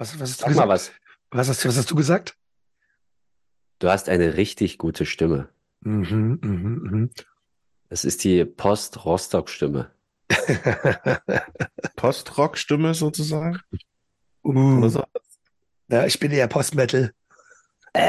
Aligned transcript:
Was, 0.00 0.18
was 0.18 0.30
hast 0.30 0.40
du 0.40 0.44
Sag 0.44 0.48
gesagt? 0.48 0.66
mal 0.66 0.72
was. 0.72 0.90
Was 1.30 1.48
hast, 1.50 1.66
was 1.66 1.76
hast 1.76 1.90
du 1.90 1.94
gesagt? 1.94 2.34
Du 3.80 3.90
hast 3.90 4.08
eine 4.08 4.38
richtig 4.38 4.78
gute 4.78 5.04
Stimme. 5.04 5.50
Mhm, 5.80 6.38
mhm, 6.40 6.88
mhm. 6.90 7.10
Das 7.90 8.06
ist 8.06 8.24
die 8.24 8.46
Post-Rostock-Stimme. 8.46 9.90
Post-Rock-Stimme 11.96 12.94
sozusagen? 12.94 13.60
uh, 14.42 14.88
so? 14.88 15.04
ja, 15.88 16.06
ich 16.06 16.18
bin 16.18 16.32
eher 16.32 16.48
Post-Metal. 16.48 17.12
Wie 17.94 18.00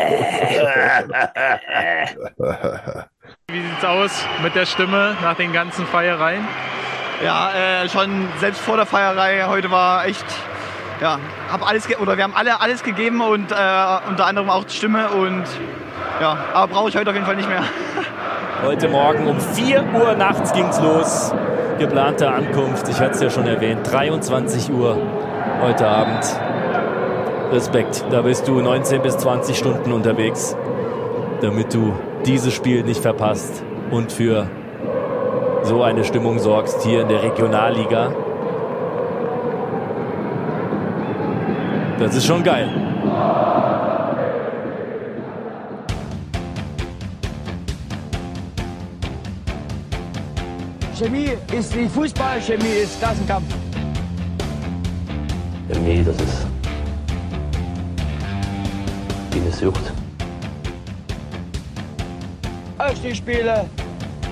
sieht's 3.62 3.84
aus 3.84 4.12
mit 4.42 4.56
der 4.56 4.66
Stimme 4.66 5.18
nach 5.22 5.36
den 5.36 5.52
ganzen 5.52 5.86
Feiereien? 5.88 6.48
Ja, 7.22 7.84
äh, 7.84 7.90
schon 7.90 8.30
selbst 8.40 8.62
vor 8.62 8.78
der 8.78 8.86
Feierei 8.86 9.44
heute 9.48 9.72
war 9.72 10.06
echt, 10.06 10.26
ja, 11.02 11.20
hab 11.52 11.68
alles 11.68 11.88
oder 12.00 12.16
wir 12.16 12.24
haben 12.24 12.36
alle 12.36 12.62
alles 12.62 12.84
gegeben 12.84 13.22
und 13.22 13.52
äh, 13.52 13.56
unter 14.08 14.26
anderem 14.28 14.50
auch 14.50 14.64
die 14.64 14.76
Stimme 14.76 15.10
und 15.10 15.44
ja, 16.22 16.38
aber 16.54 16.74
brauche 16.74 16.90
ich 16.90 16.96
heute 16.96 17.10
auf 17.10 17.16
jeden 17.16 17.26
Fall 17.26 17.36
nicht 17.36 17.50
mehr. 17.50 17.64
Heute 18.64 18.90
Morgen 18.90 19.26
um 19.26 19.40
4 19.40 19.84
Uhr 19.92 20.14
nachts 20.14 20.54
ging's 20.54 20.80
los. 20.80 21.34
Geplante 21.80 22.30
Ankunft, 22.30 22.88
ich 22.90 23.00
hatte 23.00 23.14
es 23.16 23.22
ja 23.22 23.30
schon 23.32 23.48
erwähnt, 23.48 23.92
23 23.92 24.72
Uhr 24.72 24.96
heute 25.64 25.88
Abend. 25.88 26.24
Respekt, 27.52 28.06
da 28.12 28.22
bist 28.22 28.48
du 28.48 28.62
19 28.62 29.02
bis 29.02 29.18
20 29.18 29.58
Stunden 29.58 29.92
unterwegs, 29.92 30.56
damit 31.42 31.74
du 31.74 31.98
dieses 32.24 32.54
Spiel 32.54 32.84
nicht 32.84 33.02
verpasst 33.02 33.64
und 33.90 34.12
für 34.12 34.48
so 35.64 35.82
eine 35.82 36.04
Stimmung 36.04 36.38
sorgst 36.38 36.84
hier 36.84 37.02
in 37.02 37.08
der 37.08 37.24
Regionalliga. 37.24 38.14
Das 42.02 42.16
ist 42.16 42.26
schon 42.26 42.44
geil. 42.44 42.68
Chemie 50.98 51.30
ist 51.52 51.76
nicht 51.76 51.92
Fußball, 51.92 52.42
Chemie 52.42 52.82
ist 52.82 53.00
Klassenkampf. 53.00 53.54
Irgendwie, 55.70 56.04
das 56.04 56.16
ist 56.16 56.48
wie 59.30 59.40
eine 59.40 59.52
Sucht. 59.52 59.94
Aufstiegsspiele, 62.80 63.66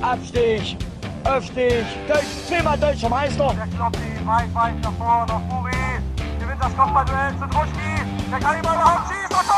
Abstieg, 0.02 0.76
Aufstieg, 1.24 1.86
Deutsch, 2.08 2.48
zweimal 2.48 2.80
deutscher 2.80 3.10
Meister. 3.10 3.54
Der 3.56 3.68
Kloppi, 3.78 4.00
weit, 4.26 4.56
weit 4.56 4.82
nach 4.82 4.94
vorne, 4.94 5.26
nach 5.28 5.42
Furi. 5.48 5.69
Gewinnt 6.60 6.78
das 6.78 6.86
Kopfballduell 6.86 7.32
zu 7.40 7.48
Druschki. 7.48 8.30
Der 8.30 8.40
kann 8.40 8.62
mal 8.62 8.76
überhaupt 8.76 9.08
schießen 9.08 9.36
und 9.38 9.50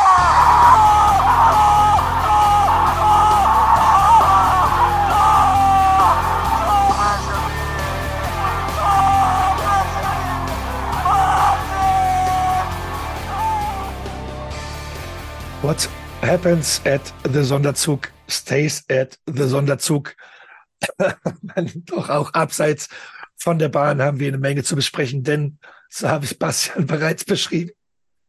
What 15.64 15.90
happens 16.22 16.82
at 16.86 17.02
the 17.32 17.44
Sonderzug 17.44 18.12
stays 18.28 18.84
at 18.90 19.18
the 19.28 19.44
Sonderzug. 19.44 20.16
Doch 21.86 22.10
auch 22.10 22.34
abseits 22.34 22.90
von 23.38 23.60
der 23.60 23.70
Bahn 23.70 24.02
haben 24.02 24.20
wir 24.20 24.28
eine 24.28 24.38
Menge 24.38 24.64
zu 24.64 24.76
besprechen, 24.76 25.24
denn, 25.24 25.60
so 25.92 26.08
habe 26.08 26.26
ich 26.26 26.40
Bastian 26.40 26.88
bereits 26.88 27.26
beschrieben, 27.26 27.72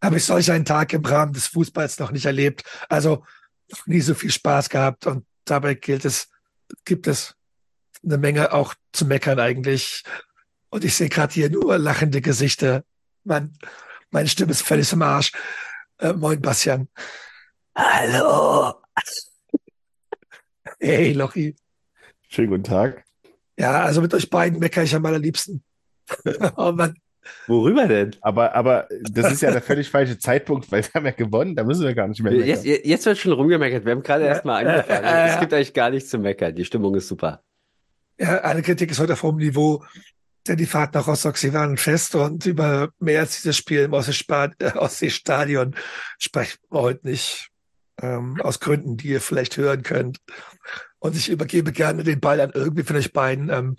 habe 0.02 0.16
ich 0.16 0.24
solch 0.24 0.50
einen 0.50 0.64
Tag 0.64 0.92
im 0.92 1.04
Rahmen 1.04 1.32
des 1.32 1.46
Fußballs 1.46 1.98
noch 2.00 2.10
nicht 2.10 2.26
erlebt. 2.26 2.64
Also 2.88 3.24
noch 3.70 3.86
nie 3.86 4.00
so 4.00 4.14
viel 4.14 4.32
Spaß 4.32 4.68
gehabt 4.68 5.06
und 5.06 5.24
dabei 5.44 5.74
gilt 5.74 6.04
es, 6.04 6.28
gibt 6.84 7.06
es 7.06 7.36
eine 8.04 8.18
Menge 8.18 8.52
auch 8.52 8.74
zu 8.92 9.06
meckern 9.06 9.38
eigentlich. 9.38 10.02
Und 10.70 10.84
ich 10.84 10.96
sehe 10.96 11.08
gerade 11.08 11.32
hier 11.32 11.50
nur 11.50 11.78
lachende 11.78 12.20
Gesichter. 12.20 12.84
Mann, 13.22 13.56
meine 14.10 14.28
Stimme 14.28 14.50
ist 14.50 14.62
völlig 14.62 14.92
im 14.92 15.02
Arsch. 15.02 15.30
Äh, 15.98 16.14
moin, 16.14 16.40
Bastian. 16.42 16.88
Hallo. 17.76 18.74
Hey, 20.80 21.12
Lochi. 21.12 21.54
Schönen 22.28 22.48
guten 22.48 22.64
Tag. 22.64 23.04
Ja, 23.56 23.82
also 23.82 24.00
mit 24.00 24.12
euch 24.14 24.28
beiden 24.28 24.58
meckere 24.58 24.82
ich 24.82 24.94
am 24.94 25.06
allerliebsten. 25.06 25.62
oh 26.56 26.72
Mann. 26.72 26.96
Worüber 27.46 27.86
denn? 27.86 28.16
Aber, 28.20 28.54
aber 28.54 28.88
das 29.10 29.32
ist 29.32 29.42
ja 29.42 29.50
der 29.52 29.62
völlig 29.62 29.88
falsche 29.90 30.18
Zeitpunkt, 30.18 30.70
weil 30.72 30.82
wir 30.82 30.90
haben 30.94 31.06
ja 31.06 31.12
gewonnen, 31.12 31.54
da 31.54 31.64
müssen 31.64 31.84
wir 31.84 31.94
gar 31.94 32.08
nicht 32.08 32.22
mehr 32.22 32.32
Jetzt, 32.34 32.64
meckern. 32.64 32.80
jetzt 32.84 33.06
wird 33.06 33.18
schon 33.18 33.32
rumgemeckert. 33.32 33.84
Wir 33.84 33.92
haben 33.92 34.02
gerade 34.02 34.24
erst 34.24 34.44
mal 34.44 34.66
angefangen. 34.66 35.04
äh, 35.04 35.28
Es 35.34 35.40
gibt 35.40 35.52
eigentlich 35.54 35.74
gar 35.74 35.90
nichts 35.90 36.10
zu 36.10 36.18
meckern. 36.18 36.54
Die 36.54 36.64
Stimmung 36.64 36.94
ist 36.94 37.08
super. 37.08 37.42
Ja, 38.18 38.38
alle 38.38 38.62
Kritik 38.62 38.90
ist 38.90 38.98
heute 39.00 39.12
auf 39.14 39.22
hohem 39.22 39.36
Niveau. 39.36 39.84
Denn 40.48 40.56
die 40.56 40.66
Fahrt 40.66 40.94
nach 40.94 41.06
Rostock, 41.06 41.36
sie 41.36 41.54
waren 41.54 41.76
fest 41.76 42.16
und 42.16 42.44
über 42.46 42.88
mehr 42.98 43.20
als 43.20 43.36
dieses 43.36 43.56
Spiel 43.56 43.82
im 43.82 43.92
Ostseespa- 43.94 44.52
äh, 44.58 44.76
Ostseestadion 44.76 45.76
sprechen 46.18 46.58
wir 46.70 46.80
heute 46.80 47.06
nicht. 47.06 47.48
Ähm, 48.00 48.40
aus 48.40 48.58
Gründen, 48.58 48.96
die 48.96 49.08
ihr 49.08 49.20
vielleicht 49.20 49.56
hören 49.58 49.82
könnt. 49.84 50.18
Und 50.98 51.14
ich 51.14 51.28
übergebe 51.28 51.70
gerne 51.72 52.02
den 52.02 52.18
Ball 52.20 52.40
an 52.40 52.50
irgendwie 52.52 52.82
von 52.82 52.96
euch 52.96 53.12
beiden. 53.12 53.50
Ähm, 53.50 53.76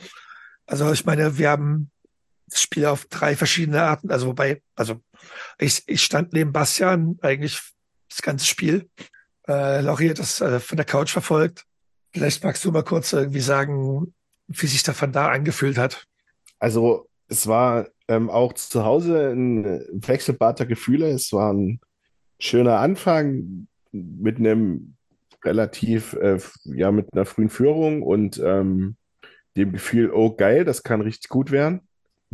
also 0.65 0.89
ich 0.93 1.03
meine, 1.05 1.37
wir 1.37 1.49
haben 1.49 1.89
das 2.53 2.61
Spiel 2.61 2.85
auf 2.85 3.05
drei 3.05 3.35
verschiedene 3.35 3.83
Arten. 3.83 4.11
Also 4.11 4.27
wobei, 4.27 4.61
also 4.75 5.01
ich, 5.57 5.83
ich 5.87 6.03
stand 6.03 6.33
neben 6.33 6.51
Bastian 6.51 7.17
eigentlich 7.21 7.59
das 8.09 8.21
ganze 8.21 8.45
Spiel. 8.45 8.89
Äh, 9.47 9.81
Laurie 9.81 10.09
hat 10.09 10.19
das 10.19 10.41
äh, 10.41 10.59
von 10.59 10.77
der 10.77 10.85
Couch 10.85 11.11
verfolgt. 11.11 11.65
Vielleicht 12.11 12.43
magst 12.43 12.63
du 12.63 12.71
mal 12.71 12.83
kurz 12.83 13.11
irgendwie 13.13 13.39
sagen, 13.39 14.13
wie 14.47 14.67
sich 14.67 14.83
davon 14.83 15.11
da 15.11 15.29
angefühlt 15.29 15.77
hat. 15.77 16.05
Also 16.59 17.09
es 17.27 17.47
war 17.47 17.87
ähm, 18.07 18.29
auch 18.29 18.53
zu 18.53 18.85
Hause 18.85 19.31
ein 19.31 19.65
Wechselbad 19.91 20.59
der 20.59 20.65
Gefühle. 20.67 21.09
Es 21.09 21.33
war 21.33 21.51
ein 21.51 21.79
schöner 22.39 22.79
Anfang 22.79 23.67
mit 23.91 24.37
einem 24.37 24.95
relativ, 25.43 26.13
äh, 26.13 26.39
ja, 26.65 26.91
mit 26.91 27.13
einer 27.13 27.25
frühen 27.25 27.49
Führung 27.49 28.01
und 28.01 28.39
ähm, 28.43 28.95
dem 29.55 29.71
Gefühl, 29.71 30.11
oh 30.11 30.35
geil, 30.35 30.65
das 30.65 30.83
kann 30.83 31.01
richtig 31.01 31.29
gut 31.29 31.51
werden. 31.51 31.81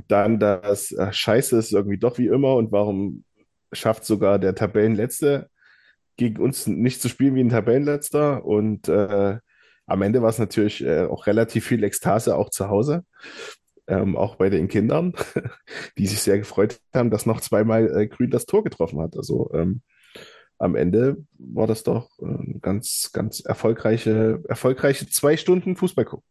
Dann 0.08 0.40
das 0.40 0.92
äh, 0.92 1.12
Scheiße 1.12 1.58
ist 1.58 1.74
irgendwie 1.74 1.98
doch 1.98 2.18
wie 2.18 2.28
immer 2.28 2.56
und 2.56 2.72
warum 2.72 3.24
schafft 3.72 4.06
sogar 4.06 4.40
der 4.40 4.56
Tabellenletzte 4.56 5.50
gegen 6.18 6.42
uns 6.42 6.68
nicht 6.68 7.02
zu 7.02 7.08
spielen 7.10 7.36
wie 7.36 7.42
ein 7.42 7.50
Tabellenletzter 7.50 8.44
und 8.44 8.90
äh, 8.90 9.38
am 9.86 10.02
Ende 10.02 10.22
war 10.22 10.30
es 10.30 10.40
natürlich 10.40 10.84
äh, 10.84 11.06
auch 11.06 11.28
relativ 11.28 11.66
viel 11.66 11.84
Ekstase 11.84 12.36
auch 12.36 12.50
zu 12.50 12.70
Hause 12.70 13.04
ähm, 13.90 14.16
auch 14.16 14.36
bei 14.36 14.50
den 14.50 14.68
Kindern, 14.68 15.14
die 15.98 16.08
sich 16.08 16.22
sehr 16.22 16.38
gefreut 16.38 16.80
haben, 16.94 17.09
dass 17.09 17.26
noch 17.26 17.42
zweimal 17.42 17.90
äh, 17.98 18.08
Grün 18.08 18.30
das 18.30 18.46
Tor 18.46 18.64
getroffen 18.64 19.02
hat. 19.02 19.18
Also 19.18 19.52
ähm, 19.54 19.82
am 20.59 20.76
Ende 20.76 21.18
war 21.38 21.68
das 21.68 21.84
doch 21.84 22.09
äh, 22.20 22.59
ganz, 22.62 23.09
ganz 23.14 23.40
erfolgreiche, 23.40 24.44
erfolgreiche 24.48 25.09
zwei 25.09 25.38
Stunden 25.38 25.76
Fußball 25.76 26.06
gucken. 26.06 26.26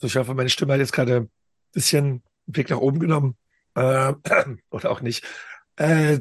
Ich 0.00 0.16
hoffe, 0.16 0.34
meine 0.34 0.50
Stimme 0.50 0.74
hat 0.74 0.80
jetzt 0.80 0.92
gerade 0.92 1.16
ein 1.16 1.30
bisschen 1.72 2.22
Weg 2.56 2.70
nach 2.70 2.78
oben 2.78 2.98
genommen. 2.98 3.36
Äh, 3.74 4.14
oder 4.70 4.90
auch 4.90 5.00
nicht. 5.00 5.24
Äh, 5.76 6.20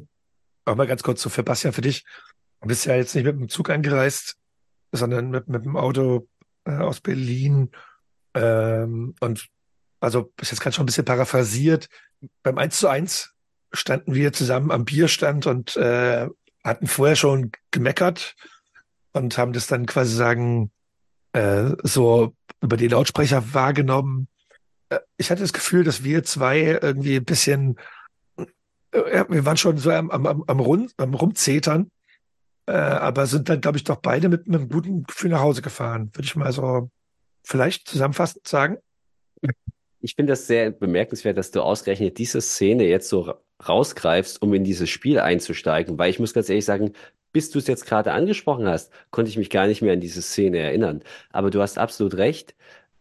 auch 0.65 0.75
mal 0.75 0.87
ganz 0.87 1.03
kurz 1.03 1.21
so 1.21 1.29
für 1.29 1.43
Bastian, 1.43 1.73
für 1.73 1.81
dich. 1.81 2.05
Du 2.61 2.67
bist 2.67 2.85
ja 2.85 2.95
jetzt 2.95 3.15
nicht 3.15 3.25
mit 3.25 3.35
dem 3.35 3.49
Zug 3.49 3.69
angereist, 3.69 4.35
sondern 4.91 5.29
mit, 5.29 5.47
mit 5.47 5.65
dem 5.65 5.77
Auto 5.77 6.27
äh, 6.65 6.71
aus 6.71 6.99
Berlin. 6.99 7.71
Ähm, 8.33 9.15
und 9.19 9.47
also 9.99 10.31
bis 10.35 10.51
jetzt 10.51 10.59
gerade 10.59 10.75
schon 10.75 10.83
ein 10.83 10.87
bisschen 10.87 11.05
paraphrasiert. 11.05 11.87
Beim 12.43 12.57
1 12.57 12.79
zu 12.79 12.87
1 12.87 13.33
standen 13.73 14.13
wir 14.13 14.33
zusammen 14.33 14.71
am 14.71 14.85
Bierstand 14.85 15.45
und 15.47 15.75
äh, 15.77 16.27
hatten 16.63 16.87
vorher 16.87 17.15
schon 17.15 17.51
gemeckert 17.71 18.35
und 19.13 19.37
haben 19.37 19.53
das 19.53 19.67
dann 19.67 19.85
quasi 19.85 20.15
sagen, 20.15 20.71
äh, 21.33 21.71
so 21.83 22.35
über 22.61 22.77
die 22.77 22.87
Lautsprecher 22.87 23.53
wahrgenommen. 23.53 24.27
Äh, 24.89 24.99
ich 25.17 25.31
hatte 25.31 25.41
das 25.41 25.53
Gefühl, 25.53 25.83
dass 25.83 26.03
wir 26.03 26.23
zwei 26.23 26.79
irgendwie 26.81 27.15
ein 27.15 27.25
bisschen, 27.25 27.77
äh, 28.91 29.25
wir 29.27 29.45
waren 29.45 29.57
schon 29.57 29.77
so 29.77 29.91
am, 29.91 30.09
am, 30.11 30.43
am, 30.45 30.59
Rund, 30.59 30.93
am 30.97 31.13
Rumzetern, 31.13 31.91
äh, 32.67 32.71
aber 32.71 33.27
sind 33.27 33.49
dann, 33.49 33.61
glaube 33.61 33.77
ich, 33.77 33.83
doch 33.83 33.97
beide 33.97 34.29
mit, 34.29 34.47
mit 34.47 34.61
einem 34.61 34.69
guten 34.69 35.03
Gefühl 35.03 35.31
nach 35.31 35.41
Hause 35.41 35.61
gefahren. 35.61 36.11
Würde 36.13 36.25
ich 36.25 36.35
mal 36.35 36.51
so 36.51 36.89
vielleicht 37.43 37.87
zusammenfassend 37.87 38.47
sagen. 38.47 38.77
Ich 40.01 40.15
finde 40.15 40.33
das 40.33 40.47
sehr 40.47 40.71
bemerkenswert, 40.71 41.37
dass 41.37 41.51
du 41.51 41.61
ausgerechnet 41.61 42.17
diese 42.17 42.41
Szene 42.41 42.85
jetzt 42.85 43.09
so 43.09 43.33
rausgreifst, 43.67 44.41
um 44.41 44.53
in 44.53 44.63
dieses 44.63 44.89
Spiel 44.89 45.19
einzusteigen, 45.19 45.97
weil 45.97 46.09
ich 46.09 46.19
muss 46.19 46.33
ganz 46.33 46.49
ehrlich 46.49 46.65
sagen, 46.65 46.93
bis 47.33 47.49
du 47.49 47.59
es 47.59 47.67
jetzt 47.67 47.85
gerade 47.85 48.13
angesprochen 48.13 48.67
hast, 48.67 48.91
konnte 49.11 49.29
ich 49.29 49.37
mich 49.37 49.49
gar 49.49 49.67
nicht 49.67 49.81
mehr 49.81 49.93
an 49.93 49.99
diese 49.99 50.21
Szene 50.21 50.59
erinnern. 50.59 51.03
Aber 51.31 51.49
du 51.49 51.61
hast 51.61 51.77
absolut 51.77 52.15
recht. 52.15 52.55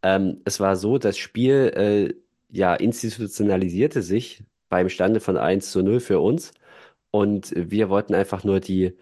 Ähm, 0.06 0.42
es 0.44 0.60
war 0.60 0.76
so, 0.76 0.98
das 0.98 1.18
Spiel 1.18 1.72
äh, 1.76 2.14
ja 2.56 2.74
institutionalisierte 2.76 4.02
sich 4.02 4.44
beim 4.68 4.88
Stande 4.88 5.20
von 5.20 5.36
1 5.36 5.72
zu 5.72 5.82
0 5.82 6.00
für 6.00 6.20
uns. 6.20 6.52
Und 7.10 7.52
wir 7.56 7.88
wollten 7.90 8.14
einfach 8.14 8.44
nur 8.44 8.60
die, 8.60 8.96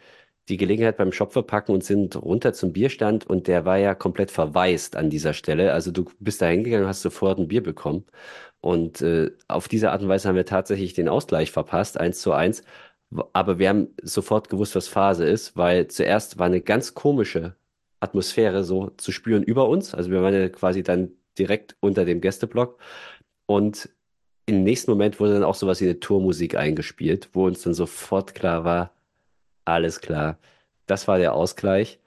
die 0.48 0.56
Gelegenheit 0.56 0.96
beim 0.96 1.12
Shop 1.12 1.32
verpacken 1.32 1.74
und 1.74 1.84
sind 1.84 2.16
runter 2.16 2.52
zum 2.54 2.72
Bierstand 2.72 3.26
und 3.26 3.48
der 3.48 3.64
war 3.66 3.78
ja 3.78 3.94
komplett 3.94 4.30
verwaist 4.30 4.96
an 4.96 5.10
dieser 5.10 5.34
Stelle. 5.34 5.72
Also 5.74 5.90
du 5.92 6.06
bist 6.20 6.42
da 6.42 6.46
hingegangen, 6.46 6.86
hast 6.88 7.02
sofort 7.02 7.38
ein 7.38 7.48
Bier 7.48 7.62
bekommen. 7.62 8.06
Und 8.60 9.02
äh, 9.02 9.30
auf 9.48 9.68
diese 9.68 9.92
Art 9.92 10.02
und 10.02 10.08
Weise 10.08 10.28
haben 10.28 10.36
wir 10.36 10.46
tatsächlich 10.46 10.94
den 10.94 11.08
Ausgleich 11.08 11.52
verpasst, 11.52 11.98
eins 12.00 12.20
zu 12.20 12.32
eins. 12.32 12.62
Aber 13.32 13.58
wir 13.58 13.68
haben 13.68 13.88
sofort 14.02 14.48
gewusst, 14.48 14.74
was 14.76 14.88
Phase 14.88 15.24
ist, 15.26 15.56
weil 15.56 15.88
zuerst 15.88 16.38
war 16.38 16.46
eine 16.46 16.60
ganz 16.62 16.94
komische 16.94 17.56
Atmosphäre 18.04 18.64
so 18.64 18.90
zu 18.96 19.12
spüren 19.12 19.42
über 19.42 19.68
uns. 19.68 19.94
Also 19.94 20.10
wir 20.10 20.22
waren 20.22 20.34
ja 20.34 20.48
quasi 20.48 20.82
dann 20.82 21.10
direkt 21.38 21.76
unter 21.80 22.04
dem 22.04 22.20
Gästeblock. 22.20 22.78
Und 23.46 23.90
im 24.46 24.62
nächsten 24.62 24.90
Moment 24.90 25.20
wurde 25.20 25.34
dann 25.34 25.44
auch 25.44 25.54
sowas 25.54 25.80
wie 25.80 25.84
eine 25.84 26.00
Tourmusik 26.00 26.56
eingespielt, 26.56 27.30
wo 27.32 27.46
uns 27.46 27.62
dann 27.62 27.74
sofort 27.74 28.34
klar 28.34 28.64
war, 28.64 28.92
alles 29.64 30.00
klar, 30.00 30.38
das 30.86 31.08
war 31.08 31.18
der 31.18 31.34
Ausgleich. 31.34 32.00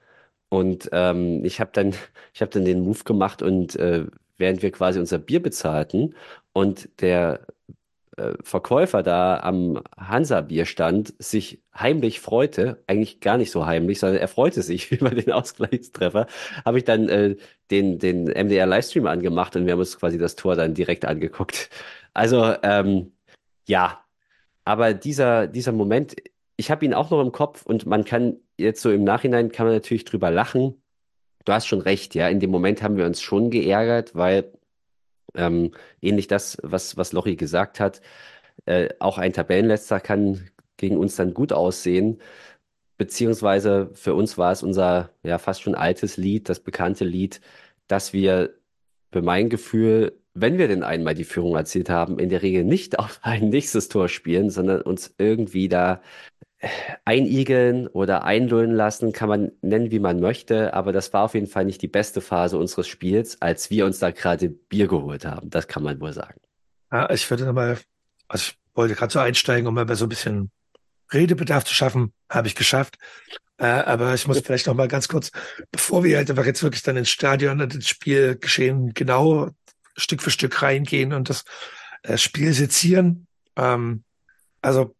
Und 0.48 0.88
ähm, 0.92 1.44
ich 1.44 1.60
habe 1.60 1.70
dann, 1.74 1.94
habe 2.40 2.50
dann 2.50 2.64
den 2.64 2.80
Move 2.80 3.04
gemacht 3.04 3.42
und 3.42 3.76
äh, 3.76 4.06
während 4.38 4.62
wir 4.62 4.70
quasi 4.72 4.98
unser 4.98 5.18
Bier 5.18 5.42
bezahlten 5.42 6.14
und 6.52 6.88
der 7.00 7.40
äh, 8.18 8.34
Verkäufer 8.42 9.02
da 9.02 9.40
am 9.40 9.82
Hansa-Bierstand 9.96 11.14
sich 11.18 11.62
heimlich 11.74 12.20
freute, 12.20 12.82
eigentlich 12.86 13.20
gar 13.20 13.38
nicht 13.38 13.50
so 13.50 13.66
heimlich, 13.66 14.00
sondern 14.00 14.18
er 14.18 14.28
freute 14.28 14.62
sich 14.62 14.92
über 14.92 15.10
den 15.10 15.32
Ausgleichstreffer, 15.32 16.26
habe 16.64 16.78
ich 16.78 16.84
dann 16.84 17.08
äh, 17.08 17.36
den, 17.70 17.98
den 17.98 18.24
MDR-Livestream 18.24 19.06
angemacht 19.06 19.56
und 19.56 19.66
wir 19.66 19.72
haben 19.72 19.80
uns 19.80 19.98
quasi 19.98 20.18
das 20.18 20.36
Tor 20.36 20.56
dann 20.56 20.74
direkt 20.74 21.04
angeguckt. 21.04 21.70
Also 22.14 22.54
ähm, 22.62 23.12
ja, 23.66 24.04
aber 24.64 24.94
dieser, 24.94 25.46
dieser 25.46 25.72
Moment, 25.72 26.16
ich 26.56 26.70
habe 26.70 26.84
ihn 26.84 26.94
auch 26.94 27.10
noch 27.10 27.20
im 27.20 27.32
Kopf 27.32 27.64
und 27.64 27.86
man 27.86 28.04
kann 28.04 28.36
jetzt 28.58 28.82
so 28.82 28.90
im 28.90 29.04
Nachhinein 29.04 29.52
kann 29.52 29.66
man 29.66 29.74
natürlich 29.74 30.04
drüber 30.04 30.30
lachen. 30.30 30.82
Du 31.44 31.52
hast 31.52 31.66
schon 31.66 31.80
recht, 31.80 32.14
ja. 32.14 32.28
In 32.28 32.40
dem 32.40 32.50
Moment 32.50 32.82
haben 32.82 32.96
wir 32.96 33.06
uns 33.06 33.22
schon 33.22 33.50
geärgert, 33.50 34.14
weil 34.14 34.52
ähm, 35.34 35.72
ähnlich 36.00 36.26
das, 36.26 36.58
was, 36.62 36.96
was 36.96 37.12
Lochi 37.12 37.36
gesagt 37.36 37.80
hat, 37.80 38.00
äh, 38.66 38.88
auch 38.98 39.18
ein 39.18 39.32
Tabellenletzter 39.32 40.00
kann 40.00 40.48
gegen 40.76 40.96
uns 40.96 41.16
dann 41.16 41.34
gut 41.34 41.52
aussehen. 41.52 42.20
Beziehungsweise 42.98 43.90
für 43.94 44.14
uns 44.14 44.38
war 44.38 44.52
es 44.52 44.62
unser 44.62 45.10
ja 45.22 45.38
fast 45.38 45.62
schon 45.62 45.74
altes 45.74 46.16
Lied, 46.16 46.48
das 46.48 46.60
bekannte 46.60 47.04
Lied, 47.04 47.40
dass 47.86 48.12
wir 48.12 48.54
für 49.12 49.22
mein 49.22 49.48
Gefühl, 49.50 50.20
wenn 50.34 50.58
wir 50.58 50.68
denn 50.68 50.82
einmal 50.82 51.14
die 51.14 51.24
Führung 51.24 51.56
erzielt 51.56 51.90
haben, 51.90 52.18
in 52.18 52.28
der 52.28 52.42
Regel 52.42 52.64
nicht 52.64 52.98
auf 53.00 53.20
ein 53.22 53.50
nächstes 53.50 53.88
Tor 53.88 54.08
spielen, 54.08 54.50
sondern 54.50 54.82
uns 54.82 55.14
irgendwie 55.18 55.68
da 55.68 56.02
einigeln 57.04 57.86
oder 57.86 58.24
einlullen 58.24 58.72
lassen, 58.72 59.12
kann 59.12 59.28
man 59.28 59.52
nennen, 59.62 59.90
wie 59.90 60.00
man 60.00 60.20
möchte, 60.20 60.74
aber 60.74 60.92
das 60.92 61.12
war 61.12 61.24
auf 61.24 61.34
jeden 61.34 61.46
Fall 61.46 61.64
nicht 61.64 61.82
die 61.82 61.88
beste 61.88 62.20
Phase 62.20 62.58
unseres 62.58 62.88
Spiels, 62.88 63.40
als 63.40 63.70
wir 63.70 63.86
uns 63.86 63.98
da 64.00 64.10
gerade 64.10 64.48
Bier 64.48 64.88
geholt 64.88 65.24
haben. 65.24 65.50
Das 65.50 65.68
kann 65.68 65.82
man 65.82 66.00
wohl 66.00 66.12
sagen. 66.12 66.40
Ja, 66.90 67.08
ich 67.10 67.28
würde 67.30 67.44
nochmal, 67.44 67.78
also 68.26 68.42
ich 68.42 68.58
wollte 68.74 68.94
gerade 68.94 69.12
so 69.12 69.20
einsteigen, 69.20 69.66
um 69.66 69.74
mal 69.74 69.94
so 69.94 70.06
ein 70.06 70.08
bisschen 70.08 70.50
Redebedarf 71.12 71.64
zu 71.64 71.74
schaffen, 71.74 72.12
habe 72.28 72.48
ich 72.48 72.54
geschafft. 72.54 72.98
Äh, 73.58 73.66
aber 73.66 74.14
ich 74.14 74.26
muss 74.26 74.40
vielleicht 74.40 74.66
noch 74.66 74.74
mal 74.74 74.88
ganz 74.88 75.08
kurz, 75.08 75.30
bevor 75.70 76.04
wir 76.04 76.16
halt 76.16 76.30
einfach 76.30 76.46
jetzt 76.46 76.62
wirklich 76.62 76.82
dann 76.82 76.96
ins 76.96 77.10
Stadion 77.10 77.60
und 77.60 77.74
ins 77.74 77.88
Spielgeschehen 77.88 78.94
genau 78.94 79.50
Stück 79.96 80.22
für 80.22 80.30
Stück 80.30 80.62
reingehen 80.62 81.12
und 81.12 81.28
das 81.28 81.44
äh, 82.02 82.18
Spiel 82.18 82.52
sezieren. 82.52 83.26
Ähm, 83.56 84.04
also 84.62 84.94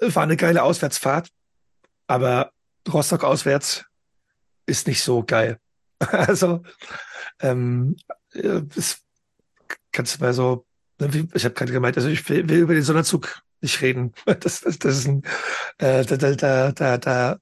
war 0.00 0.22
eine 0.22 0.36
geile 0.36 0.62
Auswärtsfahrt, 0.62 1.30
aber 2.06 2.52
Rostock 2.88 3.24
auswärts 3.24 3.84
ist 4.66 4.86
nicht 4.86 5.02
so 5.02 5.22
geil. 5.22 5.58
also 5.98 6.62
ähm, 7.40 7.96
das 8.32 9.00
kannst 9.92 10.16
du 10.16 10.24
mal 10.24 10.34
so, 10.34 10.66
ne, 10.98 11.28
ich 11.34 11.44
habe 11.44 11.54
gerade 11.54 11.72
gemeint, 11.72 11.96
also 11.96 12.08
ich 12.08 12.28
will, 12.28 12.50
über 12.50 12.74
den 12.74 12.82
Sonderzug 12.82 13.42
nicht 13.60 13.80
reden. 13.80 14.12
Das, 14.40 14.60
das, 14.60 14.78
das 14.78 14.98
ist 14.98 15.08
ein, 15.08 15.22
äh, 15.78 16.04
da, 16.04 16.16
da, 16.16 16.72
da, 16.72 16.98
da 16.98 17.36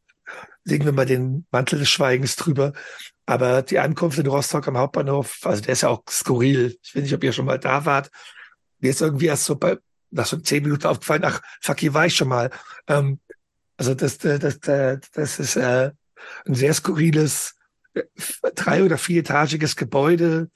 legen 0.65 0.85
wir 0.85 0.93
mal 0.93 1.06
den 1.06 1.47
Mantel 1.51 1.79
des 1.79 1.91
Schweigens 1.91 2.37
drüber. 2.37 2.73
Aber 3.27 3.62
die 3.62 3.79
Ankunft 3.79 4.19
in 4.19 4.27
Rostock 4.27 4.69
am 4.69 4.77
Hauptbahnhof, 4.77 5.41
also 5.45 5.62
der 5.62 5.73
ist 5.73 5.83
ja 5.83 5.89
auch 5.89 6.03
skurril. 6.09 6.77
Ich 6.83 6.95
weiß 6.95 7.03
nicht, 7.03 7.15
ob 7.15 7.25
ihr 7.25 7.33
schon 7.33 7.47
mal 7.47 7.59
da 7.59 7.85
wart. 7.85 8.11
Mir 8.81 8.91
ist 8.91 9.01
irgendwie 9.01 9.27
erst 9.27 9.45
so 9.45 9.56
bei, 9.56 9.79
nach 10.15 10.27
so 10.27 10.37
zehn 10.39 10.63
Minuten 10.63 10.87
aufgefallen, 10.87 11.25
ach, 11.25 11.41
fuck, 11.61 11.81
hier 11.81 11.95
war 11.95 12.07
ich 12.07 12.17
schon 12.17 12.29
mal. 12.29 12.51
Ähm, 12.87 13.21
also 13.77 13.95
das, 13.95 14.19
das, 14.19 14.61
das, 14.61 15.01
das 15.13 15.39
ist 15.39 15.57
äh, 15.57 15.91
ein 16.47 16.55
sehr 16.55 16.73
skurriles, 16.75 17.57
äh, 17.95 18.03
drei- 18.55 18.85
oder 18.85 18.99
vieretagiges 18.99 19.77
Gebäude. 19.77 20.51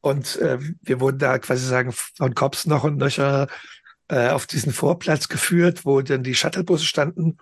Und 0.00 0.36
äh, 0.36 0.58
wir 0.82 1.00
wurden 1.00 1.18
da 1.18 1.38
quasi 1.38 1.66
sagen, 1.66 1.92
von 1.92 2.34
Cops 2.34 2.66
noch 2.66 2.84
und 2.84 2.96
nöcher 2.96 3.48
äh, 4.08 4.28
auf 4.28 4.46
diesen 4.46 4.72
Vorplatz 4.72 5.28
geführt, 5.28 5.84
wo 5.84 6.00
dann 6.02 6.22
die 6.22 6.34
Shuttlebusse 6.34 6.84
standen. 6.84 7.38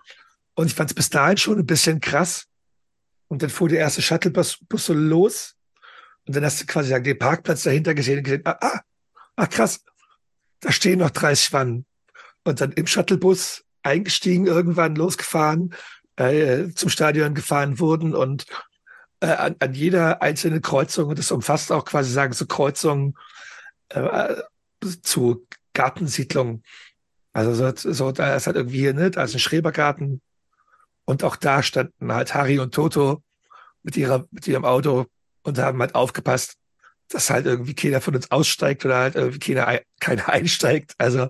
Und 0.55 0.67
ich 0.67 0.75
fand 0.75 0.91
es 0.91 0.95
bis 0.95 1.11
dahin 1.11 1.37
schon 1.37 1.59
ein 1.59 1.67
bisschen 1.67 2.01
krass. 2.01 2.47
Und 3.29 3.43
dann 3.43 3.51
fuhr 3.51 3.69
der 3.69 3.79
erste 3.79 4.03
Shuttlebus 4.03 4.59
los. 4.89 5.55
Und 6.27 6.37
dann 6.37 6.45
hast 6.45 6.61
du 6.61 6.67
quasi 6.67 7.01
den 7.03 7.19
Parkplatz 7.19 7.63
dahinter 7.63 7.95
gesehen 7.95 8.19
und 8.19 8.25
gesehen, 8.25 8.43
ah, 8.45 8.59
ah, 8.61 8.81
ah 9.37 9.47
krass, 9.47 9.83
da 10.63 10.73
stehen 10.73 11.01
noch 11.01 11.11
30 11.11 11.53
Wannen. 11.53 11.85
Und 12.45 12.61
dann 12.61 12.73
im 12.73 12.87
Shuttlebus 12.87 13.65
eingestiegen, 13.83 14.47
irgendwann 14.47 14.97
losgefahren, 14.97 15.75
äh, 16.17 16.69
zum 16.71 16.89
Stadion 16.89 17.35
gefahren 17.35 17.79
wurden 17.79 18.15
und 18.15 18.47
äh, 19.21 19.27
an, 19.27 19.57
an 19.59 19.75
jeder 19.75 20.23
einzelnen 20.23 20.63
Kreuzung, 20.63 21.09
und 21.09 21.19
das 21.19 21.31
umfasst 21.31 21.71
auch 21.71 21.85
quasi 21.85 22.11
sagen 22.11 22.33
so 22.33 22.47
Kreuzungen 22.47 23.15
äh, 23.91 24.35
zu 25.03 25.47
Gartensiedlungen. 25.75 26.63
Also 27.33 27.55
so, 27.55 27.93
so 27.93 28.13
da 28.13 28.37
ist 28.37 28.47
halt 28.47 28.57
irgendwie 28.57 28.79
hier, 28.79 28.95
ne, 28.95 29.11
da 29.11 29.25
ist 29.25 29.35
ein 29.35 29.41
Schrebergarten 29.41 30.21
und 31.05 31.25
auch 31.25 31.37
da 31.37 31.63
standen 31.63 32.13
halt 32.13 32.35
Harry 32.35 32.59
und 32.59 32.75
Toto 32.75 33.23
mit 33.83 33.97
ihrer 33.97 34.27
mit 34.31 34.47
ihrem 34.47 34.65
Auto 34.65 35.07
und 35.43 35.59
haben 35.59 35.81
halt 35.81 35.95
aufgepasst, 35.95 36.57
dass 37.13 37.31
halt 37.31 37.47
irgendwie 37.47 37.75
keiner 37.75 38.01
von 38.01 38.17
uns 38.17 38.31
aussteigt 38.31 38.85
oder 38.85 38.97
halt 38.97 39.15
irgendwie 39.17 39.55
keiner, 39.55 39.81
keiner 40.01 40.29
einsteigt. 40.33 40.95
Also 40.99 41.29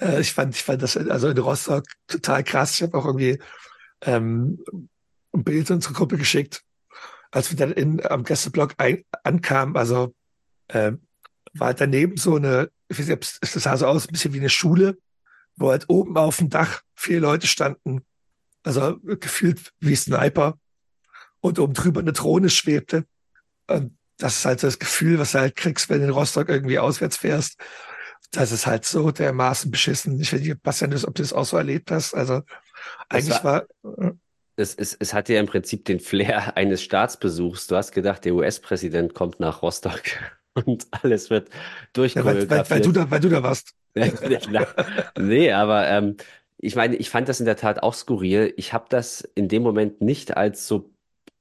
äh, 0.00 0.20
ich 0.20 0.32
fand, 0.32 0.54
ich 0.54 0.62
fand 0.62 0.82
das 0.82 0.96
also 0.96 1.28
in 1.28 1.38
Rostock 1.38 1.84
total 2.06 2.44
krass. 2.44 2.74
Ich 2.74 2.82
habe 2.82 2.96
auch 2.96 3.06
irgendwie 3.06 3.38
ähm, 4.02 4.64
ein 5.32 5.44
Bild 5.44 5.70
in 5.70 5.76
unsere 5.76 5.94
Gruppe 5.94 6.16
geschickt, 6.16 6.62
als 7.30 7.50
wir 7.50 7.56
dann 7.56 7.72
in, 7.72 8.04
am 8.06 8.24
Gästeblock 8.24 8.74
ein, 8.78 9.04
ankamen. 9.22 9.76
Also 9.76 10.14
äh, 10.68 10.92
war 11.54 11.68
halt 11.68 11.80
daneben 11.80 12.16
so 12.16 12.36
eine, 12.36 12.70
ich 12.88 12.98
weiß 12.98 13.08
nicht, 13.08 13.38
das 13.40 13.52
sah 13.52 13.76
so 13.76 13.86
aus, 13.86 14.08
ein 14.08 14.12
bisschen 14.12 14.32
wie 14.32 14.40
eine 14.40 14.50
Schule, 14.50 14.98
wo 15.56 15.70
halt 15.70 15.86
oben 15.88 16.16
auf 16.16 16.38
dem 16.38 16.50
Dach 16.50 16.82
vier 16.94 17.20
Leute 17.20 17.46
standen. 17.46 18.02
Also 18.62 18.98
gefühlt 19.00 19.72
wie 19.80 19.94
Sniper 19.94 20.58
und 21.40 21.58
oben 21.58 21.74
drüber 21.74 22.00
eine 22.00 22.12
Drohne 22.12 22.50
schwebte. 22.50 23.06
Und 23.68 23.95
das 24.18 24.38
ist 24.38 24.44
halt 24.44 24.60
so 24.60 24.66
das 24.66 24.78
Gefühl, 24.78 25.18
was 25.18 25.32
du 25.32 25.40
halt 25.40 25.56
kriegst, 25.56 25.90
wenn 25.90 26.00
du 26.00 26.06
in 26.06 26.10
Rostock 26.10 26.48
irgendwie 26.48 26.78
auswärts 26.78 27.18
fährst. 27.18 27.60
Das 28.32 28.50
ist 28.52 28.66
halt 28.66 28.84
so 28.84 29.10
dermaßen 29.10 29.70
beschissen. 29.70 30.20
Ich 30.20 30.32
weiß 30.32 30.40
nicht, 30.40 30.62
Bastian, 30.62 30.92
ob 30.92 31.14
du 31.14 31.22
das 31.22 31.32
auch 31.32 31.44
so 31.44 31.56
erlebt 31.56 31.90
hast. 31.90 32.14
Also 32.14 32.42
eigentlich 33.08 33.42
war, 33.44 33.66
war 33.82 34.16
es, 34.56 34.74
es, 34.74 34.96
es 34.98 35.14
hatte 35.14 35.34
ja 35.34 35.40
im 35.40 35.46
Prinzip 35.46 35.84
den 35.84 36.00
Flair 36.00 36.56
eines 36.56 36.82
Staatsbesuchs. 36.82 37.66
Du 37.66 37.76
hast 37.76 37.92
gedacht, 37.92 38.24
der 38.24 38.34
US-Präsident 38.34 39.14
kommt 39.14 39.38
nach 39.40 39.62
Rostock 39.62 40.02
und 40.54 40.86
alles 40.90 41.30
wird 41.30 41.50
durchchoreografiert. 41.92 42.50
Ja, 42.50 42.56
weil, 42.56 42.70
weil, 42.70 42.70
weil, 42.70 42.80
du 42.80 42.92
da, 42.92 43.10
weil 43.10 43.20
du 43.20 43.28
da 43.28 43.42
warst. 43.42 43.74
nee, 45.18 45.52
aber 45.52 45.88
ähm, 45.88 46.16
ich 46.58 46.76
meine, 46.76 46.96
ich 46.96 47.08
fand 47.08 47.28
das 47.28 47.40
in 47.40 47.46
der 47.46 47.56
Tat 47.56 47.82
auch 47.82 47.94
skurril. 47.94 48.52
Ich 48.56 48.72
habe 48.72 48.86
das 48.88 49.22
in 49.34 49.48
dem 49.48 49.62
Moment 49.62 50.00
nicht 50.00 50.36
als 50.36 50.66
so 50.66 50.90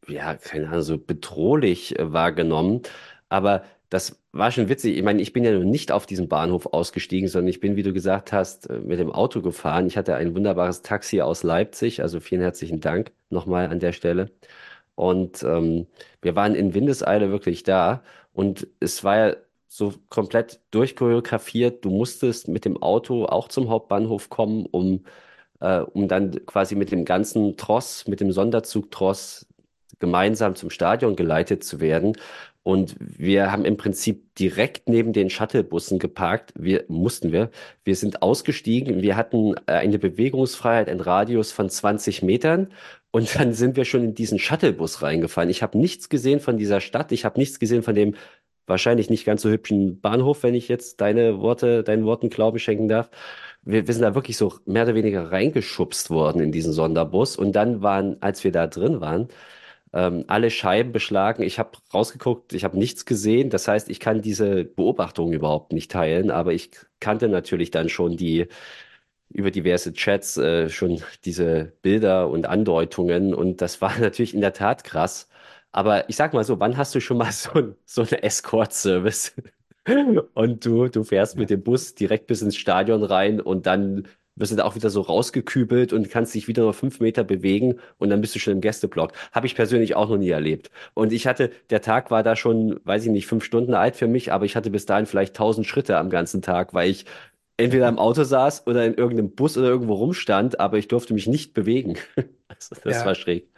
ja, 0.07 0.35
keine 0.35 0.69
Ahnung, 0.69 0.81
so 0.81 0.97
bedrohlich 0.97 1.97
äh, 1.99 2.13
wahrgenommen. 2.13 2.81
Aber 3.29 3.63
das 3.89 4.19
war 4.31 4.51
schon 4.51 4.69
witzig. 4.69 4.97
Ich 4.97 5.03
meine, 5.03 5.21
ich 5.21 5.33
bin 5.33 5.43
ja 5.43 5.51
noch 5.51 5.63
nicht 5.63 5.91
auf 5.91 6.05
diesem 6.05 6.27
Bahnhof 6.27 6.67
ausgestiegen, 6.67 7.29
sondern 7.29 7.49
ich 7.49 7.59
bin, 7.59 7.75
wie 7.75 7.83
du 7.83 7.93
gesagt 7.93 8.33
hast, 8.33 8.69
äh, 8.69 8.79
mit 8.79 8.99
dem 8.99 9.11
Auto 9.11 9.41
gefahren. 9.41 9.87
Ich 9.87 9.97
hatte 9.97 10.15
ein 10.15 10.35
wunderbares 10.35 10.81
Taxi 10.81 11.21
aus 11.21 11.43
Leipzig, 11.43 12.01
also 12.01 12.19
vielen 12.19 12.41
herzlichen 12.41 12.81
Dank 12.81 13.11
nochmal 13.29 13.67
an 13.67 13.79
der 13.79 13.93
Stelle. 13.93 14.31
Und 14.95 15.43
ähm, 15.43 15.87
wir 16.21 16.35
waren 16.35 16.55
in 16.55 16.73
Windeseile 16.73 17.29
wirklich 17.31 17.63
da 17.63 18.03
und 18.33 18.67
es 18.79 19.03
war 19.03 19.17
ja 19.17 19.35
so 19.67 19.93
komplett 20.09 20.61
durchchoreografiert. 20.71 21.83
Du 21.83 21.89
musstest 21.89 22.47
mit 22.47 22.65
dem 22.65 22.81
Auto 22.81 23.25
auch 23.25 23.49
zum 23.49 23.69
Hauptbahnhof 23.69 24.29
kommen, 24.29 24.65
um, 24.65 25.05
äh, 25.59 25.79
um 25.79 26.07
dann 26.07 26.45
quasi 26.45 26.75
mit 26.75 26.91
dem 26.91 27.05
ganzen 27.05 27.57
Tross, 27.57 28.07
mit 28.07 28.19
dem 28.21 28.31
Sonderzug 28.31 28.91
Tross 28.91 29.47
gemeinsam 29.99 30.55
zum 30.55 30.69
Stadion 30.69 31.15
geleitet 31.15 31.63
zu 31.63 31.79
werden. 31.79 32.17
Und 32.63 32.95
wir 32.99 33.51
haben 33.51 33.63
im 33.63 33.77
Prinzip 33.77 34.33
direkt 34.35 34.89
neben 34.89 35.13
den 35.13 35.29
Shuttlebussen 35.29 35.99
geparkt. 35.99 36.51
Wir 36.57 36.83
mussten 36.87 37.31
wir. 37.31 37.51
Wir 37.83 37.95
sind 37.95 38.23
ausgestiegen. 38.23 39.03
Wir 39.03 39.15
hatten 39.15 39.53
äh, 39.67 39.73
eine 39.73 39.99
Bewegungsfreiheit, 39.99 40.89
einen 40.89 40.99
Radius 40.99 41.51
von 41.51 41.69
20 41.69 42.23
Metern. 42.23 42.69
Und 43.11 43.35
dann 43.39 43.53
sind 43.53 43.77
wir 43.77 43.85
schon 43.85 44.03
in 44.03 44.15
diesen 44.15 44.39
Shuttlebus 44.39 45.03
reingefallen. 45.03 45.51
Ich 45.51 45.61
habe 45.61 45.77
nichts 45.77 46.09
gesehen 46.09 46.39
von 46.39 46.57
dieser 46.57 46.81
Stadt. 46.81 47.11
Ich 47.11 47.23
habe 47.23 47.39
nichts 47.39 47.59
gesehen 47.59 47.83
von 47.83 47.93
dem 47.93 48.15
wahrscheinlich 48.67 49.11
nicht 49.11 49.25
ganz 49.25 49.41
so 49.43 49.49
hübschen 49.49 50.01
Bahnhof, 50.01 50.43
wenn 50.43 50.55
ich 50.55 50.67
jetzt 50.67 51.01
deine 51.01 51.39
Worte, 51.39 51.83
deinen 51.83 52.05
Worten 52.05 52.29
Glauben 52.29 52.59
schenken 52.59 52.87
darf. 52.87 53.09
Wir, 53.61 53.87
wir 53.87 53.93
sind 53.93 54.03
da 54.03 54.15
wirklich 54.15 54.37
so 54.37 54.53
mehr 54.65 54.83
oder 54.83 54.95
weniger 54.95 55.31
reingeschubst 55.31 56.09
worden 56.09 56.41
in 56.41 56.51
diesen 56.51 56.73
Sonderbus. 56.73 57.37
Und 57.37 57.53
dann 57.53 57.81
waren, 57.81 58.17
als 58.21 58.43
wir 58.43 58.51
da 58.51 58.67
drin 58.67 59.01
waren, 59.01 59.27
ähm, 59.95 60.25
alle 60.27 60.51
Scheiben 60.51 60.91
beschlagen. 60.91 61.43
Ich 61.43 61.57
habe 61.59 61.71
rausgeguckt, 61.93 62.53
ich 62.53 62.63
habe 62.65 62.77
nichts 62.77 63.05
gesehen. 63.05 63.49
Das 63.49 63.67
heißt, 63.67 63.89
ich 63.89 63.99
kann 63.99 64.21
diese 64.21 64.65
Beobachtung 64.65 65.33
überhaupt 65.33 65.73
nicht 65.73 65.91
teilen, 65.91 66.31
aber 66.31 66.53
ich 66.53 66.71
kannte 66.99 67.29
natürlich 67.29 67.71
dann 67.71 67.89
schon 67.89 68.17
die 68.17 68.47
über 69.29 69.51
diverse 69.51 69.93
Chats 69.93 70.37
äh, 70.37 70.69
schon 70.69 71.01
diese 71.25 71.73
Bilder 71.81 72.29
und 72.29 72.47
Andeutungen 72.47 73.33
und 73.33 73.61
das 73.61 73.81
war 73.81 73.97
natürlich 73.99 74.33
in 74.33 74.41
der 74.41 74.53
Tat 74.53 74.83
krass. 74.83 75.29
Aber 75.71 76.09
ich 76.09 76.15
sag 76.15 76.33
mal 76.33 76.43
so, 76.43 76.59
wann 76.59 76.77
hast 76.77 76.95
du 76.95 77.01
schon 77.01 77.17
mal 77.17 77.31
so, 77.33 77.75
so 77.85 78.01
eine 78.03 78.23
Escort-Service? 78.23 79.35
und 80.33 80.65
du, 80.65 80.87
du 80.87 81.03
fährst 81.03 81.37
mit 81.37 81.49
dem 81.49 81.63
Bus 81.63 81.95
direkt 81.95 82.27
bis 82.27 82.41
ins 82.41 82.55
Stadion 82.55 83.03
rein 83.03 83.39
und 83.41 83.65
dann 83.67 84.07
wirst 84.35 84.51
du 84.51 84.55
da 84.55 84.63
auch 84.65 84.75
wieder 84.75 84.89
so 84.89 85.01
rausgekübelt 85.01 85.93
und 85.93 86.09
kannst 86.09 86.33
dich 86.35 86.47
wieder 86.47 86.63
nur 86.63 86.73
fünf 86.73 86.99
Meter 86.99 87.23
bewegen 87.23 87.79
und 87.97 88.09
dann 88.09 88.21
bist 88.21 88.35
du 88.35 88.39
schon 88.39 88.53
im 88.53 88.61
Gästeblock. 88.61 89.13
Habe 89.31 89.47
ich 89.47 89.55
persönlich 89.55 89.95
auch 89.95 90.09
noch 90.09 90.17
nie 90.17 90.29
erlebt. 90.29 90.71
Und 90.93 91.13
ich 91.13 91.27
hatte, 91.27 91.51
der 91.69 91.81
Tag 91.81 92.11
war 92.11 92.23
da 92.23 92.35
schon, 92.35 92.79
weiß 92.83 93.05
ich 93.05 93.11
nicht, 93.11 93.27
fünf 93.27 93.43
Stunden 93.43 93.73
alt 93.73 93.95
für 93.95 94.07
mich, 94.07 94.31
aber 94.33 94.45
ich 94.45 94.55
hatte 94.55 94.69
bis 94.69 94.85
dahin 94.85 95.05
vielleicht 95.05 95.35
tausend 95.35 95.67
Schritte 95.67 95.97
am 95.97 96.09
ganzen 96.09 96.41
Tag, 96.41 96.73
weil 96.73 96.89
ich 96.89 97.05
entweder 97.57 97.87
im 97.87 97.99
Auto 97.99 98.23
saß 98.23 98.67
oder 98.67 98.85
in 98.85 98.95
irgendeinem 98.95 99.31
Bus 99.33 99.57
oder 99.57 99.67
irgendwo 99.69 99.93
rumstand, 99.95 100.59
aber 100.59 100.77
ich 100.77 100.87
durfte 100.87 101.13
mich 101.13 101.27
nicht 101.27 101.53
bewegen. 101.53 101.95
Also 102.47 102.75
das 102.83 102.97
Ja. 102.97 103.05
war 103.05 103.15
schräg. 103.15 103.49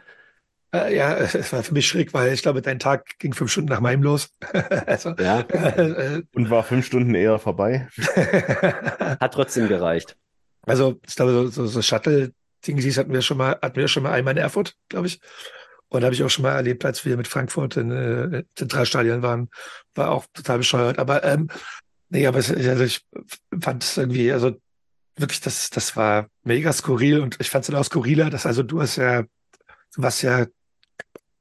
Äh, 0.74 0.96
ja, 0.96 1.16
es 1.16 1.52
war 1.52 1.62
für 1.62 1.74
mich 1.74 1.86
schräg, 1.86 2.12
weil 2.14 2.32
ich 2.32 2.42
glaube, 2.42 2.62
dein 2.62 2.78
Tag 2.78 3.18
ging 3.18 3.32
fünf 3.32 3.50
Stunden 3.50 3.70
nach 3.70 3.80
meinem 3.80 4.02
los. 4.02 4.30
also, 4.86 5.14
Ja, 5.18 5.40
äh, 5.40 6.22
Und 6.34 6.50
war 6.50 6.62
fünf 6.64 6.86
Stunden 6.86 7.14
eher 7.14 7.38
vorbei. 7.38 7.88
äh, 8.14 9.16
hat 9.20 9.34
trotzdem 9.34 9.68
gereicht. 9.68 10.16
Also, 10.62 11.00
ich 11.06 11.16
glaube, 11.16 11.32
so, 11.32 11.48
so, 11.48 11.66
so 11.66 11.82
Shuttle-Dingsies 11.82 12.98
hatten 12.98 13.12
wir 13.12 13.22
schon 13.22 13.38
mal, 13.38 13.58
hatten 13.62 13.76
wir 13.76 13.88
schon 13.88 14.02
mal 14.02 14.12
einmal 14.12 14.32
in 14.32 14.42
Erfurt, 14.42 14.74
glaube 14.88 15.06
ich. 15.06 15.20
Und 15.88 16.04
habe 16.04 16.14
ich 16.14 16.22
auch 16.22 16.28
schon 16.28 16.42
mal 16.42 16.54
erlebt, 16.54 16.84
als 16.84 17.04
wir 17.04 17.16
mit 17.16 17.28
Frankfurt 17.28 17.76
in 17.76 17.90
äh, 17.90 18.44
Zentralstadion 18.54 19.22
waren. 19.22 19.48
War 19.94 20.10
auch 20.10 20.26
total 20.34 20.58
bescheuert. 20.58 20.98
Aber 20.98 21.24
ähm, 21.24 21.48
nee, 22.10 22.26
aber 22.26 22.38
es, 22.38 22.50
also 22.50 22.84
ich 22.84 23.06
fand 23.58 23.82
es 23.82 23.96
irgendwie, 23.96 24.30
also 24.30 24.56
wirklich, 25.16 25.40
das, 25.40 25.70
das 25.70 25.96
war 25.96 26.28
mega 26.44 26.72
skurril 26.72 27.20
und 27.20 27.36
ich 27.40 27.50
fand 27.50 27.62
es 27.62 27.70
dann 27.70 27.80
auch 27.80 27.84
skurriler, 27.84 28.30
dass 28.30 28.46
also 28.46 28.62
du 28.62 28.80
hast 28.80 28.96
ja, 28.96 29.22
du 29.22 30.02
warst 30.02 30.22
ja 30.22 30.46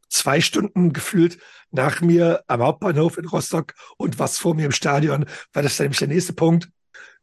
zwei 0.10 0.42
Stunden 0.42 0.94
gefühlt 0.94 1.38
nach 1.72 2.02
mir 2.02 2.44
am 2.48 2.62
Hauptbahnhof 2.62 3.18
in 3.18 3.26
Rostock 3.26 3.74
und 3.98 4.20
was 4.20 4.38
vor 4.38 4.56
mir 4.56 4.66
im 4.66 4.72
Stadion, 4.72 5.26
weil 5.54 5.64
das 5.64 5.74
ist 5.74 5.80
nämlich 5.80 6.00
der 6.00 6.08
nächste 6.08 6.34
Punkt. 6.34 6.70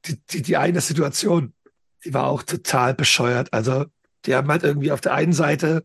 Die, 0.07 0.21
die, 0.31 0.43
die 0.43 0.57
eine 0.59 0.83
Situation, 0.83 1.55
die 2.05 2.15
war 2.15 2.27
auch 2.27 2.43
total 2.43 2.95
bescheuert. 2.95 3.53
Also, 3.53 3.87
die 4.27 4.35
haben 4.35 4.49
halt 4.49 4.63
irgendwie 4.63 4.93
auf 4.93 5.01
der 5.01 5.15
einen 5.15 5.33
Seite 5.33 5.83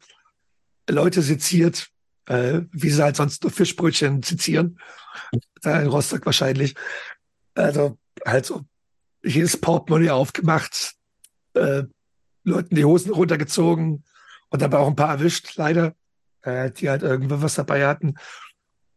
Leute 0.90 1.22
seziert, 1.22 1.90
äh, 2.26 2.62
wie 2.72 2.90
sie 2.90 3.04
halt 3.04 3.16
sonst 3.16 3.44
nur 3.44 3.52
Fischbrötchen 3.52 4.24
sezieren. 4.24 4.80
Da 5.62 5.80
in 5.82 5.88
Rostock 5.88 6.26
wahrscheinlich. 6.26 6.76
Also, 7.56 7.98
halt 8.26 8.46
so 8.46 8.66
jedes 9.24 9.58
Portemonnaie 9.58 10.12
aufgemacht, 10.12 10.96
äh, 11.54 11.84
Leuten 12.44 12.76
die 12.76 12.86
Hosen 12.86 13.12
runtergezogen 13.12 14.04
und 14.50 14.62
dabei 14.62 14.78
auch 14.78 14.88
ein 14.88 14.96
paar 14.96 15.12
erwischt, 15.12 15.56
leider, 15.56 15.94
äh, 16.42 16.72
die 16.72 16.90
halt 16.90 17.04
irgendwo 17.04 17.42
was 17.42 17.56
dabei 17.56 17.86
hatten. 17.86 18.16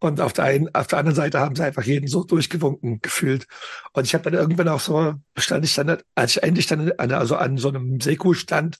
Und 0.03 0.21
auf 0.21 0.33
der 0.33 0.47
einen, 0.47 0.75
auf 0.75 0.89
der 0.89 0.99
anderen 0.99 1.15
Seite 1.15 1.39
haben 1.39 1.55
sie 1.55 1.63
einfach 1.63 1.85
jeden 1.85 2.09
so 2.09 2.25
durchgewunken 2.25 3.01
gefühlt. 3.01 3.47
Und 3.93 4.05
ich 4.05 4.15
habe 4.15 4.29
dann 4.29 4.35
irgendwann 4.35 4.67
auch 4.67 4.81
so, 4.81 5.15
stand 5.39 5.65
ich 5.65 5.77
dann, 5.77 5.97
als 6.17 6.33
ich 6.37 6.43
endlich 6.43 6.67
dann 6.67 6.91
an, 6.99 7.13
also 7.13 7.37
an 7.37 7.57
so 7.57 7.69
einem 7.69 8.01
Seku 8.01 8.35
stand, 8.35 8.79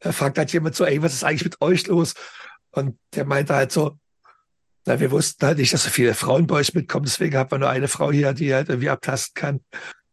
äh, 0.00 0.12
fragt 0.12 0.36
halt 0.36 0.52
jemand 0.52 0.74
so, 0.74 0.84
ey, 0.84 1.00
was 1.02 1.14
ist 1.14 1.24
eigentlich 1.24 1.44
mit 1.44 1.62
euch 1.62 1.86
los? 1.86 2.12
Und 2.70 2.98
der 3.14 3.24
meinte 3.24 3.54
halt 3.54 3.72
so, 3.72 3.98
na, 4.84 5.00
wir 5.00 5.10
wussten 5.10 5.46
halt 5.46 5.56
nicht, 5.56 5.72
dass 5.72 5.84
so 5.84 5.90
viele 5.90 6.12
Frauen 6.12 6.46
bei 6.46 6.56
euch 6.56 6.74
mitkommen, 6.74 7.06
deswegen 7.06 7.38
haben 7.38 7.50
wir 7.50 7.58
nur 7.58 7.70
eine 7.70 7.88
Frau 7.88 8.12
hier, 8.12 8.34
die 8.34 8.52
halt 8.52 8.68
irgendwie 8.68 8.90
abtasten 8.90 9.32
kann. 9.34 9.60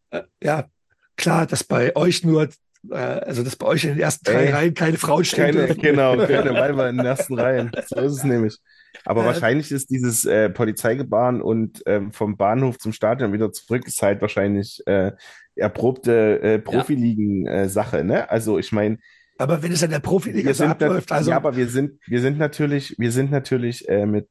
Äh, 0.08 0.22
ja, 0.42 0.70
klar, 1.16 1.46
dass 1.46 1.64
bei 1.64 1.94
euch 1.96 2.24
nur, 2.24 2.48
also 2.88 3.42
dass 3.42 3.56
bei 3.56 3.66
euch 3.66 3.84
in 3.84 3.90
den 3.90 4.00
ersten 4.00 4.24
drei 4.24 4.46
Ey, 4.46 4.52
Reihen 4.52 4.74
keine 4.74 4.96
Frauen 4.96 5.24
stehen 5.24 5.54
Keine, 5.54 5.74
genau, 5.74 6.16
keine 6.26 6.54
Weiber 6.54 6.88
in 6.88 6.96
den 6.96 7.06
ersten 7.06 7.38
Reihen. 7.38 7.70
So 7.86 7.96
ist 8.00 8.12
es 8.12 8.24
nämlich. 8.24 8.56
Aber 9.04 9.20
Ja. 9.20 9.28
wahrscheinlich 9.28 9.70
ist 9.70 9.90
dieses 9.90 10.24
äh, 10.24 10.50
Polizeigebaren 10.50 11.42
und 11.42 11.82
ähm, 11.86 12.12
vom 12.12 12.36
Bahnhof 12.36 12.78
zum 12.78 12.92
Stadion 12.92 13.32
wieder 13.32 13.52
zurück, 13.52 13.86
ist 13.86 14.02
halt 14.02 14.20
wahrscheinlich 14.20 14.82
äh, 14.86 15.12
erprobte 15.56 16.40
äh, 16.42 16.58
Profiligen-Sache, 16.58 18.04
ne? 18.04 18.30
Also 18.30 18.58
ich 18.58 18.72
meine, 18.72 18.98
Aber 19.38 19.62
wenn 19.62 19.72
es 19.72 19.82
in 19.82 19.90
der 19.90 20.00
Profiliga 20.00 20.52
so 20.54 20.64
abläuft, 20.64 21.12
also 21.12 21.30
ja, 21.30 21.36
aber 21.36 21.56
wir 21.56 21.68
sind, 21.68 22.00
wir 22.06 22.20
sind 22.20 22.38
natürlich, 22.38 22.94
wir 22.98 23.12
sind 23.12 23.30
natürlich 23.30 23.88
äh, 23.88 24.06
mit 24.06 24.28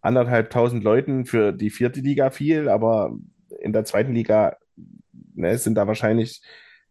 anderthalbtausend 0.00 0.84
Leuten 0.84 1.26
für 1.26 1.52
die 1.52 1.70
vierte 1.70 2.00
Liga 2.00 2.30
viel, 2.30 2.68
aber 2.68 3.16
in 3.60 3.72
der 3.72 3.84
zweiten 3.84 4.12
Liga 4.14 4.56
ne, 5.34 5.58
sind 5.58 5.74
da 5.74 5.86
wahrscheinlich 5.86 6.42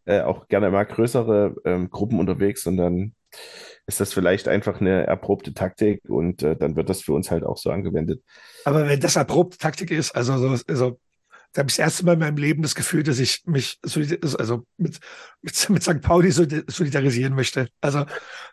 äh, 0.07 0.21
auch 0.21 0.47
gerne 0.47 0.71
mal 0.71 0.85
größere 0.85 1.55
ähm, 1.65 1.89
Gruppen 1.89 2.19
unterwegs 2.19 2.65
und 2.65 2.77
dann 2.77 3.13
ist 3.85 3.99
das 3.99 4.13
vielleicht 4.13 4.47
einfach 4.47 4.81
eine 4.81 5.05
erprobte 5.05 5.53
Taktik 5.53 6.01
und 6.07 6.43
äh, 6.43 6.55
dann 6.55 6.75
wird 6.75 6.89
das 6.89 7.01
für 7.01 7.13
uns 7.13 7.29
halt 7.29 7.43
auch 7.43 7.57
so 7.57 7.69
angewendet. 7.71 8.21
Aber 8.65 8.87
wenn 8.87 8.99
das 8.99 9.15
erprobte 9.15 9.57
Taktik 9.57 9.91
ist, 9.91 10.11
also 10.11 10.37
so, 10.37 10.63
also 10.67 10.99
da 11.53 11.59
habe 11.61 11.69
ich 11.69 11.75
das 11.75 11.79
erste 11.79 12.05
Mal 12.05 12.13
in 12.13 12.19
meinem 12.19 12.37
Leben 12.37 12.61
das 12.61 12.75
Gefühl, 12.75 13.03
dass 13.03 13.19
ich 13.19 13.43
mich 13.45 13.79
also 13.83 14.63
mit, 14.77 14.99
mit, 15.41 15.69
mit 15.69 15.83
St. 15.83 16.01
Pauli 16.01 16.31
solid- 16.31 16.69
solidarisieren 16.69 17.33
möchte. 17.33 17.69
Also 17.81 18.05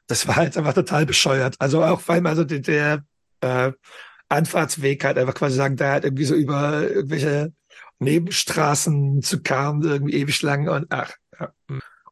das 0.06 0.26
war 0.26 0.36
halt 0.36 0.56
einfach 0.56 0.74
total 0.74 1.06
bescheuert. 1.06 1.56
Also 1.58 1.82
auch 1.82 2.00
vor 2.00 2.14
allem 2.14 2.26
also 2.26 2.44
der, 2.44 2.60
der 2.60 3.04
äh, 3.40 3.72
Anfahrtsweg 4.28 5.04
halt 5.04 5.18
einfach 5.18 5.34
quasi 5.34 5.56
sagen, 5.56 5.76
da 5.76 5.92
halt 5.92 6.04
irgendwie 6.04 6.24
so 6.24 6.34
über 6.34 6.88
irgendwelche 6.88 7.52
Nebenstraßen 7.98 9.22
zu 9.22 9.42
karren, 9.42 9.82
irgendwie 9.82 10.14
ewig 10.14 10.40
lang 10.42 10.68
und 10.68 10.86
ach. 10.90 11.12
Ja. 11.38 11.52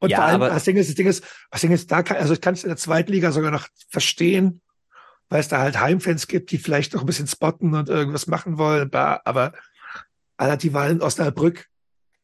Und 0.01 0.11
Ja, 0.11 0.17
vor 0.17 0.25
allem, 0.27 0.41
das 0.41 0.65
Ding 0.65 0.77
ist, 0.77 0.89
das 0.89 0.97
Ding 0.97 1.07
ist, 1.07 1.25
das 1.51 1.61
Ding 1.61 1.71
ist, 1.71 1.91
da 1.91 2.03
kann, 2.03 2.17
also 2.17 2.35
ich 2.35 2.41
kann 2.41 2.55
es 2.55 2.65
in 2.65 2.71
der 2.71 2.77
zweiten 2.77 3.13
Liga 3.13 3.31
sogar 3.31 3.51
noch 3.51 3.69
verstehen, 3.89 4.61
weil 5.29 5.41
es 5.41 5.49
da 5.49 5.59
halt 5.59 5.81
Heimfans 5.81 6.27
gibt, 6.27 6.51
die 6.51 6.59
vielleicht 6.59 6.95
noch 6.95 7.03
ein 7.03 7.07
bisschen 7.07 7.29
spotten 7.29 7.75
und 7.75 7.89
irgendwas 7.89 8.27
machen 8.27 8.59
wollen, 8.59 8.93
aber 8.93 9.53
Alter, 10.37 10.57
die 10.57 10.75
waren 10.75 10.93
in 10.93 11.03
Osnabrück. 11.03 11.67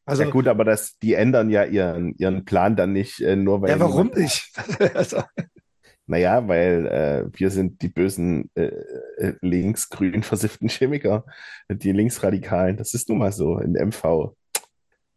Also, 0.05 0.23
ja 0.23 0.29
gut, 0.29 0.47
aber 0.47 0.65
das, 0.65 0.97
die 0.97 1.13
ändern 1.13 1.49
ja 1.49 1.63
ihren, 1.63 2.15
ihren 2.17 2.43
Plan 2.43 2.75
dann 2.75 2.91
nicht, 2.91 3.21
äh, 3.21 3.35
nur 3.35 3.61
weil 3.61 3.69
ja, 3.69 3.79
warum 3.79 4.07
nicht? 4.07 4.51
also, 4.95 5.21
Naja, 6.09 6.47
weil 6.47 6.87
äh, 6.87 7.39
wir 7.39 7.51
sind 7.51 7.83
die 7.83 7.87
bösen 7.87 8.49
äh, 8.55 8.71
linksgrün 9.41 10.23
versifften 10.23 10.67
Chemiker, 10.67 11.23
die 11.69 11.91
Linksradikalen. 11.91 12.77
Das 12.77 12.95
ist 12.95 13.09
nun 13.09 13.19
mal 13.19 13.31
so 13.31 13.59
in 13.59 13.73
MV. 13.73 14.33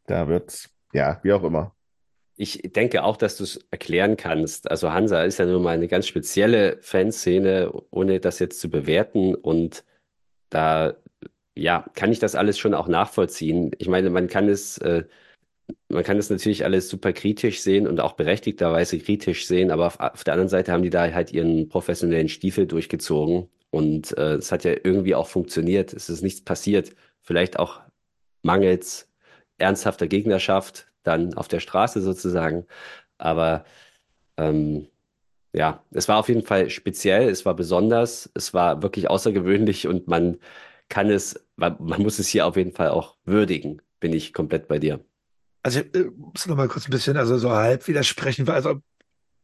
Da 0.05 0.29
wird, 0.29 0.69
ja, 0.93 1.21
wie 1.23 1.33
auch 1.33 1.43
immer. 1.43 1.75
Ich 2.37 2.63
denke 2.63 3.05
auch, 3.05 3.17
dass 3.17 3.37
du 3.37 3.45
es 3.45 3.61
erklären 3.71 4.17
kannst. 4.17 4.71
Also 4.71 4.93
Hansa 4.93 5.23
ist 5.23 5.39
ja 5.39 5.47
nun 5.47 5.63
mal 5.63 5.75
eine 5.75 5.89
ganz 5.89 6.07
spezielle 6.07 6.79
Fanszene, 6.81 7.71
ohne 7.91 8.21
das 8.21 8.39
jetzt 8.39 8.61
zu 8.61 8.71
bewerten. 8.71 9.35
Und 9.35 9.85
da, 10.51 10.95
ja, 11.55 11.85
kann 11.95 12.11
ich 12.11 12.19
das 12.19 12.35
alles 12.35 12.59
schon 12.59 12.75
auch 12.75 12.89
nachvollziehen. 12.89 13.73
Ich 13.79 13.89
meine, 13.89 14.11
man 14.11 14.29
kann 14.29 14.49
es, 14.49 14.79
äh, 14.79 15.05
man 15.89 16.05
kann 16.05 16.19
es 16.19 16.31
natürlich 16.31 16.65
alles 16.65 16.89
super 16.89 17.13
kritisch 17.13 17.61
sehen 17.61 17.87
und 17.87 18.01
auch 18.01 18.15
berechtigterweise 18.15 18.99
kritisch 18.99 19.47
sehen, 19.47 19.71
aber 19.71 19.87
auf, 19.87 20.01
auf 20.01 20.25
der 20.25 20.35
anderen 20.35 20.49
Seite 20.49 20.73
haben 20.73 20.83
die 20.83 20.91
da 20.91 21.13
halt 21.13 21.33
ihren 21.33 21.69
professionellen 21.69 22.29
Stiefel 22.29 22.67
durchgezogen. 22.67 23.49
Und 23.71 24.17
äh, 24.19 24.35
es 24.35 24.53
hat 24.53 24.65
ja 24.65 24.73
irgendwie 24.73 25.15
auch 25.15 25.29
funktioniert. 25.29 25.93
Es 25.93 26.09
ist 26.09 26.23
nichts 26.23 26.43
passiert. 26.43 26.95
Vielleicht 27.21 27.59
auch 27.59 27.81
mangels 28.43 29.09
ernsthafter 29.59 30.07
Gegnerschaft 30.07 30.89
dann 31.03 31.35
auf 31.35 31.49
der 31.49 31.61
Straße 31.61 32.01
sozusagen. 32.03 32.67
Aber 33.19 33.65
ähm, 34.37 34.89
ja, 35.53 35.85
es 35.91 36.09
war 36.09 36.19
auf 36.19 36.29
jeden 36.29 36.45
Fall 36.45 36.71
speziell, 36.71 37.29
es 37.29 37.45
war 37.45 37.55
besonders, 37.55 38.31
es 38.35 38.55
war 38.55 38.83
wirklich 38.83 39.11
außergewöhnlich 39.11 39.87
und 39.87 40.09
man 40.09 40.39
kann 40.89 41.11
es, 41.11 41.47
man, 41.57 41.77
man 41.81 42.03
muss 42.03 42.19
es 42.19 42.29
hier 42.29 42.47
auf 42.47 42.57
jeden 42.57 42.73
Fall 42.73 42.89
auch 42.91 43.17
würdigen. 43.25 43.83
Bin 44.01 44.13
ich 44.13 44.33
komplett 44.35 44.69
bei 44.69 44.79
dir. 44.79 45.05
also 45.63 45.81
ich 45.81 45.95
äh, 45.95 46.11
muss 46.17 46.47
noch 46.47 46.57
mal 46.57 46.69
kurz 46.69 46.87
ein 46.89 46.91
bisschen, 46.91 47.17
also 47.17 47.39
so 47.39 47.51
halb 47.53 47.87
widersprechen, 47.89 48.49
also, 48.49 48.83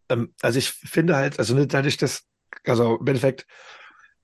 ähm, 0.09 0.35
also 0.43 0.59
ich 0.59 0.71
finde 0.71 1.17
halt, 1.17 1.39
also 1.39 1.65
dadurch, 1.65 1.97
dass, 1.97 2.25
also 2.65 2.97
im 2.99 3.07
Endeffekt, 3.07 3.47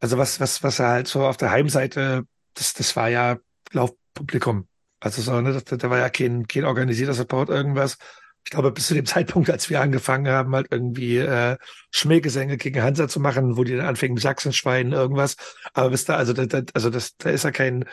also 0.00 0.18
was, 0.18 0.40
was, 0.40 0.62
was 0.62 0.80
er 0.80 0.88
halt 0.88 1.08
so 1.08 1.24
auf 1.24 1.36
der 1.36 1.50
Heimseite, 1.50 2.24
das, 2.54 2.74
das 2.74 2.96
war 2.96 3.08
ja 3.08 3.38
Laufpublikum. 3.72 4.68
Also 5.04 5.20
so, 5.20 5.38
ne, 5.38 5.52
da, 5.52 5.76
da 5.76 5.90
war 5.90 5.98
ja 5.98 6.08
kein, 6.08 6.48
kein 6.48 6.64
organisierter 6.64 7.12
Support, 7.12 7.50
irgendwas. 7.50 7.98
Ich 8.42 8.50
glaube, 8.50 8.72
bis 8.72 8.86
zu 8.86 8.94
dem 8.94 9.04
Zeitpunkt, 9.14 9.50
als 9.50 9.68
wir 9.68 9.82
angefangen 9.82 10.28
haben, 10.28 10.54
halt 10.54 10.68
irgendwie 10.70 11.18
äh, 11.18 11.58
Schmähgesänge 11.90 12.56
gegen 12.56 12.82
Hansa 12.82 13.06
zu 13.06 13.20
machen, 13.20 13.58
wo 13.58 13.64
die 13.64 13.76
dann 13.76 13.84
anfingen 13.86 14.14
mit 14.14 14.22
Sachsenschweinen, 14.22 14.92
irgendwas. 14.94 15.36
Aber 15.74 15.90
bis 15.90 16.06
da, 16.06 16.16
also 16.16 16.32
da, 16.32 16.46
da, 16.46 16.62
also 16.72 16.88
das, 16.88 17.16
da 17.18 17.28
ist 17.28 17.44
ja 17.44 17.50
kein 17.50 17.84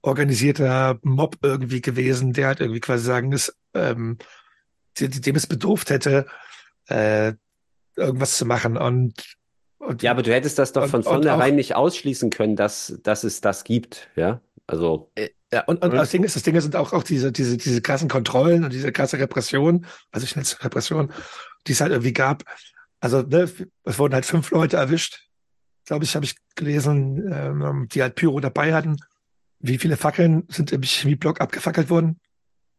organisierter 0.00 0.98
Mob 1.02 1.36
irgendwie 1.42 1.82
gewesen, 1.82 2.32
der 2.32 2.46
halt 2.46 2.60
irgendwie 2.60 2.80
quasi 2.80 3.04
sagen 3.04 3.32
ist, 3.32 3.54
ähm, 3.74 4.16
dem 4.98 5.36
es 5.36 5.46
bedurft 5.46 5.90
hätte, 5.90 6.24
äh, 6.88 7.34
irgendwas 7.96 8.38
zu 8.38 8.46
machen. 8.46 8.78
Und, 8.78 9.36
und 9.78 10.02
ja, 10.02 10.12
aber 10.12 10.22
du 10.22 10.32
hättest 10.32 10.58
das 10.58 10.72
doch 10.72 10.84
und- 10.84 10.90
von 10.90 11.00
und 11.00 11.04
vornherein 11.04 11.56
nicht 11.56 11.74
ausschließen 11.76 12.30
können, 12.30 12.56
dass, 12.56 12.98
dass 13.02 13.22
es 13.22 13.42
das 13.42 13.64
gibt. 13.64 14.08
Ja, 14.16 14.40
also 14.66 15.10
Äh, 15.14 15.28
Ja, 15.54 15.62
und, 15.66 15.84
und 15.84 15.92
das 15.94 16.10
Ding 16.10 16.24
ist, 16.24 16.34
das 16.34 16.42
Ding 16.42 16.60
sind 16.60 16.74
auch, 16.74 16.92
auch 16.92 17.04
diese, 17.04 17.30
diese, 17.30 17.56
diese 17.56 17.80
krassen 17.80 18.08
Kontrollen 18.08 18.64
und 18.64 18.72
diese 18.72 18.90
krasse 18.90 19.20
Repression, 19.20 19.86
also 20.10 20.24
ich 20.24 20.34
nenne 20.34 20.42
es 20.42 20.64
Repression, 20.64 21.12
die 21.68 21.72
es 21.72 21.80
halt 21.80 21.92
irgendwie 21.92 22.12
gab. 22.12 22.42
Also, 22.98 23.22
ne, 23.22 23.48
es 23.84 23.98
wurden 24.00 24.14
halt 24.14 24.26
fünf 24.26 24.50
Leute 24.50 24.78
erwischt, 24.78 25.28
glaube 25.84 26.04
ich, 26.04 26.16
habe 26.16 26.24
ich 26.24 26.34
gelesen, 26.56 27.32
ähm, 27.32 27.86
die 27.92 28.02
halt 28.02 28.16
Pyro 28.16 28.40
dabei 28.40 28.74
hatten. 28.74 28.96
Wie 29.60 29.78
viele 29.78 29.96
Fackeln 29.96 30.42
sind 30.48 30.72
im 30.72 30.82
Chemieblock 30.82 31.40
abgefackelt 31.40 31.88
worden? 31.88 32.18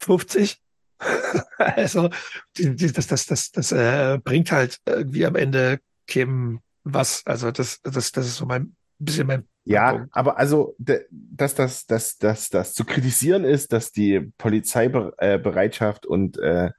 50? 0.01 0.61
also, 1.57 2.09
die, 2.57 2.75
die, 2.75 2.91
das, 2.91 3.07
das, 3.07 3.25
das, 3.25 3.51
das 3.53 3.71
äh, 3.71 4.19
bringt 4.21 4.51
halt 4.51 4.81
irgendwie 4.85 5.25
am 5.25 5.37
Ende 5.37 5.79
keinem 6.07 6.59
was. 6.83 7.21
Also, 7.25 7.51
das, 7.51 7.79
das, 7.83 8.11
das 8.11 8.27
ist 8.27 8.35
so 8.35 8.45
mein 8.45 8.75
bisschen 8.99 9.27
mein 9.27 9.43
Ja, 9.63 9.91
Punkt. 9.93 10.09
aber 10.11 10.37
also, 10.37 10.75
dass 10.77 11.55
das, 11.55 11.85
dass, 11.85 12.17
dass, 12.17 12.49
das 12.49 12.73
zu 12.73 12.85
kritisieren 12.85 13.43
ist, 13.43 13.73
dass 13.73 13.91
die 13.91 14.31
Polizeibereitschaft 14.37 16.05
und 16.05 16.37
äh, 16.37 16.71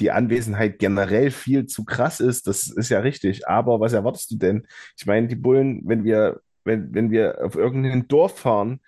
die 0.00 0.10
Anwesenheit 0.10 0.78
generell 0.78 1.30
viel 1.30 1.66
zu 1.66 1.84
krass 1.84 2.20
ist, 2.20 2.46
das 2.46 2.68
ist 2.68 2.88
ja 2.88 3.00
richtig. 3.00 3.46
Aber 3.46 3.80
was 3.80 3.92
erwartest 3.92 4.30
du 4.30 4.36
denn? 4.36 4.66
Ich 4.96 5.06
meine, 5.06 5.28
die 5.28 5.36
Bullen, 5.36 5.82
wenn 5.84 6.04
wir, 6.04 6.40
wenn, 6.64 6.92
wenn 6.94 7.10
wir 7.10 7.44
auf 7.44 7.54
irgendein 7.54 8.08
Dorf 8.08 8.38
fahren, 8.38 8.80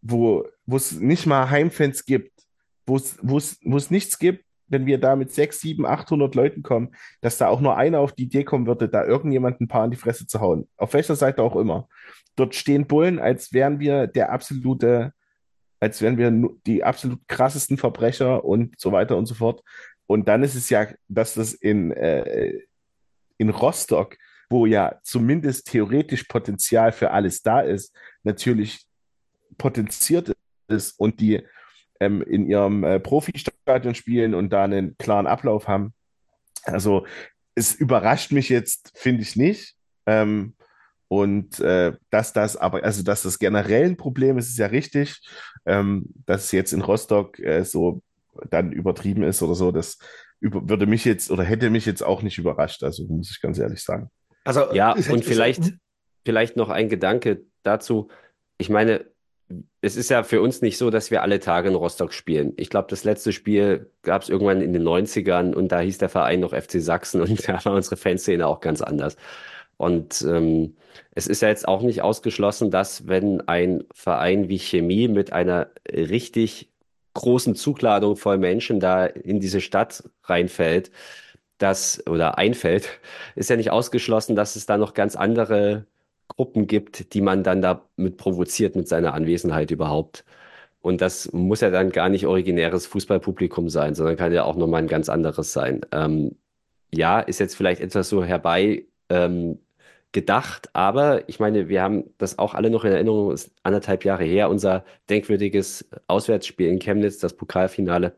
wo, 0.00 0.46
es 0.66 0.92
nicht 1.00 1.26
mal 1.26 1.50
Heimfans 1.50 2.04
gibt, 2.04 2.32
wo 2.86 2.96
es 2.96 3.90
nichts 3.90 4.18
gibt, 4.18 4.44
wenn 4.68 4.86
wir 4.86 4.98
da 4.98 5.16
mit 5.16 5.32
sechs, 5.32 5.60
sieben, 5.60 5.86
800 5.86 6.34
Leuten 6.34 6.62
kommen, 6.62 6.94
dass 7.20 7.38
da 7.38 7.48
auch 7.48 7.60
nur 7.60 7.76
einer 7.76 8.00
auf 8.00 8.12
die 8.12 8.24
Idee 8.24 8.44
kommen 8.44 8.66
würde, 8.66 8.88
da 8.88 9.04
irgendjemand 9.04 9.60
ein 9.60 9.68
paar 9.68 9.84
in 9.84 9.90
die 9.90 9.96
Fresse 9.96 10.26
zu 10.26 10.40
hauen. 10.40 10.68
Auf 10.76 10.92
welcher 10.94 11.16
Seite 11.16 11.42
auch 11.42 11.56
immer. 11.56 11.88
Dort 12.36 12.54
stehen 12.54 12.86
Bullen, 12.86 13.18
als 13.18 13.52
wären 13.52 13.80
wir 13.80 14.06
der 14.06 14.30
absolute, 14.30 15.12
als 15.80 16.00
wären 16.02 16.18
wir 16.18 16.50
die 16.66 16.84
absolut 16.84 17.26
krassesten 17.26 17.78
Verbrecher 17.78 18.44
und 18.44 18.78
so 18.78 18.92
weiter 18.92 19.16
und 19.16 19.26
so 19.26 19.34
fort. 19.34 19.62
Und 20.06 20.28
dann 20.28 20.42
ist 20.42 20.54
es 20.54 20.70
ja, 20.70 20.86
dass 21.08 21.34
das 21.34 21.52
in, 21.52 21.92
äh, 21.92 22.60
in 23.38 23.50
Rostock, 23.50 24.16
wo 24.50 24.66
ja 24.66 24.98
zumindest 25.02 25.70
theoretisch 25.70 26.24
Potenzial 26.24 26.92
für 26.92 27.10
alles 27.10 27.42
da 27.42 27.60
ist, 27.60 27.94
natürlich 28.22 28.86
potenziert 29.58 30.34
ist 30.68 30.98
und 30.98 31.20
die 31.20 31.42
ähm, 32.00 32.22
in 32.22 32.46
ihrem 32.46 32.84
äh, 32.84 33.00
Profistadion 33.00 33.94
spielen 33.94 34.34
und 34.34 34.50
da 34.50 34.64
einen 34.64 34.96
klaren 34.98 35.26
Ablauf 35.26 35.68
haben. 35.68 35.94
Also 36.64 37.06
es 37.54 37.74
überrascht 37.74 38.32
mich 38.32 38.48
jetzt, 38.48 38.92
finde 38.94 39.22
ich 39.22 39.36
nicht. 39.36 39.74
Ähm, 40.06 40.54
und 41.08 41.58
äh, 41.60 41.94
dass 42.10 42.32
das 42.32 42.56
aber, 42.56 42.84
also 42.84 43.02
dass 43.02 43.22
das 43.22 43.38
generell 43.38 43.86
ein 43.86 43.96
Problem 43.96 44.36
ist, 44.36 44.48
ist 44.48 44.58
ja 44.58 44.66
richtig. 44.66 45.20
Ähm, 45.66 46.06
dass 46.26 46.44
es 46.44 46.52
jetzt 46.52 46.72
in 46.72 46.82
Rostock 46.82 47.38
äh, 47.38 47.64
so 47.64 48.02
dann 48.50 48.72
übertrieben 48.72 49.22
ist 49.22 49.42
oder 49.42 49.54
so, 49.54 49.72
das 49.72 49.98
über, 50.40 50.68
würde 50.68 50.86
mich 50.86 51.04
jetzt 51.04 51.30
oder 51.30 51.42
hätte 51.42 51.70
mich 51.70 51.86
jetzt 51.86 52.02
auch 52.02 52.22
nicht 52.22 52.38
überrascht. 52.38 52.82
Also 52.84 53.06
muss 53.06 53.30
ich 53.30 53.40
ganz 53.40 53.58
ehrlich 53.58 53.82
sagen. 53.82 54.10
Also, 54.44 54.72
Ja, 54.72 54.92
und 54.92 55.24
vielleicht, 55.24 55.74
vielleicht 56.24 56.56
noch 56.56 56.68
ein 56.68 56.88
Gedanke 56.88 57.42
dazu. 57.62 58.08
Ich 58.58 58.70
meine, 58.70 59.06
es 59.80 59.96
ist 59.96 60.10
ja 60.10 60.22
für 60.24 60.40
uns 60.40 60.60
nicht 60.60 60.76
so, 60.76 60.90
dass 60.90 61.10
wir 61.10 61.22
alle 61.22 61.38
Tage 61.38 61.68
in 61.68 61.74
Rostock 61.74 62.12
spielen. 62.12 62.52
Ich 62.56 62.68
glaube, 62.68 62.88
das 62.90 63.04
letzte 63.04 63.32
Spiel 63.32 63.90
gab 64.02 64.22
es 64.22 64.28
irgendwann 64.28 64.60
in 64.60 64.72
den 64.72 64.82
90ern 64.82 65.54
und 65.54 65.70
da 65.70 65.80
hieß 65.80 65.98
der 65.98 66.08
Verein 66.08 66.40
noch 66.40 66.52
FC 66.52 66.80
Sachsen 66.80 67.20
und 67.20 67.48
da 67.48 67.64
war 67.64 67.74
unsere 67.74 67.96
Fanszene 67.96 68.46
auch 68.46 68.60
ganz 68.60 68.82
anders. 68.82 69.16
Und 69.76 70.22
ähm, 70.22 70.76
es 71.14 71.28
ist 71.28 71.42
ja 71.42 71.48
jetzt 71.48 71.68
auch 71.68 71.82
nicht 71.82 72.02
ausgeschlossen, 72.02 72.70
dass 72.72 73.06
wenn 73.06 73.46
ein 73.48 73.84
Verein 73.94 74.48
wie 74.48 74.58
Chemie 74.58 75.06
mit 75.06 75.32
einer 75.32 75.68
richtig 75.88 76.70
großen 77.14 77.54
Zugladung 77.54 78.16
voll 78.16 78.38
Menschen 78.38 78.80
da 78.80 79.06
in 79.06 79.40
diese 79.40 79.60
Stadt 79.60 80.04
reinfällt, 80.24 80.90
das 81.58 82.04
oder 82.06 82.38
einfällt, 82.38 82.88
ist 83.36 83.50
ja 83.50 83.56
nicht 83.56 83.70
ausgeschlossen, 83.70 84.36
dass 84.36 84.56
es 84.56 84.66
da 84.66 84.78
noch 84.78 84.94
ganz 84.94 85.16
andere 85.16 85.86
Gruppen 86.38 86.68
gibt, 86.68 87.14
die 87.14 87.20
man 87.20 87.42
dann 87.42 87.62
damit 87.62 88.16
provoziert 88.16 88.76
mit 88.76 88.86
seiner 88.88 89.12
Anwesenheit 89.14 89.72
überhaupt. 89.72 90.24
Und 90.80 91.00
das 91.00 91.32
muss 91.32 91.60
ja 91.62 91.70
dann 91.70 91.90
gar 91.90 92.08
nicht 92.08 92.26
originäres 92.26 92.86
Fußballpublikum 92.86 93.68
sein, 93.68 93.96
sondern 93.96 94.16
kann 94.16 94.32
ja 94.32 94.44
auch 94.44 94.56
nochmal 94.56 94.82
ein 94.82 94.88
ganz 94.88 95.08
anderes 95.08 95.52
sein. 95.52 95.80
Ähm, 95.92 96.36
ja, 96.94 97.20
ist 97.20 97.40
jetzt 97.40 97.56
vielleicht 97.56 97.80
etwas 97.80 98.08
so 98.08 98.24
herbei 98.24 98.86
ähm, 99.10 99.58
gedacht, 100.12 100.70
aber 100.74 101.28
ich 101.28 101.40
meine, 101.40 101.68
wir 101.68 101.82
haben 101.82 102.04
das 102.18 102.38
auch 102.38 102.54
alle 102.54 102.70
noch 102.70 102.84
in 102.84 102.92
Erinnerung, 102.92 103.32
ist 103.32 103.52
anderthalb 103.64 104.04
Jahre 104.04 104.24
her, 104.24 104.48
unser 104.48 104.84
denkwürdiges 105.10 105.88
Auswärtsspiel 106.06 106.68
in 106.68 106.78
Chemnitz, 106.78 107.18
das 107.18 107.34
Pokalfinale, 107.36 108.16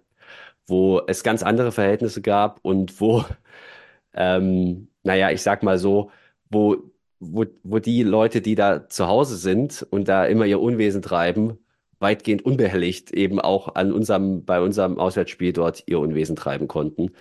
wo 0.66 1.00
es 1.06 1.24
ganz 1.24 1.42
andere 1.42 1.72
Verhältnisse 1.72 2.22
gab 2.22 2.60
und 2.62 3.00
wo, 3.00 3.24
ähm, 4.14 4.88
naja, 5.04 5.30
ich 5.30 5.42
sag 5.42 5.62
mal 5.62 5.78
so, 5.78 6.10
wo, 6.50 6.89
wo, 7.20 7.46
wo 7.62 7.78
die 7.78 8.02
Leute, 8.02 8.40
die 8.40 8.54
da 8.54 8.88
zu 8.88 9.06
Hause 9.06 9.36
sind 9.36 9.86
und 9.90 10.08
da 10.08 10.26
immer 10.26 10.46
ihr 10.46 10.60
Unwesen 10.60 11.02
treiben, 11.02 11.58
weitgehend 12.00 12.44
unbehelligt 12.44 13.12
eben 13.12 13.40
auch 13.40 13.74
an 13.74 13.92
unserem, 13.92 14.44
bei 14.44 14.60
unserem 14.60 14.98
Auswärtsspiel 14.98 15.52
dort 15.52 15.84
ihr 15.86 16.00
Unwesen 16.00 16.36
treiben 16.36 16.66
konnten. 16.66 17.12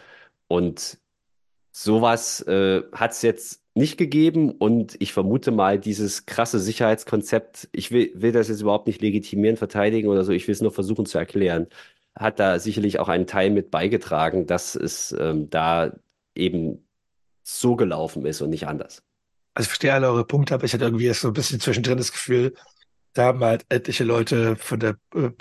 Und 0.47 0.99
sowas 1.71 2.41
äh, 2.47 2.83
hat 2.93 3.11
es 3.11 3.21
jetzt 3.21 3.63
nicht 3.75 3.97
gegeben 3.97 4.51
und 4.51 4.95
ich 4.99 5.13
vermute 5.13 5.51
mal, 5.51 5.79
dieses 5.79 6.25
krasse 6.25 6.59
Sicherheitskonzept, 6.59 7.69
ich 7.71 7.91
will, 7.91 8.11
will 8.15 8.31
das 8.31 8.49
jetzt 8.49 8.61
überhaupt 8.61 8.87
nicht 8.87 9.01
legitimieren, 9.01 9.57
verteidigen 9.57 10.09
oder 10.09 10.23
so, 10.23 10.31
ich 10.31 10.47
will 10.47 10.53
es 10.53 10.61
nur 10.61 10.71
versuchen 10.71 11.05
zu 11.05 11.17
erklären, 11.17 11.67
hat 12.15 12.39
da 12.39 12.59
sicherlich 12.59 12.99
auch 12.99 13.09
einen 13.09 13.27
Teil 13.27 13.51
mit 13.51 13.71
beigetragen, 13.71 14.47
dass 14.47 14.75
es 14.75 15.15
ähm, 15.19 15.49
da 15.49 15.93
eben 16.35 16.87
so 17.43 17.75
gelaufen 17.75 18.25
ist 18.25 18.41
und 18.41 18.49
nicht 18.49 18.67
anders. 18.67 19.03
Also 19.59 19.65
ich 19.65 19.71
verstehe 19.71 19.93
alle 19.93 20.07
eure 20.07 20.23
Punkte, 20.23 20.53
aber 20.53 20.63
ich 20.63 20.73
hatte 20.73 20.85
irgendwie 20.85 21.13
so 21.13 21.27
ein 21.27 21.33
bisschen 21.33 21.59
zwischendrin 21.59 21.97
das 21.97 22.13
Gefühl, 22.13 22.53
da 23.11 23.25
haben 23.25 23.43
halt 23.43 23.65
etliche 23.67 24.05
Leute 24.05 24.55
von 24.55 24.79
der 24.79 24.95
äh, 25.13 25.31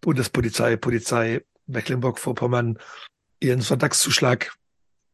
Bundespolizei, 0.00 0.78
Polizei 0.78 1.42
Mecklenburg-Vorpommern 1.66 2.78
ihren 3.38 3.60
Sonntagszuschlag 3.60 4.50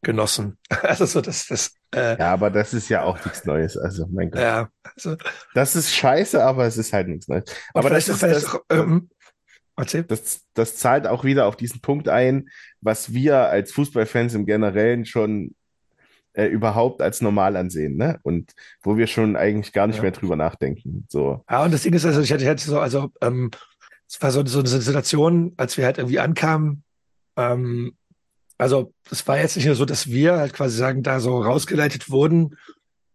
genossen. 0.01 0.57
Also 0.81 1.05
so 1.05 1.19
das, 1.19 1.47
das, 1.47 1.75
äh, 1.93 2.17
Ja, 2.17 2.31
aber 2.31 2.49
das 2.49 2.73
ist 2.73 2.87
ja 2.87 3.01
auch 3.03 3.17
nichts 3.25 3.43
Neues. 3.43 3.75
Also, 3.75 4.07
mein 4.09 4.31
Gott. 4.31 4.39
ja, 4.39 4.69
also, 4.95 5.17
Das 5.53 5.75
ist 5.75 5.93
scheiße, 5.93 6.41
aber 6.41 6.67
es 6.67 6.77
ist 6.77 6.93
halt 6.93 7.09
nichts 7.09 7.27
Neues. 7.27 7.43
aber 7.73 7.89
das 7.89 8.07
ist 8.07 8.23
das, 8.23 8.45
auch, 8.45 8.61
ähm, 8.69 9.09
das, 9.75 10.45
das 10.53 10.77
zahlt 10.77 11.05
auch 11.05 11.25
wieder 11.25 11.47
auf 11.47 11.57
diesen 11.57 11.81
Punkt 11.81 12.07
ein, 12.07 12.47
was 12.79 13.11
wir 13.11 13.49
als 13.49 13.73
Fußballfans 13.73 14.35
im 14.35 14.45
Generellen 14.45 15.05
schon 15.05 15.53
äh, 16.37 16.45
überhaupt 16.45 17.01
als 17.01 17.19
normal 17.21 17.55
ansehen, 17.57 17.97
ne? 17.97 18.19
Und 18.21 18.53
wo 18.81 18.95
wir 18.95 19.07
schon 19.07 19.35
eigentlich 19.35 19.73
gar 19.73 19.87
nicht 19.87 19.97
Ja. 19.97 20.03
mehr 20.03 20.11
drüber 20.11 20.35
nachdenken. 20.35 21.05
So. 21.09 21.43
Ja, 21.49 21.63
und 21.63 21.73
das 21.73 21.81
Ding 21.81 21.93
ist, 21.93 22.05
also 22.05 22.21
ich 22.21 22.31
hatte, 22.31 22.43
ich 22.43 22.49
hatte 22.49 22.63
so, 22.63 22.79
also 22.79 23.11
ähm, 23.21 23.49
es 24.07 24.21
war 24.21 24.31
so, 24.31 24.45
so 24.45 24.59
eine 24.59 24.67
Situation, 24.67 25.53
als 25.57 25.77
wir 25.77 25.85
halt 25.85 25.97
irgendwie 25.97 26.19
ankamen, 26.19 26.83
ähm, 27.37 27.93
also 28.59 28.93
es 29.11 29.27
war 29.27 29.37
jetzt 29.39 29.55
nicht 29.55 29.65
nur 29.65 29.75
so, 29.75 29.85
dass 29.85 30.07
wir 30.07 30.37
halt 30.37 30.53
quasi 30.53 30.77
sagen, 30.77 31.03
da 31.03 31.19
so 31.19 31.41
rausgeleitet 31.41 32.09
wurden 32.09 32.55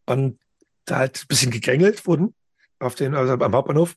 und 0.06 0.38
da 0.84 0.98
halt 0.98 1.22
ein 1.22 1.28
bisschen 1.28 1.50
gegängelt 1.52 2.06
wurden 2.06 2.34
auf 2.80 2.94
den, 2.96 3.14
also 3.14 3.34
am 3.34 3.54
Hauptbahnhof, 3.54 3.96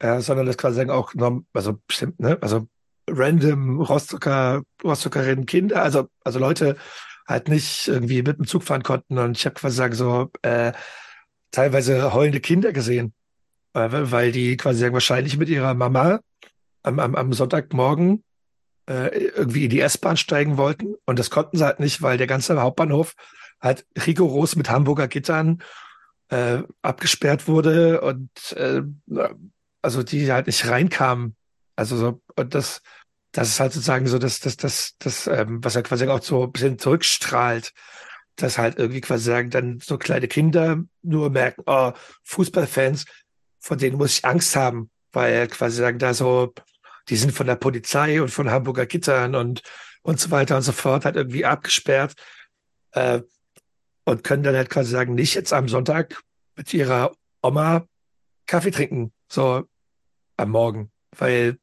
äh, 0.00 0.20
sondern 0.20 0.44
das 0.46 0.58
quasi 0.58 0.76
sagen 0.76 0.90
auch, 0.90 1.14
noch- 1.14 1.42
also 1.54 1.78
bestimmt, 1.86 2.20
ne, 2.20 2.36
also 2.42 2.66
random 3.08 3.80
Rostocker, 3.80 4.62
Rostockerinnen 4.84 5.46
Kinder, 5.46 5.82
also, 5.82 6.08
also 6.24 6.38
Leute 6.38 6.76
halt 7.30 7.48
nicht 7.48 7.88
irgendwie 7.88 8.22
mit 8.22 8.38
dem 8.38 8.46
Zug 8.46 8.64
fahren 8.64 8.82
konnten 8.82 9.16
und 9.18 9.36
ich 9.38 9.46
habe 9.46 9.54
quasi 9.54 9.76
sagen 9.76 9.94
so, 9.94 10.30
äh, 10.42 10.72
teilweise 11.52 12.12
heulende 12.12 12.40
Kinder 12.40 12.72
gesehen, 12.72 13.14
äh, 13.74 13.88
weil 13.90 14.32
die 14.32 14.56
quasi 14.56 14.80
sagen, 14.80 14.94
wahrscheinlich 14.94 15.38
mit 15.38 15.48
ihrer 15.48 15.74
Mama 15.74 16.20
am, 16.82 16.98
am, 16.98 17.14
am 17.14 17.32
Sonntagmorgen 17.32 18.24
äh, 18.88 19.16
irgendwie 19.16 19.64
in 19.64 19.70
die 19.70 19.80
S-Bahn 19.80 20.16
steigen 20.16 20.56
wollten. 20.56 20.94
Und 21.06 21.18
das 21.18 21.30
konnten 21.30 21.56
sie 21.56 21.64
halt 21.64 21.80
nicht, 21.80 22.02
weil 22.02 22.18
der 22.18 22.26
ganze 22.26 22.60
Hauptbahnhof 22.60 23.14
halt 23.60 23.86
rigoros 24.06 24.56
mit 24.56 24.70
Hamburger 24.70 25.06
Gittern 25.08 25.62
äh, 26.30 26.62
abgesperrt 26.82 27.46
wurde 27.46 28.00
und 28.00 28.30
äh, 28.52 28.82
also 29.82 30.02
die 30.02 30.32
halt 30.32 30.46
nicht 30.46 30.66
reinkamen. 30.66 31.36
Also 31.76 31.96
so, 31.96 32.20
und 32.36 32.54
das, 32.54 32.82
das 33.32 33.48
ist 33.48 33.60
halt 33.60 33.72
sozusagen 33.72 34.06
so, 34.06 34.18
dass 34.18 34.40
das, 34.40 34.56
das, 34.56 34.96
das, 34.98 35.26
ähm, 35.26 35.62
was 35.62 35.76
er 35.76 35.82
quasi 35.82 36.06
auch 36.08 36.22
so 36.22 36.44
ein 36.44 36.52
bisschen 36.52 36.78
zurückstrahlt, 36.78 37.72
dass 38.36 38.58
halt 38.58 38.78
irgendwie 38.78 39.00
quasi 39.00 39.24
sagen, 39.24 39.50
dann 39.50 39.80
so 39.80 39.98
kleine 39.98 40.28
Kinder 40.28 40.82
nur 41.02 41.30
merken, 41.30 41.62
oh, 41.66 41.92
Fußballfans, 42.24 43.04
von 43.60 43.78
denen 43.78 43.98
muss 43.98 44.18
ich 44.18 44.24
Angst 44.24 44.56
haben, 44.56 44.90
weil 45.12 45.46
quasi 45.48 45.76
sagen, 45.76 45.98
da 45.98 46.14
so, 46.14 46.52
die 47.08 47.16
sind 47.16 47.32
von 47.32 47.46
der 47.46 47.56
Polizei 47.56 48.20
und 48.20 48.30
von 48.30 48.50
Hamburger 48.50 48.86
Gittern 48.86 49.34
und, 49.34 49.62
und 50.02 50.18
so 50.18 50.30
weiter 50.30 50.56
und 50.56 50.62
so 50.62 50.72
fort, 50.72 51.04
halt 51.04 51.16
irgendwie 51.16 51.44
abgesperrt, 51.44 52.14
äh, 52.92 53.20
und 54.04 54.24
können 54.24 54.42
dann 54.42 54.56
halt 54.56 54.70
quasi 54.70 54.90
sagen, 54.90 55.14
nicht 55.14 55.34
jetzt 55.34 55.52
am 55.52 55.68
Sonntag 55.68 56.20
mit 56.56 56.74
ihrer 56.74 57.12
Oma 57.42 57.86
Kaffee 58.46 58.72
trinken, 58.72 59.12
so 59.28 59.64
am 60.36 60.50
Morgen, 60.50 60.90
weil 61.16 61.58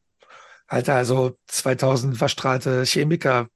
halt 0.67 0.87
da 0.87 1.05
so 1.05 1.37
2000 1.47 2.17
verstrahlte 2.17 2.83
Chemiker 2.83 3.47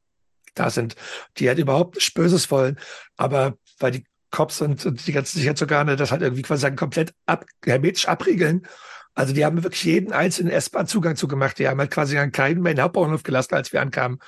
da 0.54 0.70
sind, 0.70 0.96
die 1.38 1.48
halt 1.48 1.60
überhaupt 1.60 1.96
nichts 1.96 2.14
Böses 2.14 2.52
wollen, 2.52 2.78
aber 3.18 3.58
weil 3.80 3.92
die 3.92 4.06
Cops 4.32 4.62
und, 4.62 4.86
und 4.86 5.06
die 5.06 5.12
ganzen 5.12 5.38
Sicherheitsorgane 5.38 5.96
das 5.96 6.12
halt 6.12 6.22
irgendwie 6.22 6.42
quasi 6.42 6.62
sagen, 6.62 6.76
komplett 6.76 7.14
ab, 7.26 7.46
hermetisch 7.66 8.08
abriegeln. 8.08 8.66
Also 9.14 9.34
die 9.34 9.44
haben 9.44 9.62
wirklich 9.62 9.84
jeden 9.84 10.14
einzelnen 10.14 10.52
S-Bahn 10.52 10.88
Zugang 10.88 11.18
zugemacht. 11.18 11.60
Die 11.60 11.68
haben 11.68 11.80
halt 11.80 11.92
quasi 11.92 12.18
an 12.18 12.32
keinen 12.32 12.62
mehr 12.62 12.72
in 12.72 12.78
den 12.78 12.84
Hauptbahnhof 12.84 13.24
gelassen, 13.24 13.56
als 13.56 13.74
wir 13.74 13.82
ankamen. 13.82 14.20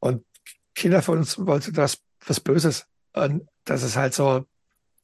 Und 0.00 0.24
Kinder 0.74 1.00
von 1.00 1.18
uns 1.18 1.38
wollten 1.38 1.72
das 1.74 1.98
was 2.26 2.40
Böses. 2.40 2.86
Und 3.12 3.46
das 3.64 3.84
ist 3.84 3.96
halt 3.96 4.14
so, 4.14 4.44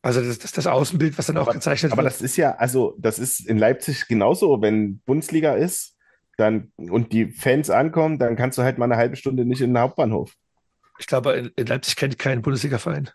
also 0.03 0.21
das, 0.21 0.41
das, 0.41 0.51
das 0.51 0.67
Außenbild, 0.67 1.17
was 1.17 1.27
dann 1.27 1.37
auch 1.37 1.43
aber, 1.43 1.53
gezeichnet 1.53 1.93
aber 1.93 2.03
wird. 2.03 2.13
das 2.13 2.21
ist 2.21 2.37
ja, 2.37 2.57
also 2.57 2.97
das 2.99 3.21
ist 3.21 3.47
in 3.47 3.59
Leipzig 3.59 4.09
genauso, 4.09 4.61
wenn 4.61 4.99
Bundesliga 5.01 5.55
ist, 5.55 5.92
dann 6.37 6.73
und 6.77 7.13
die 7.13 7.27
Fans 7.31 7.71
ankommen, 7.71 8.19
dann 8.19 8.37
kannst 8.37 8.59
du 8.59 8.63
halt 8.63 8.79
mal 8.79 8.87
eine 8.87 8.97
halbe 8.97 9.17
Stunde 9.17 9.45
nicht 9.45 9.61
in 9.61 9.71
den 9.71 9.79
Hauptbahnhof. 9.81 10.33
Ich 10.99 11.07
glaube, 11.07 11.33
in, 11.33 11.51
in 11.57 11.67
Leipzig 11.67 11.97
kennt 11.97 12.19
keinen 12.19 12.43
Bundesliga-Verein. 12.43 13.11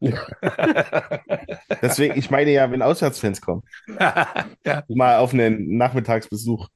Deswegen, 1.82 2.16
ich 2.16 2.30
meine 2.30 2.52
ja, 2.52 2.70
wenn 2.70 2.82
Auswärtsfans 2.82 3.40
kommen, 3.40 3.62
ja. 4.64 4.84
mal 4.88 5.18
auf 5.18 5.32
einen 5.32 5.76
Nachmittagsbesuch, 5.76 6.68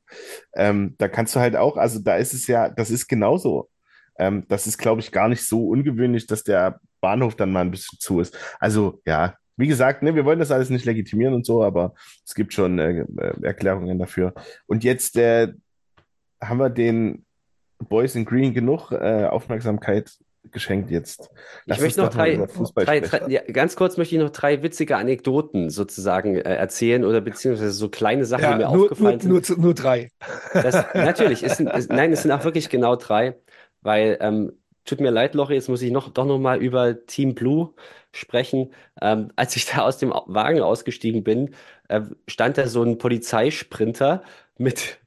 ähm, 0.54 0.96
da 0.98 1.06
kannst 1.08 1.36
du 1.36 1.40
halt 1.40 1.54
auch, 1.56 1.76
also 1.76 2.00
da 2.00 2.16
ist 2.16 2.34
es 2.34 2.48
ja, 2.48 2.68
das 2.68 2.90
ist 2.90 3.06
genauso. 3.06 3.68
Ähm, 4.18 4.44
das 4.48 4.66
ist, 4.66 4.78
glaube 4.78 5.00
ich, 5.00 5.12
gar 5.12 5.28
nicht 5.28 5.46
so 5.46 5.68
ungewöhnlich, 5.68 6.26
dass 6.26 6.42
der 6.42 6.80
Bahnhof 7.00 7.36
dann 7.36 7.52
mal 7.52 7.60
ein 7.60 7.70
bisschen 7.70 7.98
zu 8.00 8.20
ist. 8.20 8.36
Also 8.58 9.00
ja, 9.06 9.36
wie 9.56 9.68
gesagt, 9.68 10.02
ne, 10.02 10.14
wir 10.14 10.24
wollen 10.24 10.38
das 10.38 10.50
alles 10.50 10.70
nicht 10.70 10.84
legitimieren 10.84 11.34
und 11.34 11.46
so, 11.46 11.62
aber 11.62 11.94
es 12.26 12.34
gibt 12.34 12.52
schon 12.52 12.78
äh, 12.78 13.00
äh, 13.00 13.42
Erklärungen 13.42 13.98
dafür. 13.98 14.34
Und 14.66 14.84
jetzt 14.84 15.16
äh, 15.16 15.52
haben 16.42 16.58
wir 16.58 16.70
den 16.70 17.24
Boys 17.78 18.14
in 18.14 18.24
Green 18.24 18.52
genug 18.54 18.92
äh, 18.92 19.26
Aufmerksamkeit 19.26 20.18
geschenkt 20.50 20.90
jetzt. 20.90 21.30
ich 21.66 21.80
möchte 21.80 22.00
noch 22.00 22.10
drei, 22.10 22.36
drei, 22.74 23.00
drei 23.00 23.28
ja, 23.28 23.42
ganz 23.42 23.76
kurz 23.76 23.96
möchte 23.96 24.16
ich 24.16 24.20
noch 24.20 24.30
drei 24.30 24.62
witzige 24.62 24.96
Anekdoten 24.96 25.70
sozusagen 25.70 26.34
äh, 26.34 26.56
erzählen 26.56 27.04
oder 27.04 27.20
beziehungsweise 27.20 27.70
so 27.70 27.88
kleine 27.88 28.24
Sachen, 28.24 28.42
ja, 28.42 28.52
die 28.52 28.64
mir 28.64 28.70
nur, 28.70 28.84
aufgefallen 28.84 29.20
nur, 29.24 29.42
sind. 29.44 29.58
Nur, 29.58 29.66
nur 29.66 29.74
drei. 29.74 30.10
Das, 30.52 30.84
natürlich, 30.94 31.40
sind, 31.40 31.68
es, 31.68 31.88
nein, 31.88 32.12
es 32.12 32.22
sind 32.22 32.32
auch 32.32 32.44
wirklich 32.44 32.70
genau 32.70 32.96
drei, 32.96 33.36
weil 33.82 34.18
ähm, 34.20 34.52
tut 34.84 35.00
mir 35.00 35.10
leid, 35.10 35.34
Loche, 35.34 35.54
jetzt 35.54 35.68
muss 35.68 35.82
ich 35.82 35.92
noch, 35.92 36.12
doch 36.12 36.26
noch 36.26 36.38
mal 36.38 36.60
über 36.60 37.06
Team 37.06 37.34
Blue 37.36 37.72
sprechen. 38.10 38.72
Ähm, 39.00 39.30
als 39.36 39.54
ich 39.54 39.66
da 39.66 39.82
aus 39.82 39.98
dem 39.98 40.10
Wagen 40.10 40.60
ausgestiegen 40.60 41.22
bin, 41.22 41.54
äh, 41.88 42.00
stand 42.26 42.58
da 42.58 42.66
so 42.66 42.82
ein 42.82 42.98
Polizeisprinter 42.98 44.24
mit, 44.58 44.98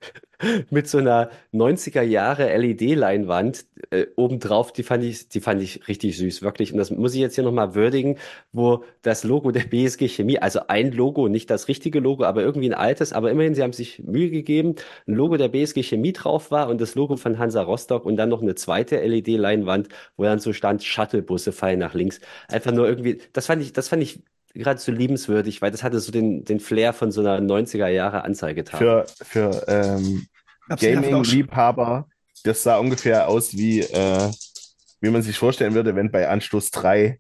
mit 0.70 0.88
so 0.88 0.98
einer 0.98 1.30
90er 1.54 2.02
Jahre 2.02 2.56
LED-Leinwand 2.56 3.66
äh, 3.92 4.08
obendrauf. 4.16 4.74
Die 4.74 4.84
fand 4.84 5.04
ich, 5.04 5.30
die 5.30 5.42
fand 5.42 5.62
ich 5.62 5.88
richtig 5.88 6.18
süß, 6.18 6.42
wirklich. 6.42 6.72
Und 6.72 6.78
das 6.78 6.92
muss 6.92 7.14
ich 7.14 7.20
jetzt 7.20 7.36
hier 7.36 7.44
nochmal 7.44 7.76
würdigen, 7.76 8.18
wo 8.52 8.84
das 9.02 9.24
Logo 9.24 9.52
der 9.52 9.62
BSG 9.62 10.08
Chemie, 10.08 10.40
also 10.40 10.62
ein 10.68 10.92
Logo, 10.92 11.28
nicht 11.28 11.50
das 11.50 11.68
richtige 11.68 12.00
Logo, 12.00 12.24
aber 12.24 12.42
irgendwie 12.42 12.70
ein 12.70 12.74
altes, 12.74 13.14
aber 13.14 13.32
immerhin, 13.32 13.56
sie 13.56 13.64
haben 13.64 13.74
sich 13.74 14.00
Mühe 14.00 14.30
gegeben, 14.30 14.76
ein 15.08 15.14
Logo 15.14 15.38
der 15.38 15.50
BSG 15.50 15.84
Chemie 15.84 16.14
drauf 16.14 16.52
war 16.52 16.70
und 16.70 16.82
das 16.82 16.96
Logo 16.96 17.16
von 17.18 17.40
Hansa 17.40 17.62
Rostock 17.62 18.06
und 18.06 18.18
dann 18.18 18.30
noch 18.30 18.42
eine 18.42 18.56
zweite 18.56 18.98
LED-Leinwand, 18.98 19.90
wo 20.18 20.24
dann 20.24 20.40
so 20.40 20.54
stand, 20.54 20.84
Shuttlebusse 20.84 21.52
fallen 21.52 21.80
nach 21.80 21.94
links. 21.94 22.20
Einfach 22.48 22.72
nur 22.72 22.88
irgendwie, 22.88 23.20
das 23.34 23.48
fand 23.48 23.62
ich, 23.62 23.74
das 23.74 23.90
fand 23.90 24.04
ich 24.04 24.22
geradezu 24.54 24.92
liebenswürdig, 24.92 25.62
weil 25.62 25.72
das 25.72 25.84
hatte 25.84 26.00
so 26.00 26.12
den, 26.12 26.46
den 26.46 26.60
Flair 26.60 26.94
von 26.94 27.12
so 27.12 27.22
einer 27.22 27.40
90er 27.40 27.88
Jahre 27.88 28.24
Anzeigetafel. 28.24 29.06
Für, 29.18 29.26
für 29.26 29.66
ähm, 29.68 30.28
Gaming-Liebhaber, 30.70 32.08
das 32.44 32.64
sah 32.64 32.78
ungefähr 32.78 33.28
aus 33.28 33.54
wie, 33.54 33.82
äh, 33.82 34.32
wie 35.02 35.10
man 35.10 35.22
sich 35.22 35.38
vorstellen 35.38 35.74
würde, 35.74 35.96
wenn 35.96 36.12
bei 36.12 36.28
Anstoß 36.28 36.72
3 36.72 37.20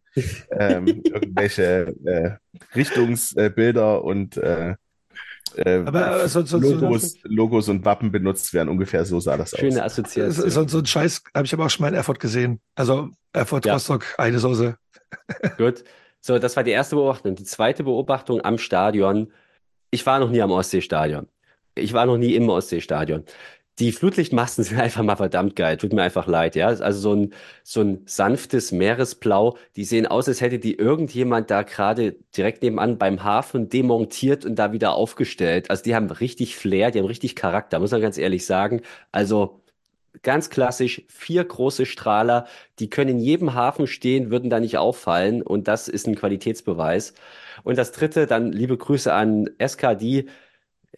ähm, 0.51 0.87
irgendwelche 1.03 1.95
äh, 2.05 2.31
Richtungsbilder 2.75 4.03
und 4.03 4.37
äh, 4.37 4.75
äh, 5.55 5.83
Aber 5.85 6.27
so, 6.27 6.45
so, 6.45 6.57
Logos, 6.57 7.13
so, 7.13 7.19
Logos 7.23 7.69
und 7.69 7.85
Wappen 7.85 8.11
benutzt 8.11 8.53
werden. 8.53 8.69
Ungefähr 8.69 9.05
so 9.05 9.19
sah 9.19 9.37
das 9.37 9.51
Schöne 9.51 9.83
aus. 9.83 9.91
Assoziation. 9.91 10.49
So, 10.49 10.67
so 10.67 10.79
ein 10.79 10.85
Scheiß 10.85 11.23
habe 11.33 11.45
ich 11.45 11.53
aber 11.53 11.65
auch 11.65 11.69
schon 11.69 11.83
mal 11.83 11.89
in 11.89 11.95
Erfurt 11.95 12.19
gesehen. 12.19 12.59
Also 12.75 13.09
Erfurt 13.31 13.65
Ja. 13.65 13.73
Rostock, 13.73 14.05
eine 14.17 14.39
Soße. 14.39 14.77
Gut. 15.57 15.83
So, 16.19 16.39
das 16.39 16.55
war 16.55 16.63
die 16.63 16.71
erste 16.71 16.95
Beobachtung. 16.95 17.35
Die 17.35 17.43
zweite 17.43 17.83
Beobachtung 17.83 18.41
am 18.41 18.57
Stadion. 18.57 19.31
Ich 19.91 20.05
war 20.05 20.19
noch 20.19 20.29
nie 20.29 20.41
am 20.41 20.51
Ostseestadion. 20.51 21.27
Ich 21.75 21.93
war 21.93 22.05
noch 22.05 22.17
nie 22.17 22.35
im 22.35 22.49
Ostseestadion. 22.49 23.23
Die 23.79 23.91
Flutlichtmasten 23.91 24.63
sind 24.65 24.79
einfach 24.79 25.03
mal 25.03 25.15
verdammt 25.17 25.55
geil. 25.55 25.77
Tut 25.77 25.93
mir 25.93 26.03
einfach 26.03 26.27
leid, 26.27 26.55
ja. 26.55 26.67
Also 26.67 26.99
so 26.99 27.13
ein, 27.15 27.33
so 27.63 27.81
ein 27.81 28.01
sanftes 28.05 28.71
Meeresblau. 28.71 29.57
Die 29.75 29.83
sehen 29.83 30.07
aus, 30.07 30.27
als 30.27 30.41
hätte 30.41 30.59
die 30.59 30.75
irgendjemand 30.75 31.51
da 31.51 31.63
gerade 31.63 32.13
direkt 32.37 32.63
nebenan 32.63 32.97
beim 32.97 33.23
Hafen 33.23 33.69
demontiert 33.69 34.45
und 34.45 34.55
da 34.55 34.71
wieder 34.71 34.93
aufgestellt. 34.95 35.69
Also 35.69 35.83
die 35.83 35.95
haben 35.95 36.09
richtig 36.09 36.55
Flair, 36.55 36.91
die 36.91 36.99
haben 36.99 37.05
richtig 37.05 37.35
Charakter, 37.35 37.79
muss 37.79 37.91
man 37.91 38.01
ganz 38.01 38.17
ehrlich 38.17 38.45
sagen. 38.45 38.81
Also 39.11 39.61
ganz 40.23 40.49
klassisch, 40.49 41.03
vier 41.09 41.43
große 41.43 41.85
Strahler, 41.85 42.47
die 42.79 42.89
können 42.89 43.11
in 43.11 43.19
jedem 43.19 43.53
Hafen 43.53 43.87
stehen, 43.87 44.31
würden 44.31 44.49
da 44.49 44.59
nicht 44.59 44.77
auffallen 44.77 45.41
und 45.41 45.67
das 45.67 45.87
ist 45.87 46.07
ein 46.07 46.15
Qualitätsbeweis. 46.15 47.13
Und 47.63 47.77
das 47.77 47.91
dritte, 47.91 48.27
dann 48.27 48.51
liebe 48.51 48.77
Grüße 48.77 49.13
an 49.13 49.49
SKD, 49.57 50.27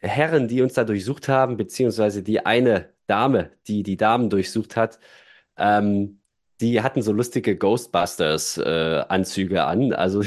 Herren, 0.01 0.47
die 0.47 0.61
uns 0.61 0.73
da 0.73 0.83
durchsucht 0.83 1.27
haben, 1.29 1.57
beziehungsweise 1.57 2.23
die 2.23 2.45
eine 2.45 2.89
Dame, 3.07 3.51
die 3.67 3.83
die 3.83 3.97
Damen 3.97 4.29
durchsucht 4.29 4.75
hat, 4.75 4.99
ähm, 5.57 6.21
die 6.61 6.81
hatten 6.81 7.01
so 7.01 7.11
lustige 7.11 7.57
Ghostbusters-Anzüge 7.57 9.65
an. 9.65 9.93
Also 9.93 10.23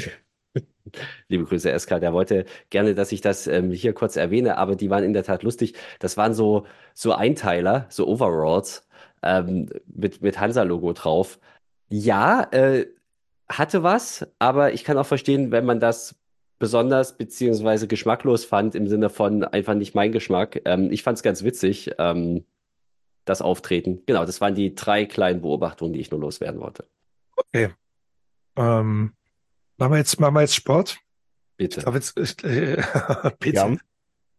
Liebe 1.27 1.45
Grüße, 1.45 1.77
SK, 1.77 1.99
der 1.99 2.13
wollte 2.13 2.45
gerne, 2.69 2.95
dass 2.95 3.11
ich 3.11 3.21
das 3.21 3.47
ähm, 3.47 3.71
hier 3.71 3.93
kurz 3.93 4.15
erwähne, 4.15 4.57
aber 4.57 4.75
die 4.75 4.89
waren 4.89 5.03
in 5.03 5.13
der 5.13 5.23
Tat 5.23 5.43
lustig. 5.43 5.75
Das 5.99 6.17
waren 6.17 6.33
so, 6.33 6.65
so 6.93 7.13
Einteiler, 7.13 7.85
so 7.89 8.07
Overalls 8.07 8.87
ähm, 9.23 9.69
mit, 9.87 10.21
mit 10.21 10.39
Hansa-Logo 10.39 10.93
drauf. 10.93 11.39
Ja, 11.89 12.43
äh, 12.51 12.87
hatte 13.49 13.83
was, 13.83 14.27
aber 14.39 14.73
ich 14.73 14.83
kann 14.83 14.97
auch 14.97 15.05
verstehen, 15.05 15.51
wenn 15.51 15.65
man 15.65 15.79
das 15.79 16.15
besonders 16.61 17.17
beziehungsweise 17.17 17.87
geschmacklos 17.87 18.45
fand, 18.45 18.75
im 18.75 18.87
Sinne 18.87 19.09
von 19.09 19.43
einfach 19.43 19.73
nicht 19.73 19.95
mein 19.95 20.11
Geschmack. 20.11 20.61
Ähm, 20.63 20.91
ich 20.91 21.03
fand 21.03 21.17
es 21.17 21.23
ganz 21.23 21.43
witzig, 21.43 21.91
ähm, 21.97 22.45
das 23.25 23.41
Auftreten. 23.41 24.03
Genau, 24.05 24.25
das 24.25 24.39
waren 24.39 24.55
die 24.55 24.75
drei 24.75 25.05
kleinen 25.05 25.41
Beobachtungen, 25.41 25.91
die 25.91 25.99
ich 25.99 26.11
nur 26.11 26.21
loswerden 26.21 26.61
wollte. 26.61 26.87
Okay. 27.35 27.73
Ähm, 28.55 29.13
machen 29.77 29.91
wir 29.91 29.97
jetzt, 29.97 30.19
machen 30.19 30.35
wir 30.35 30.41
jetzt 30.41 30.55
Sport? 30.55 30.99
Bitte. 31.57 31.83
Ich 31.85 31.93
jetzt, 31.93 32.17
ich, 32.17 32.43
äh, 32.43 32.81
bitte. 33.39 33.77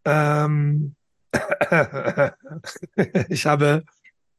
Ja. 0.06 0.38
Ähm, 0.46 0.94
ich 3.28 3.46
habe 3.46 3.84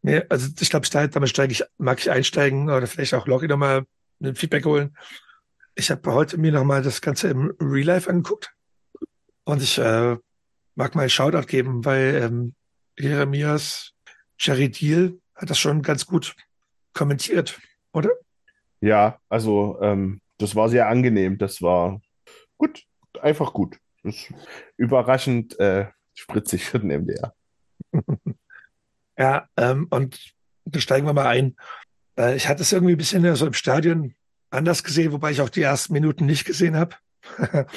mir, 0.02 0.26
also 0.30 0.48
ich 0.58 0.70
glaube, 0.70 0.88
damit 0.90 1.30
steige 1.30 1.52
ich, 1.52 1.64
mag 1.78 2.00
ich 2.00 2.10
einsteigen 2.10 2.70
oder 2.70 2.88
vielleicht 2.88 3.14
auch 3.14 3.28
Loggi 3.28 3.48
nochmal 3.48 3.86
ein 4.22 4.36
Feedback 4.36 4.64
holen. 4.66 4.96
Ich 5.76 5.90
habe 5.90 6.14
heute 6.14 6.38
mir 6.38 6.52
nochmal 6.52 6.84
das 6.84 7.02
Ganze 7.02 7.30
im 7.30 7.56
Real 7.60 7.88
Life 7.88 8.10
angeguckt 8.10 8.54
und 9.44 9.62
ich 9.62 9.78
äh, 9.80 10.18
mag 10.76 10.96
mal 10.96 11.02
einen 11.02 11.10
Shoutout 11.10 11.48
geben, 11.48 11.84
weil 11.84 12.16
ähm, 12.16 12.56
Jeremias 12.98 13.94
Jerry 14.38 14.70
Deal 14.70 15.20
hat 15.36 15.50
das 15.50 15.58
schon 15.58 15.82
ganz 15.82 16.06
gut 16.06 16.36
kommentiert, 16.94 17.60
oder? 17.92 18.12
Ja, 18.82 19.20
also 19.30 19.80
ähm, 19.82 20.22
das 20.38 20.56
war 20.56 20.70
sehr 20.70 20.88
angenehm. 20.88 21.38
Das 21.38 21.62
war 21.62 22.02
gut, 22.58 22.86
einfach 23.22 23.54
gut. 23.54 23.78
Das 24.04 24.16
ist 24.16 24.34
überraschend 24.78 25.60
äh, 25.60 25.88
spritzig 26.14 26.66
für 26.66 26.80
den 26.80 26.90
MDR. 26.90 27.34
Ja, 29.16 29.48
ähm, 29.58 29.86
und 29.92 30.34
da 30.66 30.80
steigen 30.80 31.06
wir 31.06 31.14
mal 31.14 31.28
ein. 31.28 31.56
Äh, 32.18 32.36
ich 32.36 32.48
hatte 32.48 32.64
es 32.64 32.72
irgendwie 32.72 32.96
ein 32.96 32.98
bisschen 32.98 33.36
so 33.36 33.46
im 33.46 33.54
Stadion 33.54 34.16
anders 34.54 34.84
gesehen, 34.84 35.12
wobei 35.12 35.32
ich 35.32 35.42
auch 35.42 35.50
die 35.50 35.62
ersten 35.62 35.94
Minuten 35.94 36.26
nicht 36.26 36.46
gesehen 36.46 36.76
habe. 36.76 36.96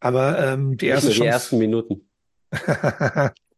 Aber 0.00 0.38
ähm, 0.38 0.76
die 0.76 0.86
erste 0.86 1.08
die 1.08 1.14
Chance, 1.14 1.30
ersten 1.30 1.58
Minuten. 1.58 2.08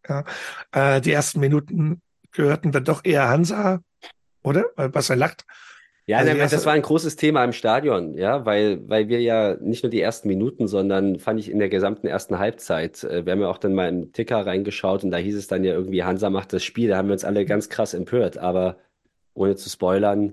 ja, 0.08 0.24
äh, 0.72 1.00
die 1.00 1.12
ersten 1.12 1.40
Minuten 1.40 2.00
gehörten 2.32 2.72
dann 2.72 2.84
doch 2.84 3.04
eher 3.04 3.28
Hansa, 3.28 3.80
oder? 4.42 4.66
Weil 4.76 4.88
Bastian 4.88 5.18
lacht. 5.18 5.44
Ja, 6.06 6.18
Also 6.18 6.32
das 6.32 6.64
war 6.64 6.72
ein 6.72 6.80
großes 6.80 7.16
Thema 7.16 7.44
im 7.44 7.52
Stadion, 7.52 8.16
ja, 8.16 8.46
weil, 8.46 8.88
weil 8.88 9.08
wir 9.08 9.20
ja 9.20 9.56
nicht 9.60 9.82
nur 9.82 9.90
die 9.90 10.00
ersten 10.00 10.28
Minuten, 10.28 10.66
sondern 10.66 11.18
fand 11.18 11.38
ich 11.38 11.50
in 11.50 11.58
der 11.58 11.68
gesamten 11.68 12.06
ersten 12.06 12.38
Halbzeit, 12.38 13.04
äh, 13.04 13.26
wir 13.26 13.32
haben 13.32 13.42
ja 13.42 13.48
auch 13.50 13.58
dann 13.58 13.74
mal 13.74 13.90
im 13.90 14.10
Ticker 14.12 14.46
reingeschaut 14.46 15.04
und 15.04 15.10
da 15.10 15.18
hieß 15.18 15.36
es 15.36 15.48
dann 15.48 15.64
ja 15.64 15.74
irgendwie, 15.74 16.04
Hansa 16.04 16.30
macht 16.30 16.54
das 16.54 16.64
Spiel, 16.64 16.88
da 16.88 16.96
haben 16.96 17.08
wir 17.08 17.12
uns 17.12 17.26
alle 17.26 17.44
ganz 17.44 17.68
krass 17.68 17.92
empört, 17.92 18.38
aber 18.38 18.78
ohne 19.34 19.56
zu 19.56 19.68
spoilern, 19.68 20.32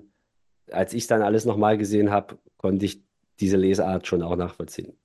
als 0.70 0.92
ich 0.92 1.06
dann 1.06 1.22
alles 1.22 1.44
nochmal 1.44 1.78
gesehen 1.78 2.10
habe, 2.10 2.38
konnte 2.56 2.84
ich 2.84 3.02
diese 3.40 3.56
Lesart 3.56 4.06
schon 4.06 4.22
auch 4.22 4.36
nachvollziehen. 4.36 4.96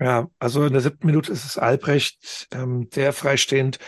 Ja, 0.00 0.30
also 0.38 0.64
in 0.64 0.72
der 0.72 0.82
siebten 0.82 1.06
Minute 1.06 1.32
ist 1.32 1.44
es 1.44 1.58
Albrecht, 1.58 2.48
ähm, 2.52 2.88
der 2.90 3.12
freistehend 3.12 3.78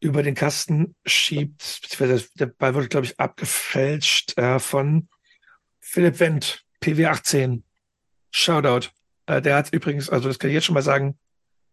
über 0.00 0.22
den 0.22 0.34
Kasten 0.34 0.96
schiebt, 1.04 1.80
beziehungsweise 1.82 2.28
der 2.38 2.46
Ball 2.46 2.74
wurde, 2.74 2.88
glaube 2.88 3.06
ich, 3.06 3.20
abgefälscht 3.20 4.36
äh, 4.38 4.58
von 4.58 5.08
Philipp 5.78 6.18
Wendt, 6.20 6.64
PW18. 6.82 7.62
Shoutout. 8.30 8.88
Äh, 9.26 9.42
der 9.42 9.56
hat 9.56 9.72
übrigens, 9.72 10.08
also 10.08 10.28
das 10.28 10.38
kann 10.38 10.50
ich 10.50 10.54
jetzt 10.54 10.64
schon 10.64 10.74
mal 10.74 10.82
sagen, 10.82 11.18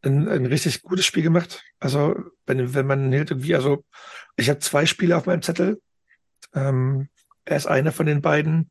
ein, 0.01 0.27
ein 0.27 0.45
richtig 0.45 0.81
gutes 0.81 1.05
Spiel 1.05 1.23
gemacht. 1.23 1.63
Also 1.79 2.15
wenn, 2.45 2.73
wenn 2.73 2.85
man 2.85 3.13
halt 3.13 3.31
irgendwie, 3.31 3.55
also 3.55 3.83
ich 4.35 4.49
habe 4.49 4.59
zwei 4.59 4.85
Spiele 4.85 5.15
auf 5.17 5.25
meinem 5.25 5.41
Zettel. 5.41 5.81
Ähm, 6.53 7.09
er 7.47 7.57
ist 7.57 7.65
einer 7.65 7.91
von 7.91 8.05
den 8.05 8.21
beiden. 8.21 8.69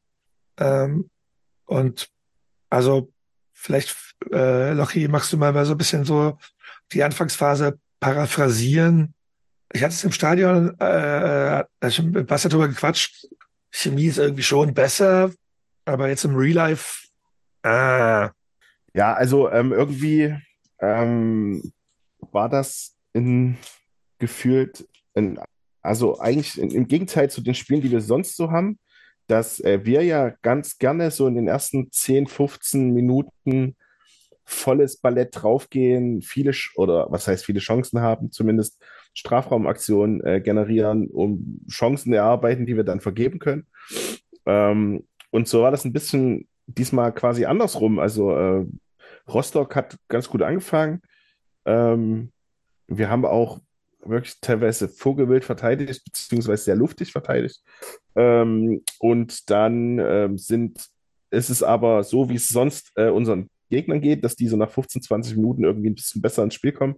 Ähm, 0.59 1.11
und 1.65 2.09
also 2.71 3.13
vielleicht, 3.53 3.97
äh, 4.31 4.73
Lochi, 4.73 5.09
magst 5.09 5.33
du 5.33 5.39
mal, 5.39 5.65
so 5.65 5.73
ein 5.73 5.79
bisschen 5.79 6.05
so 6.05 6.39
die 6.93 7.03
Anfangsphase 7.03 7.79
paraphrasieren? 8.01 9.15
Ich 9.73 9.83
hatte 9.83 9.95
es 9.95 10.05
im 10.05 10.13
Stadion, 10.13 10.79
äh, 10.79 11.61
äh, 11.61 11.91
schon 11.91 12.11
mit 12.11 12.27
Basta 12.27 12.49
drüber 12.49 12.69
gequatscht. 12.69 13.27
Chemie 13.71 14.07
ist 14.07 14.19
irgendwie 14.19 14.43
schon 14.43 14.75
besser, 14.75 15.33
aber 15.87 16.09
jetzt 16.09 16.25
im 16.25 16.37
Real 16.37 16.55
Life, 16.55 17.09
ah, 17.63 18.31
Ja, 18.95 19.15
also 19.15 19.51
ähm, 19.51 19.73
irgendwie 19.73 20.37
ähm, 20.81 21.73
war 22.31 22.49
das 22.49 22.95
in, 23.13 23.57
gefühlt, 24.19 24.87
in, 25.15 25.39
also 25.87 26.19
eigentlich 26.19 26.59
im 26.59 26.87
Gegenteil 26.89 27.31
zu 27.31 27.41
den 27.41 27.55
Spielen, 27.55 27.81
die 27.81 27.91
wir 27.91 28.01
sonst 28.01 28.37
so 28.37 28.51
haben, 28.51 28.79
dass 29.27 29.61
äh, 29.61 29.81
wir 29.85 30.03
ja 30.03 30.31
ganz 30.43 30.79
gerne 30.79 31.11
so 31.11 31.27
in 31.27 31.35
den 31.35 31.49
ersten 31.49 31.91
10, 31.91 32.27
15 32.27 32.91
Minuten 32.93 33.77
volles 34.45 34.99
Ballett 34.99 35.31
draufgehen, 35.33 36.23
viele 36.23 36.53
oder 36.77 37.11
was 37.11 37.27
heißt 37.27 37.45
viele 37.45 37.59
Chancen 37.59 38.01
haben, 38.01 38.31
zumindest 38.31 38.81
Strafraumaktionen 39.13 40.23
äh, 40.25 40.41
generieren, 40.41 41.09
um 41.09 41.61
Chancen 41.69 42.13
erarbeiten, 42.13 42.65
die 42.65 42.77
wir 42.77 42.85
dann 42.85 43.01
vergeben 43.01 43.41
können. 43.41 43.67
Ähm, 44.45 45.05
und 45.31 45.49
so 45.49 45.63
war 45.63 45.73
das 45.73 45.85
ein 45.85 45.93
bisschen 45.93 46.47
diesmal 46.67 47.13
quasi 47.13 47.45
andersrum. 47.45 47.99
Also 47.99 48.37
äh, 48.37 48.67
Rostock 49.29 49.75
hat 49.75 49.97
ganz 50.09 50.29
gut 50.29 50.43
angefangen. 50.43 51.03
Ähm, 51.65 52.31
wir 52.87 53.11
haben 53.11 53.25
auch 53.25 53.61
wirklich 54.09 54.41
teilweise 54.41 54.89
vogelwild 54.89 55.45
verteidigt, 55.45 56.05
beziehungsweise 56.05 56.65
sehr 56.65 56.77
luftig 56.77 57.13
verteidigt. 57.13 57.63
Ähm, 58.15 58.83
und 58.99 59.51
dann 59.51 59.99
ähm, 59.99 60.39
sind, 60.39 60.87
ist 61.31 61.51
es 61.51 61.63
aber 61.63 62.05
so, 62.05 62.29
wie 62.29 62.37
es 62.37 62.49
sonst 62.49 62.93
äh, 62.97 63.09
unseren 63.09 63.51
Gegnern 63.71 64.01
geht, 64.01 64.25
dass 64.25 64.37
die 64.37 64.49
so 64.49 64.57
nach 64.57 64.71
15, 64.71 65.03
20 65.03 65.37
Minuten 65.37 65.65
irgendwie 65.65 65.91
ein 65.91 65.95
bisschen 65.95 66.23
besser 66.23 66.45
ins 66.45 66.55
Spiel 66.55 66.73
kommen. 66.73 66.97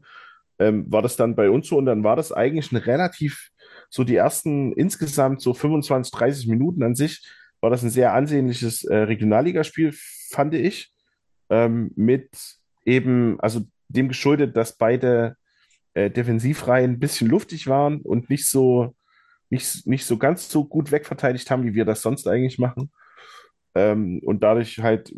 Ähm, 0.58 0.90
war 0.90 1.02
das 1.02 1.16
dann 1.16 1.36
bei 1.36 1.50
uns 1.50 1.68
so 1.68 1.78
und 1.78 1.86
dann 1.86 2.04
war 2.04 2.16
das 2.16 2.32
eigentlich 2.32 2.72
ein 2.72 2.76
relativ, 2.76 3.50
so 3.90 4.04
die 4.04 4.16
ersten 4.16 4.72
insgesamt 4.72 5.40
so 5.40 5.54
25, 5.54 6.12
30 6.12 6.46
Minuten 6.48 6.82
an 6.82 6.94
sich, 6.94 7.24
war 7.60 7.70
das 7.70 7.82
ein 7.82 7.90
sehr 7.90 8.12
ansehnliches 8.12 8.84
äh, 8.84 8.96
Regionalligaspiel, 8.96 9.92
fand 10.30 10.54
ich 10.54 10.92
ähm, 11.48 11.92
mit 11.96 12.30
eben, 12.84 13.38
also 13.40 13.62
dem 13.88 14.08
geschuldet, 14.08 14.56
dass 14.56 14.76
beide 14.76 15.36
äh, 15.98 16.10
Defensivreihen 16.10 16.92
ein 16.92 17.00
bisschen 17.00 17.28
luftig 17.28 17.66
waren 17.66 18.00
und 18.02 18.30
nicht 18.30 18.46
so, 18.48 18.94
nicht, 19.50 19.86
nicht 19.86 20.04
so 20.06 20.16
ganz 20.16 20.48
so 20.48 20.64
gut 20.64 20.92
wegverteidigt 20.92 21.50
haben, 21.50 21.64
wie 21.64 21.74
wir 21.74 21.84
das 21.84 22.02
sonst 22.02 22.28
eigentlich 22.28 22.58
machen. 22.58 22.92
Ähm, 23.74 24.20
und 24.24 24.42
dadurch 24.42 24.78
halt 24.78 25.12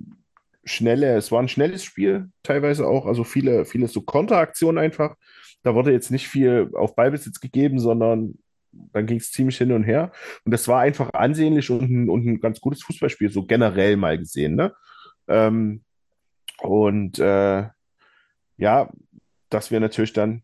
schnelle, 0.65 1.17
es 1.17 1.31
war 1.31 1.41
ein 1.41 1.49
schnelles 1.49 1.85
Spiel, 1.85 2.31
teilweise 2.43 2.87
auch, 2.87 3.07
also 3.07 3.25
viele, 3.25 3.65
viele 3.67 3.89
so 3.89 4.01
Konteraktionen 4.01 4.83
einfach. 4.83 5.17
Da 5.63 5.75
wurde 5.75 5.93
jetzt 5.93 6.11
nicht 6.11 6.29
viel 6.29 6.71
auf 6.73 6.97
Ballbesitz 6.97 7.41
gegeben, 7.41 7.79
sondern 7.79 8.39
dann 8.73 9.07
ging 9.07 9.19
es 9.19 9.33
ziemlich 9.33 9.59
hin 9.59 9.73
und 9.73 9.83
her. 9.83 10.13
Und 10.45 10.53
das 10.53 10.67
war 10.67 10.81
einfach 10.81 11.13
ansehnlich 11.13 11.71
und 11.71 11.91
ein, 11.91 12.09
und 12.09 12.25
ein 12.27 12.41
ganz 12.41 12.61
gutes 12.61 12.83
Fußballspiel, 12.85 13.31
so 13.31 13.45
generell 13.45 13.97
mal 13.97 14.17
gesehen, 14.17 14.55
ne? 14.55 14.73
Ähm, 15.29 15.83
und 16.63 17.19
äh, 17.19 17.69
ja, 18.57 18.91
dass 19.51 19.71
wir 19.71 19.81
natürlich 19.81 20.13
dann 20.13 20.43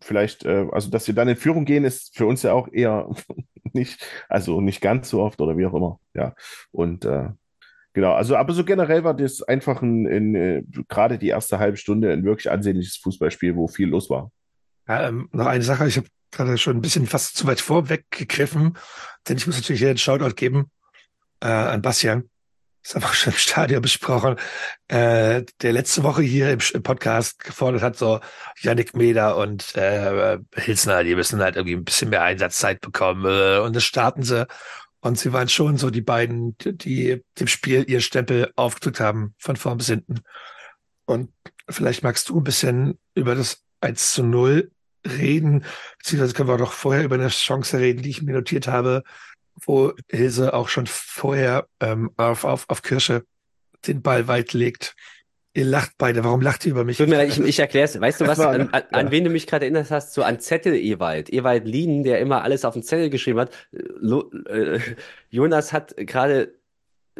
vielleicht, 0.00 0.44
äh, 0.44 0.66
also 0.72 0.90
dass 0.90 1.06
wir 1.06 1.14
dann 1.14 1.28
in 1.28 1.36
Führung 1.36 1.64
gehen, 1.64 1.84
ist 1.84 2.16
für 2.16 2.26
uns 2.26 2.42
ja 2.42 2.52
auch 2.52 2.68
eher 2.70 3.08
nicht, 3.72 4.04
also 4.28 4.60
nicht 4.60 4.80
ganz 4.80 5.10
so 5.10 5.22
oft 5.22 5.40
oder 5.40 5.56
wie 5.56 5.66
auch 5.66 5.74
immer. 5.74 6.00
Ja. 6.14 6.34
Und 6.70 7.04
äh, 7.04 7.28
genau, 7.92 8.12
also 8.12 8.36
aber 8.36 8.52
so 8.52 8.64
generell 8.64 9.04
war 9.04 9.14
das 9.14 9.42
einfach 9.42 9.82
ein, 9.82 10.06
in, 10.06 10.34
äh, 10.34 10.62
gerade 10.88 11.18
die 11.18 11.28
erste 11.28 11.58
halbe 11.58 11.76
Stunde 11.76 12.12
ein 12.12 12.24
wirklich 12.24 12.50
ansehnliches 12.50 12.96
Fußballspiel, 12.96 13.56
wo 13.56 13.68
viel 13.68 13.88
los 13.88 14.10
war. 14.10 14.30
Ja, 14.86 15.08
ähm, 15.08 15.28
noch 15.32 15.46
eine 15.46 15.64
Sache, 15.64 15.86
ich 15.86 15.96
habe 15.96 16.08
gerade 16.30 16.58
schon 16.58 16.76
ein 16.76 16.82
bisschen 16.82 17.06
fast 17.06 17.36
zu 17.36 17.46
weit 17.46 17.60
vorweggegriffen, 17.60 18.76
denn 19.28 19.36
ich 19.36 19.46
muss 19.46 19.56
natürlich 19.56 19.80
hier 19.80 19.90
einen 19.90 19.98
Shoutout 19.98 20.34
geben 20.34 20.70
äh, 21.40 21.48
an 21.48 21.82
Bastian. 21.82 22.28
Das 22.88 22.94
haben 22.94 23.02
wir 23.02 23.14
schon 23.14 23.32
im 23.34 23.38
Stadion 23.38 23.82
besprochen, 23.82 24.36
äh, 24.88 25.44
der 25.60 25.72
letzte 25.72 26.04
Woche 26.04 26.22
hier 26.22 26.50
im, 26.50 26.60
im 26.72 26.82
Podcast 26.82 27.44
gefordert 27.44 27.82
hat, 27.82 27.98
so 27.98 28.20
Yannick 28.60 28.96
Meder 28.96 29.36
und 29.36 29.76
äh, 29.76 30.38
Hilsner, 30.54 31.04
die 31.04 31.14
müssen 31.14 31.42
halt 31.42 31.56
irgendwie 31.56 31.76
ein 31.76 31.84
bisschen 31.84 32.08
mehr 32.08 32.22
Einsatzzeit 32.22 32.80
bekommen 32.80 33.26
äh, 33.26 33.58
und 33.58 33.76
das 33.76 33.84
starten 33.84 34.22
sie. 34.22 34.46
Und 35.00 35.18
sie 35.18 35.34
waren 35.34 35.50
schon 35.50 35.76
so 35.76 35.90
die 35.90 36.00
beiden, 36.00 36.56
die, 36.58 36.78
die 36.78 37.24
dem 37.38 37.46
Spiel 37.46 37.84
ihr 37.86 38.00
Stempel 38.00 38.52
aufgedrückt 38.56 39.00
haben, 39.00 39.34
von 39.36 39.56
vorn 39.56 39.76
bis 39.76 39.88
hinten. 39.88 40.20
Und 41.04 41.30
vielleicht 41.68 42.02
magst 42.02 42.30
du 42.30 42.40
ein 42.40 42.44
bisschen 42.44 42.98
über 43.14 43.34
das 43.34 43.64
1 43.82 44.12
zu 44.12 44.22
0 44.22 44.70
reden, 45.06 45.62
beziehungsweise 45.98 46.32
können 46.32 46.48
wir 46.48 46.54
auch 46.54 46.58
noch 46.58 46.72
vorher 46.72 47.04
über 47.04 47.16
eine 47.16 47.28
Chance 47.28 47.80
reden, 47.80 48.00
die 48.00 48.10
ich 48.10 48.22
mir 48.22 48.32
notiert 48.32 48.66
habe, 48.66 49.04
wo 49.64 49.92
Hilse 50.10 50.54
auch 50.54 50.68
schon 50.68 50.86
vorher 50.86 51.66
ähm, 51.80 52.10
auf, 52.16 52.44
auf, 52.44 52.64
auf 52.68 52.82
Kirsche 52.82 53.24
den 53.86 54.02
Ball 54.02 54.28
weit 54.28 54.52
legt. 54.52 54.94
Ihr 55.54 55.64
lacht 55.64 55.92
beide. 55.98 56.22
Warum 56.24 56.40
lacht 56.40 56.66
ihr 56.66 56.72
über 56.72 56.84
mich? 56.84 56.98
Mir 57.00 57.24
ich, 57.24 57.40
ich 57.40 57.58
erkläre 57.58 57.86
es. 57.86 58.00
Weißt 58.00 58.20
du 58.20 58.26
was, 58.26 58.38
war- 58.38 58.50
an, 58.50 58.68
an, 58.70 58.82
an 58.92 59.10
wen 59.10 59.24
du 59.24 59.30
mich 59.30 59.46
gerade 59.46 59.64
erinnert 59.64 59.90
hast? 59.90 60.12
So 60.14 60.22
an 60.22 60.38
Zettel 60.40 60.74
Ewald. 60.74 61.32
Ewald 61.32 61.64
Lien, 61.66 62.04
der 62.04 62.20
immer 62.20 62.42
alles 62.42 62.64
auf 62.64 62.74
den 62.74 62.82
Zettel 62.82 63.10
geschrieben 63.10 63.40
hat. 63.40 63.50
Lo, 63.72 64.30
äh, 64.48 64.78
Jonas 65.30 65.72
hat 65.72 65.96
gerade 65.96 66.54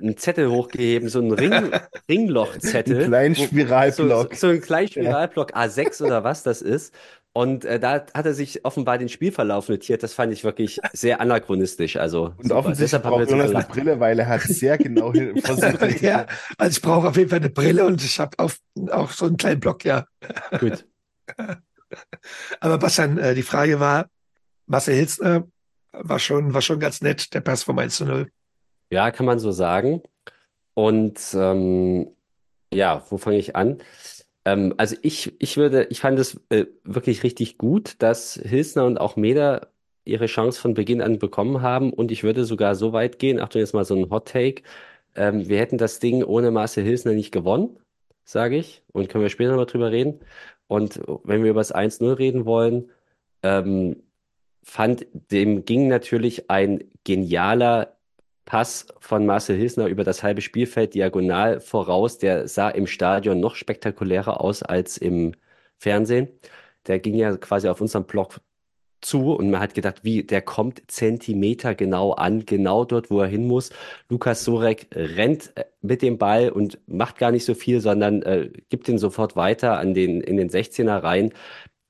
einen 0.01 0.17
Zettel 0.17 0.49
hochgeheben, 0.51 1.09
so 1.09 1.19
einen 1.19 1.33
Ring, 1.33 1.53
Ringlochzettel. 2.09 2.99
Einen 2.99 3.07
kleinen 3.09 3.37
wo- 3.39 3.45
Spiralblock. 3.45 4.35
So, 4.35 4.47
so 4.47 4.53
einen 4.53 4.61
kleinen 4.61 4.89
Spiralblock 4.89 5.57
A6 5.57 6.05
oder 6.05 6.23
was 6.23 6.45
das 6.45 6.63
ist. 6.63 6.95
Und 7.35 7.65
äh, 7.65 7.79
da 7.79 7.93
hat 8.15 8.27
er 8.27 8.35
sich 8.35 8.65
offenbar 8.65 8.99
den 8.99 9.09
Spielverlauf 9.09 9.69
notiert. 9.69 10.03
Das 10.03 10.13
fand 10.15 10.33
ich 10.33 10.43
wirklich 10.43 10.81
sehr 10.93 11.21
anachronistisch. 11.21 11.97
Also 11.97 12.33
Und 12.37 12.45
super. 12.45 12.57
offensichtlich 12.57 13.01
braucht 13.03 13.31
Jonas 13.31 13.55
eine. 13.55 13.65
Brille, 13.65 14.01
weil 14.01 14.19
er 14.19 14.27
hat 14.27 14.41
sehr 14.43 14.77
genau 14.77 15.13
hin- 15.13 15.37
versucht. 15.43 16.01
ja, 16.01 16.27
also 16.57 16.77
ich 16.77 16.83
brauche 16.83 17.09
auf 17.09 17.17
jeden 17.17 17.29
Fall 17.31 17.39
eine 17.39 17.51
Brille 17.51 17.85
und 17.87 18.03
ich 18.03 18.19
habe 18.19 18.37
auch 18.39 19.11
so 19.11 19.27
einen 19.27 19.37
kleinen 19.37 19.61
Block, 19.61 19.85
ja. 19.85 20.07
Gut. 20.59 20.85
Aber 22.61 22.79
Bastian, 22.79 23.19
äh, 23.19 23.35
die 23.35 23.43
Frage 23.43 23.81
war, 23.81 24.09
Marcel 24.67 24.95
Hilsner 24.97 25.47
war 25.93 26.19
schon, 26.19 26.55
war 26.55 26.61
schon 26.63 26.81
ganz 26.81 27.01
nett, 27.03 27.33
der 27.35 27.41
Pass 27.41 27.63
vom 27.63 27.79
1 27.79 27.97
zu 27.97 28.05
0. 28.05 28.31
Ja, 28.91 29.11
kann 29.11 29.27
man 29.27 29.39
so 29.39 29.53
sagen. 29.53 30.03
Und 30.75 31.19
ähm, 31.35 32.09
ja, 32.73 33.05
wo 33.11 33.17
fange 33.19 33.39
ich 33.39 33.57
an? 33.57 33.79
Ähm, 34.45 34.75
also 34.77 34.97
ich, 35.03 35.35
ich 35.41 35.57
würde, 35.57 35.85
ich 35.91 36.01
fand 36.01 36.19
es 36.19 36.41
äh, 36.51 36.67
wirklich 36.85 37.23
richtig 37.23 37.59
gut, 37.59 37.97
dass 38.01 38.35
Hilsner 38.35 38.87
und 38.87 38.99
auch 38.99 39.17
Meder 39.17 39.73
ihre 40.05 40.27
Chance 40.27 40.61
von 40.61 40.75
Beginn 40.75 41.03
an 41.03 41.19
bekommen 41.19 41.63
haben. 41.63 41.93
Und 41.93 42.11
ich 42.11 42.23
würde 42.25 42.45
sogar 42.45 42.75
so 42.75 42.93
weit 42.93 43.19
gehen, 43.19 43.41
Achtung, 43.41 43.61
jetzt 43.61 43.75
mal 43.75 43.85
so 43.85 43.95
ein 43.97 44.11
Hot 44.11 44.29
Take. 44.29 44.63
Ähm, 45.15 45.49
wir 45.49 45.59
hätten 45.59 45.79
das 45.79 46.01
Ding 46.01 46.25
ohne 46.25 46.51
Marcel 46.51 46.85
Hilsner 46.85 47.13
nicht 47.13 47.33
gewonnen, 47.33 47.79
sage 48.25 48.57
ich. 48.57 48.83
Und 48.93 49.09
können 49.09 49.23
wir 49.23 49.31
später 49.31 49.51
nochmal 49.51 49.67
drüber 49.67 49.93
reden. 49.93 50.21
Und 50.67 51.01
wenn 51.25 51.43
wir 51.45 51.51
über 51.51 51.61
das 51.61 51.75
1-0 51.75 52.19
reden 52.19 52.47
wollen, 52.47 52.91
ähm, 53.43 54.03
fand, 54.63 55.07
dem 55.13 55.65
ging 55.65 55.89
natürlich 55.89 56.51
ein 56.51 56.85
genialer 57.05 57.98
Pass 58.49 58.87
von 58.99 59.27
Marcel 59.27 59.59
Hilsner 59.59 59.89
über 59.89 60.05
das 60.05 60.23
halbe 60.23 60.41
Spielfeld 60.41 60.95
diagonal 60.95 61.61
voraus, 61.61 62.17
der 62.17 62.49
sah 62.49 62.71
im 62.71 62.87
Stadion 62.87 63.41
noch 63.41 63.55
spektakulärer 63.57 64.41
aus 64.41 64.63
als 64.63 64.97
im 64.97 65.35
Fernsehen. 65.77 66.29
Der 66.87 66.99
ging 66.99 67.15
ja 67.15 67.37
quasi 67.37 67.69
auf 67.69 67.83
unserem 67.83 68.05
Block 68.07 68.41
zu 69.03 69.35
und 69.35 69.51
man 69.51 69.61
hat 69.61 69.75
gedacht, 69.75 70.03
wie, 70.03 70.23
der 70.25 70.41
kommt 70.41 70.83
Zentimeter 70.91 71.75
genau 71.75 72.13
an, 72.13 72.47
genau 72.47 72.87
dort, 72.87 73.11
wo 73.11 73.21
er 73.21 73.29
hin 73.29 73.47
muss. 73.47 73.69
Lukas 74.09 74.45
Sorek 74.45 74.87
rennt 74.95 75.53
äh, 75.57 75.67
mit 75.83 76.01
dem 76.01 76.17
Ball 76.17 76.49
und 76.49 76.79
macht 76.87 77.19
gar 77.19 77.31
nicht 77.33 77.45
so 77.45 77.53
viel, 77.53 77.83
sondern 77.83 78.23
äh, 78.23 78.51
gibt 78.71 78.89
ihn 78.89 78.97
sofort 78.97 79.37
weiter 79.37 79.79
an 79.79 79.93
den, 79.93 80.23
in 80.23 80.39
den 80.39 80.49
16er 80.49 81.03
rein. 81.03 81.35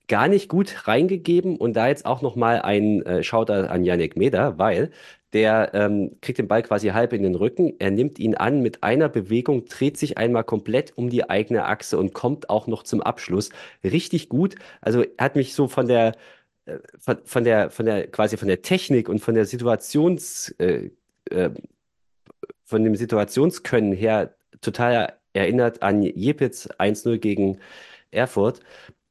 Gar 0.08 0.28
nicht 0.28 0.48
gut 0.48 0.88
reingegeben 0.88 1.56
und 1.56 1.74
da 1.74 1.88
jetzt 1.88 2.06
auch 2.06 2.22
nochmal 2.22 2.62
ein 2.62 3.04
äh, 3.04 3.22
Shoutout 3.22 3.68
an 3.68 3.84
Yannick 3.84 4.16
Meder, 4.16 4.58
weil 4.58 4.90
der 5.34 5.72
ähm, 5.74 6.16
kriegt 6.22 6.38
den 6.38 6.48
Ball 6.48 6.62
quasi 6.62 6.88
halb 6.88 7.12
in 7.12 7.22
den 7.22 7.34
Rücken, 7.34 7.74
er 7.78 7.90
nimmt 7.90 8.18
ihn 8.18 8.34
an 8.34 8.62
mit 8.62 8.82
einer 8.82 9.10
Bewegung, 9.10 9.66
dreht 9.66 9.98
sich 9.98 10.16
einmal 10.16 10.44
komplett 10.44 10.96
um 10.96 11.10
die 11.10 11.28
eigene 11.28 11.66
Achse 11.66 11.98
und 11.98 12.14
kommt 12.14 12.48
auch 12.48 12.66
noch 12.66 12.82
zum 12.82 13.02
Abschluss. 13.02 13.50
Richtig 13.84 14.30
gut. 14.30 14.54
Also 14.80 15.04
hat 15.18 15.36
mich 15.36 15.54
so 15.54 15.68
von 15.68 15.86
der 15.86 16.14
äh, 16.68 16.78
von, 16.98 17.18
von 17.24 17.44
der, 17.44 17.70
von 17.70 17.86
der, 17.86 18.06
quasi 18.08 18.36
von 18.36 18.48
der 18.48 18.62
Technik 18.62 19.08
und 19.08 19.20
von 19.20 19.34
der 19.34 19.46
Situations, 19.46 20.50
äh, 20.58 20.90
äh, 21.30 21.50
von 22.64 22.84
dem 22.84 22.94
Situationskönnen 22.94 23.92
her 23.92 24.34
total 24.60 25.14
erinnert 25.32 25.82
an 25.82 26.02
Jepitz 26.02 26.68
1-0 26.78 27.18
gegen 27.18 27.58
Erfurt. 28.10 28.60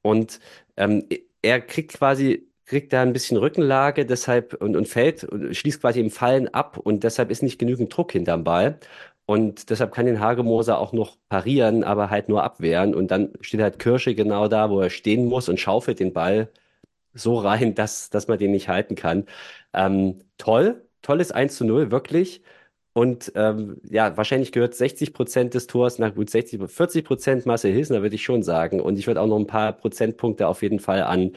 Und 0.02 0.40
ähm, 0.78 1.06
er 1.42 1.62
kriegt 1.62 1.94
quasi, 1.94 2.48
kriegt 2.66 2.94
da 2.94 3.02
ein 3.02 3.14
bisschen 3.14 3.38
Rückenlage, 3.38 4.06
deshalb 4.06 4.54
und, 4.62 4.76
und 4.76 4.88
fällt 4.88 5.24
und 5.24 5.56
schließt 5.56 5.82
quasi 5.82 6.00
im 6.00 6.12
Fallen 6.12 6.48
ab 6.54 6.78
und 6.78 7.04
deshalb 7.04 7.32
ist 7.32 7.44
nicht 7.44 7.60
genügend 7.60 7.96
Druck 7.96 8.12
hinterm 8.12 8.44
Ball. 8.44 8.80
Und 9.26 9.70
deshalb 9.70 9.94
kann 9.94 10.06
den 10.06 10.22
Hagemoser 10.22 10.80
auch 10.80 10.94
noch 10.94 11.18
parieren, 11.30 11.84
aber 11.84 12.10
halt 12.10 12.30
nur 12.30 12.44
abwehren. 12.44 12.96
Und 12.96 13.12
dann 13.12 13.34
steht 13.42 13.62
halt 13.62 13.78
Kirsche 13.80 14.16
genau 14.16 14.48
da, 14.48 14.70
wo 14.70 14.80
er 14.80 14.90
stehen 14.90 15.26
muss 15.26 15.50
und 15.50 15.60
schaufelt 15.60 16.00
den 16.00 16.14
Ball 16.14 16.50
so 17.14 17.38
rein, 17.40 17.76
dass, 17.76 18.10
dass 18.10 18.28
man 18.28 18.40
den 18.40 18.52
nicht 18.52 18.70
halten 18.70 18.96
kann. 18.96 19.26
Ähm, 19.74 20.22
toll, 20.38 20.88
tolles 21.02 21.32
1 21.32 21.56
zu 21.58 21.66
0, 21.66 21.92
wirklich. 21.92 22.44
Und 22.98 23.32
ähm, 23.36 23.80
ja, 23.88 24.18
wahrscheinlich 24.18 24.52
gehört 24.52 24.74
60 24.74 25.14
Prozent 25.14 25.54
des 25.54 25.68
Tors, 25.68 26.00
na 26.00 26.10
gut, 26.10 26.32
60, 26.32 26.60
40 26.68 27.06
Prozent 27.06 27.46
Marcel 27.46 27.72
Hilsner, 27.72 28.02
würde 28.02 28.16
ich 28.16 28.24
schon 28.24 28.42
sagen. 28.42 28.82
Und 28.82 28.98
ich 28.98 29.06
würde 29.06 29.22
auch 29.22 29.28
noch 29.28 29.38
ein 29.38 29.46
paar 29.46 29.74
Prozentpunkte 29.74 30.48
auf 30.48 30.64
jeden 30.64 30.80
Fall 30.80 31.04
an 31.04 31.36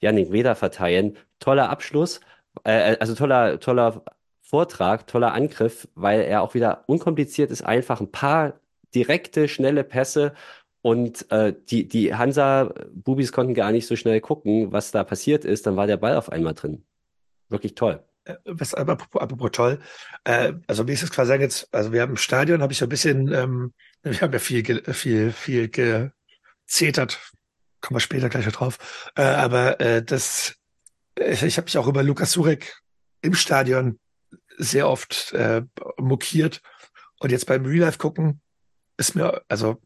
Yannick 0.00 0.32
Weder 0.32 0.54
verteilen. 0.54 1.18
Toller 1.38 1.68
Abschluss, 1.68 2.20
äh, 2.64 2.96
also 2.98 3.14
toller, 3.14 3.60
toller 3.60 4.02
Vortrag, 4.40 5.06
toller 5.06 5.34
Angriff, 5.34 5.86
weil 5.96 6.22
er 6.22 6.40
auch 6.40 6.54
wieder 6.54 6.84
unkompliziert 6.86 7.50
ist, 7.50 7.60
einfach 7.60 8.00
ein 8.00 8.10
paar 8.10 8.54
direkte, 8.94 9.48
schnelle 9.48 9.84
Pässe 9.84 10.32
und 10.80 11.30
äh, 11.30 11.54
die, 11.68 11.86
die 11.88 12.14
Hansa-Bubis 12.14 13.32
konnten 13.32 13.52
gar 13.52 13.70
nicht 13.70 13.86
so 13.86 13.96
schnell 13.96 14.22
gucken, 14.22 14.72
was 14.72 14.92
da 14.92 15.04
passiert 15.04 15.44
ist. 15.44 15.66
Dann 15.66 15.76
war 15.76 15.86
der 15.86 15.98
Ball 15.98 16.16
auf 16.16 16.32
einmal 16.32 16.54
drin. 16.54 16.84
Wirklich 17.50 17.74
toll. 17.74 18.02
Äh, 18.24 18.36
was 18.44 18.74
apropos, 18.74 19.20
apropos 19.20 19.50
toll, 19.52 19.80
äh, 20.24 20.52
also 20.66 20.86
wie 20.86 20.92
ist 20.92 21.02
es 21.02 21.10
quasi 21.10 21.28
sagen 21.28 21.42
jetzt, 21.42 21.68
also 21.72 21.92
wir 21.92 22.02
haben 22.02 22.10
im 22.10 22.16
Stadion, 22.16 22.62
habe 22.62 22.72
ich 22.72 22.78
so 22.78 22.86
ein 22.86 22.90
bisschen, 22.90 23.32
ähm, 23.32 23.72
wir 24.02 24.20
haben 24.20 24.32
ja 24.32 24.38
viel, 24.38 24.64
viel, 24.92 25.32
viel 25.32 25.68
gezetert, 25.68 27.20
kommen 27.80 27.96
wir 27.96 28.00
später 28.00 28.28
gleich 28.28 28.46
noch 28.46 28.52
drauf, 28.52 29.10
äh, 29.16 29.22
aber 29.22 29.80
äh, 29.80 30.02
das, 30.02 30.54
ich, 31.16 31.42
ich 31.42 31.56
habe 31.56 31.66
mich 31.66 31.78
auch 31.78 31.88
über 31.88 32.02
Lukas 32.02 32.32
Surek 32.32 32.80
im 33.22 33.34
Stadion 33.34 33.98
sehr 34.56 34.88
oft 34.88 35.32
äh, 35.32 35.62
mokiert 35.98 36.62
und 37.18 37.32
jetzt 37.32 37.46
beim 37.46 37.64
Real 37.64 37.86
Life 37.86 37.98
gucken 37.98 38.40
ist 38.96 39.14
mir, 39.14 39.42
also 39.48 39.80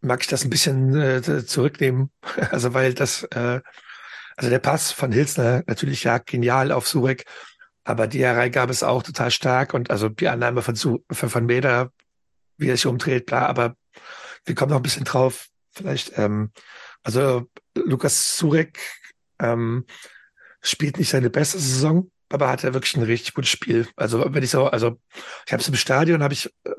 mag 0.00 0.20
ich 0.20 0.26
das 0.26 0.44
ein 0.44 0.50
bisschen 0.50 0.94
äh, 0.96 1.44
zurücknehmen. 1.46 2.10
Also 2.50 2.74
weil 2.74 2.94
das, 2.94 3.24
äh, 3.24 3.60
also 4.36 4.50
der 4.50 4.58
Pass 4.58 4.92
von 4.92 5.12
Hilsner 5.12 5.62
natürlich 5.66 6.04
ja 6.04 6.18
genial 6.18 6.72
auf 6.72 6.88
Surek, 6.88 7.24
aber 7.84 8.06
die 8.06 8.24
Hereingabe 8.24 8.72
ist 8.72 8.82
auch 8.82 9.02
total 9.02 9.30
stark 9.30 9.74
und 9.74 9.90
also 9.90 10.08
die 10.08 10.28
Annahme 10.28 10.62
von, 10.62 10.74
Su 10.74 11.04
von 11.10 11.46
Meda, 11.46 11.90
wie 12.56 12.68
er 12.68 12.76
sich 12.76 12.86
umdreht, 12.86 13.26
klar, 13.26 13.48
aber 13.48 13.76
wir 14.44 14.54
kommen 14.54 14.70
noch 14.70 14.78
ein 14.78 14.82
bisschen 14.82 15.04
drauf. 15.04 15.48
Vielleicht, 15.72 16.18
ähm, 16.18 16.50
also 17.02 17.46
Lukas 17.74 18.36
Surek 18.36 18.78
ähm, 19.38 19.84
spielt 20.62 20.98
nicht 20.98 21.10
seine 21.10 21.30
beste 21.30 21.58
Saison, 21.58 22.10
aber 22.30 22.48
hat 22.48 22.64
er 22.64 22.74
wirklich 22.74 22.96
ein 22.96 23.02
richtig 23.02 23.34
gutes 23.34 23.50
Spiel. 23.50 23.86
Also 23.96 24.24
wenn 24.26 24.42
ich 24.42 24.50
so, 24.50 24.66
also 24.66 24.98
ich 25.46 25.52
habe 25.52 25.60
es 25.60 25.68
im 25.68 25.74
Stadion, 25.74 26.22
habe 26.22 26.34
ich 26.34 26.46
äh, 26.64 26.70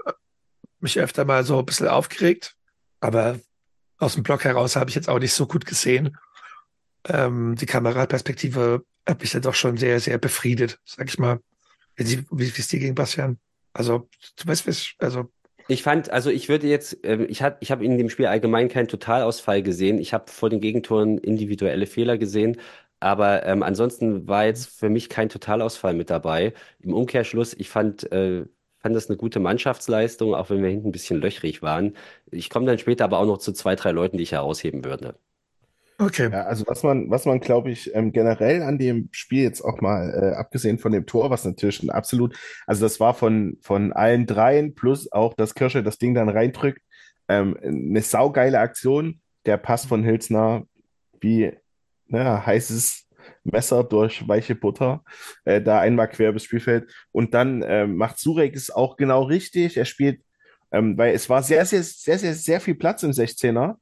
mich 0.79 0.99
öfter 0.99 1.25
mal 1.25 1.43
so 1.43 1.59
ein 1.59 1.65
bisschen 1.65 1.87
aufgeregt, 1.87 2.55
aber 2.99 3.39
aus 3.97 4.15
dem 4.15 4.23
Block 4.23 4.43
heraus 4.43 4.75
habe 4.75 4.89
ich 4.89 4.95
jetzt 4.95 5.09
auch 5.09 5.19
nicht 5.19 5.33
so 5.33 5.45
gut 5.45 5.65
gesehen. 5.65 6.17
Ähm, 7.07 7.55
die 7.55 7.67
Kameraperspektive 7.67 8.83
hat 9.07 9.21
mich 9.21 9.31
dann 9.31 9.41
doch 9.41 9.53
schon 9.53 9.77
sehr, 9.77 9.99
sehr 9.99 10.17
befriedet, 10.17 10.79
sag 10.85 11.07
ich 11.09 11.19
mal. 11.19 11.39
Wie, 11.95 12.23
wie 12.31 12.45
ist 12.45 12.71
die 12.71 12.79
gegen 12.79 12.95
Bastian? 12.95 13.39
Also, 13.73 14.09
du 14.37 14.47
weißt, 14.47 14.67
was, 14.67 14.93
also. 14.99 15.31
Ich 15.67 15.81
fand, 15.81 16.11
also 16.11 16.29
ich 16.29 16.47
würde 16.47 16.67
jetzt, 16.67 17.03
äh, 17.03 17.23
ich 17.25 17.41
habe 17.41 17.57
ich 17.59 17.71
hab 17.71 17.81
in 17.81 17.97
dem 17.97 18.09
Spiel 18.09 18.27
allgemein 18.27 18.69
keinen 18.69 18.87
Totalausfall 18.87 19.63
gesehen. 19.63 19.97
Ich 19.97 20.13
habe 20.13 20.31
vor 20.31 20.49
den 20.49 20.61
Gegentoren 20.61 21.17
individuelle 21.17 21.87
Fehler 21.87 22.17
gesehen. 22.17 22.57
Aber 22.99 23.45
ähm, 23.45 23.63
ansonsten 23.63 24.27
war 24.27 24.45
jetzt 24.45 24.67
für 24.67 24.89
mich 24.89 25.09
kein 25.09 25.29
Totalausfall 25.29 25.93
mit 25.93 26.09
dabei. 26.09 26.53
Im 26.79 26.93
Umkehrschluss, 26.93 27.53
ich 27.53 27.69
fand, 27.69 28.11
äh, 28.11 28.45
fand 28.79 28.95
das 28.95 29.09
eine 29.09 29.17
gute 29.17 29.39
Mannschaftsleistung, 29.39 30.33
auch 30.35 30.49
wenn 30.49 30.61
wir 30.63 30.69
hinten 30.69 30.89
ein 30.89 30.91
bisschen 30.91 31.19
löchrig 31.21 31.61
waren. 31.61 31.95
Ich 32.31 32.49
komme 32.49 32.65
dann 32.65 32.79
später 32.79 33.03
aber 33.05 33.19
auch 33.19 33.25
noch 33.25 33.37
zu 33.39 33.51
zwei, 33.53 33.75
drei 33.75 33.91
Leuten, 33.91 34.17
die 34.17 34.23
ich 34.23 34.31
herausheben 34.31 34.85
würde. 34.85 35.19
Okay. 35.97 36.29
Ja, 36.31 36.43
also 36.43 36.65
was 36.67 36.83
man, 36.83 37.09
was 37.09 37.25
man, 37.25 37.39
glaube 37.39 37.71
ich, 37.71 37.93
ähm, 37.95 38.11
generell 38.11 38.63
an 38.63 38.77
dem 38.77 39.07
Spiel 39.11 39.43
jetzt 39.43 39.61
auch 39.61 39.79
mal, 39.79 40.09
äh, 40.13 40.35
abgesehen 40.35 40.77
von 40.77 40.91
dem 40.91 41.05
Tor, 41.05 41.29
was 41.29 41.45
natürlich 41.45 41.81
ein 41.83 41.89
absolut, 41.89 42.37
also 42.67 42.83
das 42.83 42.99
war 42.99 43.13
von, 43.13 43.57
von 43.61 43.93
allen 43.93 44.25
dreien, 44.25 44.75
plus 44.75 45.11
auch, 45.11 45.33
dass 45.35 45.55
Kirsche 45.55 45.83
das 45.83 45.97
Ding 45.97 46.13
dann 46.13 46.27
reindrückt, 46.27 46.81
ähm, 47.29 47.57
eine 47.63 48.01
saugeile 48.01 48.59
Aktion. 48.59 49.21
Der 49.45 49.57
Pass 49.57 49.85
von 49.85 50.03
Hilsner, 50.03 50.65
wie 51.21 51.53
ne, 52.07 52.45
heißes 52.45 53.05
Messer 53.43 53.83
durch 53.83 54.27
weiche 54.27 54.55
Butter, 54.55 55.03
äh, 55.45 55.61
da 55.61 55.79
einmal 55.79 56.09
quer 56.09 56.33
bis 56.33 56.43
Spielfeld. 56.43 56.91
Und 57.11 57.33
dann 57.33 57.61
äh, 57.61 57.87
macht 57.87 58.19
Surek 58.19 58.55
es 58.55 58.69
auch 58.69 58.97
genau 58.97 59.23
richtig. 59.23 59.77
Er 59.77 59.85
spielt, 59.85 60.21
ähm, 60.71 60.97
weil 60.97 61.13
es 61.13 61.29
war 61.29 61.43
sehr, 61.43 61.65
sehr, 61.65 61.83
sehr, 61.83 62.17
sehr, 62.17 62.33
sehr 62.33 62.59
viel 62.59 62.75
Platz 62.75 63.03
im 63.03 63.11
16er. 63.11 63.75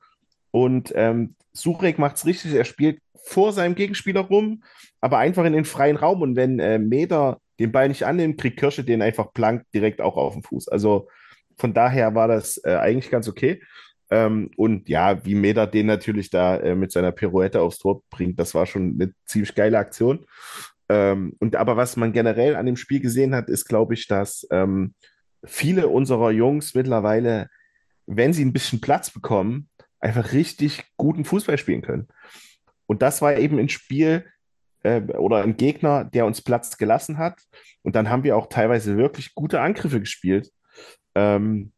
Und 0.51 0.91
ähm, 0.95 1.35
Surek 1.55 1.99
macht 1.99 2.17
es 2.17 2.25
richtig. 2.25 2.53
Er 2.53 2.65
spielt 2.65 2.99
vor 3.25 3.53
seinem 3.53 3.75
Gegenspieler 3.75 4.21
rum, 4.21 4.63
aber 5.01 5.17
einfach 5.17 5.45
in 5.45 5.53
den 5.53 5.65
freien 5.65 5.95
Raum. 5.95 6.21
Und 6.21 6.35
wenn 6.35 6.59
äh, 6.59 6.79
Meter 6.79 7.39
den 7.59 7.71
Ball 7.71 7.87
nicht 7.87 8.05
annimmt, 8.05 8.39
kriegt 8.39 8.59
Kirsche 8.59 8.83
den 8.83 9.01
einfach 9.01 9.31
blank 9.31 9.63
direkt 9.73 10.01
auch 10.01 10.17
auf 10.17 10.33
den 10.33 10.43
Fuß. 10.43 10.67
Also 10.67 11.07
von 11.57 11.73
daher 11.73 12.15
war 12.15 12.27
das 12.27 12.57
äh, 12.63 12.75
eigentlich 12.75 13.11
ganz 13.11 13.27
okay. 13.27 13.61
Ähm, 14.09 14.51
und 14.57 14.89
ja, 14.89 15.23
wie 15.25 15.35
Meda 15.35 15.65
den 15.65 15.85
natürlich 15.85 16.29
da 16.29 16.57
äh, 16.57 16.75
mit 16.75 16.91
seiner 16.91 17.11
Pirouette 17.11 17.61
aufs 17.61 17.79
Tor 17.79 18.03
bringt, 18.09 18.39
das 18.39 18.53
war 18.53 18.65
schon 18.65 18.97
eine 18.99 19.13
ziemlich 19.25 19.55
geile 19.55 19.77
Aktion. 19.77 20.25
Ähm, 20.89 21.35
und 21.39 21.55
aber 21.55 21.77
was 21.77 21.95
man 21.95 22.13
generell 22.13 22.55
an 22.55 22.65
dem 22.65 22.75
Spiel 22.75 22.99
gesehen 22.99 23.33
hat, 23.33 23.49
ist, 23.49 23.65
glaube 23.65 23.93
ich, 23.93 24.07
dass 24.07 24.47
ähm, 24.51 24.93
viele 25.45 25.87
unserer 25.87 26.31
Jungs 26.31 26.75
mittlerweile, 26.75 27.47
wenn 28.05 28.33
sie 28.33 28.43
ein 28.43 28.53
bisschen 28.53 28.81
Platz 28.81 29.09
bekommen, 29.09 29.69
einfach 30.03 30.33
richtig 30.33 30.83
guten 30.97 31.25
Fußball 31.25 31.57
spielen 31.57 31.81
können. 31.81 32.07
Und 32.85 33.01
das 33.01 33.21
war 33.21 33.37
eben 33.37 33.57
ein 33.57 33.69
Spiel 33.69 34.25
äh, 34.83 35.01
oder 35.01 35.43
ein 35.43 35.57
Gegner, 35.57 36.03
der 36.03 36.25
uns 36.25 36.41
Platz 36.41 36.77
gelassen 36.77 37.17
hat. 37.17 37.39
Und 37.81 37.95
dann 37.95 38.09
haben 38.09 38.23
wir 38.23 38.37
auch 38.37 38.47
teilweise 38.47 38.97
wirklich 38.97 39.33
gute 39.33 39.61
Angriffe 39.61 39.99
gespielt. 39.99 40.51
Ähm, 41.15 41.71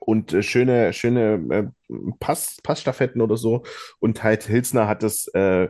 und 0.00 0.32
äh, 0.32 0.42
schöne, 0.42 0.92
schöne 0.92 1.72
äh, 1.90 1.94
Pass, 2.20 2.58
Passstaffetten 2.62 3.20
oder 3.20 3.36
so. 3.36 3.64
Und 3.98 4.22
halt 4.22 4.44
Hilsner 4.44 4.86
hat 4.86 5.02
es 5.02 5.26
äh, 5.34 5.68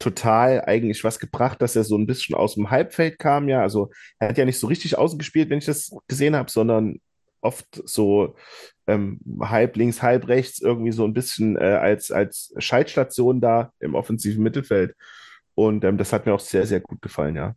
total 0.00 0.64
eigentlich 0.64 1.04
was 1.04 1.20
gebracht, 1.20 1.62
dass 1.62 1.76
er 1.76 1.84
so 1.84 1.96
ein 1.96 2.06
bisschen 2.06 2.34
aus 2.34 2.54
dem 2.54 2.70
Halbfeld 2.70 3.18
kam, 3.18 3.48
ja. 3.48 3.62
Also 3.62 3.90
er 4.18 4.28
hat 4.28 4.38
ja 4.38 4.44
nicht 4.44 4.58
so 4.58 4.66
richtig 4.66 4.98
außen 4.98 5.18
gespielt, 5.18 5.50
wenn 5.50 5.58
ich 5.58 5.66
das 5.66 5.96
gesehen 6.08 6.34
habe, 6.34 6.50
sondern 6.50 7.00
oft 7.44 7.82
so 7.84 8.34
ähm, 8.86 9.20
halb 9.40 9.76
links, 9.76 10.02
halb 10.02 10.28
rechts, 10.28 10.60
irgendwie 10.60 10.92
so 10.92 11.04
ein 11.04 11.14
bisschen 11.14 11.56
äh, 11.56 11.64
als, 11.64 12.10
als 12.10 12.54
Schaltstation 12.58 13.40
da 13.40 13.72
im 13.80 13.94
offensiven 13.94 14.42
Mittelfeld. 14.42 14.94
Und 15.54 15.84
ähm, 15.84 15.98
das 15.98 16.12
hat 16.12 16.26
mir 16.26 16.34
auch 16.34 16.40
sehr, 16.40 16.66
sehr 16.66 16.80
gut 16.80 17.00
gefallen, 17.00 17.36
ja. 17.36 17.54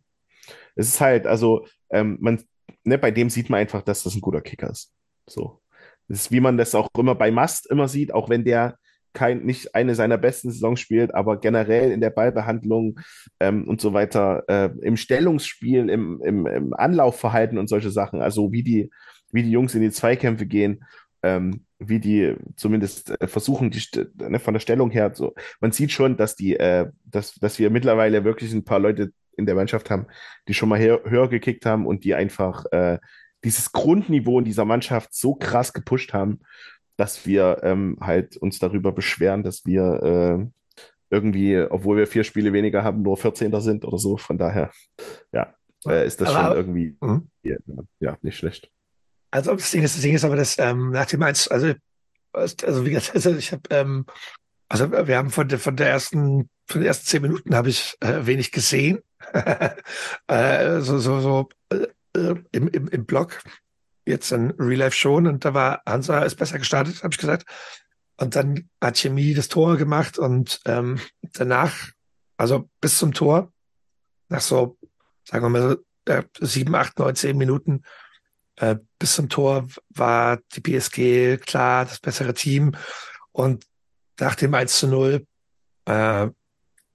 Es 0.76 0.88
ist 0.88 1.00
halt, 1.00 1.26
also, 1.26 1.66
ähm, 1.90 2.18
man, 2.20 2.42
ne, 2.84 2.98
bei 2.98 3.10
dem 3.10 3.30
sieht 3.30 3.50
man 3.50 3.60
einfach, 3.60 3.82
dass 3.82 4.04
das 4.04 4.14
ein 4.14 4.20
guter 4.20 4.40
Kicker 4.40 4.70
ist. 4.70 4.92
So. 5.26 5.60
Das 6.06 6.20
ist, 6.20 6.32
wie 6.32 6.40
man 6.40 6.56
das 6.56 6.74
auch 6.74 6.88
immer 6.96 7.14
bei 7.14 7.30
Mast 7.30 7.70
immer 7.70 7.88
sieht, 7.88 8.14
auch 8.14 8.30
wenn 8.30 8.44
der 8.44 8.78
kein, 9.12 9.44
nicht 9.44 9.74
eine 9.74 9.94
seiner 9.94 10.18
besten 10.18 10.50
Saisons 10.50 10.80
spielt, 10.80 11.14
aber 11.14 11.40
generell 11.40 11.90
in 11.90 12.00
der 12.00 12.10
Ballbehandlung 12.10 13.00
ähm, 13.40 13.66
und 13.66 13.80
so 13.80 13.92
weiter, 13.92 14.44
äh, 14.48 14.70
im 14.80 14.96
Stellungsspiel, 14.96 15.88
im, 15.90 16.22
im, 16.22 16.46
im 16.46 16.74
Anlaufverhalten 16.74 17.58
und 17.58 17.68
solche 17.68 17.90
Sachen, 17.90 18.22
also 18.22 18.52
wie 18.52 18.62
die, 18.62 18.90
wie 19.32 19.42
die 19.42 19.50
Jungs 19.50 19.74
in 19.74 19.82
die 19.82 19.90
Zweikämpfe 19.90 20.46
gehen, 20.46 20.84
ähm, 21.22 21.64
wie 21.78 22.00
die 22.00 22.34
zumindest 22.56 23.20
äh, 23.20 23.26
versuchen, 23.28 23.70
die, 23.70 23.82
ne, 24.16 24.38
von 24.38 24.54
der 24.54 24.60
Stellung 24.60 24.90
her, 24.90 25.12
so. 25.14 25.34
Man 25.60 25.72
sieht 25.72 25.92
schon, 25.92 26.16
dass 26.16 26.36
die, 26.36 26.56
äh, 26.56 26.90
dass, 27.04 27.34
dass 27.34 27.58
wir 27.58 27.70
mittlerweile 27.70 28.24
wirklich 28.24 28.52
ein 28.52 28.64
paar 28.64 28.78
Leute 28.78 29.12
in 29.36 29.46
der 29.46 29.54
Mannschaft 29.54 29.90
haben, 29.90 30.06
die 30.48 30.54
schon 30.54 30.68
mal 30.68 30.78
höher, 30.80 31.00
höher 31.04 31.28
gekickt 31.28 31.64
haben 31.66 31.86
und 31.86 32.04
die 32.04 32.14
einfach 32.14 32.64
äh, 32.72 32.98
dieses 33.44 33.70
Grundniveau 33.72 34.38
in 34.40 34.44
dieser 34.44 34.64
Mannschaft 34.64 35.14
so 35.14 35.34
krass 35.34 35.72
gepusht 35.72 36.12
haben, 36.12 36.40
dass 36.96 37.26
wir 37.26 37.60
ähm, 37.62 37.96
halt 38.00 38.36
uns 38.36 38.58
darüber 38.58 38.90
beschweren, 38.90 39.44
dass 39.44 39.64
wir 39.64 40.02
äh, 40.42 40.84
irgendwie, 41.10 41.56
obwohl 41.60 41.96
wir 41.96 42.06
vier 42.08 42.24
Spiele 42.24 42.52
weniger 42.52 42.82
haben, 42.82 43.02
nur 43.02 43.16
14. 43.16 43.60
sind 43.60 43.84
oder 43.84 43.98
so. 43.98 44.16
Von 44.16 44.36
daher, 44.38 44.72
ja, 45.32 45.54
äh, 45.86 46.04
ist 46.06 46.20
das 46.20 46.30
Aber- 46.34 46.48
schon 46.48 46.56
irgendwie 46.56 46.96
Mhm. 47.00 47.28
ja, 48.00 48.18
nicht 48.22 48.36
schlecht. 48.36 48.70
Also 49.30 49.54
das 49.54 49.70
Ding 49.70 49.82
ist, 49.82 49.96
das 49.96 50.02
Ding 50.02 50.14
ist 50.14 50.24
aber, 50.24 50.36
dass 50.36 50.58
ähm, 50.58 50.90
nach 50.90 51.06
dem 51.06 51.22
eins, 51.22 51.48
also, 51.48 51.74
also 52.32 52.86
wie 52.86 52.90
gesagt, 52.90 53.10
also 53.14 53.34
ich 53.34 53.52
habe, 53.52 53.62
ähm, 53.70 54.06
also 54.68 54.90
wir 54.90 55.16
haben 55.16 55.30
von 55.30 55.48
der 55.48 55.58
von 55.58 55.76
der 55.76 55.88
ersten, 55.88 56.50
von 56.66 56.80
den 56.80 56.86
ersten 56.86 57.06
zehn 57.06 57.22
Minuten 57.22 57.54
habe 57.54 57.70
ich 57.70 57.96
äh, 58.00 58.26
wenig 58.26 58.52
gesehen. 58.52 59.00
äh, 60.26 60.80
so, 60.80 60.98
so, 60.98 61.20
so 61.20 61.48
äh, 61.70 61.86
äh, 62.14 62.34
im, 62.52 62.68
im, 62.68 62.88
im 62.88 63.06
Blog. 63.06 63.42
Jetzt 64.06 64.32
in 64.32 64.52
Real 64.52 64.78
Life 64.78 64.96
schon 64.96 65.26
und 65.26 65.44
da 65.44 65.52
war 65.52 65.82
Hansa 65.84 66.22
ist 66.22 66.36
besser 66.36 66.58
gestartet, 66.58 67.02
habe 67.02 67.12
ich 67.12 67.18
gesagt. 67.18 67.44
Und 68.16 68.34
dann 68.36 68.68
hat 68.80 68.98
Chemie 68.98 69.34
das 69.34 69.48
Tor 69.48 69.76
gemacht 69.76 70.18
und 70.18 70.60
ähm, 70.64 70.98
danach, 71.34 71.90
also 72.36 72.68
bis 72.80 72.98
zum 72.98 73.12
Tor, 73.12 73.52
nach 74.28 74.40
so, 74.40 74.78
sagen 75.24 75.44
wir 75.44 75.50
mal, 75.50 75.78
so, 76.06 76.12
äh, 76.12 76.24
sieben, 76.40 76.74
acht, 76.74 76.98
neun, 76.98 77.14
zehn 77.14 77.36
Minuten, 77.36 77.82
äh, 78.60 78.76
bis 78.98 79.14
zum 79.14 79.28
Tor 79.28 79.66
war 79.90 80.38
die 80.54 80.60
PSG 80.60 81.40
klar 81.44 81.84
das 81.84 82.00
bessere 82.00 82.34
Team. 82.34 82.72
Und 83.32 83.64
nach 84.18 84.34
dem 84.34 84.54
1 84.54 84.78
zu 84.78 84.88
0 84.88 85.26
äh, 85.86 86.28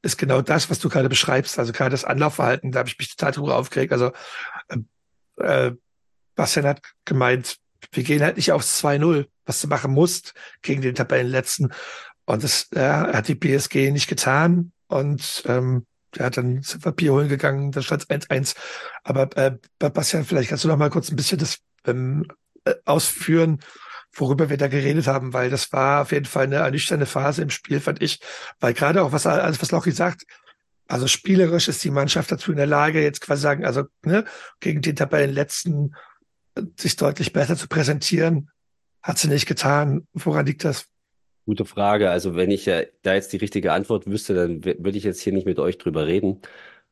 ist 0.02 0.18
genau 0.18 0.42
das, 0.42 0.70
was 0.70 0.80
du 0.80 0.90
gerade 0.90 1.10
beschreibst. 1.10 1.58
Also 1.58 1.72
gerade 1.72 1.92
das 1.92 2.04
Anlaufverhalten, 2.04 2.72
da 2.72 2.80
habe 2.80 2.90
ich 2.90 3.00
mich 3.00 3.16
total 3.16 3.32
drüber 3.32 3.56
aufgeregt. 3.56 3.94
Also 3.94 4.12
äh, 4.68 4.78
äh, 5.38 5.76
Bastian 6.36 6.68
hat 6.68 6.82
gemeint, 7.06 7.58
wir 7.92 8.04
gehen 8.04 8.22
halt 8.22 8.38
nicht 8.38 8.52
aufs 8.52 8.84
2-0, 8.84 9.28
was 9.46 9.62
du 9.62 9.68
machen 9.68 9.92
musst 9.92 10.34
gegen 10.62 10.82
den 10.82 10.96
Tabellenletzten. 10.96 11.74
Und 12.26 12.44
das 12.44 12.72
äh, 12.74 12.80
hat 12.82 13.28
die 13.28 13.36
PSG 13.36 13.92
nicht 13.92 14.08
getan. 14.08 14.72
Und 14.88 15.44
ähm, 15.46 15.86
hat 16.20 16.38
dann 16.38 16.62
sind 16.62 16.96
Bier 16.96 17.14
holen 17.14 17.30
gegangen, 17.30 17.72
da 17.72 17.82
stand 17.82 18.08
1-1. 18.08 18.56
Aber 19.04 19.36
äh, 19.38 19.58
Bastian, 19.80 20.26
vielleicht 20.26 20.50
kannst 20.50 20.64
du 20.64 20.68
noch 20.68 20.78
mal 20.78 20.90
kurz 20.90 21.10
ein 21.10 21.16
bisschen 21.16 21.40
das 21.40 21.60
ähm, 21.86 22.28
äh, 22.66 22.76
ausführen, 22.86 23.60
worüber 24.14 24.50
wir 24.50 24.58
da 24.58 24.68
geredet 24.68 25.08
haben, 25.08 25.34
weil 25.34 25.50
das 25.50 25.72
war 25.72 26.04
auf 26.04 26.12
jeden 26.12 26.26
Fall 26.26 26.44
eine 26.44 26.58
ernüchternde 26.58 27.06
Phase 27.06 27.42
im 27.42 27.50
Spiel, 27.50 27.80
fand 27.80 28.02
ich. 28.02 28.20
Weil 28.60 28.74
gerade 28.74 29.04
auch, 29.04 29.12
was 29.12 29.26
alles, 29.26 29.62
was 29.62 29.72
Lochi 29.72 29.92
sagt, 29.92 30.26
also 30.88 31.08
spielerisch 31.08 31.68
ist 31.68 31.84
die 31.84 31.92
Mannschaft 31.92 32.32
dazu 32.32 32.52
in 32.52 32.58
der 32.58 32.68
Lage, 32.68 33.02
jetzt 33.02 33.22
quasi 33.22 33.42
sagen, 33.42 33.66
also 33.66 33.86
ne, 34.04 34.26
gegen 34.60 34.82
den 34.82 34.96
Tabellenletzten 34.96 35.96
äh, 36.56 36.64
sich 36.80 36.96
deutlich 36.96 37.34
besser 37.34 37.58
zu 37.58 37.68
präsentieren. 37.68 38.50
Hat 39.02 39.18
sie 39.18 39.28
nicht 39.28 39.48
getan. 39.48 40.08
Woran 40.14 40.46
liegt 40.46 40.64
das? 40.64 40.86
Gute 41.46 41.66
Frage. 41.66 42.10
Also 42.10 42.36
wenn 42.36 42.52
ich 42.52 42.66
ja 42.66 42.84
da 43.02 43.14
jetzt 43.16 43.34
die 43.34 43.38
richtige 43.38 43.74
Antwort 43.74 44.08
wüsste, 44.08 44.34
dann 44.34 44.64
würde 44.64 44.98
ich 44.98 45.04
jetzt 45.04 45.22
hier 45.22 45.34
nicht 45.34 45.46
mit 45.46 45.60
euch 45.60 45.78
drüber 45.78 46.08
reden. 46.08 46.42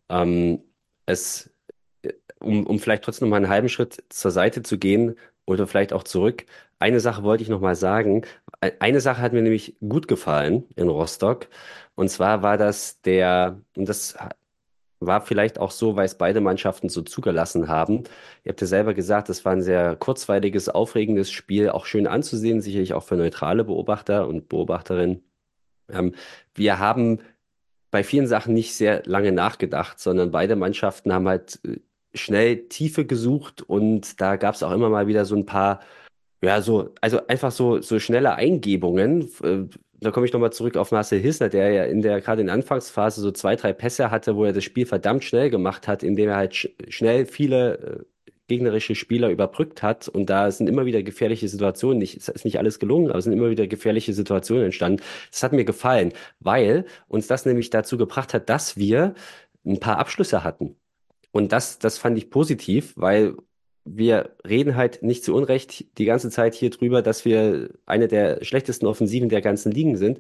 Ähm, 0.09 0.63
es, 1.05 1.51
äh, 2.03 2.13
um, 2.39 2.67
um 2.67 2.79
vielleicht 2.79 3.03
trotzdem 3.03 3.27
noch 3.29 3.31
mal 3.31 3.37
einen 3.37 3.49
halben 3.49 3.69
Schritt 3.69 4.03
zur 4.09 4.31
Seite 4.31 4.63
zu 4.63 4.77
gehen 4.79 5.17
oder 5.45 5.67
vielleicht 5.67 5.93
auch 5.93 6.03
zurück. 6.03 6.45
Eine 6.79 6.99
Sache 7.01 7.23
wollte 7.23 7.43
ich 7.43 7.49
noch 7.49 7.61
mal 7.61 7.75
sagen. 7.75 8.23
E- 8.63 8.73
Eine 8.79 9.01
Sache 9.01 9.21
hat 9.21 9.33
mir 9.33 9.41
nämlich 9.43 9.77
gut 9.81 10.07
gefallen 10.09 10.65
in 10.75 10.89
Rostock. 10.89 11.47
Und 11.95 12.09
zwar 12.09 12.43
war 12.43 12.57
das 12.57 13.01
der, 13.01 13.61
und 13.77 13.87
das 13.89 14.17
war 15.01 15.21
vielleicht 15.21 15.59
auch 15.59 15.71
so, 15.71 15.95
weil 15.95 16.05
es 16.05 16.15
beide 16.15 16.41
Mannschaften 16.41 16.87
so 16.89 17.01
zugelassen 17.01 17.67
haben. 17.67 18.03
Ihr 18.43 18.51
habt 18.51 18.61
ja 18.61 18.67
selber 18.67 18.93
gesagt, 18.93 19.29
es 19.29 19.43
war 19.45 19.53
ein 19.53 19.63
sehr 19.63 19.95
kurzweiliges, 19.95 20.69
aufregendes 20.69 21.31
Spiel, 21.31 21.69
auch 21.69 21.85
schön 21.85 22.07
anzusehen, 22.07 22.61
sicherlich 22.61 22.93
auch 22.93 23.03
für 23.03 23.15
neutrale 23.15 23.63
Beobachter 23.63 24.27
und 24.27 24.47
Beobachterinnen. 24.47 25.23
Ähm, 25.89 26.15
wir 26.55 26.79
haben 26.79 27.19
bei 27.91 28.03
vielen 28.03 28.27
Sachen 28.27 28.53
nicht 28.53 28.75
sehr 28.75 29.03
lange 29.05 29.31
nachgedacht, 29.31 29.99
sondern 29.99 30.31
beide 30.31 30.55
Mannschaften 30.55 31.13
haben 31.13 31.27
halt 31.27 31.59
äh, 31.65 31.79
schnell 32.13 32.67
Tiefe 32.69 33.05
gesucht 33.05 33.61
und 33.63 34.21
da 34.21 34.35
gab 34.37 34.55
es 34.55 34.63
auch 34.63 34.71
immer 34.71 34.89
mal 34.89 35.07
wieder 35.07 35.25
so 35.25 35.35
ein 35.35 35.45
paar, 35.45 35.81
ja, 36.43 36.61
so, 36.61 36.93
also 37.01 37.25
einfach 37.27 37.51
so, 37.51 37.81
so 37.81 37.99
schnelle 37.99 38.35
Eingebungen. 38.35 39.29
Äh, 39.43 39.65
Da 40.03 40.09
komme 40.09 40.25
ich 40.25 40.33
nochmal 40.33 40.51
zurück 40.51 40.77
auf 40.77 40.91
Marcel 40.91 41.19
Hissler, 41.19 41.49
der 41.49 41.69
ja 41.71 41.83
in 41.83 42.01
der, 42.01 42.21
gerade 42.21 42.41
in 42.41 42.47
der 42.47 42.55
Anfangsphase 42.55 43.21
so 43.21 43.31
zwei, 43.31 43.55
drei 43.55 43.71
Pässe 43.71 44.09
hatte, 44.09 44.35
wo 44.35 44.45
er 44.45 44.53
das 44.53 44.63
Spiel 44.63 44.87
verdammt 44.87 45.23
schnell 45.23 45.51
gemacht 45.51 45.87
hat, 45.87 46.01
indem 46.01 46.29
er 46.29 46.37
halt 46.37 46.55
sch 46.55 46.69
schnell 46.89 47.27
viele 47.27 47.77
äh, 47.77 48.03
gegnerische 48.47 48.95
Spieler 48.95 49.29
überbrückt 49.29 49.83
hat. 49.83 50.07
Und 50.07 50.29
da 50.31 50.49
sind 50.49 50.67
immer 50.67 50.85
wieder 50.87 51.03
gefährliche 51.03 51.47
Situationen, 51.47 51.99
nicht, 51.99 52.17
es 52.17 52.29
ist 52.29 52.45
nicht 52.45 52.57
alles 52.57 52.79
gelungen, 52.79 53.09
aber 53.11 53.19
es 53.19 53.25
sind 53.25 53.33
immer 53.33 53.51
wieder 53.51 53.67
gefährliche 53.67 54.13
Situationen 54.13 54.65
entstanden. 54.65 55.03
Das 55.31 55.43
hat 55.43 55.53
mir 55.53 55.65
gefallen, 55.65 56.13
weil 56.39 56.85
uns 57.07 57.27
das 57.27 57.45
nämlich 57.45 57.69
dazu 57.69 57.97
gebracht 57.97 58.33
hat, 58.33 58.49
dass 58.49 58.77
wir 58.77 59.13
ein 59.65 59.79
paar 59.79 59.99
Abschlüsse 59.99 60.43
hatten. 60.43 60.75
Und 61.31 61.51
das, 61.53 61.79
das 61.79 61.97
fand 61.99 62.17
ich 62.17 62.29
positiv, 62.31 62.93
weil 62.97 63.35
wir 63.85 64.35
reden 64.47 64.75
halt 64.75 65.03
nicht 65.03 65.23
zu 65.23 65.33
Unrecht 65.33 65.97
die 65.97 66.05
ganze 66.05 66.29
Zeit 66.29 66.53
hier 66.53 66.69
drüber, 66.69 67.01
dass 67.01 67.25
wir 67.25 67.69
eine 67.85 68.07
der 68.07 68.43
schlechtesten 68.43 68.85
Offensiven 68.85 69.29
der 69.29 69.41
ganzen 69.41 69.71
Ligen 69.71 69.97
sind, 69.97 70.19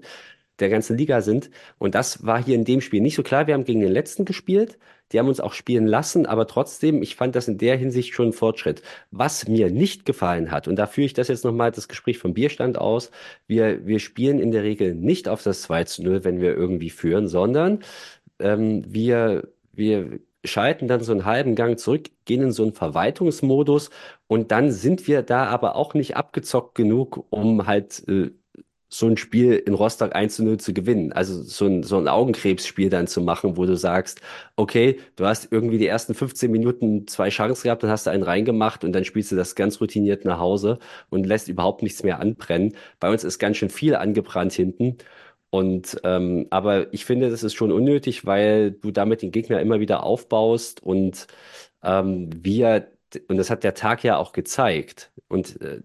der 0.59 0.69
ganzen 0.69 0.97
Liga 0.97 1.21
sind. 1.21 1.49
Und 1.77 1.95
das 1.95 2.25
war 2.25 2.43
hier 2.43 2.55
in 2.55 2.65
dem 2.65 2.81
Spiel 2.81 3.01
nicht 3.01 3.15
so 3.15 3.23
klar. 3.23 3.47
Wir 3.47 3.53
haben 3.53 3.65
gegen 3.65 3.81
den 3.81 3.91
letzten 3.91 4.25
gespielt. 4.25 4.77
Die 5.11 5.19
haben 5.19 5.27
uns 5.27 5.41
auch 5.41 5.53
spielen 5.53 5.87
lassen, 5.87 6.25
aber 6.25 6.47
trotzdem, 6.47 7.01
ich 7.03 7.15
fand 7.15 7.35
das 7.35 7.47
in 7.47 7.57
der 7.57 7.75
Hinsicht 7.77 8.13
schon 8.13 8.27
ein 8.27 8.33
Fortschritt. 8.33 8.81
Was 9.11 9.47
mir 9.47 9.69
nicht 9.69 10.05
gefallen 10.05 10.51
hat, 10.51 10.67
und 10.69 10.77
da 10.77 10.87
führe 10.87 11.05
ich 11.05 11.13
das 11.13 11.27
jetzt 11.27 11.43
nochmal 11.43 11.71
das 11.71 11.89
Gespräch 11.89 12.17
vom 12.17 12.33
Bierstand 12.33 12.77
aus, 12.77 13.11
wir, 13.45 13.85
wir 13.85 13.99
spielen 13.99 14.39
in 14.39 14.51
der 14.51 14.63
Regel 14.63 14.95
nicht 14.95 15.27
auf 15.27 15.43
das 15.43 15.63
2 15.63 15.83
zu 15.83 16.03
0, 16.03 16.23
wenn 16.23 16.39
wir 16.39 16.55
irgendwie 16.55 16.89
führen, 16.89 17.27
sondern 17.27 17.79
ähm, 18.39 18.85
wir, 18.87 19.49
wir 19.73 20.19
schalten 20.43 20.87
dann 20.87 21.01
so 21.01 21.11
einen 21.11 21.25
halben 21.25 21.55
Gang 21.55 21.79
zurück, 21.79 22.09
gehen 22.25 22.41
in 22.41 22.51
so 22.51 22.63
einen 22.63 22.73
Verwaltungsmodus 22.73 23.89
und 24.27 24.51
dann 24.51 24.71
sind 24.71 25.07
wir 25.07 25.21
da 25.23 25.45
aber 25.45 25.75
auch 25.75 25.93
nicht 25.93 26.17
abgezockt 26.17 26.75
genug, 26.75 27.25
um 27.29 27.67
halt 27.67 28.07
äh, 28.07 28.31
so 28.93 29.07
ein 29.07 29.15
Spiel 29.15 29.53
in 29.53 29.73
Rostock 29.73 30.13
1 30.13 30.35
zu 30.35 30.43
0 30.43 30.57
zu 30.57 30.73
gewinnen. 30.73 31.13
Also 31.13 31.41
so 31.43 31.65
ein, 31.65 31.81
so 31.83 31.97
ein 31.97 32.09
Augenkrebsspiel 32.09 32.89
dann 32.89 33.07
zu 33.07 33.21
machen, 33.21 33.55
wo 33.55 33.65
du 33.65 33.77
sagst, 33.77 34.19
okay, 34.57 34.99
du 35.15 35.25
hast 35.25 35.47
irgendwie 35.51 35.77
die 35.77 35.87
ersten 35.87 36.13
15 36.13 36.51
Minuten 36.51 37.07
zwei 37.07 37.29
Chancen 37.29 37.63
gehabt, 37.63 37.83
dann 37.83 37.89
hast 37.89 38.05
du 38.05 38.09
einen 38.11 38.23
reingemacht 38.23 38.83
und 38.83 38.91
dann 38.91 39.05
spielst 39.05 39.31
du 39.31 39.37
das 39.37 39.55
ganz 39.55 39.79
routiniert 39.79 40.25
nach 40.25 40.39
Hause 40.39 40.77
und 41.09 41.25
lässt 41.25 41.47
überhaupt 41.47 41.83
nichts 41.83 42.03
mehr 42.03 42.19
anbrennen. 42.19 42.75
Bei 42.99 43.09
uns 43.09 43.23
ist 43.23 43.39
ganz 43.39 43.57
schön 43.57 43.69
viel 43.69 43.95
angebrannt 43.95 44.51
hinten. 44.53 44.97
Und 45.51 45.99
ähm, 46.05 46.47
aber 46.49 46.93
ich 46.93 47.05
finde, 47.05 47.29
das 47.29 47.43
ist 47.43 47.55
schon 47.55 47.73
unnötig, 47.73 48.25
weil 48.25 48.71
du 48.71 48.91
damit 48.91 49.21
den 49.21 49.31
Gegner 49.31 49.59
immer 49.59 49.81
wieder 49.81 50.03
aufbaust 50.03 50.81
und 50.81 51.27
ähm, 51.83 52.29
wir, 52.33 52.87
und 53.27 53.35
das 53.37 53.49
hat 53.49 53.65
der 53.65 53.73
Tag 53.73 54.03
ja 54.05 54.17
auch 54.17 54.31
gezeigt. 54.31 55.11
Und 55.27 55.61
äh, 55.61 55.81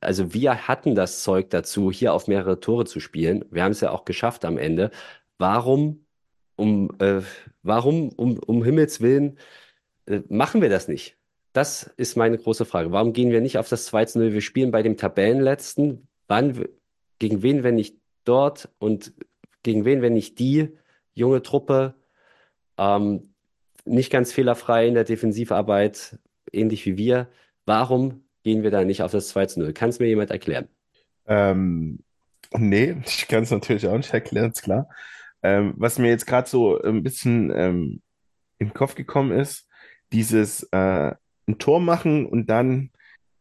also 0.00 0.34
wir 0.34 0.68
hatten 0.68 0.94
das 0.94 1.22
Zeug 1.24 1.50
dazu, 1.50 1.90
hier 1.90 2.14
auf 2.14 2.28
mehrere 2.28 2.60
Tore 2.60 2.84
zu 2.84 3.00
spielen. 3.00 3.44
Wir 3.50 3.64
haben 3.64 3.72
es 3.72 3.80
ja 3.80 3.90
auch 3.90 4.04
geschafft 4.04 4.44
am 4.44 4.56
Ende. 4.56 4.92
Warum, 5.38 6.04
um, 6.56 6.90
äh, 7.00 7.22
warum, 7.62 8.10
um, 8.10 8.38
um 8.38 8.64
Himmels 8.64 9.00
Willen, 9.00 9.38
äh, 10.06 10.20
machen 10.28 10.62
wir 10.62 10.68
das 10.68 10.88
nicht? 10.88 11.16
Das 11.52 11.92
ist 11.96 12.16
meine 12.16 12.38
große 12.38 12.64
Frage. 12.64 12.92
Warum 12.92 13.12
gehen 13.12 13.32
wir 13.32 13.40
nicht 13.40 13.58
auf 13.58 13.68
das 13.68 13.86
2 13.86 14.04
zu 14.04 14.18
0? 14.20 14.32
Wir 14.32 14.42
spielen 14.42 14.70
bei 14.70 14.82
dem 14.82 14.96
Tabellenletzten. 14.96 16.08
Wann, 16.28 16.66
gegen 17.18 17.42
wen, 17.42 17.64
wenn 17.64 17.74
nicht 17.74 17.97
dort 18.28 18.68
und 18.78 19.12
gegen 19.62 19.84
wen, 19.84 20.02
wenn 20.02 20.12
nicht 20.12 20.38
die 20.38 20.76
junge 21.14 21.42
Truppe, 21.42 21.94
ähm, 22.76 23.34
nicht 23.84 24.10
ganz 24.10 24.32
fehlerfrei 24.32 24.86
in 24.86 24.94
der 24.94 25.04
Defensivarbeit, 25.04 26.18
ähnlich 26.52 26.86
wie 26.86 26.96
wir. 26.96 27.28
Warum 27.66 28.24
gehen 28.44 28.62
wir 28.62 28.70
da 28.70 28.84
nicht 28.84 29.02
auf 29.02 29.12
das 29.12 29.28
2 29.28 29.46
zu 29.46 29.60
0? 29.60 29.72
Kann 29.72 29.90
es 29.90 29.98
mir 29.98 30.06
jemand 30.06 30.30
erklären? 30.30 30.68
Ähm, 31.26 32.00
nee, 32.56 32.96
ich 33.06 33.28
kann 33.28 33.42
es 33.42 33.50
natürlich 33.50 33.86
auch 33.86 33.96
nicht 33.96 34.12
erklären, 34.12 34.52
ist 34.52 34.62
klar. 34.62 34.88
Ähm, 35.42 35.74
was 35.76 35.98
mir 35.98 36.08
jetzt 36.08 36.26
gerade 36.26 36.48
so 36.48 36.80
ein 36.80 37.02
bisschen 37.02 37.52
ähm, 37.54 38.02
im 38.58 38.74
Kopf 38.74 38.94
gekommen 38.94 39.32
ist, 39.32 39.66
dieses 40.12 40.64
äh, 40.72 41.14
ein 41.46 41.58
Tor 41.58 41.80
machen 41.80 42.26
und 42.26 42.50
dann 42.50 42.90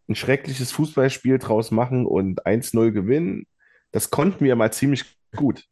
ein 0.08 0.16
schreckliches 0.16 0.72
Fußballspiel 0.72 1.40
draus 1.40 1.72
machen 1.72 2.06
und 2.06 2.46
1-0 2.46 2.92
gewinnen, 2.92 3.46
das 3.92 4.10
konnten 4.10 4.44
wir 4.46 4.56
mal 4.56 4.72
ziemlich 4.72 5.06
gut. 5.36 5.66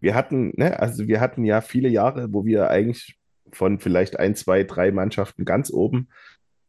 Wir 0.00 0.14
hatten, 0.14 0.52
ne, 0.56 0.78
also 0.80 1.06
wir 1.06 1.20
hatten 1.20 1.44
ja 1.44 1.60
viele 1.60 1.88
Jahre, 1.88 2.32
wo 2.32 2.44
wir 2.44 2.70
eigentlich 2.70 3.18
von 3.52 3.78
vielleicht 3.78 4.18
ein, 4.18 4.34
zwei, 4.34 4.64
drei 4.64 4.90
Mannschaften 4.90 5.44
ganz 5.44 5.70
oben 5.70 6.08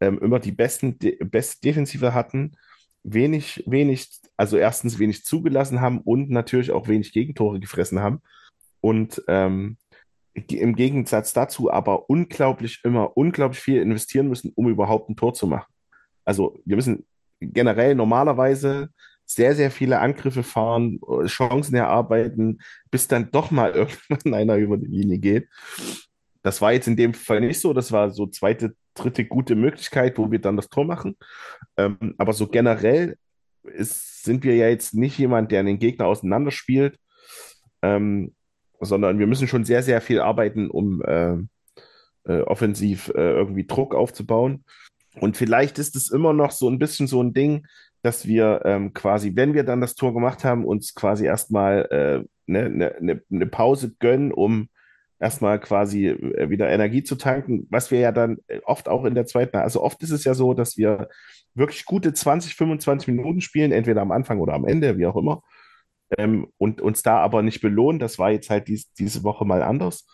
ähm, 0.01 0.19
immer 0.19 0.39
die 0.39 0.51
besten, 0.51 0.99
de 0.99 1.23
beste 1.23 1.61
Defensive 1.61 2.13
hatten, 2.13 2.57
wenig, 3.03 3.63
wenig, 3.65 4.09
also 4.37 4.57
erstens 4.57 4.99
wenig 4.99 5.23
zugelassen 5.23 5.81
haben 5.81 5.99
und 5.99 6.29
natürlich 6.29 6.71
auch 6.71 6.87
wenig 6.87 7.13
Gegentore 7.13 7.59
gefressen 7.59 7.99
haben. 7.99 8.21
Und 8.81 9.23
ähm, 9.27 9.77
im 10.33 10.75
Gegensatz 10.75 11.33
dazu 11.33 11.71
aber 11.71 12.09
unglaublich 12.09 12.81
immer 12.83 13.15
unglaublich 13.15 13.61
viel 13.61 13.81
investieren 13.81 14.27
müssen, 14.27 14.51
um 14.55 14.67
überhaupt 14.67 15.09
ein 15.09 15.15
Tor 15.15 15.33
zu 15.33 15.47
machen. 15.47 15.71
Also 16.25 16.59
wir 16.65 16.75
müssen 16.75 17.05
generell 17.39 17.95
normalerweise 17.95 18.89
sehr, 19.25 19.55
sehr 19.55 19.71
viele 19.71 19.99
Angriffe 19.99 20.43
fahren, 20.43 20.99
Chancen 21.25 21.75
erarbeiten, 21.75 22.59
bis 22.91 23.07
dann 23.07 23.31
doch 23.31 23.51
mal 23.51 23.71
irgendwann 24.09 24.33
einer 24.33 24.57
über 24.57 24.77
die 24.77 24.87
Linie 24.87 25.19
geht. 25.19 25.47
Das 26.41 26.61
war 26.61 26.73
jetzt 26.73 26.87
in 26.87 26.97
dem 26.97 27.13
Fall 27.13 27.39
nicht 27.39 27.59
so. 27.59 27.73
Das 27.73 27.91
war 27.91 28.11
so 28.11 28.27
zweite, 28.27 28.75
dritte 28.95 29.25
gute 29.25 29.55
Möglichkeit, 29.55 30.17
wo 30.17 30.31
wir 30.31 30.39
dann 30.39 30.57
das 30.57 30.69
Tor 30.69 30.85
machen. 30.85 31.17
Ähm, 31.77 32.15
aber 32.17 32.33
so 32.33 32.47
generell 32.47 33.17
ist, 33.63 34.23
sind 34.23 34.43
wir 34.43 34.55
ja 34.55 34.67
jetzt 34.67 34.93
nicht 34.93 35.17
jemand, 35.17 35.51
der 35.51 35.63
den 35.63 35.79
Gegner 35.79 36.07
auseinanderspielt, 36.07 36.99
ähm, 37.81 38.35
sondern 38.81 39.19
wir 39.19 39.27
müssen 39.27 39.47
schon 39.47 39.63
sehr, 39.63 39.83
sehr 39.83 40.01
viel 40.01 40.19
arbeiten, 40.19 40.69
um 40.69 41.01
äh, 41.01 41.37
äh, 42.25 42.41
offensiv 42.41 43.09
äh, 43.15 43.31
irgendwie 43.31 43.65
Druck 43.65 43.95
aufzubauen. 43.95 44.65
Und 45.19 45.37
vielleicht 45.37 45.79
ist 45.79 45.95
es 45.95 46.09
immer 46.09 46.33
noch 46.33 46.51
so 46.51 46.69
ein 46.69 46.79
bisschen 46.79 47.07
so 47.07 47.21
ein 47.21 47.33
Ding, 47.33 47.67
dass 48.03 48.27
wir 48.27 48.61
ähm, 48.65 48.93
quasi, 48.93 49.35
wenn 49.35 49.53
wir 49.53 49.63
dann 49.63 49.81
das 49.81 49.95
Tor 49.95 50.13
gemacht 50.13 50.43
haben, 50.43 50.65
uns 50.65 50.93
quasi 50.93 51.25
erstmal 51.25 51.87
eine 51.89 52.59
äh, 52.59 52.69
ne, 52.69 52.95
ne, 52.99 53.21
ne 53.29 53.45
Pause 53.47 53.95
gönnen, 53.99 54.31
um 54.31 54.69
erstmal 55.19 55.59
quasi 55.59 56.07
äh, 56.07 56.49
wieder 56.49 56.69
Energie 56.69 57.03
zu 57.03 57.15
tanken, 57.15 57.65
was 57.69 57.89
wir 57.89 57.99
ja 57.99 58.11
dann 58.11 58.37
oft 58.65 58.89
auch 58.89 59.05
in 59.05 59.15
der 59.15 59.25
zweiten, 59.25 59.57
also 59.57 59.81
oft 59.81 60.03
ist 60.03 60.11
es 60.11 60.25
ja 60.25 60.33
so, 60.33 60.53
dass 60.53 60.77
wir 60.77 61.07
wirklich 61.55 61.85
gute 61.85 62.13
20, 62.13 62.55
25 62.55 63.07
Minuten 63.07 63.41
spielen, 63.41 63.71
entweder 63.71 64.01
am 64.01 64.11
Anfang 64.11 64.39
oder 64.39 64.53
am 64.53 64.65
Ende, 64.65 64.97
wie 64.97 65.05
auch 65.05 65.15
immer, 65.15 65.41
ähm, 66.17 66.47
und 66.57 66.81
uns 66.81 67.03
da 67.03 67.19
aber 67.19 67.41
nicht 67.41 67.61
belohnen. 67.61 67.99
Das 67.99 68.19
war 68.19 68.31
jetzt 68.31 68.49
halt 68.49 68.67
dies, 68.67 68.91
diese 68.93 69.23
Woche 69.23 69.45
mal 69.45 69.63
anders. 69.63 70.07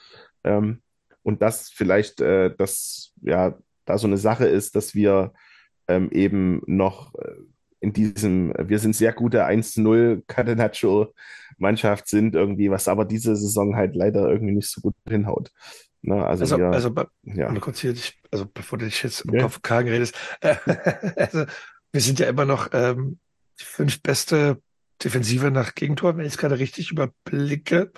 Ähm, 0.44 0.82
und 1.24 1.42
das 1.42 1.70
vielleicht, 1.70 2.22
äh, 2.22 2.54
das 2.56 3.14
ja 3.22 3.58
da 3.86 3.98
so 3.98 4.08
eine 4.08 4.18
Sache 4.18 4.46
ist, 4.46 4.76
dass 4.76 4.94
wir 4.96 5.34
ähm, 5.88 6.10
eben 6.12 6.62
noch 6.68 7.16
äh, 7.16 7.32
in 7.80 7.94
diesem, 7.94 8.54
wir 8.58 8.80
sind 8.80 8.96
sehr 8.96 9.14
gute 9.14 9.46
1-0 9.46 10.24
Catenaccio-Mannschaft 10.28 12.08
sind 12.08 12.36
irgendwie, 12.36 12.70
was 12.72 12.88
aber 12.88 13.06
diese 13.06 13.36
Saison 13.36 13.76
halt 13.76 13.96
leider 13.96 14.30
irgendwie 14.30 14.56
nicht 14.56 14.70
so 14.70 14.82
gut 14.82 14.96
hinhaut. 15.08 15.52
Ne, 16.02 16.26
also, 16.26 16.44
also, 16.44 16.58
wir, 16.58 16.68
also, 16.68 16.94
ja. 17.24 17.54
kurz 17.60 17.80
hier, 17.80 17.94
also 18.32 18.46
bevor 18.46 18.80
du 18.80 18.86
dich 18.86 19.04
jetzt 19.04 19.22
im 19.22 19.34
ja. 19.34 19.42
Kopf 19.42 19.62
kargen 19.62 19.90
redest, 19.90 20.16
also 20.42 21.46
wir 21.92 22.02
sind 22.02 22.20
ja 22.20 22.28
immer 22.28 22.46
noch 22.46 22.70
ähm, 22.74 23.20
die 23.60 23.66
fünf 23.66 24.02
beste 24.02 24.62
Defensive 25.04 25.52
nach 25.52 25.76
Gegentor, 25.76 26.18
wenn 26.18 26.26
ich 26.26 26.34
es 26.34 26.38
gerade 26.38 26.60
richtig 26.60 26.92
überblicke. 26.92 27.92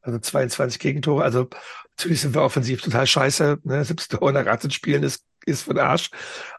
Also 0.00 0.18
22 0.18 0.78
Gegentore. 0.78 1.24
Also 1.24 1.48
natürlich 1.96 2.20
sind 2.20 2.34
wir 2.34 2.42
offensiv 2.42 2.80
total 2.80 3.06
scheiße. 3.06 3.58
Ne? 3.64 3.84
17 3.84 4.18
Tore 4.18 4.32
nach 4.32 4.46
18 4.46 4.70
Spielen 4.70 5.02
ist, 5.02 5.24
ist 5.46 5.62
von 5.62 5.78
Arsch. 5.78 6.10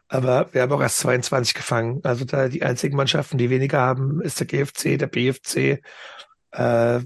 Aber 0.08 0.52
wir 0.52 0.62
haben 0.62 0.72
auch 0.72 0.80
erst 0.80 0.98
22 0.98 1.54
gefangen. 1.54 2.00
Also 2.02 2.24
da 2.24 2.48
die 2.48 2.62
einzigen 2.62 2.96
Mannschaften, 2.96 3.38
die 3.38 3.50
weniger 3.50 3.80
haben, 3.80 4.20
ist 4.20 4.40
der 4.40 4.46
GFC, 4.46 4.98
der 4.98 5.06
BFC, 5.06 5.82
äh, 6.52 7.00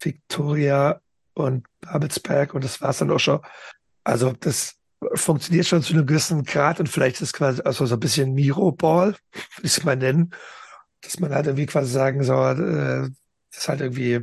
Victoria 0.00 1.00
und 1.32 1.66
Babelsberg. 1.80 2.54
Und 2.54 2.64
das 2.64 2.80
war's 2.80 2.98
dann 2.98 3.10
auch 3.10 3.20
schon. 3.20 3.40
Also 4.04 4.32
das 4.38 4.76
funktioniert 5.14 5.66
schon 5.66 5.82
zu 5.82 5.94
einem 5.94 6.06
gewissen 6.06 6.44
Grad 6.44 6.80
und 6.80 6.88
vielleicht 6.88 7.20
ist 7.20 7.32
quasi 7.32 7.62
also 7.62 7.84
so 7.86 7.96
ein 7.96 8.00
bisschen 8.00 8.34
Miro-Ball, 8.34 9.08
würde 9.08 9.18
ich 9.62 9.76
es 9.76 9.84
mal 9.84 9.96
nennen 9.96 10.34
dass 11.04 11.20
man 11.20 11.34
halt 11.34 11.46
irgendwie 11.46 11.66
quasi 11.66 11.92
sagen 11.92 12.24
soll, 12.24 12.60
äh, 12.60 13.10
das 13.54 13.68
halt 13.68 13.80
irgendwie 13.80 14.20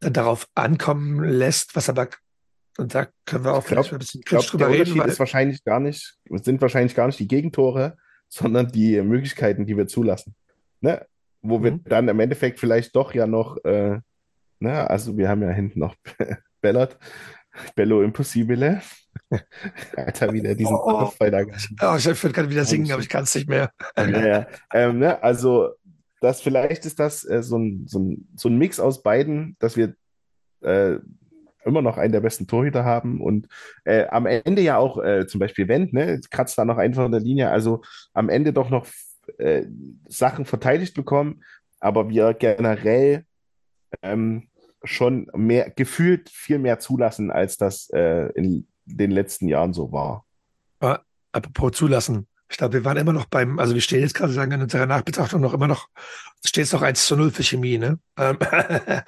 dann 0.00 0.12
darauf 0.12 0.48
ankommen 0.54 1.22
lässt, 1.24 1.76
was 1.76 1.88
aber 1.88 2.08
und 2.78 2.94
da 2.94 3.08
können 3.26 3.44
wir 3.44 3.52
auch 3.52 3.64
glaub, 3.64 3.84
vielleicht 3.84 3.92
ein 3.92 3.98
bisschen 3.98 4.22
kritisch 4.22 4.46
drüber 4.46 4.66
der 4.66 4.74
reden. 4.74 4.92
Unterschied 4.92 5.12
ist 5.12 5.18
wahrscheinlich 5.18 5.64
gar 5.64 5.80
nicht, 5.80 6.18
sind 6.42 6.60
wahrscheinlich 6.60 6.94
gar 6.94 7.06
nicht 7.06 7.18
die 7.18 7.28
Gegentore, 7.28 7.96
sondern 8.28 8.68
die 8.68 9.00
Möglichkeiten, 9.02 9.66
die 9.66 9.76
wir 9.76 9.86
zulassen. 9.86 10.34
Ne? 10.80 11.06
Wo 11.42 11.58
mhm. 11.58 11.64
wir 11.64 11.80
dann 11.84 12.08
im 12.08 12.20
Endeffekt 12.20 12.60
vielleicht 12.60 12.94
doch 12.96 13.14
ja 13.14 13.26
noch, 13.26 13.56
äh, 13.64 13.98
ne? 14.60 14.90
also 14.90 15.16
wir 15.16 15.28
haben 15.28 15.42
ja 15.42 15.50
hinten 15.50 15.80
noch 15.80 15.94
Bellert, 16.60 16.98
Bello 17.74 18.02
Impossibile. 18.02 18.80
Alter, 19.96 20.32
wieder 20.32 20.54
diesen 20.54 20.74
oh. 20.74 21.10
Oh, 21.82 21.96
ich 21.96 22.06
würde 22.06 22.32
gerade 22.32 22.50
wieder 22.50 22.64
singen, 22.64 22.92
aber 22.92 23.02
ich 23.02 23.08
kann 23.08 23.24
es 23.24 23.34
nicht 23.34 23.48
mehr. 23.48 23.72
ja, 23.96 24.26
ja. 24.26 24.46
Ähm, 24.72 25.00
ne? 25.00 25.20
Also 25.22 25.70
das 26.20 26.40
vielleicht 26.40 26.86
ist 26.86 27.00
das 27.00 27.24
äh, 27.28 27.42
so, 27.42 27.58
ein, 27.58 27.86
so, 27.86 27.98
ein, 27.98 28.28
so 28.36 28.48
ein 28.48 28.58
Mix 28.58 28.78
aus 28.78 29.02
beiden, 29.02 29.56
dass 29.58 29.76
wir 29.76 29.94
äh, 30.60 30.98
immer 31.64 31.82
noch 31.82 31.98
einen 31.98 32.12
der 32.12 32.20
besten 32.20 32.46
Torhüter 32.46 32.84
haben 32.84 33.20
und 33.20 33.48
äh, 33.84 34.06
am 34.06 34.26
Ende 34.26 34.62
ja 34.62 34.76
auch 34.78 35.02
äh, 35.02 35.26
zum 35.26 35.38
Beispiel 35.38 35.68
Wendt, 35.68 35.92
ne, 35.92 36.20
kratzt 36.30 36.58
da 36.58 36.64
noch 36.64 36.78
einfach 36.78 37.06
in 37.06 37.12
der 37.12 37.20
Linie, 37.20 37.50
also 37.50 37.82
am 38.12 38.28
Ende 38.28 38.52
doch 38.52 38.70
noch 38.70 38.86
äh, 39.38 39.64
Sachen 40.08 40.44
verteidigt 40.44 40.94
bekommen, 40.94 41.42
aber 41.80 42.08
wir 42.08 42.34
generell 42.34 43.24
ähm, 44.02 44.48
schon 44.84 45.30
mehr 45.34 45.70
gefühlt 45.70 46.30
viel 46.30 46.58
mehr 46.58 46.78
zulassen, 46.78 47.30
als 47.30 47.56
das 47.56 47.90
äh, 47.90 48.30
in 48.32 48.66
den 48.86 49.10
letzten 49.10 49.48
Jahren 49.48 49.72
so 49.72 49.92
war. 49.92 50.24
Apropos 51.32 51.72
zulassen, 51.72 52.26
ich 52.50 52.56
glaube, 52.56 52.74
wir 52.74 52.84
waren 52.84 52.96
immer 52.96 53.12
noch 53.12 53.26
beim, 53.26 53.60
also 53.60 53.74
wir 53.74 53.80
stehen 53.80 54.00
jetzt 54.00 54.14
gerade 54.14 54.32
sagen 54.32 54.50
in 54.50 54.62
unserer 54.62 54.86
Nachbetrachtung 54.86 55.40
noch 55.40 55.54
immer 55.54 55.68
noch, 55.68 55.88
steht 56.44 56.64
es 56.64 56.72
noch 56.72 56.82
1 56.82 57.06
zu 57.06 57.16
0 57.16 57.30
für 57.30 57.44
Chemie, 57.44 57.78
ne? 57.78 58.00
Ähm, 58.18 58.38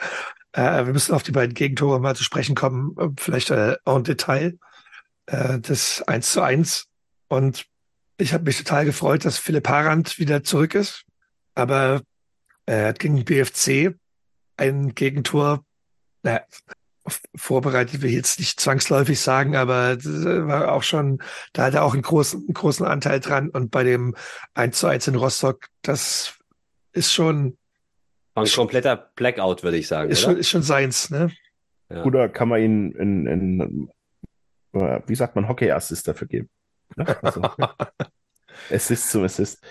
äh, 0.53 0.86
wir 0.86 0.92
müssen 0.92 1.14
auf 1.14 1.22
die 1.22 1.32
beiden 1.32 1.55
Gegentore 1.55 2.00
mal 2.00 2.16
zu 2.16 2.24
sprechen 2.24 2.55
kommen, 2.55 2.94
äh, 2.98 3.09
vielleicht 3.18 3.50
äh, 3.50 3.76
en 3.84 4.05
Detail. 4.05 4.59
Äh, 5.26 5.61
das 5.61 6.03
1 6.03 6.32
zu 6.32 6.42
1. 6.42 6.86
Und 7.28 7.66
ich 8.18 8.34
habe 8.34 8.44
mich 8.44 8.59
total 8.59 8.84
gefreut, 8.84 9.24
dass 9.24 9.38
Philipp 9.38 9.68
Harand 9.68 10.18
wieder 10.18 10.42
zurück 10.42 10.74
ist. 10.74 11.05
Aber 11.55 12.03
er 12.66 12.88
hat 12.88 12.98
gegen 12.98 13.24
BFC 13.24 13.94
ein 14.57 14.94
Gegentor, 14.94 15.64
naja, 16.22 16.42
vorbereitet 17.34 18.00
will 18.00 18.11
ich 18.11 18.16
jetzt 18.16 18.38
nicht 18.38 18.61
zwangsläufig 18.61 19.20
sagen, 19.20 19.57
aber 19.57 19.96
war 20.05 20.72
auch 20.72 20.84
schon, 20.84 21.20
da 21.53 21.64
hat 21.64 21.74
er 21.74 21.82
auch 21.82 21.94
einen 21.94 22.03
großen, 22.03 22.40
einen 22.40 22.55
großen 22.55 22.86
Anteil 22.86 23.20
dran. 23.20 23.50
Und 23.50 23.70
bei 23.70 23.82
dem 23.82 24.14
1 24.55 24.78
zu 24.78 24.86
1 24.86 25.09
in 25.09 25.16
Rostock, 25.16 25.66
das 25.82 26.34
ist 26.92 27.12
schon. 27.12 27.57
War 28.35 28.45
ein 28.45 28.51
kompletter 28.51 28.97
Blackout, 29.14 29.62
würde 29.62 29.76
ich 29.76 29.89
sagen. 29.89 30.11
Ist, 30.11 30.24
oder? 30.24 30.33
Schon, 30.33 30.41
ist 30.41 30.49
schon 30.49 30.62
seins, 30.62 31.11
ne? 31.11 31.30
Ja. 31.91 32.05
Oder 32.05 32.28
kann 32.28 32.49
man 32.49 32.62
ihn 32.62 32.93
in, 32.93 33.26
in, 33.26 33.91
wie 34.72 35.14
sagt 35.14 35.37
man, 35.37 35.49
Hockey-Assist 35.49 36.09
dafür 36.09 36.28
geben? 36.28 36.49
Also, 36.97 37.43
Assist 38.70 39.11
zum 39.11 39.24
Assist. 39.24 39.62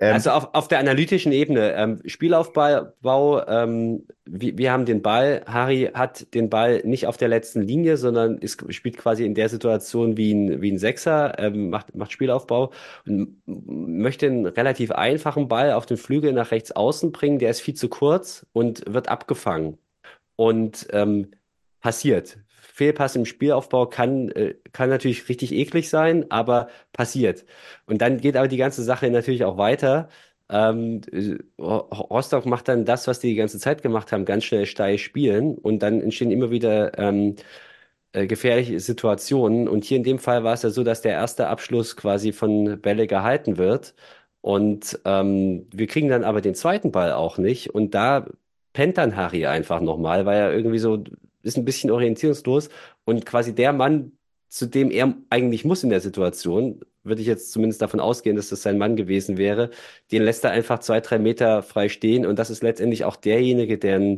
Ähm, 0.00 0.14
also 0.14 0.30
auf, 0.30 0.54
auf 0.54 0.68
der 0.68 0.78
analytischen 0.78 1.32
Ebene, 1.32 1.74
ähm, 1.74 2.00
Spielaufbau, 2.04 3.46
ähm, 3.46 4.06
wir, 4.24 4.58
wir 4.58 4.72
haben 4.72 4.84
den 4.84 5.02
Ball, 5.02 5.42
Harry 5.46 5.90
hat 5.94 6.32
den 6.34 6.50
Ball 6.50 6.82
nicht 6.84 7.06
auf 7.06 7.16
der 7.16 7.28
letzten 7.28 7.62
Linie, 7.62 7.96
sondern 7.96 8.38
ist, 8.38 8.64
spielt 8.72 8.96
quasi 8.96 9.24
in 9.24 9.34
der 9.34 9.48
Situation 9.48 10.16
wie 10.16 10.32
ein, 10.32 10.62
wie 10.62 10.72
ein 10.72 10.78
Sechser, 10.78 11.38
ähm, 11.38 11.70
macht, 11.70 11.94
macht 11.94 12.12
Spielaufbau 12.12 12.72
und 13.06 13.36
möchte 13.46 14.26
einen 14.26 14.46
relativ 14.46 14.90
einfachen 14.90 15.48
Ball 15.48 15.72
auf 15.72 15.86
den 15.86 15.96
Flügel 15.96 16.32
nach 16.32 16.50
rechts 16.50 16.72
außen 16.72 17.12
bringen, 17.12 17.38
der 17.38 17.50
ist 17.50 17.60
viel 17.60 17.74
zu 17.74 17.88
kurz 17.88 18.46
und 18.52 18.82
wird 18.92 19.08
abgefangen. 19.08 19.78
Und 20.36 20.88
ähm, 20.90 21.30
passiert. 21.80 22.38
Fehlpass 22.74 23.14
im 23.14 23.24
Spielaufbau 23.24 23.86
kann, 23.86 24.30
äh, 24.32 24.56
kann 24.72 24.90
natürlich 24.90 25.28
richtig 25.28 25.52
eklig 25.52 25.88
sein, 25.88 26.30
aber 26.32 26.68
passiert. 26.92 27.44
Und 27.86 28.02
dann 28.02 28.18
geht 28.18 28.36
aber 28.36 28.48
die 28.48 28.56
ganze 28.56 28.82
Sache 28.82 29.08
natürlich 29.10 29.44
auch 29.44 29.58
weiter. 29.58 30.08
Ähm, 30.48 31.00
Rostock 31.58 32.46
macht 32.46 32.66
dann 32.68 32.84
das, 32.84 33.06
was 33.06 33.20
die 33.20 33.28
die 33.28 33.36
ganze 33.36 33.60
Zeit 33.60 33.82
gemacht 33.82 34.10
haben, 34.12 34.24
ganz 34.24 34.44
schnell 34.44 34.66
steil 34.66 34.98
spielen 34.98 35.56
und 35.56 35.80
dann 35.84 36.00
entstehen 36.02 36.32
immer 36.32 36.50
wieder 36.50 36.98
ähm, 36.98 37.36
äh, 38.12 38.26
gefährliche 38.26 38.80
Situationen. 38.80 39.68
Und 39.68 39.84
hier 39.84 39.98
in 39.98 40.04
dem 40.04 40.18
Fall 40.18 40.44
war 40.44 40.54
es 40.54 40.62
ja 40.62 40.70
so, 40.70 40.84
dass 40.84 41.02
der 41.02 41.12
erste 41.12 41.48
Abschluss 41.48 41.96
quasi 41.96 42.32
von 42.32 42.80
Bälle 42.80 43.06
gehalten 43.06 43.58
wird. 43.58 43.94
Und 44.40 45.00
ähm, 45.04 45.68
wir 45.72 45.86
kriegen 45.86 46.08
dann 46.08 46.24
aber 46.24 46.40
den 46.40 46.54
zweiten 46.54 46.92
Ball 46.92 47.12
auch 47.12 47.38
nicht. 47.38 47.70
Und 47.74 47.94
da 47.94 48.26
pennt 48.72 48.98
dann 48.98 49.16
Harry 49.16 49.46
einfach 49.46 49.80
nochmal, 49.80 50.26
weil 50.26 50.38
er 50.38 50.52
irgendwie 50.52 50.78
so 50.78 51.04
ist 51.44 51.56
ein 51.56 51.64
bisschen 51.64 51.90
orientierungslos 51.90 52.68
und 53.04 53.26
quasi 53.26 53.54
der 53.54 53.72
Mann, 53.72 54.12
zu 54.48 54.66
dem 54.66 54.90
er 54.90 55.14
eigentlich 55.30 55.64
muss 55.64 55.84
in 55.84 55.90
der 55.90 56.00
Situation, 56.00 56.80
würde 57.02 57.20
ich 57.20 57.26
jetzt 57.26 57.52
zumindest 57.52 57.82
davon 57.82 58.00
ausgehen, 58.00 58.36
dass 58.36 58.48
das 58.48 58.62
sein 58.62 58.78
Mann 58.78 58.96
gewesen 58.96 59.36
wäre, 59.36 59.70
den 60.12 60.22
lässt 60.22 60.44
er 60.44 60.52
einfach 60.52 60.78
zwei, 60.80 61.00
drei 61.00 61.18
Meter 61.18 61.62
frei 61.62 61.88
stehen 61.88 62.26
und 62.26 62.38
das 62.38 62.50
ist 62.50 62.62
letztendlich 62.62 63.04
auch 63.04 63.16
derjenige, 63.16 63.78
der 63.78 64.16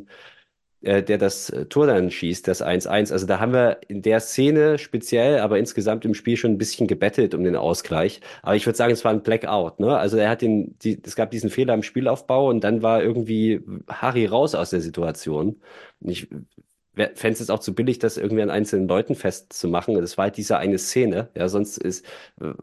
äh, 0.82 1.02
der 1.02 1.18
das 1.18 1.50
äh, 1.50 1.66
Tor 1.66 1.86
dann 1.86 2.10
schießt, 2.10 2.46
das 2.46 2.62
1-1. 2.62 3.12
Also 3.12 3.26
da 3.26 3.40
haben 3.40 3.52
wir 3.52 3.80
in 3.88 4.02
der 4.02 4.20
Szene 4.20 4.78
speziell, 4.78 5.40
aber 5.40 5.58
insgesamt 5.58 6.04
im 6.04 6.14
Spiel 6.14 6.36
schon 6.36 6.52
ein 6.52 6.58
bisschen 6.58 6.86
gebettelt 6.86 7.34
um 7.34 7.44
den 7.44 7.56
Ausgleich. 7.56 8.20
Aber 8.42 8.56
ich 8.56 8.66
würde 8.66 8.76
sagen, 8.76 8.92
es 8.92 9.04
war 9.04 9.12
ein 9.12 9.22
Blackout. 9.22 9.80
Ne? 9.80 9.96
Also 9.96 10.16
er 10.18 10.30
hat 10.30 10.42
den, 10.42 10.78
die, 10.80 11.00
es 11.02 11.16
gab 11.16 11.30
diesen 11.30 11.50
Fehler 11.50 11.74
im 11.74 11.82
Spielaufbau 11.82 12.48
und 12.50 12.62
dann 12.62 12.82
war 12.82 13.02
irgendwie 13.02 13.60
Harry 13.88 14.26
raus 14.26 14.54
aus 14.54 14.70
der 14.70 14.80
Situation. 14.80 15.60
Ich 16.00 16.28
fände 16.96 17.32
es 17.32 17.38
jetzt 17.40 17.50
auch 17.50 17.60
zu 17.60 17.74
billig, 17.74 17.98
das 17.98 18.16
irgendwie 18.16 18.42
an 18.42 18.50
einzelnen 18.50 18.88
Leuten 18.88 19.14
festzumachen. 19.14 19.94
Das 19.94 20.16
war 20.16 20.24
halt 20.24 20.36
diese 20.36 20.58
eine 20.58 20.78
Szene. 20.78 21.28
Ja, 21.36 21.48
sonst 21.48 21.78
ist 21.78 22.04
äh, 22.40 22.54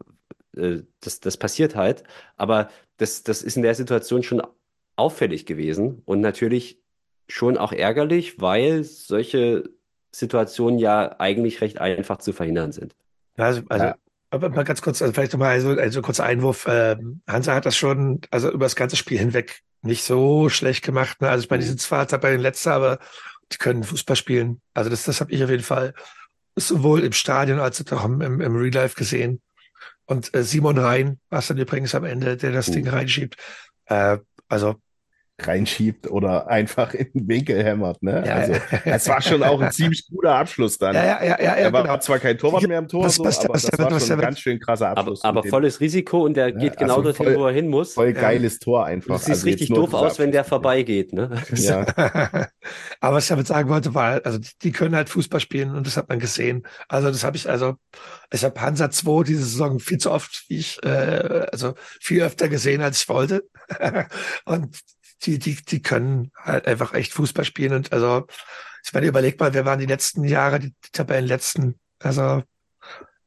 äh, 0.56 0.82
das, 1.00 1.20
das 1.20 1.36
passiert 1.36 1.76
halt. 1.76 2.04
Aber 2.36 2.68
das, 2.96 3.22
das 3.22 3.42
ist 3.42 3.56
in 3.56 3.62
der 3.62 3.74
Situation 3.74 4.22
schon 4.22 4.42
auffällig 4.96 5.46
gewesen 5.46 6.02
und 6.04 6.20
natürlich 6.20 6.80
schon 7.28 7.56
auch 7.56 7.72
ärgerlich, 7.72 8.40
weil 8.40 8.84
solche 8.84 9.64
Situationen 10.12 10.78
ja 10.78 11.16
eigentlich 11.18 11.60
recht 11.60 11.80
einfach 11.80 12.18
zu 12.18 12.32
verhindern 12.32 12.72
sind. 12.72 12.94
Also, 13.36 13.62
also 13.68 13.86
ja. 13.86 13.96
aber 14.30 14.50
mal 14.50 14.62
ganz 14.62 14.82
kurz, 14.82 15.02
also 15.02 15.12
vielleicht 15.12 15.32
nochmal 15.32 15.50
also, 15.50 15.70
also 15.70 16.02
kurzer 16.02 16.24
Einwurf. 16.24 16.66
Ähm, 16.68 17.22
Hansa 17.26 17.54
hat 17.54 17.66
das 17.66 17.76
schon, 17.76 18.20
also 18.30 18.50
über 18.50 18.66
das 18.66 18.76
ganze 18.76 18.96
Spiel 18.96 19.18
hinweg 19.18 19.62
nicht 19.82 20.04
so 20.04 20.48
schlecht 20.48 20.84
gemacht. 20.84 21.20
Ne? 21.20 21.28
Also 21.28 21.44
ich 21.44 21.50
meine, 21.50 21.62
die 21.62 21.68
sind 21.68 21.80
zwar 21.80 22.06
bei 22.06 22.30
den 22.30 22.40
Letzten, 22.40 22.68
aber 22.70 22.98
die 23.52 23.58
können 23.58 23.84
Fußball 23.84 24.16
spielen. 24.16 24.60
Also 24.74 24.90
das, 24.90 25.04
das 25.04 25.20
habe 25.20 25.32
ich 25.32 25.42
auf 25.42 25.50
jeden 25.50 25.62
Fall 25.62 25.94
sowohl 26.56 27.02
im 27.02 27.12
Stadion 27.12 27.58
als 27.58 27.84
auch 27.92 28.04
im, 28.04 28.20
im, 28.20 28.56
Real 28.56 28.72
Life 28.72 28.96
gesehen. 28.96 29.42
Und 30.06 30.34
äh, 30.34 30.44
Simon 30.44 30.78
Rhein 30.78 31.18
war 31.30 31.40
es 31.40 31.48
dann 31.48 31.58
übrigens 31.58 31.94
am 31.94 32.04
Ende, 32.04 32.36
der 32.36 32.52
das 32.52 32.68
uh. 32.68 32.72
Ding 32.72 32.88
reinschiebt. 32.88 33.36
Äh, 33.86 34.18
also 34.48 34.76
reinschiebt 35.40 36.08
oder 36.08 36.48
einfach 36.48 36.94
in 36.94 37.10
den 37.12 37.28
Winkel 37.28 37.62
hämmert. 37.62 38.02
Ne? 38.02 38.22
Ja, 38.24 38.34
also, 38.34 38.54
es 38.84 39.08
war 39.08 39.20
schon 39.20 39.42
auch 39.42 39.60
ein 39.60 39.72
ziemlich 39.72 40.06
guter 40.08 40.36
Abschluss 40.36 40.78
dann. 40.78 40.94
Ja, 40.94 41.04
ja, 41.04 41.24
ja, 41.24 41.42
ja, 41.42 41.54
er 41.54 41.72
war 41.72 41.82
genau. 41.82 41.98
zwar 41.98 42.20
kein 42.20 42.38
Torwart 42.38 42.62
mehr 42.68 42.78
im 42.78 42.86
Tor, 42.86 43.04
was, 43.04 43.18
was, 43.18 43.36
so, 43.36 43.42
aber 43.42 43.54
was, 43.54 43.62
das 43.62 43.72
was, 43.72 43.78
war 43.78 43.90
was, 43.90 44.06
schon 44.06 44.16
ein 44.16 44.20
ganz 44.20 44.38
schön 44.38 44.60
krasser 44.60 44.90
Abschluss. 44.90 45.24
Aber, 45.24 45.40
aber 45.40 45.48
volles 45.48 45.80
Risiko 45.80 46.24
und 46.24 46.36
der 46.36 46.52
geht 46.52 46.76
genau 46.76 46.96
also 46.96 47.02
dorthin, 47.02 47.26
voll, 47.26 47.36
wo 47.36 47.46
er 47.46 47.52
hin 47.52 47.68
muss. 47.68 47.94
Voll 47.94 48.12
geiles 48.12 48.60
Tor 48.60 48.86
einfach. 48.86 49.14
Das 49.14 49.24
sieht 49.24 49.34
also 49.34 49.46
richtig 49.46 49.68
doof 49.70 49.92
aus, 49.92 50.20
wenn 50.20 50.30
der 50.30 50.44
vorbeigeht. 50.44 51.12
Ne? 51.12 51.42
Ja. 51.54 51.80
aber 53.00 53.16
was 53.16 53.24
ich 53.24 53.28
damit 53.28 53.48
sagen 53.48 53.68
wollte, 53.68 53.92
war, 53.92 54.20
also 54.24 54.38
die, 54.38 54.50
die 54.62 54.72
können 54.72 54.94
halt 54.94 55.08
Fußball 55.08 55.40
spielen 55.40 55.74
und 55.74 55.86
das 55.86 55.96
hat 55.96 56.08
man 56.08 56.20
gesehen. 56.20 56.64
Also 56.88 57.10
das 57.10 57.24
habe 57.24 57.36
ich, 57.36 57.50
also 57.50 57.74
ich 58.32 58.44
habe 58.44 58.60
Hansa 58.60 58.88
2 58.88 59.24
diese 59.24 59.42
Saison 59.42 59.80
viel 59.80 59.98
zu 59.98 60.12
oft, 60.12 60.44
wie 60.48 60.58
ich, 60.58 60.80
äh, 60.84 61.46
also 61.50 61.74
viel 62.00 62.22
öfter 62.22 62.48
gesehen, 62.48 62.82
als 62.82 63.02
ich 63.02 63.08
wollte. 63.08 63.44
und 64.44 64.78
die, 65.26 65.38
die, 65.38 65.56
die 65.56 65.82
können 65.82 66.30
halt 66.36 66.66
einfach 66.66 66.94
echt 66.94 67.12
Fußball 67.12 67.44
spielen. 67.44 67.74
Und 67.74 67.92
also, 67.92 68.26
ich 68.84 68.92
meine, 68.92 69.06
überleg 69.06 69.38
mal, 69.40 69.54
wer 69.54 69.64
waren 69.64 69.78
die 69.78 69.86
letzten 69.86 70.24
Jahre, 70.24 70.58
die, 70.58 70.70
die 70.70 70.90
Tabellenletzten? 70.92 71.78
Also, 72.00 72.42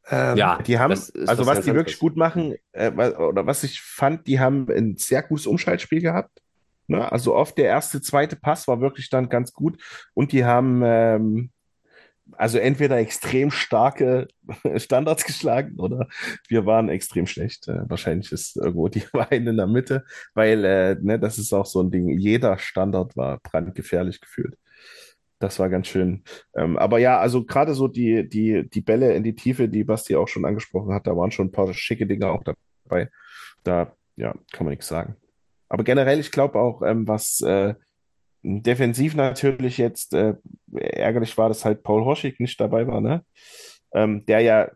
ähm, 0.10 0.38
ja, 0.38 0.62
die 0.62 0.80
haben, 0.80 0.91
also 0.91 1.12
was, 1.16 1.45
was 1.45 1.66
die 1.66 1.74
wirklich 1.74 2.00
gut 2.00 2.16
machen, 2.16 2.56
äh, 2.72 2.91
oder 2.91 3.45
was 3.45 3.64
ich 3.64 3.82
fand, 3.82 4.28
die 4.28 4.39
haben 4.39 4.68
ein 4.70 4.95
sehr 4.98 5.22
gutes 5.24 5.48
Umschaltspiel 5.48 6.02
gehabt. 6.02 6.41
Ne? 6.88 7.12
Also 7.12 7.36
oft 7.36 7.58
der 7.58 7.66
erste, 7.66 8.02
zweite 8.02 8.38
Pass 8.38 8.68
war 8.68 8.80
wirklich 8.80 9.10
dann 9.10 9.28
ganz 9.30 9.52
gut. 9.52 9.82
Und 10.14 10.32
die 10.32 10.45
haben 10.45 10.82
ähm, 10.86 11.52
also 12.34 12.57
entweder 12.57 12.97
extrem 12.97 13.51
starke 13.51 14.28
Standards 14.75 15.25
geschlagen 15.25 15.80
oder 15.80 16.07
wir 16.47 16.65
waren 16.65 16.89
extrem 16.89 17.28
schlecht. 17.28 17.67
Äh, 17.67 17.89
wahrscheinlich 17.89 18.32
ist 18.32 18.57
irgendwo 18.57 18.88
die 18.88 19.03
Wahrheit 19.13 19.45
in 19.45 19.57
der 19.57 19.67
Mitte, 19.67 20.03
weil 20.34 20.63
äh, 20.65 20.95
ne, 21.01 21.19
das 21.19 21.38
ist 21.38 21.53
auch 21.53 21.65
so 21.65 21.82
ein 21.82 21.91
Ding. 21.91 22.09
Jeder 22.09 22.57
Standard 22.57 23.15
war 23.15 23.39
brandgefährlich 23.39 24.21
gefühlt. 24.21 24.55
Das 25.39 25.59
war 25.59 25.69
ganz 25.69 25.88
schön. 25.88 26.23
Ähm, 26.55 26.78
aber 26.78 26.97
ja, 26.97 27.19
also 27.19 27.45
gerade 27.45 27.75
so 27.75 27.88
die, 27.88 28.28
die, 28.28 28.67
die 28.67 28.82
Bälle 28.82 29.13
in 29.13 29.23
die 29.23 29.36
Tiefe, 29.36 29.69
die 29.69 29.84
Basti 29.84 30.15
auch 30.15 30.28
schon 30.28 30.45
angesprochen 30.45 30.93
hat, 30.93 31.05
da 31.05 31.15
waren 31.15 31.32
schon 31.32 31.47
ein 31.47 31.51
paar 31.51 31.71
schicke 31.73 32.07
Dinge 32.07 32.30
auch 32.30 32.43
dabei. 32.43 33.09
Da, 33.63 33.93
ja, 34.15 34.34
kann 34.51 34.65
man 34.65 34.71
nichts 34.71 34.88
sagen. 34.88 35.15
Aber 35.69 35.84
generell, 35.84 36.19
ich 36.19 36.32
glaube 36.32 36.59
auch, 36.59 36.82
ähm, 36.82 37.07
was 37.07 37.41
äh, 37.41 37.75
Defensiv 38.48 39.16
natürlich 39.16 39.78
jetzt 39.78 40.14
äh, 40.14 40.36
ärgerlich 40.74 41.38
war, 41.38 41.50
dass 41.50 41.66
halt 41.66 41.84
Paul 41.84 42.06
Horschig 42.06 42.39
nicht 42.39 42.60
dabei 42.60 42.88
war, 42.88 43.02
ne? 43.02 43.24
Ähm, 43.93 44.26
der 44.26 44.41
ja 44.41 44.70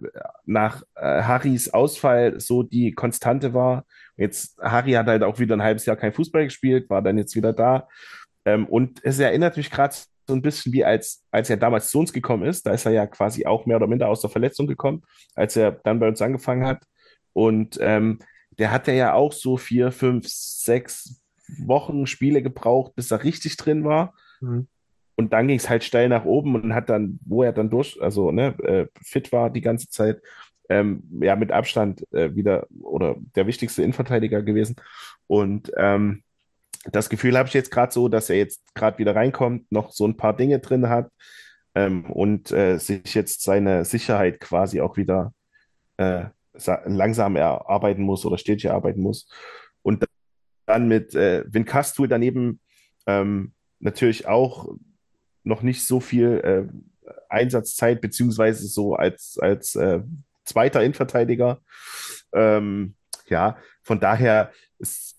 nach 0.46 0.84
äh, 0.96 1.22
Harrys 1.22 1.70
Ausfall 1.70 2.40
so 2.40 2.64
die 2.64 2.94
Konstante 2.94 3.54
war. 3.54 3.86
Jetzt 4.18 4.58
Harry 4.62 4.94
hat 4.94 5.08
halt 5.08 5.24
auch 5.24 5.40
wieder 5.40 5.56
ein 5.56 5.64
halbes 5.64 5.86
Jahr 5.86 5.98
kein 5.98 6.14
Fußball 6.14 6.46
gespielt, 6.46 6.90
war 6.90 7.02
dann 7.02 7.18
jetzt 7.18 7.36
wieder 7.36 7.54
da. 7.54 7.88
Ähm, 8.46 8.66
und 8.68 9.00
es 9.04 9.20
erinnert 9.20 9.58
mich 9.58 9.70
gerade 9.70 9.96
so 10.28 10.34
ein 10.34 10.42
bisschen 10.42 10.74
wie 10.74 10.86
als, 10.86 11.24
als 11.32 11.50
er 11.50 11.58
damals 11.58 11.90
zu 11.90 12.00
uns 12.00 12.14
gekommen 12.14 12.44
ist. 12.44 12.66
Da 12.66 12.72
ist 12.72 12.86
er 12.86 12.94
ja 12.94 13.06
quasi 13.08 13.46
auch 13.46 13.66
mehr 13.66 13.78
oder 13.78 13.88
minder 13.88 14.08
aus 14.08 14.22
der 14.22 14.30
Verletzung 14.30 14.68
gekommen, 14.68 15.04
als 15.36 15.56
er 15.56 15.72
dann 15.72 16.00
bei 16.00 16.08
uns 16.08 16.22
angefangen 16.22 16.66
hat. 16.66 16.84
Und 17.34 17.78
ähm, 17.82 18.20
der 18.58 18.72
hat 18.72 18.88
ja 18.88 19.14
auch 19.14 19.34
so 19.34 19.58
vier, 19.58 19.92
fünf, 19.92 20.28
sechs 20.28 21.21
Wochen 21.60 22.08
Spiele 22.08 22.42
gebraucht, 22.42 22.96
bis 22.96 23.12
er 23.12 23.24
richtig 23.24 23.58
drin 23.58 23.84
war. 23.84 24.14
Mhm. 24.40 24.68
Und 25.16 25.34
dann 25.34 25.48
ging 25.48 25.58
es 25.58 25.70
halt 25.70 25.84
steil 25.84 26.10
nach 26.10 26.26
oben 26.26 26.56
und 26.56 26.74
hat 26.74 26.90
dann, 26.90 27.20
wo 27.26 27.44
er 27.44 27.54
dann 27.54 27.70
durch, 27.70 28.02
also 28.02 28.32
ne, 28.32 28.58
äh, 28.64 28.88
fit 29.04 29.32
war 29.32 29.50
die 29.50 29.62
ganze 29.62 29.90
Zeit, 29.90 30.22
ähm, 30.70 31.04
ja, 31.22 31.36
mit 31.36 31.52
Abstand 31.52 32.08
äh, 32.14 32.34
wieder 32.34 32.66
oder 32.80 33.16
der 33.36 33.46
wichtigste 33.46 33.84
Innenverteidiger 33.84 34.42
gewesen. 34.42 34.78
Und 35.28 35.72
ähm, 35.78 36.24
das 36.92 37.10
Gefühl 37.10 37.38
habe 37.38 37.48
ich 37.48 37.54
jetzt 37.54 37.72
gerade 37.72 37.92
so, 37.92 38.08
dass 38.08 38.30
er 38.30 38.38
jetzt 38.38 38.62
gerade 38.74 38.98
wieder 38.98 39.16
reinkommt, 39.16 39.72
noch 39.72 39.92
so 39.92 40.08
ein 40.08 40.18
paar 40.18 40.36
Dinge 40.36 40.60
drin 40.60 40.90
hat 40.90 41.12
ähm, 41.76 42.10
und 42.10 42.52
äh, 42.52 42.78
sich 42.78 43.14
jetzt 43.14 43.44
seine 43.44 43.86
Sicherheit 43.86 44.40
quasi 44.40 44.82
auch 44.82 44.98
wieder 44.98 45.34
äh, 45.98 46.26
langsam 46.86 47.36
erarbeiten 47.36 48.02
muss 48.02 48.26
oder 48.26 48.38
stetig 48.38 48.66
erarbeiten 48.66 49.02
muss. 49.02 49.28
Und 49.84 50.04
dann 50.66 50.88
mit 50.88 51.16
äh, 51.16 51.44
Vincastul 51.48 52.08
daneben 52.08 52.60
ähm, 53.08 53.54
natürlich 53.80 54.28
auch 54.28 54.74
noch 55.44 55.62
nicht 55.62 55.86
so 55.86 56.00
viel 56.00 56.40
äh, 56.44 57.12
Einsatzzeit, 57.30 58.02
beziehungsweise 58.02 58.68
so 58.68 58.96
als, 58.96 59.38
als 59.40 59.76
äh, 59.76 60.02
zweiter 60.46 60.84
Innenverteidiger. 60.84 61.62
Ähm, 62.34 62.96
ja, 63.28 63.58
von 63.82 64.00
daher 64.00 64.52
ist, 64.78 65.18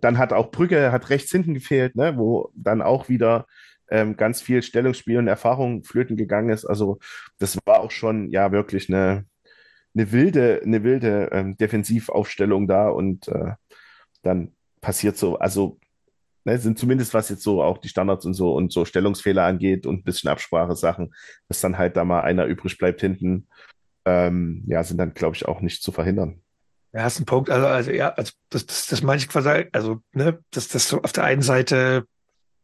dann 0.00 0.18
hat 0.18 0.32
auch 0.32 0.50
Brügge 0.50 0.92
hat 0.92 1.10
rechts 1.10 1.30
hinten 1.30 1.54
gefehlt, 1.54 1.96
ne, 1.96 2.16
wo 2.16 2.50
dann 2.54 2.82
auch 2.82 3.08
wieder 3.08 3.46
ähm, 3.90 4.16
ganz 4.16 4.40
viel 4.40 4.62
Stellungsspiel 4.62 5.18
und 5.18 5.28
Erfahrung 5.28 5.84
flöten 5.84 6.16
gegangen 6.16 6.50
ist. 6.50 6.64
Also 6.64 6.98
das 7.38 7.58
war 7.64 7.80
auch 7.80 7.90
schon 7.90 8.30
ja 8.30 8.50
wirklich 8.50 8.88
eine, 8.88 9.26
eine 9.94 10.12
wilde, 10.12 10.62
eine 10.64 10.82
wilde 10.82 11.28
ähm, 11.32 11.56
Defensivaufstellung 11.56 12.66
da 12.66 12.88
und 12.88 13.28
äh, 13.28 13.52
dann 14.22 14.54
passiert 14.82 15.16
so, 15.16 15.38
also 15.38 15.78
ne, 16.44 16.58
sind 16.58 16.78
zumindest 16.78 17.14
was 17.14 17.30
jetzt 17.30 17.42
so 17.42 17.62
auch 17.62 17.78
die 17.78 17.88
Standards 17.88 18.26
und 18.26 18.34
so 18.34 18.54
und 18.54 18.72
so 18.72 18.84
Stellungsfehler 18.84 19.44
angeht 19.44 19.86
und 19.86 20.00
ein 20.00 20.04
bisschen 20.04 20.28
Absprache-Sachen, 20.28 21.14
dass 21.48 21.62
dann 21.62 21.78
halt 21.78 21.96
da 21.96 22.04
mal 22.04 22.20
einer 22.20 22.44
übrig 22.44 22.76
bleibt 22.76 23.00
hinten, 23.00 23.46
ähm, 24.04 24.64
ja, 24.66 24.82
sind 24.84 24.98
dann, 24.98 25.14
glaube 25.14 25.36
ich, 25.36 25.46
auch 25.46 25.60
nicht 25.60 25.82
zu 25.82 25.92
verhindern. 25.92 26.42
Ja, 26.92 27.06
ist 27.06 27.20
ein 27.20 27.24
Punkt. 27.24 27.48
Also, 27.48 27.66
also 27.66 27.90
ja, 27.90 28.10
also 28.10 28.32
das, 28.50 28.66
das, 28.66 28.86
das 28.86 29.02
meine 29.02 29.18
ich 29.18 29.28
quasi, 29.28 29.66
also, 29.72 30.02
ne, 30.12 30.40
dass 30.50 30.68
das 30.68 30.88
so 30.88 31.00
auf 31.00 31.12
der 31.12 31.24
einen 31.24 31.42
Seite, 31.42 32.04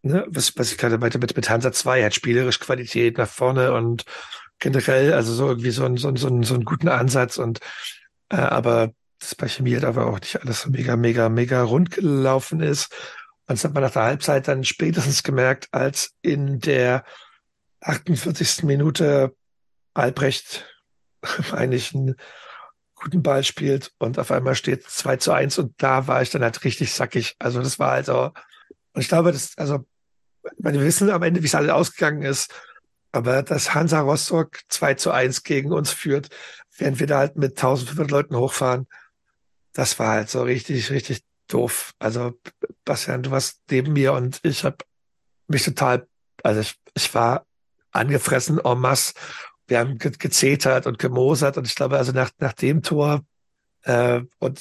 ne, 0.02 0.26
was, 0.28 0.56
was 0.58 0.72
ich 0.72 0.78
gerade 0.78 0.98
meinte 0.98 1.18
mit, 1.18 1.34
mit 1.34 1.48
Hansa 1.48 1.72
2, 1.72 2.04
hat 2.04 2.14
spielerisch 2.14 2.60
Qualität 2.60 3.16
nach 3.16 3.28
vorne 3.28 3.72
und 3.72 4.04
generell, 4.58 5.14
also 5.14 5.32
so 5.32 5.48
irgendwie 5.48 5.70
so, 5.70 5.84
ein, 5.84 5.96
so, 5.96 6.08
ein, 6.08 6.16
so, 6.16 6.28
ein, 6.28 6.42
so 6.42 6.54
einen 6.54 6.64
guten 6.64 6.88
Ansatz 6.88 7.38
und 7.38 7.60
äh, 8.28 8.36
aber 8.36 8.92
das 9.18 9.34
bei 9.34 9.48
Chemie 9.48 9.74
halt 9.74 9.84
aber 9.84 10.06
auch 10.06 10.20
nicht 10.20 10.40
alles 10.40 10.62
so 10.62 10.70
mega, 10.70 10.96
mega, 10.96 11.28
mega 11.28 11.62
rund 11.62 11.90
gelaufen 11.90 12.60
ist. 12.60 12.92
Und 13.46 13.58
das 13.58 13.64
hat 13.64 13.74
man 13.74 13.82
nach 13.82 13.92
der 13.92 14.02
Halbzeit 14.02 14.48
dann 14.48 14.64
spätestens 14.64 15.22
gemerkt, 15.22 15.68
als 15.72 16.12
in 16.22 16.60
der 16.60 17.04
48. 17.80 18.64
Minute 18.64 19.34
Albrecht 19.94 20.66
eigentlich 21.52 21.94
einen 21.94 22.16
guten 22.94 23.22
Ball 23.22 23.44
spielt 23.44 23.92
und 23.98 24.18
auf 24.18 24.30
einmal 24.30 24.54
steht 24.54 24.84
2 24.84 25.16
zu 25.16 25.32
1 25.32 25.58
und 25.58 25.74
da 25.78 26.06
war 26.06 26.20
ich 26.22 26.30
dann 26.30 26.42
halt 26.42 26.64
richtig 26.64 26.92
sackig. 26.92 27.36
Also 27.38 27.62
das 27.62 27.78
war 27.78 27.92
also, 27.92 28.32
und 28.92 29.00
ich 29.00 29.08
glaube, 29.08 29.32
das, 29.32 29.56
also, 29.56 29.86
wir 30.56 30.80
wissen 30.80 31.10
am 31.10 31.22
Ende, 31.22 31.42
wie 31.42 31.46
es 31.46 31.54
alles 31.54 31.70
ausgegangen 31.70 32.22
ist, 32.22 32.52
aber 33.12 33.42
dass 33.42 33.74
Hansa 33.74 34.00
Rostock 34.00 34.60
2 34.68 34.94
zu 34.94 35.10
1 35.10 35.42
gegen 35.44 35.72
uns 35.72 35.92
führt, 35.92 36.28
während 36.76 37.00
wir 37.00 37.06
da 37.06 37.18
halt 37.18 37.36
mit 37.36 37.52
1500 37.52 38.10
Leuten 38.10 38.36
hochfahren, 38.36 38.86
das 39.78 39.96
war 40.00 40.08
halt 40.08 40.28
so 40.28 40.42
richtig, 40.42 40.90
richtig 40.90 41.22
doof. 41.46 41.92
Also, 42.00 42.32
Bastian, 42.84 43.22
du 43.22 43.30
warst 43.30 43.60
neben 43.70 43.92
mir 43.92 44.12
und 44.12 44.40
ich 44.42 44.64
habe 44.64 44.78
mich 45.46 45.64
total, 45.64 46.08
also 46.42 46.62
ich, 46.62 46.74
ich 46.94 47.14
war 47.14 47.46
angefressen 47.92 48.58
en 48.58 48.80
masse. 48.80 49.14
Wir 49.68 49.78
haben 49.78 49.96
ge 49.98 50.10
gezetert 50.18 50.88
und 50.88 50.98
gemosert 50.98 51.58
und 51.58 51.66
ich 51.68 51.76
glaube, 51.76 51.96
also 51.96 52.10
nach, 52.10 52.32
nach 52.38 52.54
dem 52.54 52.82
Tor 52.82 53.24
äh, 53.82 54.22
und 54.40 54.60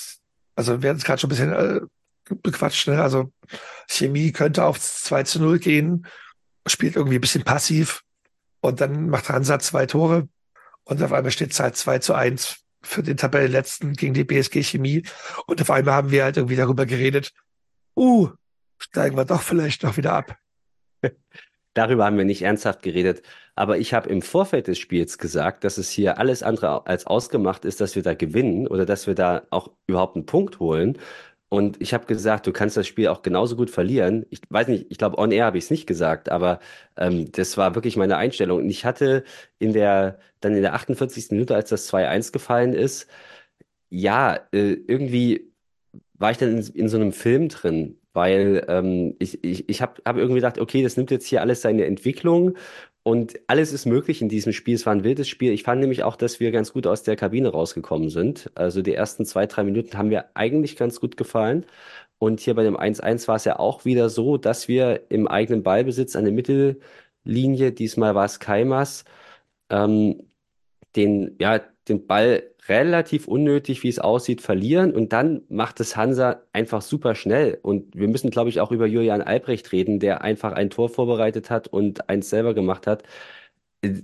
also 0.56 0.84
wir 0.84 0.90
hatten 0.92 1.00
es 1.00 1.06
gerade 1.06 1.20
schon 1.20 1.30
ein 1.30 1.36
bisschen 1.36 1.54
äh, 1.54 2.36
bequatscht, 2.44 2.88
ne? 2.88 3.02
also 3.02 3.32
Chemie 3.90 4.32
könnte 4.32 4.66
auf 4.66 4.80
2 4.80 5.24
zu 5.24 5.40
0 5.40 5.58
gehen 5.58 6.06
spielt 6.68 6.96
irgendwie 6.96 7.18
ein 7.18 7.22
bisschen 7.22 7.44
passiv 7.44 8.04
und 8.62 8.82
dann 8.82 9.10
macht 9.10 9.30
Hansa 9.30 9.58
zwei 9.58 9.88
Tore 9.88 10.30
und 10.84 11.02
auf 11.02 11.12
einmal 11.12 11.32
steht 11.32 11.54
es 11.54 11.60
halt 11.60 11.76
2 11.76 11.98
zu 12.00 12.14
1 12.14 12.67
für 12.82 13.04
den 13.04 13.18
Tabellenletzten 13.18 13.94
gegen 13.94 14.14
die 14.14 14.24
BSG 14.24 14.64
Chemie 14.64 15.04
und 15.46 15.62
auf 15.62 15.72
einmal 15.72 15.96
haben 15.96 16.12
wir 16.12 16.24
halt 16.24 16.38
irgendwie 16.38 16.56
darüber 16.56 16.86
geredet, 16.86 17.34
uh, 17.96 18.30
steigen 18.78 19.18
wir 19.18 19.26
doch 19.26 19.42
vielleicht 19.42 19.84
noch 19.84 19.98
wieder 19.98 20.14
ab. 20.14 20.38
Darüber 21.78 22.06
haben 22.06 22.18
wir 22.18 22.26
nicht 22.26 22.42
ernsthaft 22.42 22.82
geredet. 22.82 23.22
Aber 23.54 23.78
ich 23.78 23.94
habe 23.94 24.10
im 24.10 24.24
Vorfeld 24.24 24.68
des 24.68 24.80
Spiels 24.80 25.20
gesagt, 25.20 25.64
dass 25.64 25.78
es 25.78 25.92
hier 25.92 26.18
alles 26.18 26.42
andere 26.42 26.88
als 26.88 27.06
ausgemacht 27.06 27.66
ist, 27.66 27.82
dass 27.82 27.96
wir 27.96 28.02
da 28.02 28.16
gewinnen 28.16 28.68
oder 28.68 28.86
dass 28.86 29.06
wir 29.06 29.14
da 29.14 29.44
auch 29.52 29.70
überhaupt 29.86 30.16
einen 30.16 30.26
Punkt 30.26 30.60
holen. 30.60 30.98
Und 31.50 31.82
ich 31.82 31.94
habe 31.94 32.06
gesagt, 32.06 32.46
du 32.46 32.52
kannst 32.52 32.76
das 32.76 32.88
Spiel 32.88 33.08
auch 33.08 33.22
genauso 33.22 33.56
gut 33.56 33.70
verlieren. 33.70 34.26
Ich 34.30 34.42
weiß 34.50 34.68
nicht, 34.68 34.88
ich 34.90 34.98
glaube, 34.98 35.18
on 35.18 35.32
air 35.32 35.46
habe 35.46 35.58
ich 35.58 35.66
es 35.66 35.72
nicht 35.72 35.88
gesagt, 35.88 36.30
aber 36.30 36.60
ähm, 36.98 37.32
das 37.32 37.58
war 37.58 37.74
wirklich 37.76 37.96
meine 37.96 38.18
Einstellung. 38.18 38.60
Und 38.60 38.70
ich 38.70 38.84
hatte 38.86 39.24
in 39.60 39.72
der, 39.74 40.20
dann 40.42 40.56
in 40.56 40.62
der 40.62 40.74
48. 40.74 41.32
Minute, 41.32 41.56
als 41.56 41.70
das 41.70 41.92
2-1 41.92 42.34
gefallen 42.34 42.74
ist, 42.74 43.08
ja, 43.90 44.36
äh, 44.52 44.74
irgendwie 44.88 45.52
war 46.16 46.32
ich 46.32 46.38
dann 46.38 46.58
in, 46.58 46.66
in 46.74 46.90
so 46.90 46.98
einem 46.98 47.14
Film 47.14 47.50
drin, 47.50 47.98
weil 48.14 48.66
ähm, 48.68 49.16
ich, 49.20 49.44
ich, 49.44 49.70
ich 49.70 49.82
habe 49.82 50.02
hab 50.06 50.18
irgendwie 50.18 50.36
gedacht, 50.40 50.60
okay, 50.60 50.84
das 50.84 50.98
nimmt 50.98 51.12
jetzt 51.12 51.28
hier 51.28 51.42
alles 51.42 51.62
seine 51.62 51.86
Entwicklung 51.86 52.58
und 53.08 53.40
alles 53.48 53.72
ist 53.72 53.86
möglich 53.86 54.22
in 54.22 54.28
diesem 54.28 54.52
Spiel. 54.52 54.76
Es 54.76 54.86
war 54.86 54.94
ein 54.94 55.06
wildes 55.06 55.30
Spiel. 55.30 55.54
Ich 55.54 55.64
fand 55.64 55.80
nämlich 55.80 56.04
auch, 56.04 56.18
dass 56.18 56.42
wir 56.42 56.52
ganz 56.52 56.74
gut 56.74 56.86
aus 56.86 57.04
der 57.04 57.16
Kabine 57.16 57.48
rausgekommen 57.48 58.10
sind. 58.10 58.52
Also 58.54 58.82
die 58.82 58.94
ersten 58.94 59.26
zwei, 59.26 59.46
drei 59.46 59.64
Minuten 59.64 59.98
haben 59.98 60.10
mir 60.10 60.26
eigentlich 60.34 60.76
ganz 60.76 61.00
gut 61.00 61.16
gefallen. 61.16 61.66
Und 62.20 62.42
hier 62.42 62.54
bei 62.54 62.64
dem 62.64 62.76
1-1 62.76 63.30
war 63.30 63.38
es 63.38 63.46
ja 63.46 63.60
auch 63.60 63.86
wieder 63.86 64.10
so, 64.10 64.36
dass 64.36 64.68
wir 64.68 65.04
im 65.08 65.26
eigenen 65.30 65.64
Ballbesitz 65.64 66.18
an 66.18 66.26
der 66.26 66.34
Mittellinie, 66.34 67.72
diesmal 67.72 68.14
war 68.14 68.26
es 68.26 68.42
Keimas, 68.42 69.06
ähm, 69.70 70.24
den, 70.98 71.38
ja, 71.40 71.62
den 71.88 72.08
Ball 72.08 72.44
relativ 72.70 73.28
unnötig, 73.28 73.84
wie 73.84 73.90
es 73.90 74.00
aussieht, 74.00 74.42
verlieren. 74.42 74.94
Und 74.94 75.14
dann 75.14 75.42
macht 75.50 75.80
es 75.80 75.96
Hansa 75.96 76.42
einfach 76.54 76.82
super 76.82 77.16
schnell. 77.16 77.60
Und 77.62 77.96
wir 77.96 78.08
müssen, 78.08 78.30
glaube 78.30 78.50
ich, 78.50 78.60
auch 78.60 78.72
über 78.72 78.86
Julian 78.88 79.22
Albrecht 79.22 79.72
reden, 79.72 80.00
der 80.00 80.22
einfach 80.22 80.54
ein 80.54 80.70
Tor 80.70 80.90
vorbereitet 80.90 81.50
hat 81.50 81.68
und 81.68 82.10
eins 82.10 82.30
selber 82.30 82.54
gemacht 82.54 82.88
hat. 82.88 83.04
Äh, 83.82 84.02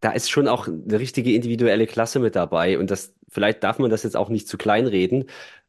da 0.00 0.12
ist 0.12 0.30
schon 0.30 0.48
auch 0.48 0.68
eine 0.68 1.00
richtige 1.00 1.32
individuelle 1.32 1.86
Klasse 1.86 2.18
mit 2.20 2.36
dabei. 2.36 2.78
Und 2.78 2.90
das 2.90 3.14
vielleicht 3.28 3.64
darf 3.64 3.78
man 3.78 3.90
das 3.90 4.02
jetzt 4.02 4.16
auch 4.16 4.28
nicht 4.28 4.48
zu 4.48 4.58
klein 4.58 4.86
reden, 4.86 5.24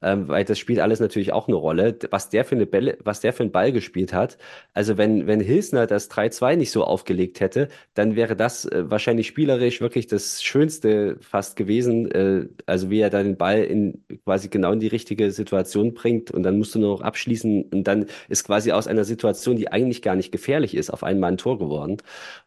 ähm, 0.05 0.27
weil 0.27 0.45
das 0.45 0.59
spielt 0.59 0.79
alles 0.79 0.99
natürlich 0.99 1.33
auch 1.33 1.47
eine 1.47 1.57
Rolle, 1.57 1.97
was 2.11 2.29
der 2.29 2.45
für 2.45 2.55
eine 2.55 2.67
Bälle, 2.67 2.97
was 3.03 3.21
der 3.21 3.33
für 3.33 3.41
einen 3.41 3.51
Ball 3.51 3.71
gespielt 3.71 4.13
hat. 4.13 4.37
Also 4.73 4.97
wenn, 4.97 5.25
wenn 5.25 5.39
Hilsner 5.39 5.87
das 5.87 6.11
3-2 6.11 6.55
nicht 6.57 6.69
so 6.71 6.83
aufgelegt 6.83 7.39
hätte, 7.39 7.69
dann 7.95 8.15
wäre 8.15 8.35
das 8.35 8.65
äh, 8.65 8.89
wahrscheinlich 8.89 9.25
spielerisch 9.27 9.81
wirklich 9.81 10.05
das 10.05 10.43
Schönste 10.43 11.17
fast 11.21 11.55
gewesen. 11.55 12.11
Äh, 12.11 12.47
also 12.67 12.91
wie 12.91 12.99
er 12.99 13.09
da 13.09 13.23
den 13.23 13.35
Ball 13.37 13.63
in 13.63 14.05
quasi 14.23 14.47
genau 14.49 14.71
in 14.73 14.79
die 14.79 14.87
richtige 14.87 15.31
Situation 15.31 15.95
bringt 15.95 16.29
und 16.29 16.43
dann 16.43 16.59
musst 16.59 16.75
du 16.75 16.79
nur 16.79 16.91
noch 16.93 17.01
abschließen 17.01 17.63
und 17.71 17.83
dann 17.85 18.05
ist 18.29 18.43
quasi 18.45 18.71
aus 18.71 18.87
einer 18.87 19.05
Situation, 19.05 19.55
die 19.55 19.71
eigentlich 19.71 20.03
gar 20.03 20.15
nicht 20.15 20.31
gefährlich 20.31 20.75
ist, 20.75 20.91
auf 20.91 21.03
einmal 21.03 21.31
ein 21.31 21.37
Tor 21.37 21.57
geworden. 21.57 21.97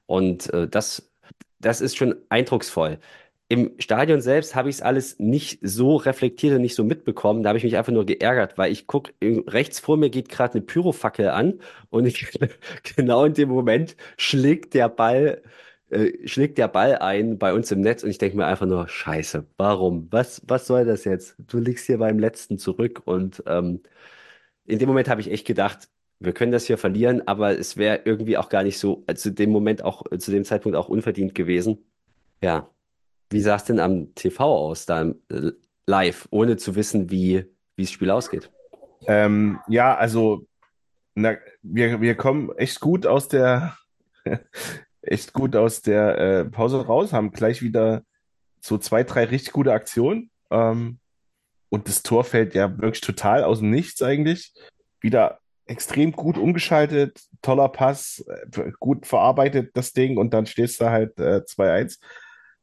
Und 0.07 0.53
äh, 0.55 0.69
das, 0.69 1.11
das 1.59 1.81
ist 1.81 1.97
schon 1.97 2.15
eindrucksvoll. 2.29 2.99
Im 3.51 3.73
Stadion 3.79 4.21
selbst 4.21 4.55
habe 4.55 4.69
ich 4.69 4.77
es 4.77 4.83
alles 4.83 5.19
nicht 5.19 5.59
so 5.63 5.97
reflektiert 5.97 6.55
und 6.55 6.61
nicht 6.61 6.75
so 6.75 6.85
mitbekommen. 6.85 7.43
Da 7.43 7.49
habe 7.49 7.59
ich 7.59 7.65
mich 7.65 7.79
einfach 7.79 7.93
nur 7.93 8.05
geärgert, 8.05 8.59
weil 8.59 8.71
ich 8.71 8.87
gucke, 8.87 9.15
rechts 9.23 9.81
vor 9.81 9.97
mir 9.97 10.11
geht 10.11 10.29
gerade 10.29 10.55
eine 10.55 10.63
Pyrofackel 10.63 11.31
an 11.31 11.61
und 11.89 12.05
ich, 12.07 12.29
genau 12.97 13.25
in 13.25 13.33
dem 13.33 13.49
Moment 13.49 13.97
schlägt 14.19 14.75
der 14.75 14.91
Ball, 14.91 15.43
äh, 15.89 16.29
schlägt 16.29 16.59
der 16.59 16.69
Ball 16.69 16.97
ein 16.99 17.39
bei 17.39 17.55
uns 17.55 17.71
im 17.73 17.81
Netz 17.81 18.03
und 18.05 18.11
ich 18.11 18.19
denke 18.19 18.37
mir 18.37 18.47
einfach 18.47 18.67
nur, 18.67 18.87
scheiße, 18.87 19.47
warum? 19.57 20.09
Was, 20.11 20.43
was 20.47 20.67
soll 20.67 20.85
das 20.85 21.05
jetzt? 21.05 21.37
Du 21.39 21.59
liegst 21.59 21.87
hier 21.87 21.99
beim 21.99 22.19
letzten 22.19 22.59
zurück 22.59 23.03
und 23.07 23.43
ähm, 23.47 23.83
in 24.67 24.79
dem 24.79 24.89
Moment 24.89 25.09
habe 25.09 25.21
ich 25.23 25.31
echt 25.31 25.47
gedacht, 25.47 25.89
wir 26.21 26.33
können 26.35 26.53
das 26.53 26.67
hier 26.67 26.79
verlieren, 26.79 27.27
aber 27.27 27.59
es 27.59 27.77
wäre 27.77 28.03
irgendwie 28.05 28.37
auch 28.37 28.49
gar 28.51 28.63
nicht 28.65 28.79
so, 28.79 29.05
äh, 29.07 29.15
zu 29.15 29.33
dem 29.33 29.51
Moment 29.51 29.83
auch, 29.85 30.05
äh, 30.13 30.19
zu 30.19 30.31
dem 30.33 30.45
Zeitpunkt 30.45 30.77
auch 30.77 30.89
unverdient 30.89 31.35
gewesen. 31.35 31.79
Ja, 32.43 32.71
wie 33.31 33.41
sah 33.41 33.57
es 33.57 33.65
denn 33.65 33.81
am 33.81 34.15
TV 34.15 34.45
aus, 34.45 34.87
da 34.87 35.03
äh, 35.31 35.53
live, 35.87 36.29
ohne 36.31 36.57
zu 36.57 36.75
wissen, 36.75 37.11
wie, 37.11 37.45
das 37.77 37.91
Spiel 37.91 38.11
ausgeht? 38.11 38.51
Ähm, 39.07 39.59
ja, 39.69 39.97
also 39.97 40.47
na, 41.15 41.37
wir, 41.63 42.01
wir 42.01 42.15
kommen 42.15 42.51
echt 42.57 42.81
gut 42.81 43.07
aus 43.07 43.29
der 43.29 43.77
echt 45.03 45.33
gut 45.33 45.57
aus 45.57 45.83
der 45.83 46.19
äh, 46.19 46.45
Pause 46.45 46.85
raus, 46.87 47.13
haben 47.13 47.33
gleich 47.33 47.63
wieder 47.63 48.03
so 48.61 48.79
zwei, 48.79 49.05
drei 49.05 49.25
richtig 49.25 49.53
gute 49.53 49.73
Aktionen. 49.73 50.31
Ähm, 50.51 50.99
und 51.71 51.89
das 51.89 52.03
Tor 52.03 52.25
fällt 52.25 52.55
ja 52.55 52.79
wirklich 52.79 53.01
total 53.01 53.45
aus 53.45 53.59
dem 53.59 53.71
Nichts 53.71 54.03
eigentlich. 54.03 54.55
Wieder 55.01 55.41
extrem 55.67 56.13
gut 56.13 56.39
umgeschaltet, 56.39 57.21
toller 57.43 57.69
Pass, 57.69 58.25
äh, 58.27 58.71
gut 58.81 59.07
verarbeitet 59.07 59.71
das 59.75 59.93
Ding 59.93 60.17
und 60.17 60.33
dann 60.33 60.47
stehst 60.47 60.81
du 60.81 60.87
halt 60.87 61.19
äh, 61.19 61.43
2-1. 61.47 61.99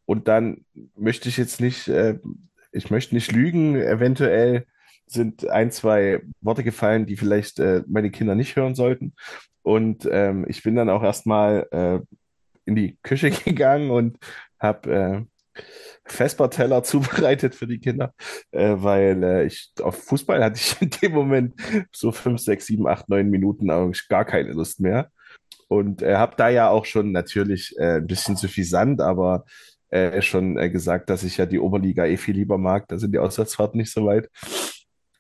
Und 0.06 0.28
dann 0.28 0.66
möchte 0.96 1.30
ich 1.30 1.38
jetzt 1.38 1.60
nicht, 1.60 1.88
äh, 1.88 2.20
ich 2.72 2.92
möchte 2.92 3.16
nicht 3.16 3.32
lügen, 3.32 3.76
eventuell 3.76 4.66
sind 5.08 5.48
ein, 5.50 5.72
zwei 5.72 6.22
Worte 6.42 6.64
gefallen, 6.64 7.06
die 7.06 7.18
vielleicht 7.18 7.60
äh, 7.60 7.84
meine 7.88 8.12
Kinder 8.12 8.36
nicht 8.36 8.56
hören 8.56 8.76
sollten. 8.76 9.14
Und 9.62 10.08
ähm, 10.12 10.46
ich 10.48 10.64
bin 10.64 10.76
dann 10.76 10.90
auch 10.90 11.04
erstmal 11.04 11.68
äh, 11.72 12.00
in 12.66 12.76
die 12.76 12.98
Küche 13.04 13.32
gegangen 13.46 13.92
und 13.92 14.18
habe 14.60 15.28
äh, 15.56 15.62
Vesperteller 16.06 16.84
zubereitet 16.84 17.56
für 17.56 17.68
die 17.68 17.80
Kinder, 17.80 18.14
äh, 18.52 18.76
weil 18.78 19.24
äh, 19.24 19.46
ich 19.46 19.72
auf 19.82 20.04
Fußball 20.04 20.44
hatte 20.44 20.58
ich 20.58 20.76
in 20.82 20.90
dem 20.90 21.14
Moment 21.14 21.54
so 21.92 22.12
fünf, 22.12 22.42
sechs, 22.42 22.68
sieben, 22.68 22.88
acht, 22.88 23.10
neun 23.10 23.30
Minuten 23.30 23.70
eigentlich 23.70 24.08
gar 24.08 24.26
keine 24.26 24.54
Lust 24.54 24.80
mehr. 24.80 25.12
Und 25.68 26.04
äh, 26.04 26.16
habe 26.16 26.36
da 26.38 26.50
ja 26.50 26.70
auch 26.70 26.86
schon 26.86 27.12
natürlich 27.12 27.76
äh, 27.78 27.98
ein 27.98 28.08
bisschen 28.08 28.38
zu 28.38 28.48
viel 28.48 28.66
Sand, 28.66 29.02
aber 29.02 29.46
äh, 29.96 30.22
schon 30.22 30.58
äh, 30.58 30.70
gesagt, 30.70 31.10
dass 31.10 31.24
ich 31.24 31.38
ja 31.38 31.46
die 31.46 31.60
Oberliga 31.60 32.06
eh 32.06 32.18
viel 32.18 32.36
lieber 32.36 32.58
mag. 32.58 32.88
Da 32.88 32.98
sind 32.98 33.12
die 33.14 33.20
Auswärtsfahrten 33.20 33.78
nicht 33.80 33.92
so 33.92 34.06
weit. 34.06 34.30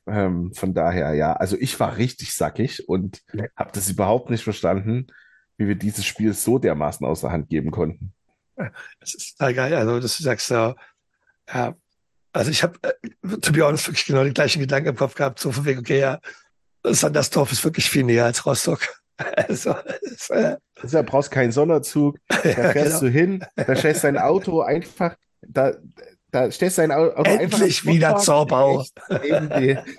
Ähm, 0.08 0.54
von 0.54 0.74
daher, 0.74 1.14
ja, 1.14 1.34
also 1.34 1.58
ich 1.60 1.80
war 1.80 1.98
richtig 1.98 2.34
sackig 2.34 2.88
und 2.88 3.22
habe 3.56 3.72
das 3.74 3.90
überhaupt 3.90 4.30
nicht 4.30 4.44
verstanden, 4.44 5.08
wie 5.58 5.68
wir 5.68 5.76
dieses 5.76 6.06
Spiel 6.06 6.34
so 6.34 6.60
dermaßen 6.60 7.06
außer 7.06 7.32
Hand 7.32 7.50
geben 7.50 7.72
konnten. 7.72 8.14
Das 9.00 9.14
ist 9.14 9.38
total 9.38 9.54
geil. 9.54 9.74
Also, 9.74 10.00
dass 10.00 10.18
du 10.18 10.24
sagst, 10.24 10.50
ja, 10.52 10.76
ja 11.48 11.76
also 12.34 12.52
ich 12.52 12.64
habe, 12.64 12.78
äh, 12.84 13.38
to 13.40 13.52
be 13.52 13.66
honest, 13.66 13.88
wirklich 13.88 14.06
genau 14.06 14.24
die 14.24 14.34
gleichen 14.34 14.60
Gedanken 14.60 14.90
im 14.90 14.96
Kopf 14.96 15.16
gehabt, 15.16 15.40
so 15.40 15.52
von 15.52 15.66
wegen, 15.66 15.80
okay, 15.80 16.00
ja, 16.00 16.20
Sandersdorf 16.84 17.52
ist 17.52 17.64
wirklich 17.64 17.90
viel 17.90 18.04
näher 18.04 18.26
als 18.26 18.46
Rostock. 18.46 19.02
Also, 19.48 19.76
es, 20.02 20.30
äh, 20.30 20.58
also, 20.82 20.98
da 20.98 21.02
brauchst 21.02 21.32
keinen 21.32 21.52
Sonderzug, 21.52 22.18
da 22.28 22.38
fährst 22.38 23.00
genau. 23.00 23.00
du 23.00 23.10
hin, 23.10 23.46
da 23.56 23.76
stellst 23.76 24.04
dein 24.04 24.18
Auto 24.18 24.62
einfach, 24.62 25.16
da, 25.42 25.74
da 26.32 26.52
stellst 26.52 26.78
dein 26.78 26.92
Auto 26.92 27.22
Endlich 27.24 27.80
einfach 27.80 27.94
wieder 27.94 28.18
Zorbau. 28.18 28.84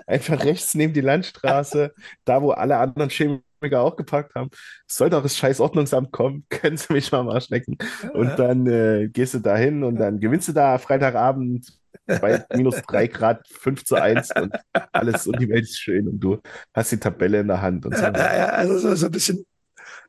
Einfach 0.07 0.45
rechts 0.45 0.75
neben 0.75 0.93
die 0.93 1.01
Landstraße, 1.01 1.95
da 2.25 2.43
wo 2.43 2.51
alle 2.51 2.77
anderen 2.77 3.09
Chemiker 3.09 3.81
auch 3.81 3.97
geparkt 3.97 4.35
haben. 4.35 4.51
soll 4.87 5.09
doch 5.09 5.23
das 5.23 5.37
scheiß 5.37 5.61
Ordnungsamt 5.61 6.13
kommen, 6.13 6.45
können 6.51 6.77
Sie 6.77 6.93
mich 6.93 7.11
mal 7.11 7.21
am 7.21 7.31
Arsch 7.31 7.49
lecken. 7.49 7.79
Und 8.13 8.39
dann 8.39 8.67
äh, 8.67 9.09
gehst 9.09 9.35
du 9.35 9.39
da 9.39 9.57
hin 9.57 9.83
und 9.83 9.97
dann 9.97 10.21
gewinnst 10.21 10.49
du 10.49 10.53
da 10.53 10.77
Freitagabend 10.79 11.73
bei 12.07 12.45
minus 12.55 12.83
drei 12.83 13.07
Grad, 13.07 13.47
5 13.49 13.85
zu 13.85 13.97
1 13.97 14.31
und 14.37 14.55
alles 14.93 15.27
und 15.27 15.41
die 15.41 15.49
Welt 15.49 15.65
ist 15.65 15.79
schön 15.79 16.09
und 16.09 16.21
du 16.21 16.41
hast 16.75 16.93
die 16.93 16.99
Tabelle 16.99 17.41
in 17.41 17.49
der 17.49 17.63
Hand 17.63 17.87
und 17.87 17.97
so. 17.97 18.03
Ja, 18.03 18.11
also 18.51 18.79
so, 18.79 18.95
so 18.95 19.07
ein 19.07 19.13
bisschen. 19.13 19.47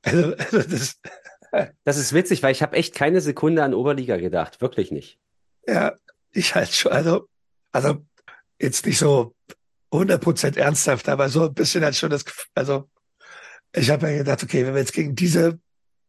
Also, 0.03 0.35
also 0.35 0.69
das, 0.69 0.99
das 1.83 1.97
ist 1.97 2.13
witzig, 2.13 2.43
weil 2.43 2.51
ich 2.51 2.61
habe 2.61 2.75
echt 2.75 2.93
keine 2.95 3.21
Sekunde 3.21 3.63
an 3.63 3.73
Oberliga 3.73 4.17
gedacht, 4.17 4.61
wirklich 4.61 4.91
nicht. 4.91 5.19
Ja, 5.67 5.95
ich 6.31 6.55
halt 6.55 6.69
schon, 6.69 6.91
also, 6.91 7.27
also 7.71 8.05
jetzt 8.59 8.85
nicht 8.85 8.99
so 8.99 9.35
100% 9.91 10.57
ernsthaft, 10.57 11.09
aber 11.09 11.29
so 11.29 11.45
ein 11.45 11.53
bisschen 11.53 11.83
halt 11.83 11.95
schon 11.95 12.09
das 12.09 12.25
Gefühl, 12.25 12.45
also 12.55 12.89
ich 13.73 13.89
habe 13.89 14.09
ja 14.09 14.17
gedacht, 14.19 14.43
okay, 14.43 14.65
wenn 14.65 14.73
wir 14.73 14.81
jetzt 14.81 14.93
gegen 14.93 15.15
diese, 15.15 15.59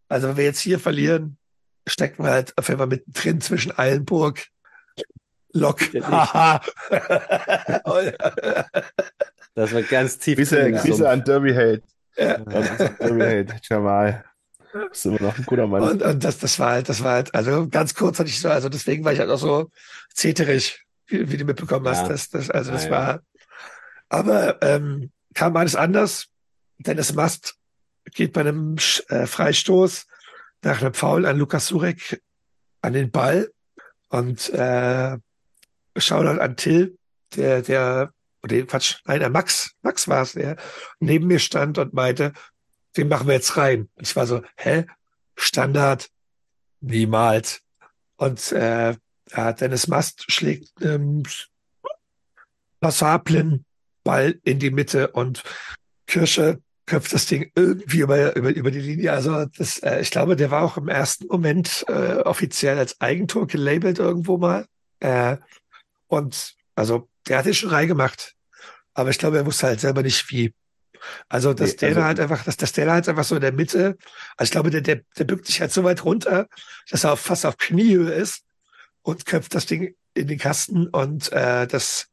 also 0.08 0.28
wenn 0.28 0.36
wir 0.36 0.44
jetzt 0.44 0.60
hier 0.60 0.78
verlieren, 0.78 1.38
stecken 1.86 2.24
wir 2.24 2.30
halt 2.30 2.56
auf 2.56 2.68
einmal 2.70 2.86
mittendrin 2.86 3.40
zwischen 3.40 3.76
Eilenburg, 3.76 4.46
Lok. 5.58 5.80
das 9.54 9.72
war 9.72 9.82
ganz 9.82 10.18
tief. 10.18 10.36
Grüße, 10.36 10.72
Grüße 10.72 11.08
an 11.08 11.24
Derby 11.24 11.52
Held. 11.52 11.84
Ja. 12.16 12.38
Derby 12.38 13.20
Held, 13.20 13.54
Jamal. 13.68 14.24
Das 14.72 14.98
ist 14.98 15.06
immer 15.06 15.20
noch 15.22 15.38
ein 15.38 15.44
guter 15.44 15.66
Mann. 15.66 15.82
Und, 15.82 16.02
und 16.02 16.24
das, 16.24 16.38
das 16.38 16.58
war 16.58 16.72
halt, 16.72 16.88
das 16.88 17.02
war 17.02 17.14
halt, 17.14 17.34
also 17.34 17.68
ganz 17.68 17.94
kurz 17.94 18.18
hatte 18.18 18.28
ich 18.28 18.40
so, 18.40 18.50
also 18.50 18.68
deswegen 18.68 19.04
war 19.04 19.12
ich 19.12 19.18
halt 19.18 19.30
auch 19.30 19.38
so 19.38 19.70
zeterig, 20.12 20.84
wie, 21.06 21.30
wie 21.32 21.36
du 21.38 21.44
mitbekommen 21.44 21.88
hast. 21.88 22.02
Ja. 22.02 22.08
Das, 22.08 22.28
das, 22.28 22.50
also 22.50 22.72
das 22.72 22.84
ja, 22.84 22.90
war, 22.90 23.20
aber 24.08 24.60
ähm, 24.62 25.10
kam 25.34 25.56
alles 25.56 25.74
anders. 25.74 26.26
Dennis 26.78 27.14
Mast 27.14 27.54
geht 28.12 28.32
bei 28.32 28.42
einem 28.42 28.76
Sch- 28.76 29.08
äh, 29.10 29.26
Freistoß 29.26 30.06
nach 30.62 30.80
einem 30.82 30.94
Foul 30.94 31.24
an 31.26 31.38
Lukas 31.38 31.66
Surek 31.68 32.22
an 32.82 32.92
den 32.92 33.10
Ball 33.10 33.50
und 34.08 34.50
äh, 34.50 35.16
dann 35.94 36.40
an 36.40 36.56
Till, 36.56 36.96
der, 37.36 37.62
der, 37.62 38.12
oder 38.42 38.62
Quatsch, 38.62 38.96
nein, 39.04 39.20
der 39.20 39.30
Max, 39.30 39.72
Max 39.82 40.08
war 40.08 40.22
es, 40.22 40.32
der 40.32 40.56
neben 41.00 41.26
mir 41.26 41.38
stand 41.38 41.78
und 41.78 41.92
meinte, 41.92 42.32
den 42.96 43.08
machen 43.08 43.26
wir 43.26 43.34
jetzt 43.34 43.56
rein. 43.56 43.88
Ich 44.00 44.14
war 44.16 44.26
so, 44.26 44.42
hä? 44.56 44.86
Standard? 45.36 46.08
Niemals. 46.80 47.60
Und 48.16 48.52
äh, 48.52 48.94
ja, 49.30 49.52
Dennis 49.52 49.88
Mast 49.88 50.24
schlägt 50.30 50.70
ähm, 50.80 51.22
passablen 52.80 53.64
Ball 54.04 54.40
in 54.44 54.58
die 54.58 54.70
Mitte 54.70 55.08
und 55.08 55.42
Kirsche 56.06 56.60
köpft 56.86 57.12
das 57.12 57.26
Ding 57.26 57.52
irgendwie 57.54 58.00
über, 58.00 58.34
über, 58.34 58.50
über 58.50 58.70
die 58.70 58.80
Linie. 58.80 59.12
Also 59.12 59.44
das, 59.44 59.78
äh, 59.78 60.00
ich 60.00 60.10
glaube, 60.10 60.36
der 60.36 60.50
war 60.50 60.62
auch 60.62 60.76
im 60.76 60.88
ersten 60.88 61.26
Moment 61.26 61.84
äh, 61.88 62.16
offiziell 62.22 62.78
als 62.78 63.00
Eigentor 63.00 63.46
gelabelt 63.46 63.98
irgendwo 63.98 64.38
mal. 64.38 64.66
Äh, 65.00 65.36
und 66.08 66.54
also 66.74 67.08
der 67.28 67.38
hat 67.38 67.46
den 67.46 67.54
schon 67.54 67.70
reingemacht. 67.70 68.34
Aber 68.94 69.10
ich 69.10 69.18
glaube, 69.18 69.36
er 69.36 69.46
wusste 69.46 69.68
halt 69.68 69.80
selber 69.80 70.02
nicht 70.02 70.28
wie. 70.30 70.52
Also, 71.28 71.54
dass 71.54 71.70
Nee, 71.70 71.76
der 71.76 71.88
also- 71.90 72.02
halt 72.02 72.20
einfach, 72.20 72.44
dass, 72.44 72.56
dass 72.56 72.72
der 72.72 72.90
halt 72.90 73.08
einfach 73.08 73.22
so 73.24 73.36
in 73.36 73.40
der 73.40 73.52
Mitte, 73.52 73.96
also 74.36 74.48
ich 74.48 74.50
glaube, 74.50 74.70
der, 74.70 74.80
der, 74.80 75.02
der 75.16 75.24
bückt 75.24 75.46
sich 75.46 75.60
halt 75.60 75.72
so 75.72 75.84
weit 75.84 76.04
runter, 76.04 76.48
dass 76.90 77.04
er 77.04 77.12
auf, 77.12 77.20
fast 77.20 77.46
auf 77.46 77.56
Kniehöhe 77.56 78.10
ist 78.10 78.42
und 79.02 79.24
köpft 79.24 79.54
das 79.54 79.66
Ding 79.66 79.94
in 80.14 80.26
den 80.26 80.38
Kasten 80.38 80.88
und 80.88 81.30
äh, 81.32 81.66
das 81.68 82.08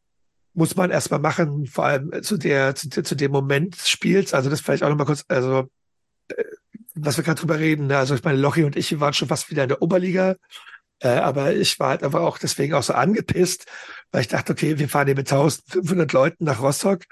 muss 0.53 0.75
man 0.75 0.91
erstmal 0.91 1.19
machen, 1.19 1.65
vor 1.65 1.85
allem 1.85 2.21
zu 2.23 2.37
der, 2.37 2.75
zu, 2.75 2.89
zu 2.89 3.15
dem 3.15 3.31
Moment 3.31 3.75
des 3.75 3.89
Spiels. 3.89 4.33
Also 4.33 4.49
das 4.49 4.61
vielleicht 4.61 4.83
auch 4.83 4.89
nochmal 4.89 5.07
kurz, 5.07 5.25
also 5.27 5.67
äh, 6.29 6.43
was 6.93 7.17
wir 7.17 7.23
gerade 7.23 7.39
drüber 7.41 7.57
reden. 7.59 7.87
Ne? 7.87 7.97
Also 7.97 8.15
ich 8.15 8.23
meine, 8.23 8.37
Lochi 8.37 8.63
und 8.63 8.75
ich, 8.75 8.91
wir 8.91 8.99
waren 8.99 9.13
schon 9.13 9.27
fast 9.27 9.49
wieder 9.49 9.63
in 9.63 9.69
der 9.69 9.81
Oberliga. 9.81 10.35
Äh, 10.99 11.09
aber 11.09 11.53
ich 11.53 11.79
war 11.79 11.89
halt 11.89 12.03
einfach 12.03 12.21
auch 12.21 12.37
deswegen 12.37 12.73
auch 12.73 12.83
so 12.83 12.93
angepisst, 12.93 13.65
weil 14.11 14.21
ich 14.21 14.27
dachte, 14.27 14.53
okay, 14.53 14.79
wir 14.79 14.89
fahren 14.89 15.07
hier 15.07 15.15
mit 15.15 15.31
1500 15.31 16.11
Leuten 16.13 16.45
nach 16.45 16.61
Rostock. 16.61 17.03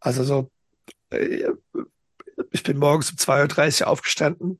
Also 0.00 0.24
so, 0.24 0.50
äh, 1.10 1.50
ich 2.50 2.62
bin 2.62 2.78
morgens 2.78 3.10
um 3.10 3.16
2.30 3.16 3.82
Uhr 3.82 3.88
aufgestanden 3.88 4.58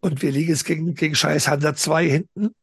und 0.00 0.22
wir 0.22 0.30
liegen 0.30 0.50
jetzt 0.50 0.64
gegen, 0.64 0.94
gegen 0.94 1.14
Scheiß 1.14 1.48
Hansa 1.48 1.74
2 1.74 2.08
hinten. 2.08 2.54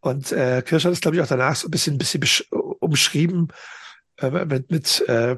Und 0.00 0.32
äh, 0.32 0.62
Kirsch 0.62 0.84
hat 0.84 0.92
es, 0.92 1.00
glaube 1.00 1.16
ich, 1.16 1.22
auch 1.22 1.26
danach 1.26 1.56
so 1.56 1.68
ein 1.68 1.70
bisschen, 1.70 1.94
ein 1.94 1.98
bisschen 1.98 2.44
umschrieben 2.80 3.48
äh, 4.18 4.44
mit, 4.44 4.70
mit 4.70 5.08
äh, 5.08 5.36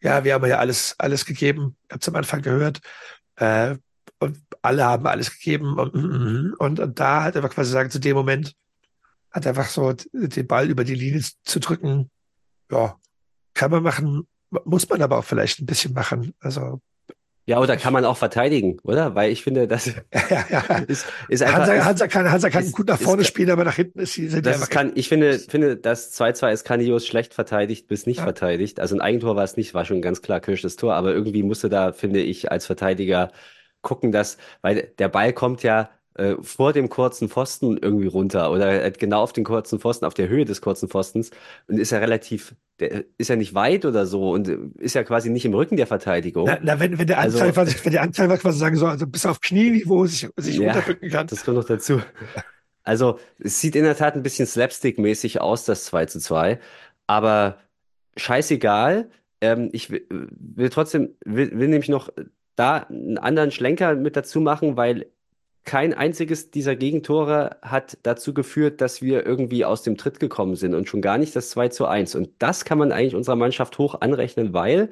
ja, 0.00 0.22
wir 0.22 0.34
haben 0.34 0.46
ja 0.46 0.58
alles, 0.58 0.94
alles 0.98 1.24
gegeben. 1.24 1.76
Ich 1.86 1.92
habe 1.92 2.00
es 2.00 2.08
am 2.08 2.16
Anfang 2.16 2.42
gehört. 2.42 2.80
Äh, 3.36 3.76
und 4.18 4.38
alle 4.62 4.84
haben 4.84 5.06
alles 5.06 5.30
gegeben. 5.30 5.78
Und, 5.78 5.94
und, 5.94 6.54
und, 6.54 6.80
und 6.80 7.00
da 7.00 7.22
halt 7.22 7.36
einfach 7.36 7.50
quasi 7.50 7.70
sagen, 7.70 7.90
zu 7.90 7.98
dem 7.98 8.14
Moment 8.14 8.54
hat 9.34 9.46
einfach 9.46 9.66
so 9.68 9.92
den 10.12 10.46
Ball 10.46 10.70
über 10.70 10.84
die 10.84 10.94
Linie 10.94 11.22
zu 11.44 11.60
drücken. 11.60 12.10
Ja, 12.70 12.96
kann 13.52 13.70
man 13.70 13.82
machen, 13.82 14.26
muss 14.64 14.88
man 14.88 15.02
aber 15.02 15.18
auch 15.18 15.24
vielleicht 15.24 15.60
ein 15.60 15.66
bisschen 15.66 15.92
machen. 15.92 16.32
Also, 16.40 16.80
Ja, 17.46 17.58
oder 17.60 17.76
kann 17.76 17.92
man 17.92 18.06
auch 18.06 18.16
verteidigen, 18.16 18.78
oder? 18.84 19.14
Weil 19.14 19.30
ich 19.30 19.42
finde, 19.42 19.68
das 19.68 19.86
ja, 20.30 20.44
ja. 20.48 20.60
ist, 20.88 21.04
ist 21.28 21.42
einfach. 21.42 21.58
Hansa, 21.66 21.84
Hansa 21.84 22.08
kann, 22.08 22.30
Hansa 22.30 22.48
kann 22.48 22.64
ist- 22.64 22.72
gut 22.72 22.88
nach 22.88 22.98
ist- 22.98 23.04
vorne 23.04 23.24
spielen, 23.24 23.50
aber 23.50 23.64
nach 23.64 23.74
hinten 23.76 23.98
ist 23.98 24.14
sie, 24.14 24.28
sind 24.28 24.46
Das 24.46 24.60
ist 24.62 24.70
kann, 24.70 24.92
ich 24.94 25.08
finde, 25.10 25.38
finde, 25.38 25.76
das 25.76 26.18
2-2 26.18 26.52
ist 26.52 26.64
Kanios 26.64 27.06
schlecht 27.06 27.34
verteidigt 27.34 27.86
bis 27.86 28.06
nicht 28.06 28.18
Ja. 28.18 28.22
verteidigt. 28.24 28.80
Also 28.80 28.94
ein 28.94 29.02
Eigentor 29.02 29.36
war 29.36 29.44
es 29.44 29.58
nicht, 29.58 29.74
war 29.74 29.84
schon 29.84 30.00
ganz 30.00 30.22
klar 30.22 30.40
Kirsches 30.40 30.76
Tor, 30.76 30.94
aber 30.94 31.12
irgendwie 31.12 31.42
musste 31.42 31.68
da, 31.68 31.92
finde 31.92 32.20
ich, 32.22 32.50
als 32.50 32.64
Verteidiger 32.66 33.30
gucken, 33.82 34.10
dass, 34.12 34.38
weil 34.62 34.94
der 34.98 35.08
Ball 35.08 35.34
kommt 35.34 35.62
ja 35.62 35.90
äh, 36.14 36.36
vor 36.40 36.72
dem 36.72 36.88
kurzen 36.88 37.28
Pfosten 37.28 37.76
irgendwie 37.76 38.06
runter 38.06 38.50
oder 38.52 38.90
genau 38.92 39.22
auf 39.22 39.32
den 39.32 39.44
kurzen 39.44 39.80
Pfosten, 39.80 40.04
auf 40.04 40.14
der 40.14 40.28
Höhe 40.28 40.44
des 40.44 40.60
kurzen 40.60 40.88
Pfostens 40.88 41.30
und 41.66 41.78
ist 41.78 41.90
ja 41.90 41.98
relativ, 41.98 42.54
der 42.80 43.04
ist 43.18 43.28
ja 43.28 43.36
nicht 43.36 43.54
weit 43.54 43.84
oder 43.84 44.06
so 44.06 44.30
und 44.30 44.48
ist 44.78 44.94
ja 44.94 45.02
quasi 45.04 45.30
nicht 45.30 45.44
im 45.44 45.54
Rücken 45.54 45.76
der 45.76 45.86
Verteidigung. 45.86 46.46
Na, 46.46 46.58
na, 46.62 46.78
wenn, 46.80 46.98
wenn 46.98 47.06
der 47.06 47.18
Also- 47.18 47.38
Angreifer, 47.38 47.66
sich- 47.66 47.84
wenn 47.84 47.92
der 47.92 48.02
Angreifer 48.02 48.38
quasi 48.38 48.58
sagen 48.58 48.76
soll, 48.76 48.90
also 48.90 49.06
bis 49.06 49.26
auf 49.26 49.40
Knieniveau 49.40 50.06
sich, 50.06 50.28
sich 50.36 50.56
Ja, 50.58 50.72
runterbücken 50.72 51.10
kann. 51.10 51.26
Das 51.26 51.44
kommt 51.44 51.56
noch 51.56 51.64
dazu. 51.64 52.00
Also, 52.84 53.18
es 53.38 53.60
sieht 53.60 53.76
in 53.76 53.84
der 53.84 53.96
Tat 53.96 54.14
ein 54.14 54.22
bisschen 54.22 54.46
slapstick-mäßig 54.46 55.40
aus, 55.40 55.64
das 55.64 55.84
2 55.86 56.06
zu 56.06 56.20
2. 56.20 56.60
Aber 57.06 57.58
scheißegal. 58.16 59.08
Ähm, 59.40 59.68
ich 59.72 59.90
will, 59.90 60.06
will 60.10 60.70
trotzdem, 60.70 61.10
will, 61.24 61.50
will 61.58 61.68
nämlich 61.68 61.88
noch 61.88 62.08
da 62.56 62.78
einen 62.88 63.18
anderen 63.18 63.50
Schlenker 63.50 63.94
mit 63.94 64.16
dazu 64.16 64.40
machen, 64.40 64.76
weil 64.76 65.06
kein 65.64 65.94
einziges 65.94 66.50
dieser 66.50 66.76
Gegentore 66.76 67.56
hat 67.62 67.96
dazu 68.02 68.34
geführt, 68.34 68.80
dass 68.82 69.00
wir 69.00 69.24
irgendwie 69.24 69.64
aus 69.64 69.82
dem 69.82 69.96
Tritt 69.96 70.20
gekommen 70.20 70.56
sind 70.56 70.74
und 70.74 70.88
schon 70.88 71.00
gar 71.00 71.16
nicht 71.16 71.34
das 71.34 71.50
2 71.50 71.68
zu 71.68 71.86
1. 71.86 72.14
Und 72.16 72.30
das 72.38 72.64
kann 72.66 72.76
man 72.76 72.92
eigentlich 72.92 73.14
unserer 73.14 73.36
Mannschaft 73.36 73.78
hoch 73.78 74.00
anrechnen, 74.00 74.52
weil 74.52 74.90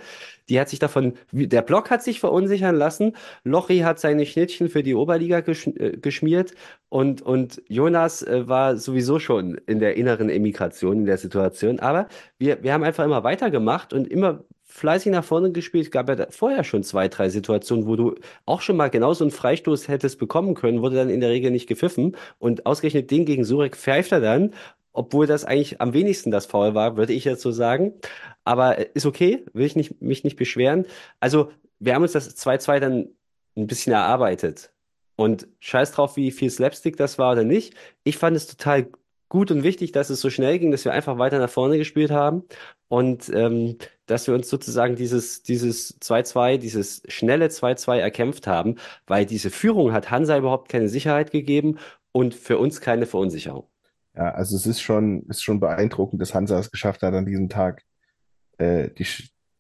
die 0.49 0.59
hat 0.59 0.71
sich 0.71 0.79
davon, 0.79 1.15
der 1.31 1.63
Block 1.63 1.91
hat 1.91 2.03
sich 2.03 2.21
verunsichern 2.21 2.75
lassen, 2.75 3.17
Lochi 3.45 3.81
hat 3.81 4.01
seine 4.01 4.25
Schnittchen 4.25 4.69
für 4.69 4.83
die 4.83 4.95
Oberliga 4.95 5.41
gesch 5.41 5.67
äh, 5.67 5.99
geschmiert 5.99 6.55
und, 6.89 7.23
und 7.23 7.63
Jonas 7.69 8.23
äh, 8.23 8.49
war 8.49 8.77
sowieso 8.77 9.19
schon 9.19 9.59
in 9.67 9.79
der 9.79 9.97
inneren 9.97 10.31
Emigration 10.31 10.99
in 10.99 11.07
der 11.07 11.19
Situation. 11.19 11.81
Aber 11.81 12.09
wir, 12.39 12.63
wir 12.63 12.73
haben 12.73 12.85
einfach 12.85 13.05
immer 13.05 13.25
weitergemacht 13.25 13.93
und 13.93 14.09
immer 14.09 14.45
fleißig 14.73 15.13
nach 15.13 15.25
vorne 15.25 15.53
gespielt. 15.53 15.85
Es 15.85 15.91
gab 15.91 16.09
ja 16.09 16.27
vorher 16.31 16.65
schon 16.65 16.83
zwei, 16.83 17.09
drei 17.09 17.29
Situationen, 17.29 17.87
wo 17.87 17.95
du 17.95 18.15
auch 18.47 18.63
schon 18.63 18.77
mal 18.77 18.89
genauso 18.89 19.23
einen 19.23 19.31
Freistoß 19.31 19.87
hättest 19.89 20.19
bekommen 20.19 20.55
können, 20.55 20.81
wurde 20.81 20.97
dann 20.97 21.11
in 21.11 21.21
der 21.21 21.29
Regel 21.31 21.51
nicht 21.51 21.67
gepfiffen. 21.69 22.17
Und 22.39 22.65
ausgerechnet 22.65 23.11
den 23.11 23.27
gegen 23.27 23.45
Surek 23.45 23.77
pfeift 23.77 24.13
er 24.13 24.21
dann, 24.21 24.55
obwohl 24.93 25.27
das 25.27 25.45
eigentlich 25.45 25.81
am 25.81 25.93
wenigsten 25.93 26.31
das 26.31 26.47
Foul 26.47 26.75
war, 26.75 26.97
würde 26.97 27.13
ich 27.13 27.25
jetzt 27.25 27.43
so 27.43 27.51
sagen. 27.51 27.93
Aber 28.45 28.79
äh, 28.79 28.89
ist 28.95 29.07
okay, 29.07 29.45
will 29.53 29.67
ich 29.67 29.77
nicht, 29.77 30.01
mich 30.01 30.25
nicht 30.25 30.37
beschweren. 30.37 30.87
Also, 31.21 31.53
wir 31.79 31.95
haben 31.95 32.03
uns 32.03 32.13
das 32.13 32.37
2-2 32.37 32.81
dann 32.81 33.09
ein 33.57 33.67
bisschen 33.67 33.93
erarbeitet. 33.93 34.73
Und 35.17 35.47
scheiß 35.61 35.93
drauf, 35.93 36.17
wie 36.17 36.31
viel 36.31 36.51
Slapstick 36.51 36.97
das 36.97 37.19
war 37.19 37.33
oder 37.33 37.45
nicht. 37.45 37.75
Ich 38.05 38.17
fand 38.17 38.37
es 38.37 38.47
total 38.47 38.89
gut 39.33 39.51
und 39.51 39.63
wichtig, 39.63 39.93
dass 39.93 40.11
es 40.11 40.21
so 40.21 40.29
schnell 40.29 40.59
ging, 40.59 40.73
dass 40.73 40.85
wir 40.85 40.93
einfach 40.93 41.17
weiter 41.17 41.39
nach 41.39 41.49
vorne 41.49 41.79
gespielt 41.79 42.11
haben 42.11 42.43
und 42.89 43.31
ähm, 43.35 43.79
dass 44.05 44.27
wir 44.27 44.35
uns 44.35 44.51
sozusagen 44.51 44.95
dieses 44.95 45.43
dieses 45.43 45.99
2-2, 46.03 46.59
dieses 46.59 47.03
schnelle 47.09 47.47
2-2 47.47 47.97
erkämpft 47.97 48.47
haben, 48.47 48.77
weil 49.07 49.25
diese 49.25 49.49
Führung 49.49 49.95
hat 49.95 50.11
Hansa 50.11 50.37
überhaupt 50.37 50.69
keine 50.69 50.91
Sicherheit 50.91 51.31
gegeben 51.31 51.79
und 52.13 52.35
für 52.35 52.59
uns 52.59 52.83
keine 52.83 53.07
Verunsicherung. 53.07 53.67
Ja, 54.15 54.33
also 54.33 54.55
es 54.55 54.67
ist 54.67 54.83
schon, 54.83 55.23
ist 55.31 55.43
schon 55.43 55.61
beeindruckend, 55.61 56.21
dass 56.21 56.35
Hansa 56.35 56.59
es 56.59 56.71
geschafft 56.71 57.01
hat, 57.01 57.15
an 57.15 57.25
diesem 57.25 57.49
Tag 57.49 57.85
äh, 58.59 58.91
die, 58.91 59.07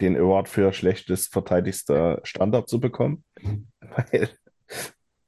den 0.02 0.18
Award 0.18 0.50
für 0.50 0.74
schlechtest 0.74 1.32
verteidigster 1.32 2.20
Standard 2.24 2.68
zu 2.68 2.78
bekommen. 2.78 3.24
Weil 3.80 4.28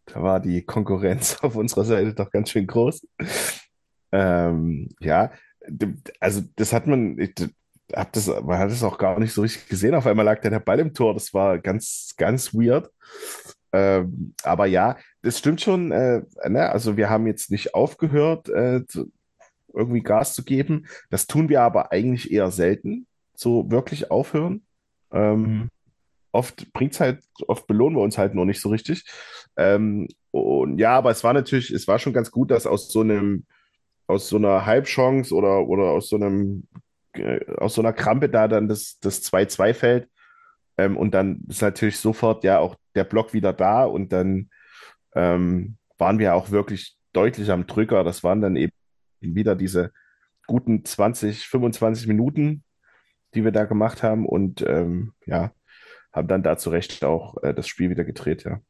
da 0.04 0.22
war 0.22 0.38
die 0.38 0.60
Konkurrenz 0.66 1.38
auf 1.40 1.56
unserer 1.56 1.84
Seite 1.84 2.12
doch 2.12 2.30
ganz 2.30 2.50
schön 2.50 2.66
groß. 2.66 3.06
Ähm, 4.14 4.88
ja, 5.00 5.32
also 6.20 6.42
das 6.54 6.72
hat 6.72 6.86
man, 6.86 7.18
ich 7.18 7.34
hab 7.92 8.12
das, 8.12 8.28
man 8.28 8.58
hat 8.58 8.70
es 8.70 8.84
auch 8.84 8.96
gar 8.96 9.18
nicht 9.18 9.32
so 9.32 9.42
richtig 9.42 9.68
gesehen. 9.68 9.94
Auf 9.94 10.06
einmal 10.06 10.24
lag 10.24 10.40
der 10.40 10.60
Ball 10.60 10.78
im 10.78 10.94
Tor. 10.94 11.14
Das 11.14 11.34
war 11.34 11.58
ganz, 11.58 12.14
ganz 12.16 12.54
weird. 12.54 12.90
Ähm, 13.72 14.34
aber 14.44 14.66
ja, 14.66 14.96
das 15.22 15.38
stimmt 15.38 15.60
schon. 15.60 15.90
Äh, 15.90 16.22
ne? 16.48 16.70
Also 16.70 16.96
wir 16.96 17.10
haben 17.10 17.26
jetzt 17.26 17.50
nicht 17.50 17.74
aufgehört, 17.74 18.48
äh, 18.48 18.86
zu, 18.86 19.10
irgendwie 19.72 20.02
Gas 20.02 20.34
zu 20.34 20.44
geben. 20.44 20.86
Das 21.10 21.26
tun 21.26 21.48
wir 21.48 21.62
aber 21.62 21.90
eigentlich 21.90 22.30
eher 22.30 22.52
selten, 22.52 23.08
so 23.34 23.68
wirklich 23.72 24.12
aufhören. 24.12 24.64
Ähm, 25.10 25.70
oft 26.30 26.72
bringt's 26.72 27.00
halt, 27.00 27.24
oft 27.48 27.66
belohnen 27.66 27.96
wir 27.96 28.02
uns 28.02 28.16
halt 28.16 28.34
nur 28.36 28.46
nicht 28.46 28.60
so 28.60 28.68
richtig. 28.68 29.04
Ähm, 29.56 30.06
und 30.30 30.78
ja, 30.78 30.96
aber 30.96 31.10
es 31.10 31.24
war 31.24 31.32
natürlich, 31.32 31.70
es 31.70 31.88
war 31.88 31.98
schon 31.98 32.12
ganz 32.12 32.30
gut, 32.30 32.52
dass 32.52 32.66
aus 32.66 32.92
so 32.92 33.00
einem, 33.00 33.44
aus 34.06 34.28
so 34.28 34.36
einer 34.36 34.66
Halbchance 34.66 35.34
oder, 35.34 35.66
oder 35.66 35.84
aus 35.84 36.08
so 36.08 36.16
einem, 36.16 36.66
äh, 37.14 37.40
aus 37.56 37.74
so 37.74 37.82
einer 37.82 37.92
Krampe 37.92 38.28
da 38.28 38.48
dann 38.48 38.68
das, 38.68 38.98
das 39.00 39.22
2-2 39.22 39.74
fällt. 39.74 40.08
Ähm, 40.76 40.96
und 40.96 41.12
dann 41.12 41.44
ist 41.48 41.62
natürlich 41.62 41.98
sofort 41.98 42.44
ja 42.44 42.58
auch 42.58 42.76
der 42.94 43.04
Block 43.04 43.32
wieder 43.32 43.52
da 43.52 43.84
und 43.84 44.12
dann 44.12 44.50
ähm, 45.14 45.76
waren 45.98 46.18
wir 46.18 46.34
auch 46.34 46.50
wirklich 46.50 46.96
deutlich 47.12 47.50
am 47.50 47.66
Drücker. 47.66 48.04
Das 48.04 48.24
waren 48.24 48.40
dann 48.40 48.56
eben 48.56 48.72
wieder 49.20 49.54
diese 49.54 49.92
guten 50.46 50.84
20, 50.84 51.46
25 51.46 52.06
Minuten, 52.06 52.64
die 53.34 53.44
wir 53.44 53.52
da 53.52 53.64
gemacht 53.64 54.02
haben 54.02 54.26
und 54.26 54.62
ähm, 54.62 55.12
ja, 55.26 55.52
haben 56.12 56.28
dann 56.28 56.42
da 56.42 56.56
zu 56.56 56.70
Recht 56.70 57.04
auch 57.04 57.42
äh, 57.42 57.54
das 57.54 57.68
Spiel 57.68 57.90
wieder 57.90 58.04
gedreht, 58.04 58.44
ja. 58.44 58.60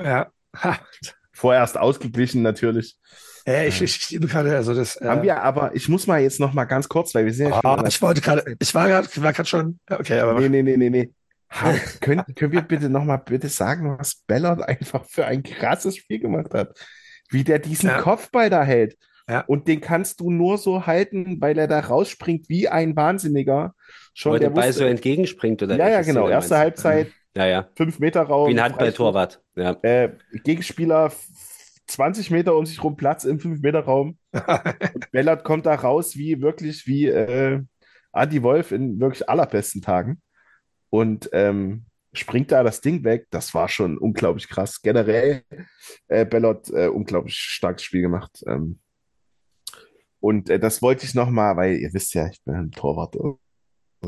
Ja. 0.00 0.30
Ha. 0.56 0.78
Vorerst 1.34 1.76
ausgeglichen 1.76 2.42
natürlich. 2.42 2.96
Ja, 3.46 3.62
ich, 3.64 3.82
ich, 3.82 4.14
ich 4.14 4.20
gerade, 4.20 4.56
also 4.56 4.74
das. 4.74 4.96
Äh, 4.96 5.06
Haben 5.06 5.22
wir 5.22 5.42
aber, 5.42 5.74
ich 5.74 5.88
muss 5.88 6.06
mal 6.06 6.22
jetzt 6.22 6.40
noch 6.40 6.54
mal 6.54 6.64
ganz 6.64 6.88
kurz, 6.88 7.14
weil 7.14 7.26
wir 7.26 7.34
sind 7.34 7.50
ja 7.50 7.60
schon 7.60 7.72
in 7.72 7.78
der- 7.80 7.88
ich 7.88 8.00
wollte 8.00 8.20
gerade, 8.22 8.56
ich 8.58 8.74
war 8.74 8.88
gerade, 8.88 9.08
war 9.22 9.32
gerade 9.32 9.48
schon, 9.48 9.78
okay, 9.90 10.20
aber 10.20 10.40
Nee, 10.40 10.48
nee, 10.48 10.62
nee, 10.62 10.76
nee, 10.76 10.90
nee. 10.90 11.10
Ha, 11.50 11.74
können, 12.00 12.24
können 12.34 12.52
wir 12.52 12.62
bitte 12.62 12.88
nochmal 12.88 13.22
bitte 13.24 13.48
sagen, 13.48 13.96
was 13.98 14.22
Bellot 14.26 14.62
einfach 14.62 15.04
für 15.04 15.26
ein 15.26 15.42
krasses 15.42 15.96
Spiel 15.96 16.20
gemacht 16.20 16.54
hat? 16.54 16.76
Wie 17.30 17.44
der 17.44 17.58
diesen 17.58 17.90
Ja. 17.90 18.00
Kopfball 18.00 18.48
da 18.50 18.62
hält. 18.64 18.96
Ja. 19.28 19.40
Und 19.42 19.68
den 19.68 19.80
kannst 19.80 20.20
du 20.20 20.30
nur 20.30 20.58
so 20.58 20.86
halten, 20.86 21.40
weil 21.40 21.56
er 21.58 21.66
da 21.68 21.80
rausspringt 21.80 22.48
wie 22.48 22.68
ein 22.68 22.96
Wahnsinniger. 22.96 23.74
Schon 24.14 24.32
Wo 24.32 24.38
der 24.38 24.48
der 24.50 24.54
Ball 24.54 24.68
wusste, 24.68 24.80
so 24.80 24.84
entgegenspringt 24.86 25.62
oder 25.62 25.76
ja, 25.76 25.88
ja, 25.88 26.02
genau. 26.02 26.28
Erste? 26.28 26.58
Halbzeit, 26.58 27.12
Ja, 27.36 27.46
ja. 27.46 27.68
fünf 27.76 27.98
Meter 27.98 28.22
Raum. 28.22 28.48
Wie 28.48 28.54
ein 28.54 28.62
Handballtorwart. 28.62 29.42
Ja. 29.56 29.76
Äh, 29.82 30.12
Gegenspieler 30.44 31.06
f- 31.06 31.28
20 31.86 32.30
Meter 32.30 32.56
um 32.56 32.64
sich 32.64 32.82
rum 32.82 32.96
Platz 32.96 33.24
im 33.24 33.38
5-Meter-Raum. 33.38 34.16
Und 34.32 35.10
Bellert 35.10 35.44
kommt 35.44 35.66
da 35.66 35.74
raus 35.74 36.16
wie 36.16 36.40
wirklich 36.40 36.86
wie 36.86 37.06
äh, 37.08 37.60
Adi 38.12 38.42
Wolf 38.42 38.72
in 38.72 39.00
wirklich 39.00 39.28
allerbesten 39.28 39.82
Tagen. 39.82 40.22
Und 40.90 41.28
ähm, 41.32 41.84
springt 42.12 42.52
da 42.52 42.62
das 42.62 42.80
Ding 42.80 43.02
weg. 43.04 43.26
Das 43.30 43.52
war 43.52 43.68
schon 43.68 43.98
unglaublich 43.98 44.48
krass. 44.48 44.80
Generell 44.80 45.42
äh, 46.08 46.24
Bellot 46.24 46.70
äh, 46.70 46.86
unglaublich 46.86 47.36
starkes 47.36 47.82
Spiel 47.82 48.00
gemacht. 48.02 48.42
Ähm, 48.46 48.78
und 50.20 50.48
äh, 50.48 50.58
das 50.58 50.80
wollte 50.80 51.04
ich 51.04 51.14
nochmal, 51.14 51.56
weil 51.56 51.76
ihr 51.76 51.92
wisst 51.92 52.14
ja, 52.14 52.28
ich 52.28 52.40
bin 52.44 52.54
ein 52.54 52.70
Torwart. 52.70 53.16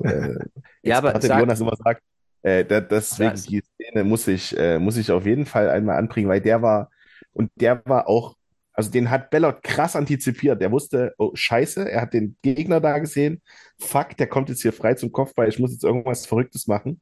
Äh, 0.03 0.35
Ja, 0.83 0.99
aber 0.99 1.21
sag- 1.21 1.41
Jonas 1.41 1.61
immer 1.61 1.77
sagt. 1.77 2.03
Äh, 2.47 2.65
da, 2.65 2.81
deswegen 2.81 3.35
die 3.35 3.61
Szene 3.61 4.05
muss 4.05 4.29
ich, 4.29 4.57
äh, 4.57 4.79
muss 4.79 4.97
ich 4.97 5.11
auf 5.11 5.27
jeden 5.27 5.47
Fall 5.47 5.69
einmal 5.69 5.97
anbringen, 5.97 6.29
weil 6.29 6.41
der 6.41 6.63
war, 6.63 6.91
und 7.33 7.51
der 7.57 7.85
war 7.87 8.07
auch, 8.09 8.37
also 8.73 8.89
den 8.89 9.11
hat 9.11 9.31
Bellot 9.31 9.65
krass 9.65 9.97
antizipiert. 9.97 10.61
Der 10.61 10.71
wusste, 10.71 11.13
oh 11.19 11.33
Scheiße, 11.35 11.91
er 11.91 12.03
hat 12.03 12.15
den 12.15 12.37
Gegner 12.43 12.81
da 12.81 13.01
gesehen. 13.01 13.43
Fuck, 13.81 14.17
der 14.17 14.29
kommt 14.29 14.49
jetzt 14.49 14.63
hier 14.63 14.73
frei 14.73 14.95
zum 14.95 15.11
Kopfball, 15.11 15.49
ich 15.49 15.59
muss 15.59 15.73
jetzt 15.73 15.83
irgendwas 15.83 16.25
Verrücktes 16.25 16.69
machen. 16.69 17.01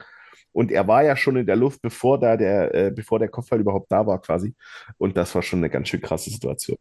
Und 0.52 0.72
er 0.72 0.88
war 0.88 1.04
ja 1.04 1.14
schon 1.14 1.36
in 1.36 1.44
der 1.44 1.56
Luft, 1.56 1.82
bevor 1.82 2.18
da 2.18 2.38
der, 2.38 2.74
äh, 2.74 2.90
bevor 2.90 3.18
der 3.18 3.28
Kopfball 3.28 3.60
überhaupt 3.60 3.92
da 3.92 4.06
war, 4.06 4.22
quasi. 4.22 4.54
Und 4.96 5.14
das 5.14 5.34
war 5.34 5.42
schon 5.42 5.58
eine 5.58 5.68
ganz 5.68 5.90
schön 5.90 6.00
krasse 6.00 6.30
Situation. 6.30 6.78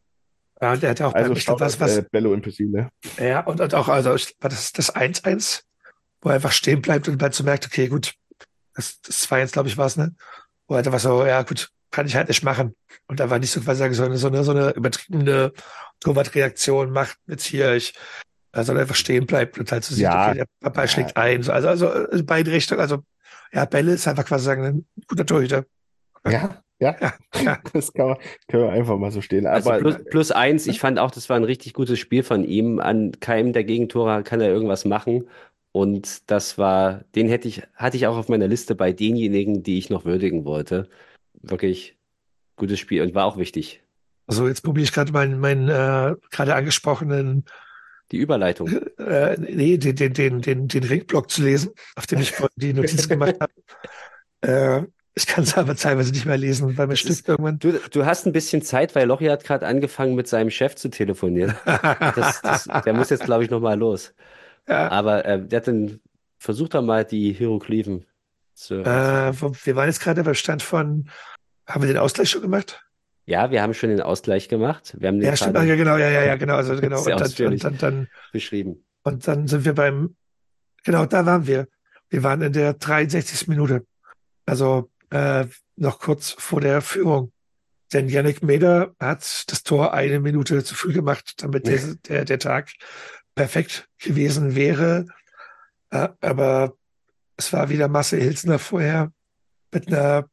Ja, 0.61 0.72
und 0.72 0.82
der 0.82 0.91
hat 0.91 1.01
auch 1.01 1.14
Also 1.14 1.36
schaut 1.36 1.59
was, 1.59 1.82
was, 1.82 1.97
äh, 1.97 2.05
Bello 2.09 2.34
Impossible. 2.34 2.88
Ja, 3.20 3.41
und, 3.41 3.59
und 3.59 3.76
auch, 3.76 3.89
also 3.89 4.11
war 4.11 4.49
das 4.49 4.72
das 4.72 4.95
1-1, 4.95 5.64
wo 6.22 6.30
er 6.30 6.36
einfach 6.36 6.53
stehen 6.53 6.82
bleibt 6.82 7.09
und 7.09 7.18
bald 7.18 7.34
so 7.34 7.43
merkt, 7.43 7.66
okay, 7.66 7.89
gut, 7.89 8.14
das, 8.76 9.01
das 9.01 9.30
2-1, 9.30 9.51
glaube 9.51 9.69
ich, 9.69 9.78
war 9.78 9.86
es, 9.88 9.97
ne? 9.97 10.15
Wo 10.67 10.76
er 10.76 10.80
einfach 10.86 10.99
so, 10.99 11.26
ja, 11.26 11.41
gut, 11.43 11.69
kann 11.91 12.05
ich 12.07 12.15
halt 12.15 12.28
nicht 12.28 12.43
machen. 12.43 12.76
Und 13.07 13.19
da 13.19 13.30
war 13.30 13.39
nicht 13.39 13.51
so 13.51 13.61
quasi 13.61 13.80
sagen, 13.80 13.93
so 13.93 14.03
eine, 14.05 14.17
so 14.17 14.28
eine, 14.28 14.43
so 14.43 14.51
eine 14.51 14.71
übertriebene 14.71 15.51
Torwartreaktion 15.99 16.91
macht 16.91 17.17
jetzt 17.28 17.45
hier, 17.45 17.74
ich, 17.76 17.93
äh, 18.53 18.63
sondern 18.63 18.84
einfach 18.84 18.95
stehen 18.95 19.26
bleibt 19.26 19.57
und 19.59 19.71
halt 19.71 19.84
so 19.84 19.93
sieht, 19.95 20.03
Ja. 20.03 20.30
okay, 20.30 20.43
der 20.63 20.74
Ja. 20.76 20.88
schlägt 20.88 21.17
ein. 21.17 21.43
So, 21.43 21.51
Also, 21.51 21.67
also 21.69 21.91
in 22.07 22.26
beide 22.26 22.51
Richtungen, 22.51 22.82
also, 22.82 22.99
ja, 23.51 23.65
Bälle 23.65 23.93
ist 23.93 24.07
einfach 24.07 24.26
quasi 24.26 24.45
sagen, 24.45 24.63
ein 24.65 24.86
guter 25.07 25.26
Torhüter. 25.26 25.65
Ja, 26.26 26.63
ja, 26.80 26.95
Ja, 26.99 27.13
das 27.74 27.93
kann 27.93 28.07
man, 28.07 28.17
können 28.47 28.63
wir 28.63 28.71
einfach 28.71 28.97
mal 28.97 29.11
so 29.11 29.21
stehen. 29.21 29.45
Also 29.45 29.69
Aber 29.69 29.80
plus, 29.80 29.97
plus 30.09 30.32
eins, 30.32 30.67
ich 30.67 30.80
fand 30.80 30.99
auch, 30.99 31.11
das 31.11 31.30
war 31.30 31.38
ein 31.38 31.43
richtig 31.43 31.74
gutes 31.74 31.99
Spiel 31.99 32.24
von 32.24 32.43
ihm. 32.43 32.80
An 32.80 33.11
keinem 33.19 33.53
der 33.53 33.63
Gegentore 33.63 34.24
kann 34.24 34.41
er 34.41 34.49
irgendwas 34.49 34.86
machen. 34.86 35.28
Und 35.74 36.30
das 36.30 36.59
war, 36.59 37.03
den 37.15 37.28
hätte 37.28 37.47
ich, 37.47 37.63
hatte 37.74 37.97
ich 37.97 38.05
auch 38.05 38.15
auf 38.15 38.30
meiner 38.30 38.47
Liste 38.47 38.76
bei 38.76 38.93
denjenigen, 38.93 39.63
die 39.63 39.80
ich 39.80 39.89
noch 39.89 40.05
würdigen 40.05 40.45
wollte. 40.45 40.88
Wirklich 41.41 41.97
gutes 42.55 42.80
Spiel 42.80 43.01
und 43.01 43.15
war 43.15 43.26
auch 43.26 43.38
wichtig. 43.38 43.82
Also 44.28 44.47
jetzt 44.47 44.61
probiere 44.61 44.84
ich 44.84 44.93
gerade 44.93 45.11
meinen, 45.11 45.39
meinen 45.39 45.69
äh, 45.69 46.15
gerade 46.30 46.53
angesprochenen 46.53 47.45
Die 48.11 48.17
Überleitung. 48.17 48.67
äh, 48.99 49.36
nee, 49.39 49.78
den, 49.78 49.95
den, 49.95 50.13
den, 50.13 50.41
den, 50.41 50.67
den 50.67 50.84
Ringblock 50.84 51.32
zu 51.32 51.41
lesen, 51.41 51.71
auf 51.95 52.05
dem 52.05 52.19
ich 52.19 52.36
die 52.55 52.74
Notiz 52.74 53.09
gemacht 53.09 53.36
habe. 53.39 53.53
Äh, 54.41 54.84
ich 55.15 55.26
kann 55.26 55.45
es 55.45 55.57
aber 55.57 55.74
teilweise 55.74 56.11
nicht 56.11 56.26
mehr 56.26 56.38
lesen, 56.38 56.78
weil 56.78 56.88
mir 56.88 56.97
stimmt 56.97 57.30
irgendwann. 57.30 57.59
Du, 57.59 57.80
du 57.80 58.05
hast 58.05 58.26
ein 58.26 58.34
bisschen 58.34 58.61
Zeit, 58.61 58.93
weil 58.93 59.07
Lochi 59.07 59.28
hat 59.28 59.45
gerade 59.45 59.65
angefangen, 59.65 60.15
mit 60.15 60.28
seinem 60.28 60.49
Chef 60.49 60.76
zu 60.76 60.89
telefonieren. 60.89 61.55
Das, 61.65 62.41
das, 62.41 62.67
der 62.84 62.93
muss 62.93 63.09
jetzt, 63.09 63.24
glaube 63.24 63.45
ich, 63.45 63.49
nochmal 63.49 63.80
los. 63.80 64.13
Ja, 64.68 64.89
Aber 64.91 65.26
äh, 65.26 65.45
der 65.45 65.57
hat 65.57 65.68
dann 65.68 65.99
versucht 66.38 66.74
doch 66.74 66.82
mal 66.82 67.05
die 67.05 67.34
Hieroglyphen 67.34 68.05
zu. 68.53 68.76
äh, 68.76 69.34
wir 69.34 69.76
waren 69.76 69.88
jetzt 69.88 70.01
gerade 70.01 70.24
beim 70.24 70.36
Stand 70.36 70.61
von, 70.61 71.09
haben 71.66 71.82
wir 71.82 71.88
den 71.88 71.97
Ausgleich 71.97 72.30
schon 72.30 72.41
gemacht? 72.41 72.84
Ja, 73.26 73.51
wir 73.51 73.61
haben 73.61 73.74
schon 73.74 73.89
den 73.89 74.01
Ausgleich 74.01 74.49
gemacht. 74.49 74.95
Wir 74.99 75.07
haben 75.07 75.20
den 75.20 75.28
Ja, 75.28 75.36
stimmt, 75.36 75.55
ja, 75.55 75.76
genau, 75.76 75.97
ja, 75.97 76.09
ja, 76.09 76.24
ja, 76.24 76.36
genau, 76.36 76.55
also 76.55 76.76
genau. 76.82 76.99
Und 76.99 77.07
dann, 77.07 77.47
und 77.47 77.64
dann, 77.64 77.78
dann, 77.78 78.07
beschrieben. 78.32 78.84
und 79.03 79.28
dann 79.28 79.47
sind 79.47 79.64
wir 79.64 79.74
beim, 79.74 80.16
genau, 80.84 81.05
da 81.05 81.26
waren 81.26 81.47
wir. 81.47 81.68
Wir 82.09 82.24
waren 82.24 82.41
in 82.41 82.53
der 82.53 82.74
63. 82.74 83.47
Minute. 83.47 83.86
Also 84.45 84.91
äh, 85.09 85.45
noch 85.78 85.99
kurz 85.99 86.32
vor 86.32 86.61
der 86.61 86.82
Führung. 86.82 87.32
Denn 87.93 88.09
Yannick 88.09 88.43
Meder 88.43 88.93
hat 88.99 89.51
das 89.51 89.64
Tor 89.64 89.93
eine 89.93 90.20
Minute 90.20 90.64
zu 90.64 90.76
früh 90.76 90.93
gemacht, 90.93 91.36
damit 91.38 91.68
der, 91.68 91.80
der, 92.07 92.26
der 92.26 92.39
Tag 92.39 92.72
perfekt 93.36 93.88
gewesen 93.99 94.55
wäre. 94.55 95.07
Äh, 95.89 96.09
aber 96.21 96.73
es 97.38 97.51
war 97.53 97.69
wieder 97.69 97.88
Marcel 97.88 98.21
Hilsner 98.21 98.59
vorher 98.59 99.11
mit 99.71 99.88
einer, 99.88 100.29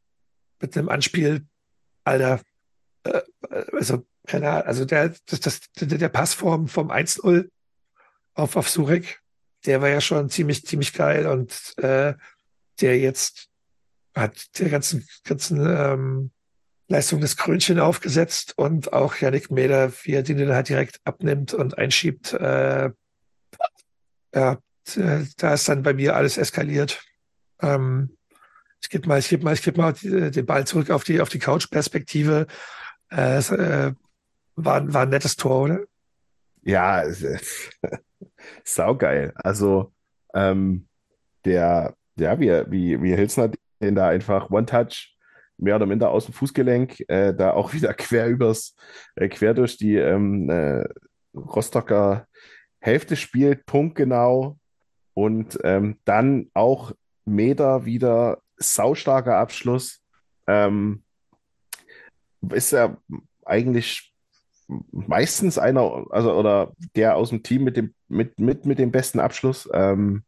mit 0.61 0.77
einem 0.77 0.89
Anspiel. 0.89 1.47
Alter, 2.05 2.41
äh, 3.05 3.21
also, 3.73 4.07
keine 4.27 4.51
Ahnung, 4.51 4.67
also 4.67 4.85
der, 4.85 5.15
das, 5.27 5.41
das, 5.41 5.61
der, 5.81 5.99
der 5.99 6.09
Pass 6.09 6.35
vom, 6.35 6.69
vom 6.69 6.91
1-0 6.91 7.51
auf, 8.35 8.57
auf 8.57 8.69
Surek, 8.69 9.21
der 9.67 9.81
war 9.81 9.89
ja 9.89 10.01
schon 10.01 10.31
ziemlich, 10.31 10.65
ziemlich 10.65 10.93
geil 10.93 11.27
und 11.27 11.75
äh, 11.79 12.15
der 12.81 12.99
jetzt 12.99 13.49
hat 14.15 14.59
der 14.59 14.71
ganzen, 14.71 15.07
ganzen 15.25 15.61
ähm, 15.67 16.31
Leistung 16.91 17.21
das 17.21 17.37
Krönchen 17.37 17.79
aufgesetzt 17.79 18.55
und 18.59 18.93
auch 18.93 19.15
Yannick 19.17 19.51
Meder, 19.51 19.93
wie 20.03 20.13
er 20.13 20.25
den 20.25 20.53
halt 20.53 20.69
direkt 20.69 21.01
abnimmt 21.05 21.55
und 21.55 21.79
einschiebt. 21.79 22.33
Äh, 22.33 22.91
ja, 24.35 24.59
äh, 24.97 25.25
da 25.37 25.55
ist 25.55 25.69
dann 25.69 25.85
bei 25.85 25.95
mir 25.95 26.17
alles 26.17 26.37
eskaliert. 26.37 27.01
Ähm, 27.63 28.17
ich 28.83 28.89
gebe 28.89 29.07
mal, 29.07 29.21
ich 29.21 29.29
gebe 29.29 29.45
mal, 29.45 29.55
ich 29.55 29.63
gebe 29.63 29.81
mal 29.81 29.93
den 29.93 30.47
Ball 30.47 30.67
zurück 30.67 30.91
auf 30.91 31.05
die, 31.05 31.21
auf 31.21 31.29
die 31.29 31.39
Couch-Perspektive. 31.39 32.49
Äh, 33.13 33.39
äh, 33.39 33.95
war, 34.57 34.93
war 34.93 35.03
ein 35.03 35.11
nettes 35.11 35.37
Tor, 35.37 35.63
oder? 35.63 35.81
Ja, 36.63 37.03
ist- 37.03 37.71
saugeil. 38.65 39.33
Also, 39.37 39.93
ähm, 40.35 40.89
der, 41.45 41.95
ja, 42.17 42.39
wie, 42.41 42.49
wie, 42.71 43.03
wie 43.03 43.15
Hilsner 43.15 43.53
den 43.81 43.95
da 43.95 44.09
einfach 44.09 44.51
One-Touch 44.51 45.10
mehr 45.61 45.77
oder 45.77 45.87
minder 45.87 46.11
aus 46.11 46.25
dem 46.25 46.35
Fußgelenk, 46.35 47.05
äh, 47.09 47.35
da 47.35 47.53
auch 47.53 47.73
wieder 47.75 47.95
quer 47.95 48.29
übers, 48.29 48.75
äh, 49.15 49.29
quer 49.29 49.55
durch 49.55 49.77
die 49.77 49.97
ähm, 49.97 50.49
äh, 50.51 50.85
Rostocker 51.35 52.27
Hälfte 52.81 53.17
spielt, 53.17 53.67
punktgenau. 53.67 54.57
Und 55.15 55.59
ähm, 55.65 55.99
dann 56.05 56.51
auch 56.55 56.93
Meter 57.25 57.85
wieder 57.85 58.39
saustarker 58.57 59.37
Abschluss. 59.37 60.01
Ähm, 60.47 61.03
ist 62.53 62.73
ja 62.73 62.97
eigentlich 63.45 64.15
meistens 64.93 65.59
einer, 65.59 66.07
also 66.11 66.33
oder 66.33 66.73
der 66.95 67.17
aus 67.17 67.31
dem 67.31 67.43
Team 67.43 67.65
mit 67.65 67.77
dem, 67.77 67.95
mit, 68.09 68.39
mit, 68.39 68.67
mit 68.67 68.79
dem 68.79 68.93
besten 68.93 69.21
Abschluss. 69.21 69.69
Ähm, 69.73 70.23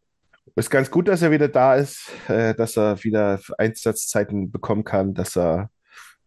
ist 0.57 0.71
ganz 0.71 0.91
gut, 0.91 1.09
dass 1.09 1.23
er 1.23 1.31
wieder 1.31 1.49
da 1.49 1.75
ist, 1.77 2.11
äh, 2.29 2.55
dass 2.55 2.77
er 2.77 3.03
wieder 3.05 3.41
Einsatzzeiten 3.59 4.51
bekommen 4.51 4.85
kann, 4.85 5.15
dass 5.15 5.37
er 5.37 5.71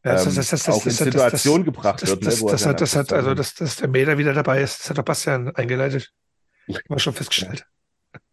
Ja, 0.04 0.14
das- 0.14 0.36
das- 0.36 0.50
das- 0.50 0.70
auch 0.70 0.86
in 0.86 0.90
das- 0.96 0.98
gebracht 1.66 2.02
Das, 2.02 2.10
wird, 2.10 2.22
ne, 2.22 2.30
das, 2.30 2.66
hat, 2.66 2.82
das 2.82 2.96
hat, 2.96 3.02
Abschluss 3.12 3.18
also, 3.18 3.34
dass, 3.34 3.54
dass 3.56 3.76
der 3.78 3.88
Meter 3.90 4.18
wieder 4.18 4.34
dabei 4.34 4.62
ist, 4.62 4.80
das 4.82 4.90
hat 4.92 4.98
doch 5.00 5.04
Bastian 5.04 5.56
eingeleitet. 5.56 6.12
Haben 6.68 6.80
wir 6.90 7.00
schon 7.00 7.14
festgestellt. 7.14 7.66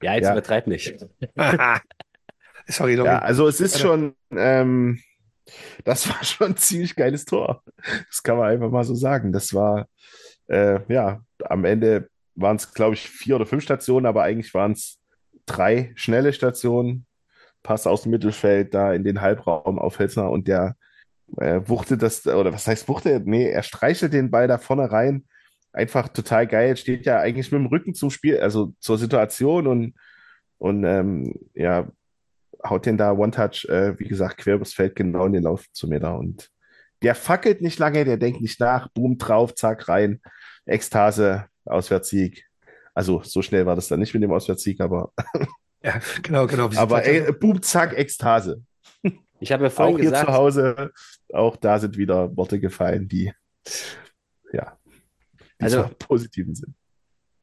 Ja, 0.03 0.15
jetzt 0.15 0.25
Ja. 0.27 0.33
übertreib 0.33 0.67
nicht. 0.67 0.95
Sorry, 2.69 2.95
Lori. 2.95 3.09
Ja, 3.09 3.19
also 3.19 3.49
es 3.49 3.61
ist 3.61 3.81
schon, 3.81 4.15
ähm, 4.31 5.01
das 5.85 6.09
war 6.09 6.23
schon 6.25 6.49
ein 6.49 6.57
ziemlich 6.57 6.95
geiles 6.95 7.25
Tor. 7.25 7.63
Das 8.09 8.23
kann 8.23 8.37
man 8.37 8.51
einfach 8.51 8.71
mal 8.71 8.85
so 8.85 8.95
sagen. 8.95 9.33
Das 9.33 9.53
war, 9.55 9.89
äh, 10.49 10.81
ja, 10.93 11.21
am 11.45 11.65
Ende 11.65 12.09
waren 12.35 12.57
es, 12.57 12.73
glaube 12.73 12.95
ich, 12.95 13.09
vier 13.09 13.37
oder 13.37 13.47
fünf 13.47 13.63
Stationen, 13.65 14.07
aber 14.07 14.23
eigentlich 14.23 14.55
waren 14.55 14.73
es 14.73 14.99
drei 15.47 15.93
schnelle 15.95 16.33
Stationen. 16.33 17.07
Pass 17.63 17.87
aus 17.87 18.03
dem 18.03 18.11
Mittelfeld 18.11 18.75
da 18.75 18.93
in 18.93 19.05
den 19.05 19.21
Halbraum 19.21 19.79
auf 19.79 19.99
Helsner 19.99 20.31
und 20.31 20.49
der 20.49 20.77
äh, 21.39 21.61
wuchtet 21.67 22.03
das, 22.03 22.27
oder 22.27 22.53
was 22.53 22.67
heißt 22.67 22.89
wuchtet? 22.89 23.27
Nee, 23.27 23.49
er 23.49 23.63
streichelt 23.63 24.13
den 24.13 24.31
Ball 24.31 24.49
da 24.49 24.59
vorne 24.59 24.91
rein. 24.91 25.25
Einfach 25.73 26.09
total 26.09 26.47
geil. 26.47 26.77
Steht 26.77 27.07
ja 27.07 27.21
eigentlich 27.21 27.51
mit 27.53 27.61
dem 27.61 27.67
Rücken 27.67 27.95
zum 27.95 28.11
Spiel, 28.11 28.41
also 28.41 28.75
zur 28.81 28.99
Situation 28.99 29.67
und, 29.67 29.95
und 30.59 30.85
ähm, 30.85 31.35
ja, 31.55 31.89
haut 32.65 32.87
den 32.87 32.97
da 32.97 33.13
One-Touch, 33.13 33.67
äh, 33.69 33.99
wie 33.99 34.09
gesagt, 34.09 34.39
quer 34.39 34.57
übers 34.57 34.75
Feld 34.75 34.97
genau 34.97 35.27
in 35.27 35.33
den 35.33 35.45
Lauf 35.45 35.65
zu 35.73 35.89
mir 35.89 36.01
da. 36.01 36.13
Und 36.13 36.51
der 37.03 37.15
fackelt 37.15 37.63
nicht 37.63 37.79
lange, 37.79 38.05
der 38.05 38.17
denkt 38.17 38.41
nicht 38.41 38.61
nach, 38.61 38.89
boom, 38.89 39.19
drauf, 39.19 39.55
zack, 39.55 39.89
rein. 39.89 40.21
Ekstase, 40.67 41.47
Auswärtssieg. 41.65 42.47
Also 42.95 43.23
so 43.25 43.43
schnell 43.43 43.67
war 43.67 43.75
das 43.77 43.89
dann 43.89 44.01
nicht 44.01 44.13
mit 44.15 44.23
dem 44.23 44.33
Auswärtssieg, 44.33 44.81
aber 44.81 45.13
Ja, 45.85 46.01
genau, 46.23 46.47
genau. 46.47 46.71
Aber 46.77 47.05
ey, 47.05 47.33
Boom, 47.33 47.61
zack, 47.61 47.99
Ekstase. 47.99 48.63
Ich 49.41 49.51
habe 49.51 49.65
ja 49.65 49.69
Auch 49.71 49.75
vorhin 49.75 49.97
hier 49.97 50.05
gesagt, 50.11 50.27
zu 50.27 50.33
Hause, 50.33 50.93
auch 51.33 51.57
da 51.57 51.81
sind 51.81 51.97
wieder 51.97 52.37
Worte 52.37 52.61
gefallen, 52.61 53.09
die, 53.09 53.33
ja, 54.53 54.79
die 55.61 55.65
Also- 55.65 55.91
positiven 55.99 56.55
sind. 56.55 56.75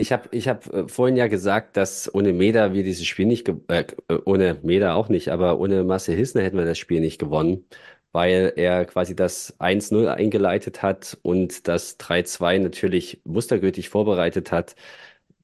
Ich 0.01 0.13
habe 0.13 0.29
ich 0.31 0.47
hab 0.47 0.65
äh, 0.73 0.87
vorhin 0.87 1.17
ja 1.17 1.27
gesagt, 1.27 1.75
dass 1.75 2.13
ohne 2.15 2.31
Meda 2.31 2.71
wir 2.71 2.83
dieses 2.83 3.05
Spiel 3.05 3.25
nicht, 3.25 3.49
äh, 3.67 3.83
äh, 4.07 4.17
ohne 4.23 4.57
Meda 4.63 4.93
auch 4.93 5.09
nicht, 5.09 5.27
aber 5.27 5.59
ohne 5.59 5.83
Marcel 5.83 6.15
Hissner 6.15 6.41
hätten 6.41 6.55
wir 6.57 6.63
das 6.63 6.77
Spiel 6.77 7.01
nicht 7.01 7.19
gewonnen, 7.19 7.65
weil 8.13 8.53
er 8.55 8.85
quasi 8.85 9.13
das 9.13 9.59
1-0 9.59 10.07
eingeleitet 10.07 10.81
hat 10.81 11.17
und 11.21 11.67
das 11.67 11.99
3-2 11.99 12.59
natürlich 12.59 13.19
mustergültig 13.25 13.89
vorbereitet 13.89 14.53
hat. 14.53 14.77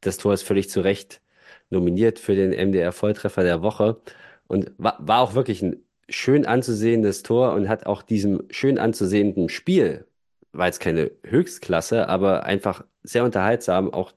Das 0.05 0.17
Tor 0.17 0.33
ist 0.33 0.43
völlig 0.43 0.69
zu 0.69 0.81
Recht 0.81 1.21
nominiert 1.69 2.19
für 2.19 2.35
den 2.35 2.51
MDR-Volltreffer 2.51 3.43
der 3.43 3.61
Woche 3.61 3.99
und 4.47 4.71
war, 4.77 4.97
war 4.99 5.21
auch 5.21 5.33
wirklich 5.33 5.61
ein 5.61 5.77
schön 6.09 6.45
anzusehendes 6.45 7.23
Tor 7.23 7.53
und 7.53 7.67
hat 7.67 7.85
auch 7.85 8.03
diesem 8.03 8.43
schön 8.51 8.77
anzusehenden 8.77 9.49
Spiel, 9.49 10.05
war 10.51 10.67
jetzt 10.67 10.79
keine 10.79 11.11
Höchstklasse, 11.23 12.07
aber 12.07 12.43
einfach 12.43 12.85
sehr 13.03 13.23
unterhaltsam 13.23 13.91
auch 13.93 14.13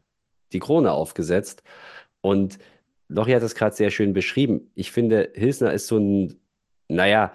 die 0.53 0.59
Krone 0.59 0.93
aufgesetzt. 0.93 1.63
Und 2.21 2.59
Lochi 3.09 3.33
hat 3.33 3.43
das 3.43 3.55
gerade 3.55 3.75
sehr 3.75 3.91
schön 3.91 4.13
beschrieben. 4.13 4.71
Ich 4.75 4.93
finde, 4.93 5.33
Hilsner 5.35 5.73
ist 5.73 5.87
so 5.87 5.99
ein, 5.99 6.39
naja, 6.89 7.33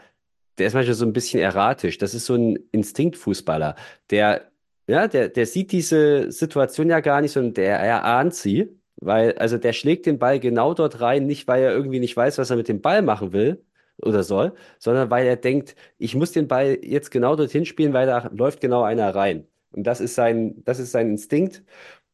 der 0.59 0.67
ist 0.67 0.73
manchmal 0.73 0.93
so 0.93 1.05
ein 1.05 1.13
bisschen 1.13 1.41
erratisch. 1.41 1.97
Das 1.97 2.13
ist 2.13 2.25
so 2.25 2.35
ein 2.35 2.57
Instinktfußballer, 2.71 3.75
der, 4.11 4.51
ja, 4.87 5.07
der, 5.07 5.29
der 5.29 5.45
sieht 5.45 5.71
diese 5.71 6.31
Situation 6.31 6.89
ja 6.89 6.99
gar 6.99 7.21
nicht, 7.21 7.31
sondern 7.31 7.53
der 7.53 7.79
er 7.79 8.05
ahnt 8.05 8.35
sie, 8.35 8.79
weil, 8.97 9.33
also 9.37 9.57
der 9.57 9.73
schlägt 9.73 10.05
den 10.05 10.19
Ball 10.19 10.39
genau 10.39 10.73
dort 10.73 11.01
rein, 11.01 11.25
nicht 11.25 11.47
weil 11.47 11.63
er 11.63 11.71
irgendwie 11.73 11.99
nicht 11.99 12.15
weiß, 12.15 12.37
was 12.37 12.49
er 12.49 12.57
mit 12.57 12.67
dem 12.67 12.81
Ball 12.81 13.01
machen 13.01 13.33
will 13.33 13.63
oder 14.01 14.23
soll, 14.23 14.53
sondern 14.79 15.09
weil 15.09 15.25
er 15.27 15.35
denkt, 15.37 15.75
ich 15.97 16.15
muss 16.15 16.31
den 16.31 16.47
Ball 16.47 16.77
jetzt 16.81 17.11
genau 17.11 17.35
dorthin 17.35 17.65
spielen, 17.65 17.93
weil 17.93 18.07
da 18.07 18.29
läuft 18.33 18.61
genau 18.61 18.83
einer 18.83 19.13
rein. 19.15 19.47
Und 19.71 19.83
das 19.85 20.01
ist 20.01 20.15
sein, 20.15 20.63
das 20.65 20.79
ist 20.79 20.91
sein 20.91 21.09
Instinkt. 21.11 21.63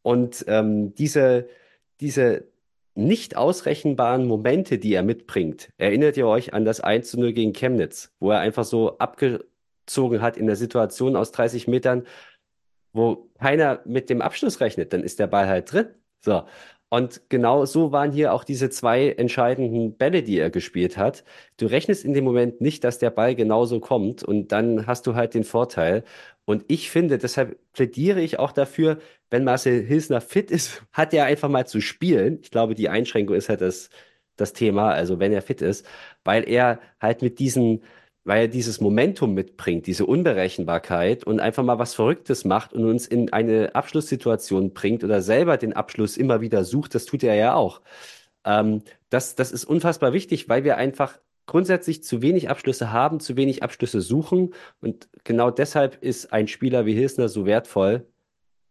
Und 0.01 0.45
ähm, 0.47 0.93
diese, 0.95 1.47
diese 1.99 2.47
nicht 2.95 3.37
ausrechenbaren 3.37 4.25
Momente, 4.27 4.77
die 4.77 4.93
er 4.93 5.03
mitbringt, 5.03 5.71
erinnert 5.77 6.17
ihr 6.17 6.27
euch 6.27 6.53
an 6.53 6.65
das 6.65 6.81
1 6.81 7.09
zu 7.09 7.19
0 7.19 7.33
gegen 7.33 7.53
Chemnitz, 7.53 8.13
wo 8.19 8.31
er 8.31 8.39
einfach 8.39 8.65
so 8.65 8.97
abgezogen 8.97 10.21
hat 10.21 10.37
in 10.37 10.47
der 10.47 10.55
Situation 10.55 11.15
aus 11.15 11.31
30 11.31 11.67
Metern, 11.67 12.05
wo 12.93 13.29
keiner 13.39 13.81
mit 13.85 14.09
dem 14.09 14.21
Abschluss 14.21 14.61
rechnet, 14.61 14.93
dann 14.93 15.03
ist 15.03 15.19
der 15.19 15.27
Ball 15.27 15.47
halt 15.47 15.71
drin. 15.71 15.87
So. 16.21 16.43
Und 16.91 17.29
genau 17.29 17.65
so 17.65 17.91
waren 17.91 18.11
hier 18.11 18.33
auch 18.33 18.43
diese 18.43 18.71
zwei 18.71 19.09
entscheidenden 19.11 19.95
Bälle, 19.95 20.23
die 20.23 20.39
er 20.39 20.49
gespielt 20.49 20.97
hat. 20.97 21.23
Du 21.57 21.67
rechnest 21.67 22.03
in 22.03 22.13
dem 22.13 22.23
Moment 22.23 22.61
nicht, 22.61 22.83
dass 22.83 22.97
der 22.97 23.11
Ball 23.11 23.35
genauso 23.35 23.79
kommt 23.79 24.23
und 24.23 24.51
dann 24.51 24.87
hast 24.87 25.05
du 25.05 25.13
halt 25.13 25.35
den 25.35 25.43
Vorteil. 25.43 26.03
Und 26.45 26.65
ich 26.67 26.89
finde, 26.89 27.19
deshalb 27.19 27.59
plädiere 27.73 28.21
ich 28.21 28.39
auch 28.39 28.51
dafür, 28.51 28.97
wenn 29.29 29.43
Marcel 29.43 29.83
Hilsner 29.85 30.19
fit 30.19 30.49
ist, 30.49 30.83
hat 30.91 31.13
er 31.13 31.25
einfach 31.25 31.49
mal 31.49 31.67
zu 31.67 31.79
spielen. 31.79 32.39
Ich 32.41 32.49
glaube, 32.49 32.73
die 32.73 32.89
Einschränkung 32.89 33.35
ist 33.35 33.49
halt 33.49 33.61
das, 33.61 33.89
das 34.35 34.53
Thema, 34.53 34.91
also 34.91 35.19
wenn 35.19 35.31
er 35.31 35.43
fit 35.43 35.61
ist, 35.61 35.85
weil 36.23 36.47
er 36.49 36.79
halt 36.99 37.21
mit 37.21 37.37
diesen, 37.39 37.83
weil 38.23 38.41
er 38.41 38.47
dieses 38.47 38.81
Momentum 38.81 39.33
mitbringt, 39.33 39.87
diese 39.87 40.05
Unberechenbarkeit 40.05 41.23
und 41.23 41.39
einfach 41.39 41.63
mal 41.63 41.79
was 41.79 41.95
Verrücktes 41.95 42.45
macht 42.45 42.73
und 42.73 42.85
uns 42.85 43.07
in 43.07 43.33
eine 43.33 43.75
Abschlusssituation 43.75 44.73
bringt 44.73 45.03
oder 45.03 45.21
selber 45.21 45.57
den 45.57 45.73
Abschluss 45.73 46.17
immer 46.17 46.41
wieder 46.41 46.63
sucht, 46.63 46.95
das 46.95 47.05
tut 47.05 47.23
er 47.23 47.35
ja 47.35 47.55
auch. 47.55 47.81
Ähm, 48.45 48.83
das, 49.09 49.35
das 49.35 49.51
ist 49.51 49.65
unfassbar 49.65 50.13
wichtig, 50.13 50.49
weil 50.49 50.63
wir 50.63 50.77
einfach 50.77 51.19
grundsätzlich 51.45 52.03
zu 52.03 52.21
wenig 52.21 52.49
Abschlüsse 52.49 52.91
haben, 52.91 53.19
zu 53.19 53.35
wenig 53.35 53.63
Abschlüsse 53.63 54.01
suchen. 54.01 54.53
Und 54.81 55.09
genau 55.23 55.49
deshalb 55.49 55.97
ist 56.03 56.31
ein 56.31 56.47
Spieler 56.47 56.85
wie 56.85 56.93
Hilsner 56.93 57.27
so 57.27 57.45
wertvoll, 57.45 58.05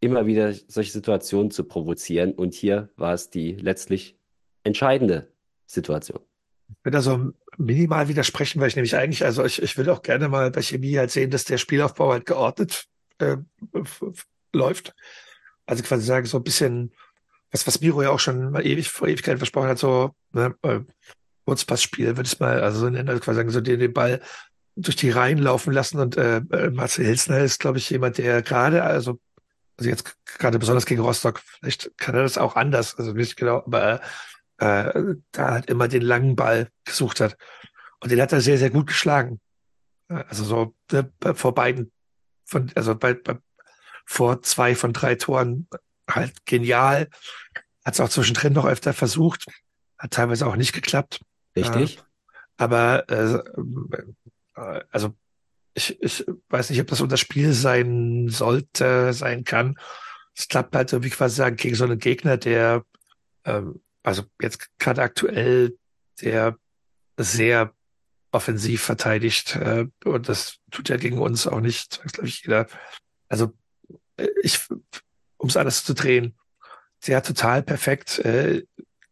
immer 0.00 0.26
wieder 0.26 0.52
solche 0.68 0.92
Situationen 0.92 1.50
zu 1.50 1.64
provozieren. 1.64 2.32
Und 2.32 2.54
hier 2.54 2.88
war 2.96 3.14
es 3.14 3.30
die 3.30 3.52
letztlich 3.54 4.16
entscheidende 4.62 5.28
Situation. 5.66 6.27
Ich 6.68 6.84
will 6.84 6.92
da 6.92 7.00
so 7.02 7.32
minimal 7.56 8.08
widersprechen, 8.08 8.60
weil 8.60 8.68
ich 8.68 8.76
nämlich 8.76 8.96
eigentlich, 8.96 9.24
also 9.24 9.44
ich, 9.44 9.62
ich 9.62 9.76
will 9.76 9.90
auch 9.90 10.02
gerne 10.02 10.28
mal 10.28 10.50
bei 10.50 10.62
Chemie 10.62 10.96
halt 10.96 11.10
sehen, 11.10 11.30
dass 11.30 11.44
der 11.44 11.58
Spielaufbau 11.58 12.12
halt 12.12 12.26
geordnet 12.26 12.86
äh, 13.18 13.36
läuft. 14.52 14.94
Also 15.66 15.82
quasi 15.82 16.04
sagen, 16.04 16.26
so 16.26 16.38
ein 16.38 16.44
bisschen, 16.44 16.92
was, 17.50 17.66
was 17.66 17.80
Miro 17.80 18.02
ja 18.02 18.10
auch 18.10 18.20
schon 18.20 18.52
mal 18.52 18.64
ewig 18.64 18.88
vor 18.88 19.08
Ewigkeit 19.08 19.38
versprochen 19.38 19.68
hat, 19.68 19.78
so 19.78 20.14
ne, 20.32 20.54
äh, 20.62 20.80
Kurzpassspiel, 21.44 22.16
würde 22.16 22.28
ich 22.28 22.38
mal, 22.40 22.62
also 22.62 22.80
so 22.80 22.90
nennen, 22.90 23.08
also 23.08 23.20
quasi 23.20 23.36
sagen, 23.36 23.50
so 23.50 23.60
den, 23.60 23.80
den 23.80 23.92
Ball 23.92 24.20
durch 24.76 24.96
die 24.96 25.10
Reihen 25.10 25.38
laufen 25.38 25.72
lassen. 25.72 25.98
Und 25.98 26.16
äh, 26.16 26.38
äh, 26.38 26.70
Marcel 26.70 27.04
Hilsner 27.04 27.38
ist, 27.38 27.58
glaube 27.58 27.78
ich, 27.78 27.90
jemand, 27.90 28.18
der 28.18 28.42
gerade, 28.42 28.82
also, 28.84 29.18
also 29.76 29.90
jetzt 29.90 30.16
gerade 30.26 30.58
besonders 30.58 30.86
gegen 30.86 31.00
Rostock, 31.00 31.40
vielleicht 31.40 31.96
kann 31.98 32.14
er 32.14 32.22
das 32.22 32.38
auch 32.38 32.54
anders, 32.54 32.96
also 32.96 33.12
nicht 33.12 33.36
genau, 33.36 33.62
aber 33.66 34.00
äh, 34.58 35.14
da 35.32 35.50
halt 35.52 35.66
immer 35.66 35.88
den 35.88 36.02
langen 36.02 36.36
Ball 36.36 36.68
gesucht 36.84 37.20
hat. 37.20 37.36
Und 38.00 38.12
den 38.12 38.20
hat 38.20 38.32
er 38.32 38.40
sehr, 38.40 38.58
sehr 38.58 38.70
gut 38.70 38.88
geschlagen. 38.88 39.40
Äh, 40.08 40.24
Also 40.28 40.44
so 40.44 40.74
ne, 40.92 41.12
vor 41.34 41.54
beiden, 41.54 41.92
von, 42.44 42.70
also 42.74 42.94
bei, 42.94 43.14
bei, 43.14 43.38
vor 44.06 44.42
zwei 44.42 44.74
von 44.74 44.92
drei 44.92 45.14
Toren 45.14 45.68
halt 46.08 46.46
genial. 46.46 47.08
Hat 47.84 47.94
es 47.94 48.00
auch 48.00 48.08
zwischendrin 48.08 48.52
noch 48.52 48.66
öfter 48.66 48.92
versucht. 48.92 49.46
Hat 49.98 50.12
teilweise 50.12 50.46
auch 50.46 50.56
nicht 50.56 50.72
geklappt. 50.72 51.20
Richtig? 51.56 52.02
Aber 52.56 53.08
äh, 53.08 53.34
äh, 54.56 54.84
also 54.90 55.14
ich, 55.74 56.02
ich 56.02 56.26
weiß 56.48 56.70
nicht, 56.70 56.80
ob 56.80 56.88
das 56.88 57.00
unser 57.00 57.16
Spiel 57.16 57.52
sein 57.52 58.28
sollte, 58.28 59.12
sein 59.12 59.44
kann. 59.44 59.78
Es 60.34 60.48
klappt 60.48 60.74
halt 60.74 60.90
so, 60.90 61.02
wie 61.04 61.10
quasi 61.10 61.36
sagen, 61.36 61.56
gegen 61.56 61.76
so 61.76 61.84
einen 61.84 61.98
Gegner, 61.98 62.36
der 62.36 62.84
ähm, 63.44 63.80
also 64.08 64.24
jetzt 64.40 64.70
gerade 64.78 65.02
aktuell, 65.02 65.78
der 66.20 66.56
sehr 67.18 67.74
offensiv 68.32 68.82
verteidigt 68.82 69.56
äh, 69.56 69.86
und 70.04 70.28
das 70.28 70.58
tut 70.70 70.88
ja 70.88 70.96
gegen 70.96 71.18
uns 71.18 71.46
auch 71.46 71.60
nicht, 71.60 71.92
zwangsläufig 71.92 72.42
jeder. 72.42 72.66
Also 73.28 73.52
äh, 74.16 74.28
ich, 74.42 74.60
um 75.36 75.48
es 75.48 75.56
alles 75.56 75.84
zu 75.84 75.94
drehen, 75.94 76.36
der 77.06 77.18
hat 77.18 77.26
total 77.26 77.62
perfekt 77.62 78.18
äh, 78.20 78.64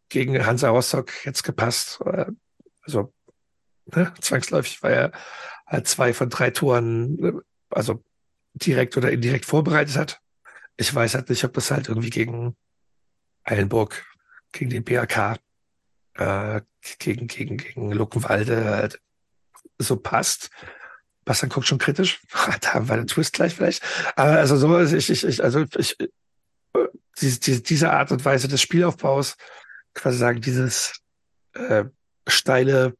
gegen 0.09 0.45
Hansa 0.45 0.69
Rostock 0.69 1.25
jetzt 1.25 1.43
gepasst. 1.43 1.99
Äh, 2.05 2.25
also 2.81 3.13
ne, 3.85 4.13
zwangsläufig, 4.19 4.81
weil 4.83 4.93
er 4.93 5.11
halt 5.65 5.87
zwei 5.87 6.13
von 6.13 6.29
drei 6.29 6.51
Toren, 6.51 7.23
äh, 7.23 7.33
also 7.69 8.03
direkt 8.53 8.97
oder 8.97 9.11
indirekt 9.11 9.45
vorbereitet 9.45 9.95
hat. 9.95 10.21
Ich 10.75 10.93
weiß 10.93 11.15
halt 11.15 11.29
nicht, 11.29 11.43
ob 11.43 11.53
das 11.53 11.71
halt 11.71 11.89
irgendwie 11.89 12.09
gegen 12.09 12.55
Eilenburg, 13.43 14.05
gegen 14.57 14.71
den 14.71 14.83
BAK, 14.83 15.39
äh, 16.15 16.61
gegen, 16.99 17.27
gegen, 17.27 17.57
gegen 17.57 17.91
Luckenwalde 17.91 18.65
halt 18.65 19.01
so 19.77 19.97
passt. 19.97 20.49
Bastian 21.25 21.49
guckt 21.49 21.67
schon 21.67 21.77
kritisch. 21.77 22.19
da 22.61 22.87
war 22.87 22.97
der 22.97 23.05
Twist 23.05 23.33
gleich 23.33 23.53
vielleicht. 23.53 23.83
Aber 24.15 24.31
also 24.31 24.57
so, 24.57 24.79
ich, 24.79 25.09
ich, 25.09 25.23
ich 25.23 25.43
also 25.43 25.65
ich, 25.77 25.99
äh, 25.99 26.07
diese, 27.21 27.39
diese, 27.39 27.61
diese 27.61 27.91
Art 27.91 28.11
und 28.11 28.23
Weise 28.25 28.47
des 28.47 28.61
Spielaufbaus, 28.61 29.35
quasi 29.93 30.17
sagen, 30.17 30.41
dieses 30.41 31.01
äh, 31.53 31.85
steile, 32.27 32.95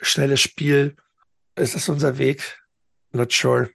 schnelle 0.00 0.36
Spiel, 0.36 0.96
ist 1.56 1.74
das 1.74 1.88
unser 1.88 2.18
Weg? 2.18 2.58
Not 3.12 3.32
sure. 3.32 3.70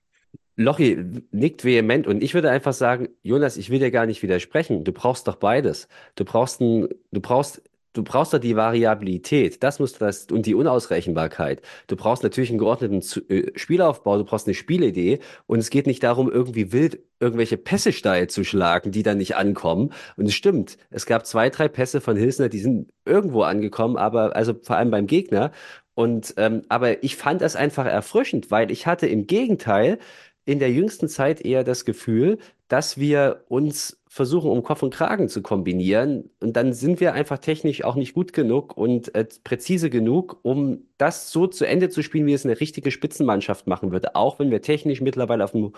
Lochi 0.56 0.98
nickt 1.32 1.64
vehement 1.64 2.08
und 2.08 2.24
ich 2.24 2.34
würde 2.34 2.50
einfach 2.50 2.74
sagen, 2.74 3.10
Jonas, 3.24 3.58
ich 3.58 3.70
will 3.70 3.80
dir 3.80 3.92
gar 3.92 4.06
nicht 4.06 4.22
widersprechen. 4.22 4.84
Du 4.84 4.92
brauchst 4.92 5.28
doch 5.28 5.36
beides. 5.36 5.88
Du 6.16 6.26
brauchst 6.26 6.62
ein, 6.62 6.90
du 7.12 7.22
brauchst, 7.22 7.62
du 7.94 8.04
brauchst 8.04 8.34
doch 8.34 8.40
die 8.40 8.56
Variabilität. 8.56 9.64
Das 9.64 9.80
muss 9.80 9.94
das 9.94 10.26
und 10.26 10.46
die 10.46 10.56
Unausrechenbarkeit. 10.56 11.62
Du 11.88 11.96
brauchst 11.96 12.24
natürlich 12.24 12.50
einen 12.50 12.60
geordneten 12.60 13.02
äh, 13.30 13.52
Spielaufbau. 13.56 14.18
Du 14.18 14.26
brauchst 14.26 14.48
eine 14.48 14.54
Spielidee 14.54 15.20
und 15.48 15.60
es 15.60 15.70
geht 15.70 15.88
nicht 15.88 16.04
darum, 16.04 16.30
irgendwie 16.30 16.72
wild 16.72 17.00
irgendwelche 17.20 17.58
Pässe 17.58 17.94
steil 17.94 18.28
zu 18.28 18.44
schlagen, 18.44 18.92
die 18.92 19.04
dann 19.04 19.20
nicht 19.20 19.36
ankommen. 19.36 19.94
Und 20.18 20.26
es 20.26 20.34
stimmt. 20.34 20.78
Es 20.90 21.06
gab 21.06 21.26
zwei, 21.26 21.50
drei 21.50 21.68
Pässe 21.68 22.02
von 22.02 22.18
Hilsner, 22.18 22.50
die 22.50 22.60
sind 22.60 22.90
irgendwo 23.06 23.44
angekommen, 23.44 23.96
aber 23.96 24.36
also 24.36 24.54
vor 24.62 24.76
allem 24.76 24.92
beim 24.92 25.08
Gegner. 25.08 25.52
Und 25.94 26.34
ähm, 26.38 26.64
aber 26.70 27.04
ich 27.04 27.16
fand 27.16 27.42
das 27.42 27.56
einfach 27.56 27.86
erfrischend, 27.86 28.50
weil 28.50 28.72
ich 28.72 28.88
hatte 28.88 29.08
im 29.08 29.28
Gegenteil 29.28 30.00
in 30.46 30.60
der 30.60 30.72
jüngsten 30.72 31.08
Zeit 31.08 31.42
eher 31.42 31.64
das 31.64 31.86
Gefühl, 31.86 32.40
dass 32.68 32.98
wir 32.98 33.44
uns 33.48 34.02
versuchen, 34.08 34.50
um 34.50 34.64
Kopf 34.64 34.82
und 34.82 34.94
Kragen 34.94 35.30
zu 35.30 35.42
kombinieren. 35.42 36.30
Und 36.40 36.56
dann 36.56 36.74
sind 36.74 37.00
wir 37.00 37.14
einfach 37.14 37.38
technisch 37.38 37.84
auch 37.84 37.96
nicht 37.96 38.14
gut 38.14 38.34
genug 38.34 38.76
und 38.76 39.14
äh, 39.16 39.26
präzise 39.44 39.90
genug, 39.90 40.40
um 40.44 40.88
das 40.98 41.32
so 41.32 41.48
zu 41.48 41.66
Ende 41.66 41.90
zu 41.90 42.02
spielen, 42.02 42.26
wie 42.26 42.34
es 42.34 42.46
eine 42.46 42.60
richtige 42.60 42.92
Spitzenmannschaft 42.92 43.68
machen 43.68 43.92
würde. 43.92 44.16
Auch 44.16 44.40
wenn 44.40 44.52
wir 44.52 44.62
technisch 44.62 45.02
mittlerweile 45.02 45.44
auf 45.44 45.54
einem 45.54 45.74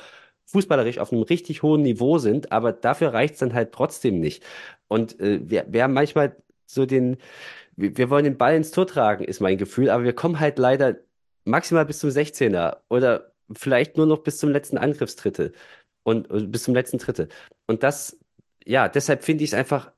fußballerisch 0.45 0.97
auf 0.99 1.11
einem 1.11 1.23
richtig 1.23 1.63
hohen 1.63 1.81
Niveau 1.81 2.17
sind, 2.17 2.51
aber 2.51 2.73
dafür 2.73 3.13
reicht 3.13 3.35
es 3.35 3.39
dann 3.39 3.53
halt 3.53 3.71
trotzdem 3.71 4.19
nicht. 4.19 4.43
Und 4.87 5.19
äh, 5.19 5.39
wir, 5.43 5.65
wir 5.69 5.83
haben 5.83 5.93
manchmal 5.93 6.35
so 6.65 6.85
den, 6.85 7.17
wir, 7.75 8.09
wollen 8.09 8.23
den 8.25 8.37
Ball 8.37 8.55
ins 8.55 8.71
Tor 8.71 8.87
tragen, 8.87 9.23
ist 9.23 9.41
mein 9.41 9.57
Gefühl, 9.57 9.89
aber 9.89 10.03
wir 10.03 10.13
kommen 10.13 10.39
halt 10.39 10.59
leider 10.59 10.97
maximal 11.45 11.85
bis 11.85 11.99
zum 11.99 12.09
16er 12.09 12.77
oder 12.89 13.32
vielleicht 13.51 13.97
nur 13.97 14.05
noch 14.05 14.19
bis 14.19 14.37
zum 14.37 14.49
letzten 14.49 14.77
Angriffsdrittel 14.77 15.53
und, 16.03 16.51
bis 16.51 16.63
zum 16.63 16.73
letzten 16.73 16.97
Drittel. 16.97 17.29
Und 17.67 17.83
das, 17.83 18.17
ja, 18.65 18.89
deshalb 18.89 19.23
finde 19.23 19.43
ich 19.43 19.51
es 19.51 19.53
einfach 19.53 19.91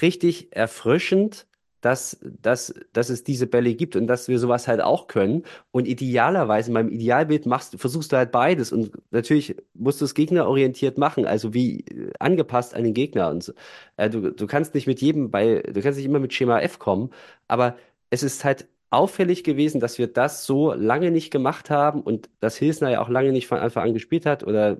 richtig 0.00 0.54
erfrischend, 0.56 1.46
dass, 1.80 2.18
dass, 2.22 2.74
dass 2.92 3.08
es 3.08 3.22
diese 3.22 3.46
Bälle 3.46 3.74
gibt 3.74 3.94
und 3.94 4.08
dass 4.08 4.26
wir 4.28 4.38
sowas 4.38 4.66
halt 4.66 4.80
auch 4.80 5.06
können. 5.06 5.44
Und 5.70 5.86
idealerweise, 5.86 6.70
in 6.70 6.74
meinem 6.74 6.90
Idealbild 6.90 7.46
machst, 7.46 7.78
versuchst 7.78 8.12
du 8.12 8.16
halt 8.16 8.32
beides. 8.32 8.72
Und 8.72 8.90
natürlich 9.12 9.56
musst 9.74 10.00
du 10.00 10.04
es 10.04 10.14
gegnerorientiert 10.14 10.98
machen, 10.98 11.24
also 11.24 11.54
wie 11.54 11.80
äh, 11.80 12.10
angepasst 12.18 12.74
an 12.74 12.82
den 12.84 12.94
Gegner. 12.94 13.30
Und 13.30 13.44
so. 13.44 13.52
Äh, 13.96 14.10
du, 14.10 14.32
du 14.32 14.46
kannst 14.46 14.74
nicht 14.74 14.88
mit 14.88 15.00
jedem 15.00 15.30
bei, 15.30 15.62
du 15.62 15.80
kannst 15.80 15.98
nicht 15.98 16.06
immer 16.06 16.18
mit 16.18 16.34
Schema 16.34 16.60
F 16.60 16.78
kommen, 16.80 17.10
aber 17.46 17.76
es 18.10 18.22
ist 18.22 18.44
halt 18.44 18.66
auffällig 18.90 19.44
gewesen, 19.44 19.80
dass 19.80 19.98
wir 19.98 20.06
das 20.06 20.44
so 20.46 20.72
lange 20.72 21.10
nicht 21.10 21.30
gemacht 21.30 21.70
haben 21.70 22.00
und 22.02 22.30
dass 22.40 22.56
Hilsner 22.56 22.90
ja 22.90 23.00
auch 23.00 23.08
lange 23.08 23.32
nicht 23.32 23.46
von 23.46 23.58
Anfang 23.58 23.84
an 23.88 23.94
gespielt 23.94 24.26
hat 24.26 24.44
oder 24.44 24.78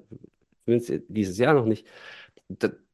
zumindest 0.65 1.05
dieses 1.09 1.39
Jahr 1.39 1.55
noch 1.55 1.67
nicht. 1.67 1.87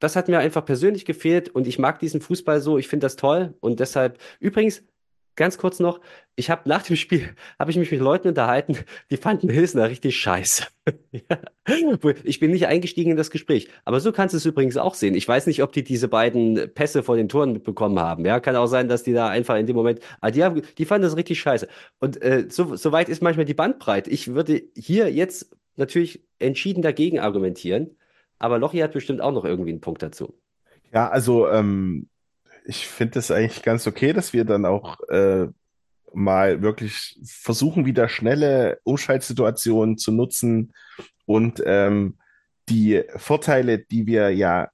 Das 0.00 0.16
hat 0.16 0.28
mir 0.28 0.38
einfach 0.40 0.64
persönlich 0.64 1.04
gefehlt 1.04 1.48
und 1.48 1.66
ich 1.68 1.78
mag 1.78 2.00
diesen 2.00 2.20
Fußball 2.20 2.60
so, 2.60 2.78
ich 2.78 2.88
finde 2.88 3.04
das 3.04 3.16
toll 3.16 3.54
und 3.60 3.78
deshalb, 3.80 4.18
übrigens, 4.40 4.82
ganz 5.36 5.58
kurz 5.58 5.80
noch, 5.80 6.00
ich 6.36 6.50
habe 6.50 6.68
nach 6.68 6.82
dem 6.82 6.96
Spiel, 6.96 7.34
habe 7.58 7.70
ich 7.70 7.76
mich 7.76 7.90
mit 7.90 8.00
Leuten 8.00 8.28
unterhalten, 8.28 8.78
die 9.10 9.16
fanden 9.16 9.48
Hilsner 9.48 9.88
richtig 9.88 10.16
scheiße. 10.16 10.66
ich 12.24 12.40
bin 12.40 12.50
nicht 12.50 12.66
eingestiegen 12.66 13.12
in 13.12 13.16
das 13.16 13.30
Gespräch, 13.30 13.68
aber 13.84 14.00
so 14.00 14.12
kannst 14.12 14.34
du 14.34 14.36
es 14.36 14.46
übrigens 14.46 14.76
auch 14.76 14.94
sehen. 14.94 15.14
Ich 15.14 15.26
weiß 15.26 15.46
nicht, 15.46 15.62
ob 15.62 15.72
die 15.72 15.84
diese 15.84 16.08
beiden 16.08 16.72
Pässe 16.74 17.02
vor 17.02 17.16
den 17.16 17.28
Toren 17.28 17.52
mitbekommen 17.52 17.98
haben. 17.98 18.24
Ja, 18.24 18.40
kann 18.40 18.56
auch 18.56 18.66
sein, 18.66 18.88
dass 18.88 19.02
die 19.02 19.12
da 19.12 19.28
einfach 19.28 19.56
in 19.56 19.66
dem 19.66 19.76
Moment, 19.76 20.00
ah, 20.20 20.30
die, 20.30 20.44
haben, 20.44 20.62
die 20.78 20.84
fanden 20.84 21.04
das 21.04 21.16
richtig 21.16 21.40
scheiße. 21.40 21.68
Und 22.00 22.20
äh, 22.22 22.46
so, 22.48 22.76
so 22.76 22.92
weit 22.92 23.08
ist 23.08 23.22
manchmal 23.22 23.46
die 23.46 23.54
Bandbreite. 23.54 24.10
Ich 24.10 24.34
würde 24.34 24.62
hier 24.76 25.12
jetzt 25.12 25.56
natürlich 25.76 26.24
entschieden 26.38 26.82
dagegen 26.82 27.20
argumentieren. 27.20 27.96
Aber 28.38 28.58
Lochi 28.58 28.78
hat 28.78 28.92
bestimmt 28.92 29.20
auch 29.20 29.32
noch 29.32 29.44
irgendwie 29.44 29.70
einen 29.70 29.80
Punkt 29.80 30.02
dazu. 30.02 30.34
Ja, 30.92 31.08
also 31.08 31.48
ähm, 31.48 32.08
ich 32.64 32.86
finde 32.86 33.18
es 33.18 33.30
eigentlich 33.30 33.62
ganz 33.62 33.86
okay, 33.86 34.12
dass 34.12 34.32
wir 34.32 34.44
dann 34.44 34.64
auch 34.64 34.98
äh, 35.08 35.46
mal 36.12 36.62
wirklich 36.62 37.18
versuchen, 37.24 37.86
wieder 37.86 38.08
schnelle 38.08 38.78
Umschaltsituationen 38.84 39.98
zu 39.98 40.12
nutzen 40.12 40.72
und 41.26 41.62
ähm, 41.66 42.16
die 42.68 43.02
Vorteile, 43.16 43.78
die 43.78 44.06
wir 44.06 44.30
ja, 44.30 44.68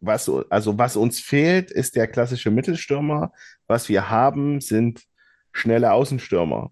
was, 0.00 0.30
also 0.50 0.78
was 0.78 0.96
uns 0.96 1.20
fehlt, 1.20 1.70
ist 1.70 1.96
der 1.96 2.06
klassische 2.06 2.50
Mittelstürmer. 2.50 3.32
Was 3.66 3.88
wir 3.88 4.10
haben, 4.10 4.60
sind 4.60 5.02
schnelle 5.52 5.92
Außenstürmer 5.92 6.70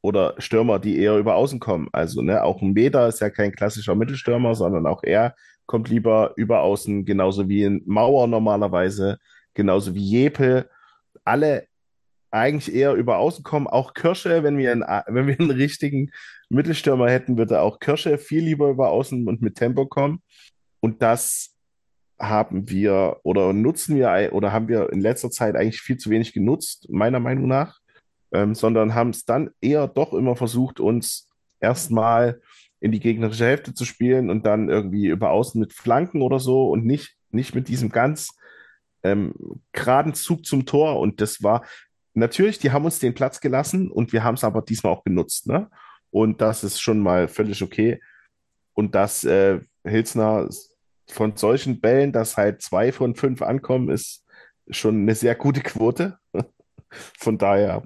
oder 0.00 0.34
Stürmer, 0.38 0.78
die 0.80 0.98
eher 0.98 1.16
über 1.16 1.36
Außen 1.36 1.60
kommen. 1.60 1.88
Also 1.92 2.22
ne, 2.22 2.42
auch 2.42 2.60
ein 2.60 2.72
Meda 2.72 3.06
ist 3.06 3.20
ja 3.20 3.30
kein 3.30 3.52
klassischer 3.52 3.94
Mittelstürmer, 3.94 4.54
sondern 4.54 4.86
auch 4.86 5.02
er 5.04 5.34
kommt 5.66 5.88
lieber 5.88 6.32
über 6.36 6.60
außen, 6.60 7.04
genauso 7.04 7.48
wie 7.48 7.62
in 7.62 7.82
Mauer 7.86 8.26
normalerweise, 8.26 9.18
genauso 9.54 9.94
wie 9.94 10.04
Jepe. 10.04 10.68
Alle 11.24 11.66
eigentlich 12.30 12.74
eher 12.74 12.94
über 12.94 13.18
außen 13.18 13.44
kommen. 13.44 13.66
Auch 13.66 13.94
Kirsche, 13.94 14.42
wenn 14.42 14.58
wir 14.58 14.72
einen, 14.72 14.82
wenn 15.06 15.26
wir 15.26 15.38
einen 15.38 15.50
richtigen 15.50 16.10
Mittelstürmer 16.48 17.10
hätten, 17.10 17.36
würde 17.36 17.60
auch 17.60 17.78
Kirsche 17.78 18.18
viel 18.18 18.44
lieber 18.44 18.70
über 18.70 18.90
außen 18.90 19.28
und 19.28 19.42
mit 19.42 19.56
Tempo 19.56 19.86
kommen. 19.86 20.22
Und 20.80 21.02
das 21.02 21.54
haben 22.18 22.68
wir 22.70 23.18
oder 23.24 23.52
nutzen 23.52 23.96
wir 23.96 24.30
oder 24.32 24.52
haben 24.52 24.68
wir 24.68 24.92
in 24.92 25.00
letzter 25.00 25.30
Zeit 25.30 25.56
eigentlich 25.56 25.80
viel 25.80 25.96
zu 25.96 26.10
wenig 26.10 26.32
genutzt, 26.32 26.86
meiner 26.88 27.20
Meinung 27.20 27.48
nach, 27.48 27.80
ähm, 28.32 28.54
sondern 28.54 28.94
haben 28.94 29.10
es 29.10 29.24
dann 29.24 29.50
eher 29.60 29.88
doch 29.88 30.12
immer 30.12 30.36
versucht, 30.36 30.78
uns 30.78 31.28
erstmal 31.60 32.40
in 32.80 32.92
die 32.92 33.00
gegnerische 33.00 33.44
Hälfte 33.44 33.74
zu 33.74 33.84
spielen 33.84 34.30
und 34.30 34.46
dann 34.46 34.68
irgendwie 34.68 35.06
über 35.06 35.30
außen 35.30 35.60
mit 35.60 35.72
Flanken 35.72 36.22
oder 36.22 36.38
so 36.38 36.68
und 36.70 36.84
nicht, 36.84 37.16
nicht 37.30 37.54
mit 37.54 37.68
diesem 37.68 37.90
ganz 37.90 38.36
ähm, 39.02 39.34
geraden 39.72 40.14
Zug 40.14 40.44
zum 40.46 40.66
Tor. 40.66 41.00
Und 41.00 41.20
das 41.20 41.42
war 41.42 41.64
natürlich, 42.14 42.58
die 42.58 42.72
haben 42.72 42.84
uns 42.84 42.98
den 42.98 43.14
Platz 43.14 43.40
gelassen 43.40 43.90
und 43.90 44.12
wir 44.12 44.24
haben 44.24 44.34
es 44.34 44.44
aber 44.44 44.62
diesmal 44.62 44.92
auch 44.92 45.04
genutzt. 45.04 45.46
Ne? 45.46 45.70
Und 46.10 46.40
das 46.40 46.64
ist 46.64 46.80
schon 46.80 47.00
mal 47.00 47.28
völlig 47.28 47.62
okay. 47.62 48.00
Und 48.74 48.94
dass 48.94 49.24
äh, 49.24 49.60
Hilsner 49.84 50.48
von 51.08 51.36
solchen 51.36 51.80
Bällen, 51.80 52.12
dass 52.12 52.36
halt 52.36 52.62
zwei 52.62 52.92
von 52.92 53.14
fünf 53.14 53.42
ankommen, 53.42 53.90
ist 53.90 54.24
schon 54.68 55.02
eine 55.02 55.14
sehr 55.14 55.34
gute 55.34 55.60
Quote. 55.60 56.18
von 57.18 57.38
daher 57.38 57.82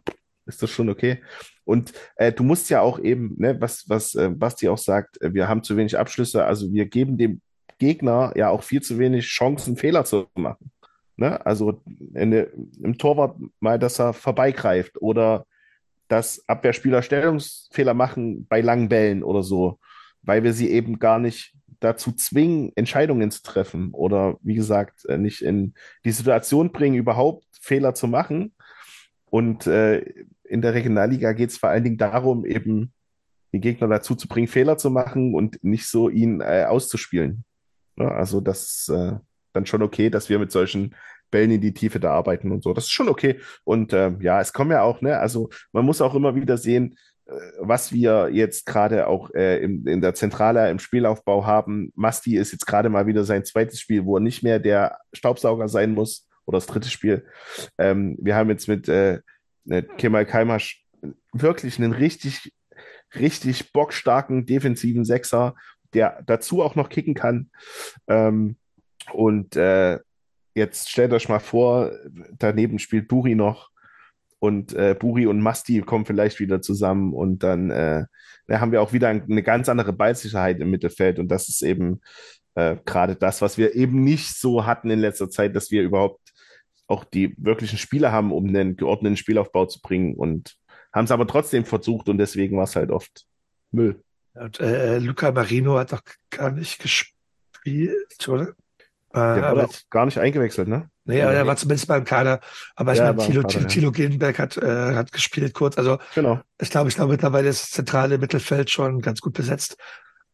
ist 0.46 0.62
das 0.62 0.70
schon 0.70 0.88
okay. 0.88 1.22
Und 1.64 1.92
äh, 2.14 2.32
du 2.32 2.44
musst 2.44 2.70
ja 2.70 2.80
auch 2.80 2.98
eben, 3.00 3.34
ne, 3.38 3.60
was, 3.60 3.88
was 3.88 4.14
äh, 4.14 4.28
Basti 4.28 4.68
auch 4.68 4.78
sagt, 4.78 5.20
äh, 5.20 5.34
wir 5.34 5.48
haben 5.48 5.64
zu 5.64 5.76
wenig 5.76 5.98
Abschlüsse, 5.98 6.44
also 6.44 6.72
wir 6.72 6.86
geben 6.86 7.18
dem 7.18 7.40
Gegner 7.78 8.32
ja 8.36 8.50
auch 8.50 8.62
viel 8.62 8.80
zu 8.80 8.98
wenig 8.98 9.26
Chancen, 9.26 9.76
Fehler 9.76 10.04
zu 10.04 10.28
machen. 10.34 10.70
Ne? 11.16 11.44
Also 11.44 11.82
in, 12.14 12.32
im 12.82 12.98
Torwart 12.98 13.38
mal, 13.60 13.78
dass 13.78 13.98
er 13.98 14.12
vorbeigreift 14.12 15.00
oder 15.00 15.46
dass 16.08 16.46
Abwehrspieler 16.48 17.02
Stellungsfehler 17.02 17.94
machen 17.94 18.46
bei 18.46 18.60
langen 18.60 18.88
Bällen 18.88 19.22
oder 19.22 19.42
so, 19.42 19.78
weil 20.22 20.44
wir 20.44 20.52
sie 20.52 20.70
eben 20.70 20.98
gar 20.98 21.18
nicht 21.18 21.54
dazu 21.80 22.12
zwingen, 22.12 22.72
Entscheidungen 22.74 23.30
zu 23.30 23.42
treffen 23.42 23.90
oder 23.92 24.36
wie 24.42 24.54
gesagt, 24.54 25.04
äh, 25.06 25.18
nicht 25.18 25.42
in 25.42 25.74
die 26.04 26.12
Situation 26.12 26.72
bringen, 26.72 26.96
überhaupt 26.96 27.44
Fehler 27.60 27.94
zu 27.94 28.08
machen. 28.08 28.54
Und 29.26 29.66
äh, 29.66 29.98
in 30.44 30.62
der 30.62 30.74
Regionalliga 30.74 31.32
geht 31.32 31.50
es 31.50 31.58
vor 31.58 31.70
allen 31.70 31.84
Dingen 31.84 31.98
darum, 31.98 32.46
eben 32.46 32.92
den 33.52 33.60
Gegner 33.60 33.88
dazu 33.88 34.14
zu 34.14 34.28
bringen, 34.28 34.48
Fehler 34.48 34.78
zu 34.78 34.90
machen 34.90 35.34
und 35.34 35.62
nicht 35.62 35.86
so 35.86 36.08
ihn 36.08 36.40
äh, 36.40 36.64
auszuspielen. 36.68 37.44
Ja, 37.96 38.08
also 38.08 38.40
das 38.40 38.88
äh, 38.88 39.18
dann 39.56 39.66
schon 39.66 39.82
okay, 39.82 40.10
dass 40.10 40.28
wir 40.28 40.38
mit 40.38 40.52
solchen 40.52 40.94
Bällen 41.30 41.50
in 41.50 41.60
die 41.60 41.74
Tiefe 41.74 41.98
da 42.00 42.12
arbeiten 42.12 42.52
und 42.52 42.62
so. 42.62 42.72
Das 42.72 42.84
ist 42.84 42.92
schon 42.92 43.08
okay. 43.08 43.40
Und 43.64 43.92
ähm, 43.92 44.20
ja, 44.20 44.40
es 44.40 44.52
kommen 44.52 44.70
ja 44.70 44.82
auch, 44.82 45.00
ne, 45.00 45.18
also 45.18 45.50
man 45.72 45.84
muss 45.84 46.00
auch 46.00 46.14
immer 46.14 46.34
wieder 46.34 46.56
sehen, 46.56 46.96
äh, 47.26 47.32
was 47.58 47.92
wir 47.92 48.30
jetzt 48.32 48.66
gerade 48.66 49.08
auch 49.08 49.30
äh, 49.34 49.58
im, 49.58 49.86
in 49.86 50.00
der 50.00 50.14
Zentrale 50.14 50.70
im 50.70 50.78
Spielaufbau 50.78 51.44
haben. 51.44 51.92
Masti 51.96 52.36
ist 52.36 52.52
jetzt 52.52 52.66
gerade 52.66 52.88
mal 52.88 53.06
wieder 53.06 53.24
sein 53.24 53.44
zweites 53.44 53.80
Spiel, 53.80 54.04
wo 54.04 54.16
er 54.16 54.20
nicht 54.20 54.42
mehr 54.42 54.60
der 54.60 54.98
Staubsauger 55.12 55.68
sein 55.68 55.94
muss 55.94 56.28
oder 56.44 56.58
das 56.58 56.66
dritte 56.66 56.90
Spiel. 56.90 57.26
Ähm, 57.78 58.16
wir 58.20 58.36
haben 58.36 58.50
jetzt 58.50 58.68
mit 58.68 58.88
äh, 58.88 59.20
äh, 59.68 59.82
Kemal 59.82 60.26
Kaimasch 60.26 60.84
wirklich 61.32 61.78
einen 61.78 61.92
richtig, 61.92 62.52
richtig 63.14 63.72
bockstarken 63.72 64.46
defensiven 64.46 65.04
Sechser, 65.04 65.54
der 65.92 66.22
dazu 66.26 66.62
auch 66.62 66.74
noch 66.74 66.88
kicken 66.88 67.14
kann. 67.14 67.50
Ähm, 68.06 68.56
und 69.12 69.56
äh, 69.56 69.98
jetzt 70.54 70.90
stellt 70.90 71.12
euch 71.12 71.28
mal 71.28 71.38
vor, 71.38 71.92
daneben 72.38 72.78
spielt 72.78 73.08
Buri 73.08 73.34
noch 73.34 73.70
und 74.38 74.74
äh, 74.74 74.96
Buri 74.98 75.26
und 75.26 75.40
Masti 75.40 75.80
kommen 75.82 76.06
vielleicht 76.06 76.40
wieder 76.40 76.60
zusammen 76.60 77.12
und 77.12 77.42
dann 77.42 77.70
äh, 77.70 78.04
da 78.46 78.60
haben 78.60 78.72
wir 78.72 78.82
auch 78.82 78.92
wieder 78.92 79.08
eine 79.08 79.42
ganz 79.42 79.68
andere 79.68 79.92
Ballsicherheit 79.92 80.60
im 80.60 80.70
Mittelfeld 80.70 81.18
und 81.18 81.28
das 81.28 81.48
ist 81.48 81.62
eben 81.62 82.00
äh, 82.54 82.76
gerade 82.84 83.16
das, 83.16 83.42
was 83.42 83.58
wir 83.58 83.74
eben 83.74 84.02
nicht 84.02 84.38
so 84.38 84.66
hatten 84.66 84.90
in 84.90 84.98
letzter 84.98 85.30
Zeit, 85.30 85.54
dass 85.56 85.70
wir 85.70 85.82
überhaupt 85.82 86.20
auch 86.86 87.04
die 87.04 87.34
wirklichen 87.38 87.78
Spieler 87.78 88.12
haben, 88.12 88.32
um 88.32 88.46
einen 88.46 88.76
geordneten 88.76 89.16
Spielaufbau 89.16 89.66
zu 89.66 89.80
bringen 89.80 90.14
und 90.14 90.56
haben 90.92 91.04
es 91.04 91.10
aber 91.10 91.26
trotzdem 91.26 91.64
versucht 91.64 92.08
und 92.08 92.18
deswegen 92.18 92.56
war 92.56 92.64
es 92.64 92.76
halt 92.76 92.90
oft 92.90 93.26
Müll. 93.72 94.02
Und, 94.34 94.60
äh, 94.60 94.98
Luca 94.98 95.32
Marino 95.32 95.78
hat 95.78 95.92
doch 95.92 96.02
gar 96.30 96.50
nicht 96.50 96.80
gespielt, 96.80 98.28
oder? 98.28 98.54
Der 99.16 99.50
äh, 99.50 99.56
wurde 99.56 99.74
gar 99.90 100.04
nicht 100.04 100.18
eingewechselt, 100.18 100.68
ne? 100.68 100.90
Nee, 101.04 101.22
aber 101.22 101.32
er 101.32 101.46
war 101.46 101.56
zumindest 101.56 101.88
beim 101.88 102.04
Kader. 102.04 102.40
Aber 102.74 102.92
ich 102.92 102.98
ja, 102.98 103.12
meine, 103.12 103.26
Thilo, 103.26 103.42
Kader, 103.42 103.66
Thilo, 103.66 103.92
ja. 103.94 104.38
Hat, 104.38 104.56
äh, 104.56 104.94
hat 104.94 105.12
gespielt 105.12 105.54
kurz. 105.54 105.78
Also 105.78 105.98
genau. 106.14 106.40
ich 106.60 106.70
glaube, 106.70 106.88
ich 106.88 106.96
glaube, 106.96 107.12
mittlerweile 107.12 107.48
ist 107.48 107.62
das 107.62 107.70
zentrale 107.70 108.18
Mittelfeld 108.18 108.70
schon 108.70 109.00
ganz 109.00 109.20
gut 109.20 109.34
besetzt. 109.34 109.76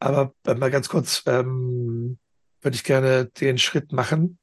Aber 0.01 0.33
äh, 0.47 0.55
mal 0.55 0.71
ganz 0.71 0.89
kurz, 0.89 1.23
ähm, 1.27 2.19
würde 2.61 2.75
ich 2.75 2.85
gerne 2.85 3.27
den 3.27 3.59
Schritt 3.59 3.93
machen 3.93 4.39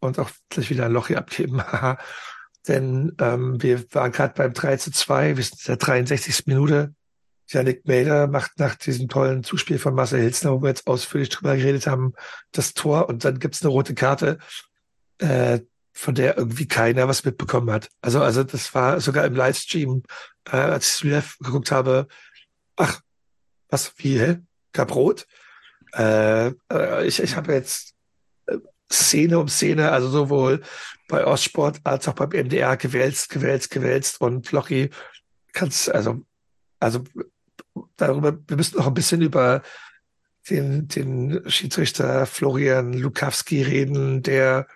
und 0.00 0.18
auch 0.18 0.30
gleich 0.50 0.70
wieder 0.70 0.86
ein 0.86 0.92
Loch 0.92 1.08
hier 1.08 1.18
abgeben. 1.18 1.62
Denn 2.68 3.14
ähm, 3.20 3.62
wir 3.62 3.84
waren 3.92 4.12
gerade 4.12 4.34
beim 4.34 4.52
3 4.52 4.78
zu 4.78 4.90
2, 4.90 5.36
wir 5.36 5.44
sind 5.44 5.60
in 5.60 5.66
der 5.66 5.76
63. 5.76 6.46
Minute. 6.46 6.94
Janik 7.48 7.86
Melder 7.86 8.26
macht 8.26 8.58
nach 8.58 8.74
diesem 8.74 9.08
tollen 9.08 9.44
Zuspiel 9.44 9.78
von 9.78 9.94
Marcel 9.94 10.20
Hilsner, 10.20 10.52
wo 10.52 10.62
wir 10.62 10.68
jetzt 10.68 10.86
ausführlich 10.86 11.28
drüber 11.28 11.56
geredet 11.56 11.86
haben, 11.86 12.14
das 12.52 12.74
Tor 12.74 13.08
und 13.08 13.24
dann 13.24 13.38
gibt's 13.38 13.62
eine 13.62 13.70
rote 13.70 13.94
Karte, 13.94 14.38
äh, 15.18 15.60
von 15.92 16.14
der 16.14 16.36
irgendwie 16.36 16.66
keiner 16.66 17.06
was 17.06 17.24
mitbekommen 17.24 17.70
hat. 17.70 17.88
Also, 18.00 18.20
also 18.20 18.42
das 18.42 18.74
war 18.74 19.00
sogar 19.00 19.24
im 19.26 19.34
Livestream, 19.34 20.02
äh, 20.46 20.56
als 20.56 20.96
ich 20.96 21.04
live 21.04 21.38
geguckt 21.38 21.70
habe, 21.70 22.08
ach, 22.76 23.00
was, 23.68 23.92
wie, 23.98 24.18
hä? 24.18 24.38
Gab 24.72 24.94
rot? 24.94 25.26
Äh, 25.94 26.48
äh, 26.70 27.06
ich 27.06 27.22
ich 27.22 27.36
habe 27.36 27.52
jetzt 27.52 27.94
Szene 28.92 29.38
um 29.38 29.48
Szene, 29.48 29.92
also 29.92 30.08
sowohl 30.08 30.62
bei 31.08 31.24
Ostsport 31.24 31.80
als 31.84 32.08
auch 32.08 32.14
beim 32.14 32.30
MDR 32.30 32.76
gewälzt, 32.76 33.30
gewälzt, 33.30 33.70
gewälzt 33.70 34.20
und 34.20 34.50
Lochi 34.52 34.90
kannst, 35.52 35.90
also, 35.90 36.22
also 36.80 37.04
darüber, 37.96 38.36
wir 38.46 38.56
müssen 38.56 38.78
noch 38.78 38.86
ein 38.86 38.94
bisschen 38.94 39.20
über 39.22 39.62
den, 40.50 40.88
den 40.88 41.42
Schiedsrichter 41.46 42.26
Florian 42.26 42.92
Lukowski 42.92 43.62
reden, 43.62 44.22
der 44.22 44.66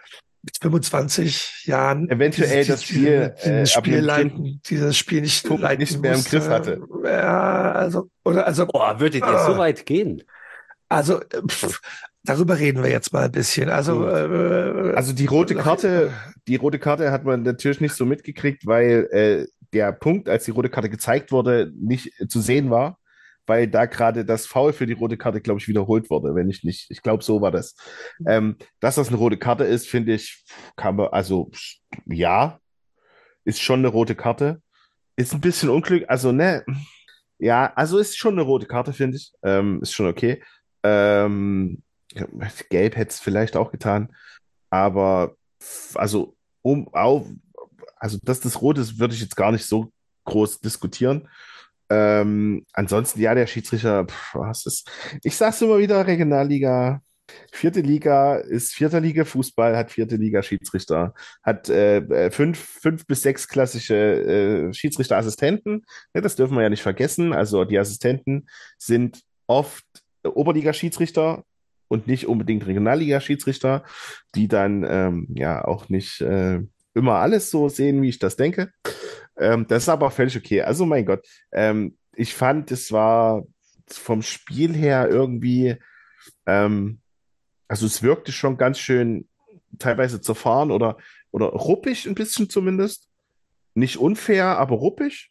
mit 0.42 0.56
25 0.62 1.64
Jahren 1.66 2.08
Eventuell 2.08 2.48
dieses- 2.64 2.66
das 2.68 2.84
Spiel, 2.84 3.34
dieses, 3.36 3.46
äh, 3.46 3.66
Spiel 3.66 3.98
leiten, 3.98 4.60
dieses 4.66 4.96
Spiel 4.96 5.20
nicht 5.22 5.44
Punkt 5.46 5.62
leiten 5.62 5.80
nicht 5.80 6.00
mehr 6.00 6.14
im. 6.14 6.24
Griff 6.24 6.48
hatte. 6.48 6.80
Ja, 7.04 7.72
also, 7.72 8.08
oder, 8.24 8.46
also, 8.46 8.66
Boah, 8.66 8.98
würdet 9.00 9.22
ihr 9.22 9.26
so 9.26 9.54
Ah. 9.54 9.58
weit 9.58 9.84
gehen? 9.84 10.22
also, 10.88 11.20
äh, 11.20 11.42
pff, 11.46 11.80
darüber 12.24 12.58
reden 12.58 12.82
wir 12.82 12.90
jetzt 12.90 13.12
mal 13.12 13.24
ein 13.24 13.32
bisschen. 13.32 13.68
Also, 13.68 14.08
äh, 14.08 14.94
Also 14.94 15.12
die 15.12 15.26
rote 15.26 15.54
Karte, 15.54 16.12
die 16.46 16.56
rote 16.56 16.78
Karte 16.78 17.10
hat 17.12 17.24
man 17.24 17.42
natürlich 17.42 17.80
nicht 17.82 17.94
so 17.94 18.06
mitgekriegt, 18.06 18.64
weil 18.66 19.06
äh, 19.10 19.46
der 19.74 19.92
Punkt, 19.92 20.30
als 20.30 20.44
die 20.46 20.50
rote 20.52 20.70
Karte 20.70 20.88
gezeigt 20.88 21.30
wurde, 21.30 21.70
nicht 21.78 22.12
zu 22.28 22.40
sehen 22.40 22.70
war, 22.70 22.97
weil 23.48 23.66
da 23.66 23.86
gerade 23.86 24.24
das 24.24 24.46
Foul 24.46 24.72
für 24.72 24.86
die 24.86 24.92
rote 24.92 25.16
Karte, 25.16 25.40
glaube 25.40 25.60
ich, 25.60 25.68
wiederholt 25.68 26.10
wurde, 26.10 26.34
wenn 26.34 26.50
ich 26.50 26.64
nicht, 26.64 26.90
ich 26.90 27.02
glaube, 27.02 27.24
so 27.24 27.40
war 27.40 27.50
das. 27.50 27.74
Ähm, 28.26 28.56
dass 28.80 28.96
das 28.96 29.08
eine 29.08 29.16
rote 29.16 29.38
Karte 29.38 29.64
ist, 29.64 29.88
finde 29.88 30.14
ich, 30.14 30.44
kann 30.76 30.96
man, 30.96 31.08
also 31.08 31.50
ja, 32.06 32.60
ist 33.44 33.62
schon 33.62 33.80
eine 33.80 33.88
rote 33.88 34.14
Karte. 34.14 34.62
Ist 35.16 35.34
ein 35.34 35.40
bisschen 35.40 35.70
unglück, 35.70 36.04
also 36.08 36.30
ne, 36.30 36.64
ja, 37.38 37.72
also 37.74 37.98
ist 37.98 38.18
schon 38.18 38.34
eine 38.34 38.42
rote 38.42 38.66
Karte, 38.66 38.92
finde 38.92 39.16
ich. 39.16 39.32
Ähm, 39.42 39.80
ist 39.82 39.92
schon 39.92 40.06
okay. 40.06 40.42
Ähm, 40.82 41.82
gelb 42.70 42.96
hätte 42.96 43.10
es 43.10 43.20
vielleicht 43.20 43.56
auch 43.56 43.70
getan. 43.70 44.14
Aber 44.70 45.36
also 45.94 46.36
um 46.62 46.92
auf, 46.94 47.26
also 47.96 48.18
dass 48.22 48.40
das 48.40 48.60
rot 48.60 48.78
ist, 48.78 48.98
würde 48.98 49.14
ich 49.14 49.20
jetzt 49.20 49.36
gar 49.36 49.52
nicht 49.52 49.66
so 49.66 49.92
groß 50.24 50.60
diskutieren. 50.60 51.28
Ähm, 51.90 52.64
ansonsten, 52.72 53.20
ja, 53.20 53.34
der 53.34 53.46
Schiedsrichter, 53.46 54.06
pff, 54.06 54.34
was 54.34 54.66
ist, 54.66 54.90
ich 55.22 55.36
sag's 55.36 55.62
immer 55.62 55.78
wieder, 55.78 56.06
Regionalliga, 56.06 57.00
vierte 57.52 57.80
Liga 57.80 58.36
ist 58.36 58.74
vierter 58.74 59.00
Liga 59.00 59.24
Fußball, 59.24 59.76
hat 59.76 59.90
vierte 59.90 60.16
Liga 60.16 60.42
Schiedsrichter, 60.42 61.14
hat 61.42 61.68
äh, 61.68 61.98
äh, 61.98 62.30
fünf, 62.30 62.58
fünf 62.58 63.06
bis 63.06 63.22
sechs 63.22 63.48
klassische 63.48 63.94
äh, 63.94 64.72
Schiedsrichterassistenten. 64.72 65.84
Ja, 66.14 66.20
das 66.20 66.36
dürfen 66.36 66.56
wir 66.56 66.62
ja 66.62 66.70
nicht 66.70 66.82
vergessen. 66.82 67.32
Also 67.32 67.64
die 67.64 67.78
Assistenten 67.78 68.48
sind 68.78 69.20
oft 69.46 69.84
Oberliga-Schiedsrichter 70.24 71.44
und 71.88 72.06
nicht 72.06 72.26
unbedingt 72.26 72.66
Regionalliga-Schiedsrichter, 72.66 73.84
die 74.34 74.48
dann 74.48 74.84
ähm, 74.88 75.28
ja 75.34 75.64
auch 75.64 75.88
nicht 75.88 76.20
äh, 76.20 76.60
immer 76.94 77.14
alles 77.14 77.50
so 77.50 77.68
sehen, 77.68 78.02
wie 78.02 78.08
ich 78.08 78.18
das 78.18 78.36
denke. 78.36 78.70
Ähm, 79.38 79.66
das 79.66 79.84
ist 79.84 79.88
aber 79.88 80.06
auch 80.06 80.12
völlig 80.12 80.36
okay. 80.36 80.62
Also 80.62 80.86
mein 80.86 81.06
Gott, 81.06 81.26
ähm, 81.52 81.96
ich 82.14 82.34
fand, 82.34 82.70
es 82.70 82.92
war 82.92 83.44
vom 83.86 84.22
Spiel 84.22 84.74
her 84.74 85.08
irgendwie, 85.08 85.76
ähm, 86.46 87.00
also 87.68 87.86
es 87.86 88.02
wirkte 88.02 88.32
schon 88.32 88.56
ganz 88.56 88.78
schön 88.78 89.28
teilweise 89.78 90.20
zerfahren 90.20 90.70
oder, 90.70 90.96
oder 91.30 91.46
ruppig 91.46 92.06
ein 92.06 92.14
bisschen 92.14 92.50
zumindest. 92.50 93.08
Nicht 93.74 93.98
unfair, 93.98 94.58
aber 94.58 94.76
ruppig. 94.76 95.30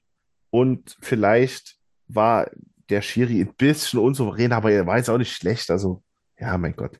Und 0.49 0.95
vielleicht 1.01 1.77
war 2.07 2.49
der 2.89 3.01
Schiri 3.01 3.41
ein 3.41 3.53
bisschen 3.55 3.99
unsouverän, 3.99 4.53
aber 4.53 4.71
er 4.71 4.87
war 4.87 4.97
jetzt 4.97 5.09
auch 5.09 5.17
nicht 5.17 5.33
schlecht. 5.33 5.69
Also, 5.69 6.03
ja, 6.39 6.57
mein 6.57 6.75
Gott. 6.75 6.99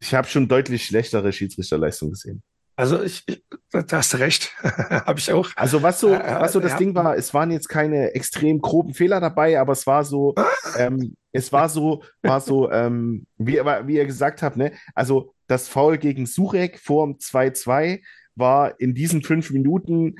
Ich 0.00 0.14
habe 0.14 0.26
schon 0.28 0.48
deutlich 0.48 0.86
schlechtere 0.86 1.32
Schiedsrichterleistung 1.32 2.10
gesehen. 2.10 2.42
Also 2.76 3.02
ich, 3.02 3.22
ich 3.26 3.42
da 3.72 3.98
hast 3.98 4.12
du 4.12 4.18
recht, 4.18 4.54
habe 4.62 5.18
ich 5.18 5.32
auch. 5.32 5.50
Also 5.56 5.82
was 5.82 6.00
so, 6.00 6.12
Äh, 6.12 6.40
was 6.40 6.52
so 6.52 6.60
das 6.60 6.72
ja. 6.72 6.78
Ding 6.78 6.94
war, 6.94 7.16
es 7.16 7.32
waren 7.34 7.50
jetzt 7.50 7.68
keine 7.68 8.14
extrem 8.14 8.60
groben 8.60 8.94
Fehler 8.94 9.20
dabei, 9.20 9.58
aber 9.58 9.72
es 9.72 9.86
war 9.86 10.04
so, 10.04 10.34
ähm, 10.78 11.16
es 11.32 11.52
war 11.52 11.68
so, 11.68 12.02
war 12.22 12.40
so, 12.40 12.70
ähm, 12.70 13.26
wie, 13.38 13.54
wie 13.54 13.96
ihr 13.96 14.06
gesagt 14.06 14.42
habt, 14.42 14.56
ne? 14.56 14.72
Also 14.94 15.34
das 15.46 15.68
Foul 15.68 15.98
gegen 15.98 16.26
Surek 16.26 16.78
vor 16.78 17.06
dem 17.06 17.16
2-2 17.18 18.00
war 18.34 18.78
in 18.80 18.94
diesen 18.94 19.22
fünf 19.22 19.50
Minuten, 19.50 20.16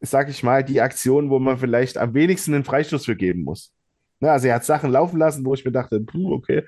sag 0.00 0.28
ich 0.28 0.42
mal, 0.42 0.62
die 0.62 0.80
Aktion, 0.80 1.30
wo 1.30 1.38
man 1.38 1.58
vielleicht 1.58 1.98
am 1.98 2.14
wenigsten 2.14 2.54
einen 2.54 2.64
Freistoß 2.64 3.06
für 3.06 3.16
geben 3.16 3.42
muss. 3.42 3.72
Ne? 4.20 4.30
Also 4.30 4.48
er 4.48 4.56
hat 4.56 4.64
Sachen 4.64 4.90
laufen 4.92 5.18
lassen, 5.18 5.44
wo 5.44 5.54
ich 5.54 5.64
mir 5.64 5.72
dachte, 5.72 6.00
puh, 6.00 6.32
okay, 6.34 6.64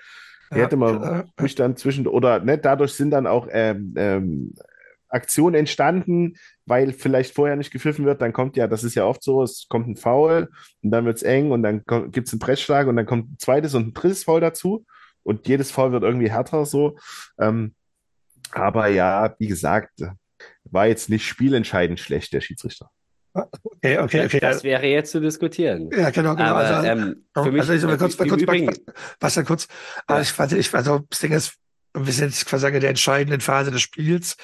Ja, 0.50 0.58
hätte 0.58 0.76
man 0.76 1.02
äh, 1.02 1.24
ruhig 1.40 1.54
dann 1.54 1.76
zwischen, 1.76 2.06
oder 2.08 2.40
ne, 2.40 2.58
dadurch 2.58 2.94
sind 2.94 3.10
dann 3.10 3.26
auch 3.28 3.46
ähm, 3.50 3.94
ähm, 3.96 4.54
Aktionen 5.10 5.54
entstanden, 5.54 6.34
weil 6.66 6.92
vielleicht 6.92 7.34
vorher 7.34 7.56
nicht 7.56 7.72
gepfiffen 7.72 8.04
wird, 8.04 8.22
dann 8.22 8.32
kommt 8.32 8.56
ja, 8.56 8.66
das 8.66 8.84
ist 8.84 8.94
ja 8.94 9.04
oft 9.04 9.22
so, 9.22 9.42
es 9.42 9.66
kommt 9.68 9.88
ein 9.88 9.96
Foul 9.96 10.48
und 10.82 10.90
dann 10.90 11.04
wird 11.04 11.16
es 11.16 11.22
eng 11.22 11.50
und 11.50 11.62
dann 11.62 11.82
gibt 12.10 12.28
es 12.28 12.32
einen 12.32 12.40
Pressschlag 12.40 12.86
und 12.86 12.96
dann 12.96 13.06
kommt 13.06 13.32
ein 13.32 13.38
zweites 13.38 13.74
und 13.74 13.88
ein 13.88 13.94
drittes 13.94 14.24
Foul 14.24 14.40
dazu 14.40 14.84
und 15.22 15.46
jedes 15.48 15.70
Foul 15.70 15.92
wird 15.92 16.02
irgendwie 16.02 16.30
härter 16.30 16.64
so. 16.64 16.96
Ähm, 17.38 17.74
aber 18.52 18.88
ja, 18.88 19.34
wie 19.38 19.46
gesagt, 19.46 20.00
war 20.64 20.86
jetzt 20.86 21.10
nicht 21.10 21.26
spielentscheidend 21.26 22.00
schlecht, 22.00 22.32
der 22.32 22.40
Schiedsrichter. 22.40 22.90
Okay, 23.32 23.98
okay, 23.98 24.24
okay. 24.24 24.40
Das 24.40 24.64
wäre 24.64 24.86
jetzt 24.86 25.12
zu 25.12 25.20
diskutieren. 25.20 25.88
Ja, 25.92 26.10
genau, 26.10 26.34
genau. 26.34 26.48
Aber 26.50 26.58
also, 26.58 26.88
ähm, 26.88 27.24
für 27.32 27.52
mich, 27.52 27.60
also 27.68 27.88
ich 27.88 27.98
kurz, 27.98 28.16
kurz, 28.16 28.42
Übrigen, 28.42 28.66
was, 28.66 28.94
was 29.20 29.34
dann 29.34 29.44
kurz, 29.44 29.68
aber 30.06 30.18
Ja. 30.18 30.22
ich 30.22 30.32
fand, 30.32 30.52
ich, 30.52 30.74
also 30.74 31.00
das 31.08 31.20
Ding 31.20 31.32
ist, 31.32 31.54
wir 31.94 32.12
sind 32.12 32.34
quasi 32.46 32.66
in 32.68 32.80
der 32.80 32.90
entscheidenden 32.90 33.40
Phase 33.40 33.70
des 33.70 33.82
Spiels 33.82 34.36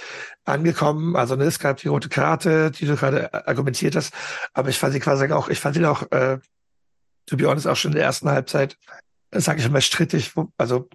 angekommen. 0.44 1.16
Also 1.16 1.36
ne, 1.36 1.44
es 1.44 1.58
gab 1.58 1.78
die 1.78 1.88
rote 1.88 2.08
Karte, 2.08 2.70
die 2.70 2.86
du 2.86 2.96
gerade 2.96 3.32
argumentiert 3.46 3.96
hast, 3.96 4.12
aber 4.52 4.68
ich 4.68 4.78
fand 4.78 4.92
sie 4.92 5.00
quasi 5.00 5.30
auch, 5.32 5.48
ich 5.48 5.60
fand 5.60 5.76
ihn 5.76 5.84
auch, 5.84 6.10
äh, 6.10 6.38
to 7.26 7.36
be 7.36 7.48
honest, 7.48 7.66
auch 7.66 7.76
schon 7.76 7.92
in 7.92 7.96
der 7.96 8.04
ersten 8.04 8.28
Halbzeit, 8.28 8.76
sage 9.32 9.60
ich 9.60 9.68
mal, 9.68 9.80
strittig, 9.80 10.32
also 10.56 10.88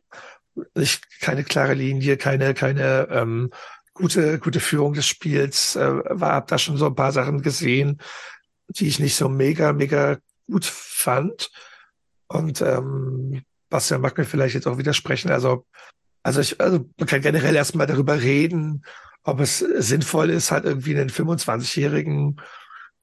nicht 0.75 1.21
keine 1.21 1.43
klare 1.43 1.73
Linie, 1.73 2.17
keine, 2.17 2.53
keine 2.53 3.07
ähm, 3.09 3.51
gute, 3.93 4.39
gute 4.39 4.59
Führung 4.59 4.93
des 4.93 5.07
Spiels, 5.07 5.75
äh, 5.75 6.01
war 6.09 6.33
hab 6.33 6.47
da 6.47 6.57
schon 6.57 6.77
so 6.77 6.87
ein 6.87 6.95
paar 6.95 7.11
Sachen 7.11 7.41
gesehen, 7.41 8.01
die 8.67 8.87
ich 8.87 8.99
nicht 8.99 9.15
so 9.15 9.29
mega, 9.29 9.73
mega 9.73 10.17
gut 10.49 10.65
fand. 10.65 11.51
Und 12.27 12.61
ähm, 12.61 13.43
Bastian 13.69 14.01
mag 14.01 14.17
mir 14.17 14.25
vielleicht 14.25 14.55
jetzt 14.55 14.67
auch 14.67 14.77
widersprechen. 14.77 15.31
Also, 15.31 15.65
also 16.23 16.41
ich, 16.41 16.59
also 16.61 16.85
man 16.97 17.07
kann 17.07 17.21
generell 17.21 17.55
erstmal 17.55 17.87
darüber 17.87 18.21
reden, 18.21 18.83
ob 19.23 19.39
es 19.39 19.59
sinnvoll 19.59 20.29
ist, 20.29 20.51
halt 20.51 20.65
irgendwie 20.65 20.95
einen 20.97 21.09
25-Jährigen 21.09 22.39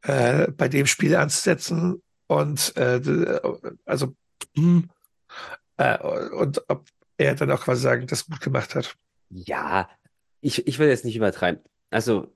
äh, 0.03 0.49
bei 0.51 0.69
dem 0.69 0.87
Spiel 0.87 1.17
anzusetzen 1.17 2.03
und 2.27 2.77
äh, 2.77 3.41
also 3.85 4.15
hm, 4.57 4.89
äh, 5.77 5.99
und 5.99 6.63
ob 6.69 6.87
er 7.17 7.35
dann 7.35 7.51
auch 7.51 7.63
quasi 7.63 7.83
sagen, 7.83 8.07
das 8.07 8.27
gut 8.27 8.41
gemacht 8.41 8.75
hat. 8.75 8.95
ja, 9.31 9.89
ich, 10.41 10.67
ich 10.67 10.79
will 10.79 10.89
jetzt 10.89 11.05
nicht 11.05 11.17
übertreiben. 11.17 11.61
Also, 11.91 12.33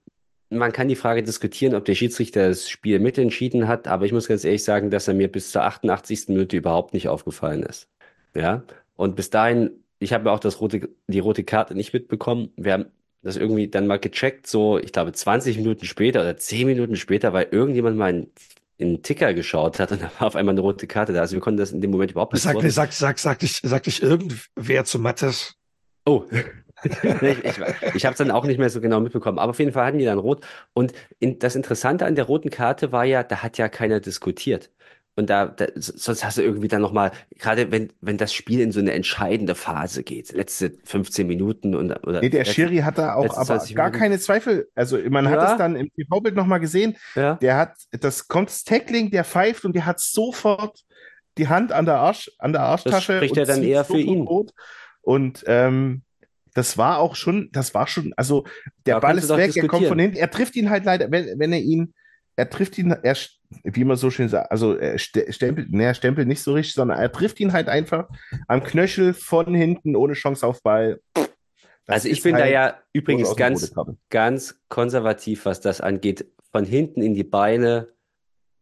man 0.51 0.73
kann 0.73 0.89
die 0.89 0.97
Frage 0.97 1.23
diskutieren, 1.23 1.75
ob 1.75 1.85
der 1.85 1.95
Schiedsrichter 1.95 2.49
das 2.49 2.69
Spiel 2.69 2.99
mitentschieden 2.99 3.69
hat, 3.69 3.89
aber 3.89 4.05
ich 4.05 4.13
muss 4.13 4.29
ganz 4.29 4.45
ehrlich 4.45 4.65
sagen, 4.65 4.91
dass 4.91 5.09
er 5.09 5.15
mir 5.15 5.31
bis 5.31 5.51
zur 5.51 5.63
88. 5.63 6.29
Minute 6.29 6.57
überhaupt 6.57 6.95
nicht 6.95 7.09
aufgefallen 7.09 7.63
ist. 7.63 7.89
Ja, 8.35 8.65
und 8.97 9.17
bis 9.17 9.31
dahin, 9.31 9.82
ich 10.03 10.13
habe 10.13 10.29
ja 10.29 10.35
auch 10.35 10.41
das 10.41 10.61
rote, 10.61 10.89
die 11.07 11.19
rote 11.19 11.45
Karte 11.45 11.75
nicht 11.75 11.93
mitbekommen. 11.93 12.51
Wir 12.57 12.73
haben 12.75 12.87
das 13.23 13.37
irgendwie 13.37 13.69
dann 13.69 13.87
mal 13.87 13.99
gecheckt, 13.99 14.47
so, 14.47 14.79
ich 14.79 14.93
glaube, 14.93 15.13
20 15.13 15.57
Minuten 15.57 15.87
später 15.87 16.21
oder 16.21 16.37
10 16.37 16.67
Minuten 16.67 16.97
später, 16.97 17.33
weil 17.33 17.49
irgendjemand 17.51 17.97
mal 17.97 18.11
in, 18.11 18.31
in 18.79 18.89
den 18.95 19.03
Ticker 19.03 19.33
geschaut 19.33 19.79
hat 19.79 19.93
und 19.93 20.03
da 20.03 20.11
war 20.19 20.27
auf 20.27 20.37
einmal 20.37 20.55
eine 20.55 20.61
rote 20.61 20.87
Karte 20.87 21.13
da. 21.13 21.21
Also 21.21 21.35
wir 21.35 21.41
konnten 21.41 21.59
das 21.59 21.71
in 21.73 21.81
dem 21.81 21.91
Moment 21.91 22.11
überhaupt 22.11 22.33
nicht 22.33 22.43
Sag, 22.43 22.53
zuordnen. 22.53 22.73
sag, 22.73 22.93
sag, 22.93 23.19
sag, 23.19 23.39
dich, 23.39 23.61
sag 23.63 23.85
dich 23.85 24.03
irgendwer 24.03 24.85
zu 24.85 24.99
Mattes. 24.99 25.55
Oh. 26.05 26.25
Ich 26.85 27.45
ich, 27.45 27.95
ich 27.95 28.05
habe 28.05 28.13
es 28.13 28.19
dann 28.19 28.33
auch 28.33 28.45
nicht 28.45 28.59
mehr 28.59 28.69
so 28.69 28.81
genau 28.81 28.99
mitbekommen. 28.99 29.39
Aber 29.39 29.51
auf 29.51 29.59
jeden 29.61 29.71
Fall 29.71 29.87
hatten 29.87 29.99
die 29.99 30.05
dann 30.05 30.19
rot. 30.19 30.45
Und 30.73 30.93
in, 31.21 31.39
das 31.39 31.55
Interessante 31.55 32.07
an 32.07 32.17
der 32.17 32.25
roten 32.25 32.51
Karte 32.51 32.91
war 32.91 33.05
ja, 33.05 33.23
da 33.23 33.37
hat 33.41 33.57
ja 33.57 33.69
keiner 33.69 34.01
diskutiert. 34.01 34.69
Und 35.15 35.29
da, 35.29 35.47
da 35.47 35.67
sonst 35.75 36.25
hast 36.25 36.39
du 36.39 36.43
irgendwie 36.43 36.69
dann 36.69 36.81
nochmal, 36.81 37.13
gerade 37.39 37.71
wenn, 37.71 37.93
wenn 38.01 38.17
das 38.17 38.33
Spiel 38.33 38.61
in 38.61 38.73
so 38.73 38.81
eine 38.81 38.93
entscheidende 38.93 39.55
Phase 39.55 40.03
geht, 40.05 40.33
letzte 40.33 40.73
15 40.85 41.27
Minuten 41.27 41.75
und, 41.75 41.91
oder 42.07 42.21
Nee, 42.21 42.31
der 42.31 42.47
Schiri 42.47 42.79
hat 42.79 42.97
da 42.97 43.15
auch 43.15 43.37
aber 43.37 43.45
20 43.45 43.77
gar 43.77 43.87
Minuten. 43.87 43.99
keine 44.01 44.19
Zweifel. 44.19 44.69
Also 44.75 44.99
man 45.11 45.29
hat 45.29 45.41
Ja. 45.41 45.53
es 45.53 45.59
dann 45.59 45.77
im 45.77 45.91
TV-Bild 45.95 46.35
nochmal 46.35 46.61
gesehen. 46.61 46.97
Ja. 47.15 47.35
Der 47.35 47.59
hat, 47.59 47.75
das 47.91 48.27
kommt 48.29 48.49
das 48.49 48.65
Tackling, 48.65 49.11
der 49.11 49.25
pfeift 49.25 49.67
und 49.67 49.77
der 49.77 49.85
hat 49.85 50.01
sofort 50.01 50.81
die 51.39 51.49
Hand 51.49 51.73
an 51.73 51.85
der 51.85 51.97
Arsch, 51.99 52.31
an 52.39 52.53
der 52.53 52.63
Arschtasche. 52.63 53.17
spricht 53.17 53.33
und 53.33 53.39
ja 53.39 53.45
dann 53.45 53.63
eher 53.63 53.85
für 53.85 53.99
ihn. 53.99 54.23
rot. 54.23 54.53
Und 55.03 55.45
ähm, 55.47 56.03
das 56.55 56.79
war 56.79 56.99
auch 57.01 57.17
schon, 57.17 57.51
das 57.53 57.75
war 57.75 57.87
schon, 57.87 58.15
also 58.17 58.45
der 58.87 58.95
Da 58.97 59.01
Ball 59.01 59.19
ist 59.19 59.29
weg, 59.37 59.55
er 59.57 59.67
kommt 59.67 59.87
von 59.87 59.99
hinten, 59.99 60.17
er 60.17 60.31
trifft 60.31 60.57
ihn 60.57 60.71
halt 60.71 60.85
leider, 60.85 61.11
wenn, 61.11 61.39
wenn 61.39 61.53
er 61.53 61.61
ihn, 61.61 61.93
er 62.37 62.49
trifft 62.49 62.79
ihn, 62.79 62.91
er, 62.93 63.17
wie 63.65 63.85
man 63.85 63.97
so 63.97 64.11
schön 64.11 64.29
sagt, 64.29 64.51
also 64.51 64.75
er 64.75 64.99
ste- 64.99 65.33
stempelt, 65.33 65.73
ne, 65.73 65.85
er 65.85 65.95
stempelt 65.95 66.29
nicht 66.29 66.43
so 66.43 66.53
richtig, 66.55 66.75
sondern 66.75 66.99
er 66.99 67.11
trifft 67.13 67.41
ihn 67.41 67.53
halt 67.53 67.69
einfach 67.69 68.09
am 68.49 68.63
Knöchel 68.63 69.15
von 69.15 69.55
hinten 69.55 69.97
ohne 69.97 70.15
Chance 70.15 70.47
auf 70.47 70.63
Ball. 70.63 71.01
Dann 71.15 71.27
Also 71.87 72.09
ich 72.09 72.23
bin 72.23 72.37
da 72.37 72.43
halt 72.43 72.53
ja 72.53 72.79
übrigens 72.93 73.35
ganz, 73.37 73.75
ganz 74.11 74.61
konservativ, 74.69 75.45
was 75.47 75.61
das 75.61 75.81
angeht. 75.81 76.27
Von 76.53 76.65
hinten 76.65 77.03
in 77.03 77.15
die 77.15 77.25
Beine, 77.25 77.89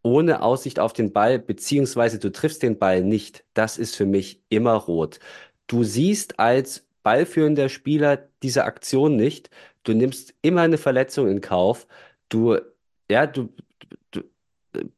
ohne 0.03 0.43
Aussicht 0.43 0.79
auf 0.79 0.93
den 0.93 1.13
Ball, 1.13 1.39
beziehungsweise 1.39 2.19
du 2.19 2.31
triffst 2.33 2.63
den 2.63 2.79
Ball 2.79 3.03
nicht. 3.03 3.45
Das 3.53 3.79
ist 3.79 3.97
für 3.97 4.07
mich 4.07 4.43
immer 4.49 4.75
rot. 4.75 5.21
Du 5.67 5.85
siehst 5.85 6.39
als 6.39 6.87
ballführender 7.03 7.69
Spieler 7.69 8.29
diese 8.43 8.65
Aktion 8.65 9.17
nicht. 9.17 9.51
Du 9.83 9.93
nimmst 9.93 10.35
immer 10.43 10.63
eine 10.63 10.79
Verletzung 10.79 11.29
in 11.29 11.41
Kauf. 11.41 11.87
Du, 12.29 12.59
ja, 13.11 13.27
du, 13.27 13.51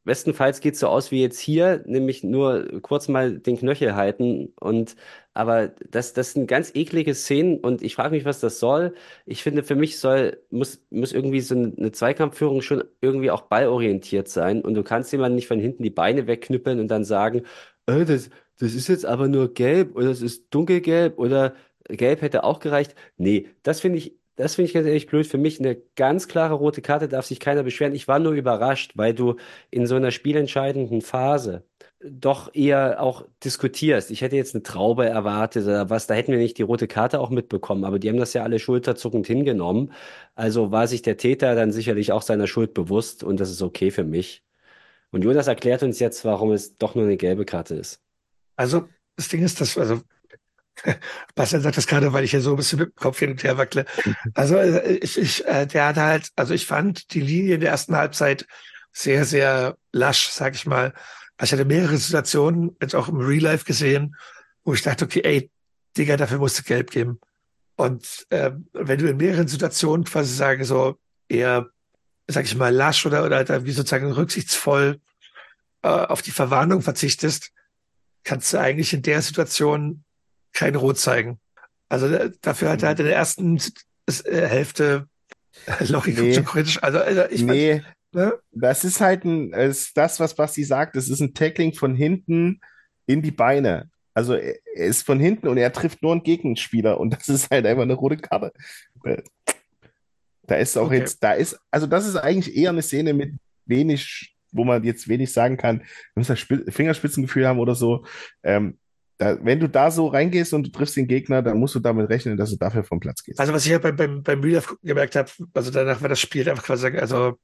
bestenfalls 0.03 0.59
geht's 0.61 0.79
so 0.79 0.87
aus 0.87 1.11
wie 1.11 1.21
jetzt 1.21 1.39
hier, 1.39 1.83
nämlich 1.85 2.23
nur 2.23 2.81
kurz 2.81 3.07
mal 3.07 3.39
den 3.39 3.57
Knöchel 3.57 3.95
halten 3.95 4.53
und 4.59 4.95
aber 5.33 5.69
das, 5.89 6.13
das 6.13 6.33
sind 6.33 6.47
ganz 6.47 6.71
eklige 6.75 7.15
Szenen 7.15 7.59
und 7.59 7.81
ich 7.81 7.95
frage 7.95 8.11
mich, 8.15 8.25
was 8.25 8.39
das 8.39 8.59
soll. 8.59 8.93
Ich 9.25 9.41
finde, 9.43 9.63
für 9.63 9.75
mich 9.75 9.99
soll, 9.99 10.39
muss, 10.51 10.85
muss 10.91 11.11
irgendwie 11.11 11.41
so 11.41 11.55
eine 11.55 11.91
Zweikampfführung 11.91 12.61
schon 12.61 12.83
irgendwie 13.01 13.31
auch 13.31 13.43
ballorientiert 13.43 14.27
sein 14.27 14.61
und 14.61 14.75
du 14.75 14.83
kannst 14.83 15.11
jemanden 15.11 15.35
nicht 15.35 15.47
von 15.47 15.59
hinten 15.59 15.83
die 15.83 15.89
Beine 15.89 16.27
wegknüppeln 16.27 16.79
und 16.79 16.87
dann 16.89 17.03
sagen, 17.03 17.43
äh, 17.87 18.05
das, 18.05 18.29
das 18.59 18.73
ist 18.75 18.87
jetzt 18.87 19.05
aber 19.05 19.27
nur 19.27 19.53
gelb 19.53 19.95
oder 19.95 20.09
es 20.09 20.21
ist 20.21 20.53
dunkelgelb 20.53 21.17
oder 21.17 21.55
gelb 21.85 22.21
hätte 22.21 22.43
auch 22.43 22.59
gereicht. 22.59 22.95
Nee, 23.17 23.49
das 23.63 23.81
finde 23.81 23.97
ich, 23.97 24.17
das 24.35 24.55
finde 24.55 24.67
ich 24.67 24.73
ganz 24.73 24.87
ehrlich 24.87 25.07
blöd. 25.07 25.27
Für 25.27 25.37
mich 25.37 25.59
eine 25.59 25.75
ganz 25.95 26.27
klare 26.27 26.55
rote 26.55 26.81
Karte 26.81 27.07
darf 27.07 27.25
sich 27.25 27.39
keiner 27.39 27.63
beschweren. 27.63 27.93
Ich 27.93 28.07
war 28.07 28.19
nur 28.19 28.33
überrascht, 28.33 28.93
weil 28.95 29.13
du 29.13 29.35
in 29.69 29.85
so 29.85 29.95
einer 29.95 30.11
spielentscheidenden 30.11 31.01
Phase 31.01 31.65
doch 32.03 32.53
eher 32.53 33.01
auch 33.01 33.25
diskutierst. 33.43 34.11
Ich 34.11 34.21
hätte 34.21 34.35
jetzt 34.35 34.55
eine 34.55 34.63
Traube 34.63 35.05
erwartet 35.05 35.65
oder 35.65 35.89
was, 35.89 36.07
da 36.07 36.15
hätten 36.15 36.31
wir 36.31 36.39
nicht 36.39 36.57
die 36.57 36.63
rote 36.63 36.87
Karte 36.87 37.19
auch 37.19 37.29
mitbekommen, 37.29 37.85
aber 37.85 37.99
die 37.99 38.09
haben 38.09 38.17
das 38.17 38.33
ja 38.33 38.43
alle 38.43 38.59
schulterzuckend 38.59 39.27
hingenommen. 39.27 39.93
Also 40.35 40.71
war 40.71 40.87
sich 40.87 41.01
der 41.01 41.17
Täter 41.17 41.55
dann 41.55 41.71
sicherlich 41.71 42.11
auch 42.11 42.21
seiner 42.21 42.47
Schuld 42.47 42.73
bewusst 42.73 43.23
und 43.23 43.39
das 43.39 43.51
ist 43.51 43.61
okay 43.61 43.91
für 43.91 44.03
mich. 44.03 44.43
Und 45.11 45.23
Jonas 45.23 45.47
erklärt 45.47 45.83
uns 45.83 45.99
jetzt, 45.99 46.25
warum 46.25 46.51
es 46.51 46.75
doch 46.77 46.95
nur 46.95 47.05
eine 47.05 47.17
gelbe 47.17 47.45
Karte 47.45 47.75
ist. 47.75 48.01
Also, 48.55 48.87
das 49.15 49.29
Ding 49.29 49.43
ist, 49.43 49.61
dass, 49.61 49.77
also, 49.77 50.01
Bastian 51.35 51.61
sagt 51.61 51.77
das 51.77 51.87
gerade, 51.87 52.13
weil 52.13 52.23
ich 52.23 52.31
ja 52.31 52.39
so 52.39 52.51
ein 52.51 52.55
bisschen 52.57 52.79
mit 52.79 52.89
dem 52.89 52.95
Kopf 52.95 53.19
hin 53.19 53.31
und 53.31 53.43
her 53.43 53.57
wackle. 53.57 53.85
Also, 54.33 54.55
äh, 54.57 54.95
ich, 54.97 55.17
ich, 55.17 55.45
äh, 55.45 55.65
der 55.65 55.87
hat 55.87 55.97
halt, 55.97 56.29
also 56.35 56.53
ich 56.53 56.65
fand 56.65 57.13
die 57.13 57.21
Linie 57.21 57.55
in 57.55 57.61
der 57.61 57.71
ersten 57.71 57.95
Halbzeit 57.95 58.45
sehr, 58.91 59.25
sehr 59.25 59.77
lasch, 59.91 60.29
sag 60.29 60.55
ich 60.55 60.65
mal. 60.65 60.93
Also 61.37 61.55
ich 61.55 61.59
hatte 61.59 61.67
mehrere 61.67 61.97
Situationen, 61.97 62.75
jetzt 62.81 62.95
auch 62.95 63.07
im 63.07 63.17
Real 63.17 63.41
Life 63.43 63.65
gesehen, 63.65 64.15
wo 64.63 64.73
ich 64.73 64.81
dachte, 64.81 65.05
okay, 65.05 65.21
ey, 65.23 65.51
Digga, 65.97 66.17
dafür 66.17 66.37
musst 66.37 66.59
du 66.59 66.63
gelb 66.63 66.91
geben. 66.91 67.19
Und 67.75 68.25
äh, 68.29 68.51
wenn 68.73 68.99
du 68.99 69.09
in 69.09 69.17
mehreren 69.17 69.47
Situationen 69.47 70.05
quasi 70.05 70.33
sagen, 70.33 70.63
so 70.63 70.97
eher, 71.27 71.69
sag 72.27 72.45
ich 72.45 72.55
mal, 72.55 72.73
lasch 72.73 73.05
oder, 73.05 73.25
oder 73.25 73.37
halt 73.37 73.65
wie 73.65 73.71
sozusagen 73.71 74.11
rücksichtsvoll 74.11 74.99
äh, 75.81 75.87
auf 75.87 76.21
die 76.21 76.31
Verwarnung 76.31 76.81
verzichtest, 76.81 77.51
kannst 78.23 78.53
du 78.53 78.59
eigentlich 78.59 78.93
in 78.93 79.01
der 79.01 79.21
Situation 79.21 80.02
kein 80.53 80.75
Rot 80.75 80.97
zeigen. 80.97 81.39
Also 81.89 82.07
äh, 82.07 82.31
dafür 82.41 82.69
hat 82.71 82.81
er 82.83 82.89
halt 82.89 82.99
in 82.99 83.05
der 83.05 83.15
ersten 83.15 83.57
äh, 84.07 84.47
Hälfte 84.47 85.07
Lochi 85.87 86.13
Nee. 86.13 86.33
schon 86.33 86.45
kritisch. 86.45 86.81
Also, 86.81 86.99
also 86.99 87.23
ich 87.29 87.43
Nee, 87.43 87.81
fand, 87.81 87.85
ne? 88.13 88.39
das 88.51 88.83
ist 88.83 89.01
halt 89.01 89.23
ein, 89.25 89.53
ist 89.53 89.95
das, 89.97 90.19
was 90.19 90.35
Basti 90.35 90.63
sagt, 90.63 90.95
das 90.95 91.09
ist 91.09 91.19
ein 91.19 91.33
Tackling 91.33 91.73
von 91.73 91.95
hinten 91.95 92.59
in 93.05 93.21
die 93.21 93.31
Beine. 93.31 93.89
Also 94.15 94.33
er 94.35 94.55
ist 94.73 95.05
von 95.05 95.19
hinten 95.19 95.47
und 95.47 95.57
er 95.57 95.71
trifft 95.73 96.01
nur 96.03 96.11
einen 96.11 96.23
Gegenspieler 96.23 96.99
und 96.99 97.13
das 97.17 97.29
ist 97.29 97.49
halt 97.51 97.65
einfach 97.65 97.83
eine 97.83 97.93
rote 97.93 98.17
Karte. 98.17 98.51
Äh, 99.03 99.21
Da 100.47 100.55
ist 100.55 100.77
auch 100.77 100.87
Okay. 100.87 100.99
jetzt, 100.99 101.23
da 101.23 101.33
ist, 101.33 101.57
also 101.71 101.87
das 101.87 102.05
ist 102.07 102.15
eigentlich 102.17 102.55
eher 102.55 102.69
eine 102.71 102.81
Szene 102.81 103.13
mit 103.13 103.33
wenig, 103.65 104.35
wo 104.51 104.63
man 104.65 104.83
jetzt 104.83 105.07
wenig 105.07 105.31
sagen 105.31 105.57
kann, 105.57 105.83
das 106.15 106.37
Spi- 106.39 106.69
Fingerspitzengefühl 106.69 107.47
haben 107.47 107.59
oder 107.59 107.75
so. 107.75 108.05
Ähm, 108.43 108.77
da, 109.17 109.37
wenn 109.43 109.59
du 109.59 109.69
da 109.69 109.91
so 109.91 110.07
reingehst 110.07 110.53
und 110.53 110.67
du 110.67 110.71
triffst 110.71 110.95
den 110.95 111.07
Gegner, 111.07 111.41
dann 111.41 111.57
musst 111.57 111.75
du 111.75 111.79
damit 111.79 112.09
rechnen, 112.09 112.37
dass 112.37 112.49
du 112.49 112.57
dafür 112.57 112.83
vom 112.83 112.99
Platz 112.99 113.23
gehst. 113.23 113.39
Also 113.39 113.53
was 113.53 113.65
ich 113.65 113.71
ja 113.71 113.79
beim, 113.79 113.95
beim, 113.95 114.23
beim 114.23 114.41
Real 114.41 114.63
gemerkt 114.81 115.15
habe, 115.15 115.29
also 115.53 115.71
danach 115.71 116.01
war 116.01 116.09
das 116.09 116.19
Spiel 116.19 116.49
einfach 116.49 116.63
quasi, 116.63 116.87
also 116.87 117.37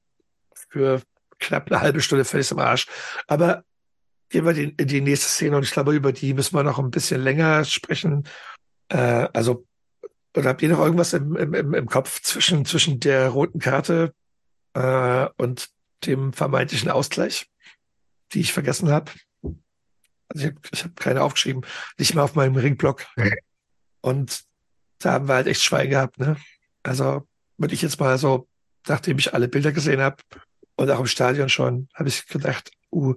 für 0.69 1.01
knapp 1.39 1.71
eine 1.71 1.81
halbe 1.81 2.01
Stunde 2.01 2.25
völlig 2.25 2.51
im 2.51 2.59
Arsch. 2.59 2.87
Aber 3.27 3.63
gehen 4.29 4.45
wir 4.45 4.55
in 4.55 4.75
die 4.75 5.01
nächste 5.01 5.27
Szene 5.27 5.57
und 5.57 5.63
ich 5.63 5.71
glaube, 5.71 5.95
über 5.95 6.11
die 6.11 6.33
müssen 6.33 6.55
wir 6.55 6.63
noch 6.63 6.79
ein 6.79 6.91
bisschen 6.91 7.21
länger 7.21 7.65
sprechen. 7.65 8.27
Äh, 8.89 9.27
also, 9.33 9.65
oder 10.35 10.49
habt 10.49 10.61
ihr 10.61 10.69
noch 10.69 10.79
irgendwas 10.79 11.13
im, 11.13 11.35
im, 11.35 11.53
im 11.53 11.73
im 11.73 11.87
Kopf 11.87 12.21
zwischen, 12.21 12.65
zwischen 12.65 12.99
der 12.99 13.29
roten 13.29 13.59
Karte 13.59 14.13
äh, 14.73 15.27
und 15.37 15.69
dem 16.05 16.33
vermeintlichen 16.33 16.89
Ausgleich, 16.89 17.47
die 18.33 18.41
ich 18.41 18.53
vergessen 18.53 18.89
habe? 18.89 19.11
Also 20.29 20.47
ich 20.47 20.53
habe 20.53 20.61
ich 20.71 20.83
hab 20.83 20.95
keine 20.95 21.21
aufgeschrieben, 21.23 21.65
nicht 21.97 22.15
mal 22.15 22.23
auf 22.23 22.35
meinem 22.35 22.55
Ringblock. 22.55 23.05
Und 24.01 24.43
da 24.99 25.13
haben 25.13 25.27
wir 25.27 25.35
halt 25.35 25.47
echt 25.47 25.63
Schwein 25.63 25.89
gehabt, 25.89 26.19
ne? 26.19 26.37
Also 26.83 27.27
würde 27.57 27.73
ich 27.73 27.81
jetzt 27.81 27.99
mal 27.99 28.17
so, 28.17 28.47
nachdem 28.87 29.17
ich 29.17 29.33
alle 29.33 29.47
Bilder 29.47 29.71
gesehen 29.71 30.01
habe 30.01 30.17
und 30.75 30.89
auch 30.89 30.99
im 30.99 31.07
Stadion 31.07 31.49
schon, 31.49 31.89
habe 31.93 32.09
ich 32.09 32.25
gedacht, 32.27 32.71
uh, 32.91 33.15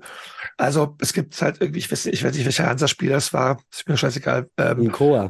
also 0.56 0.97
es 1.01 1.12
gibt 1.12 1.40
halt 1.40 1.60
irgendwie, 1.60 1.78
ich 1.78 1.90
weiß 1.90 2.06
nicht, 2.06 2.14
ich 2.14 2.24
weiß 2.24 2.34
nicht, 2.34 2.44
welcher 2.44 2.66
Hansa-Spieler 2.66 3.16
es 3.16 3.32
war, 3.32 3.62
ist 3.70 3.89
mir 3.89 3.97
scheißegal. 3.97 4.51
Ähm, 4.56 4.82
In 4.82 4.93
Koa. 4.93 5.24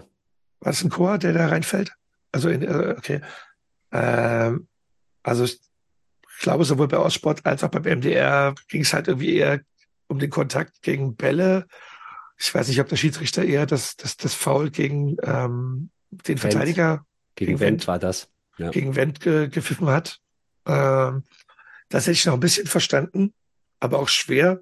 war 0.61 0.73
das 0.73 0.83
ein 0.83 0.91
Chor, 0.91 1.19
der 1.19 1.33
da 1.33 1.49
reinfällt? 1.49 1.93
Also 2.33 2.49
in, 2.49 2.63
äh, 2.63 2.95
okay. 2.97 3.21
Ähm, 3.93 4.69
also 5.23 5.45
ich 5.45 5.61
glaube, 6.41 6.65
sowohl 6.65 6.89
bei 6.89 6.99
Ostsport 6.99 7.45
als 7.45 7.63
auch 7.63 7.69
beim 7.69 7.85
MDR 7.85 8.55
ging 8.69 8.83
es 8.83 8.95
halt 8.95 9.09
irgendwie 9.09 9.37
eher 9.37 9.61
um 10.13 10.19
den 10.19 10.31
Kontakt 10.31 10.83
gegen 10.83 11.17
Bälle. 11.17 11.67
Ich 12.39 12.55
weiß 12.55 12.69
nicht, 12.69 12.81
ob 12.81 12.89
der 12.89 12.97
Schiedsrichter 12.97 13.45
eher 13.45 13.67
das, 13.67 13.97
das, 13.97 14.17
das 14.17 14.35
Foul 14.35 14.71
gegen 14.71 15.17
ähm, 15.23 15.91
den 16.11 16.39
Verteidiger 16.39 17.05
Gegen 17.35 17.53
Gegen 17.53 17.61
Wendt 17.61 17.71
Wendt. 17.81 17.89
war 17.89 17.99
das. 17.99 18.29
Ja. 18.59 18.71
gegen 18.71 18.95
Wendt 18.95 19.21
ge 19.21 19.49
gepfiffen 19.49 19.89
hat. 19.89 20.21
Ähm, 20.67 21.25
das 21.89 22.03
hätte 22.05 22.13
ich 22.13 22.27
noch 22.27 22.35
ein 22.35 22.41
bisschen 22.41 22.67
verstanden, 22.67 23.33
aber 23.81 23.99
auch 23.99 24.09
schwer. 24.09 24.61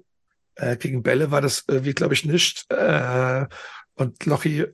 Äh, 0.55 0.77
gegen 0.77 1.03
Bälle 1.03 1.31
war 1.31 1.41
das 1.41 1.65
irgendwie, 1.67 1.93
glaube 1.93 2.13
ich, 2.13 2.23
nicht. 2.25 2.65
Äh, 2.71 3.45
und 3.95 4.25
Lochi, 4.25 4.65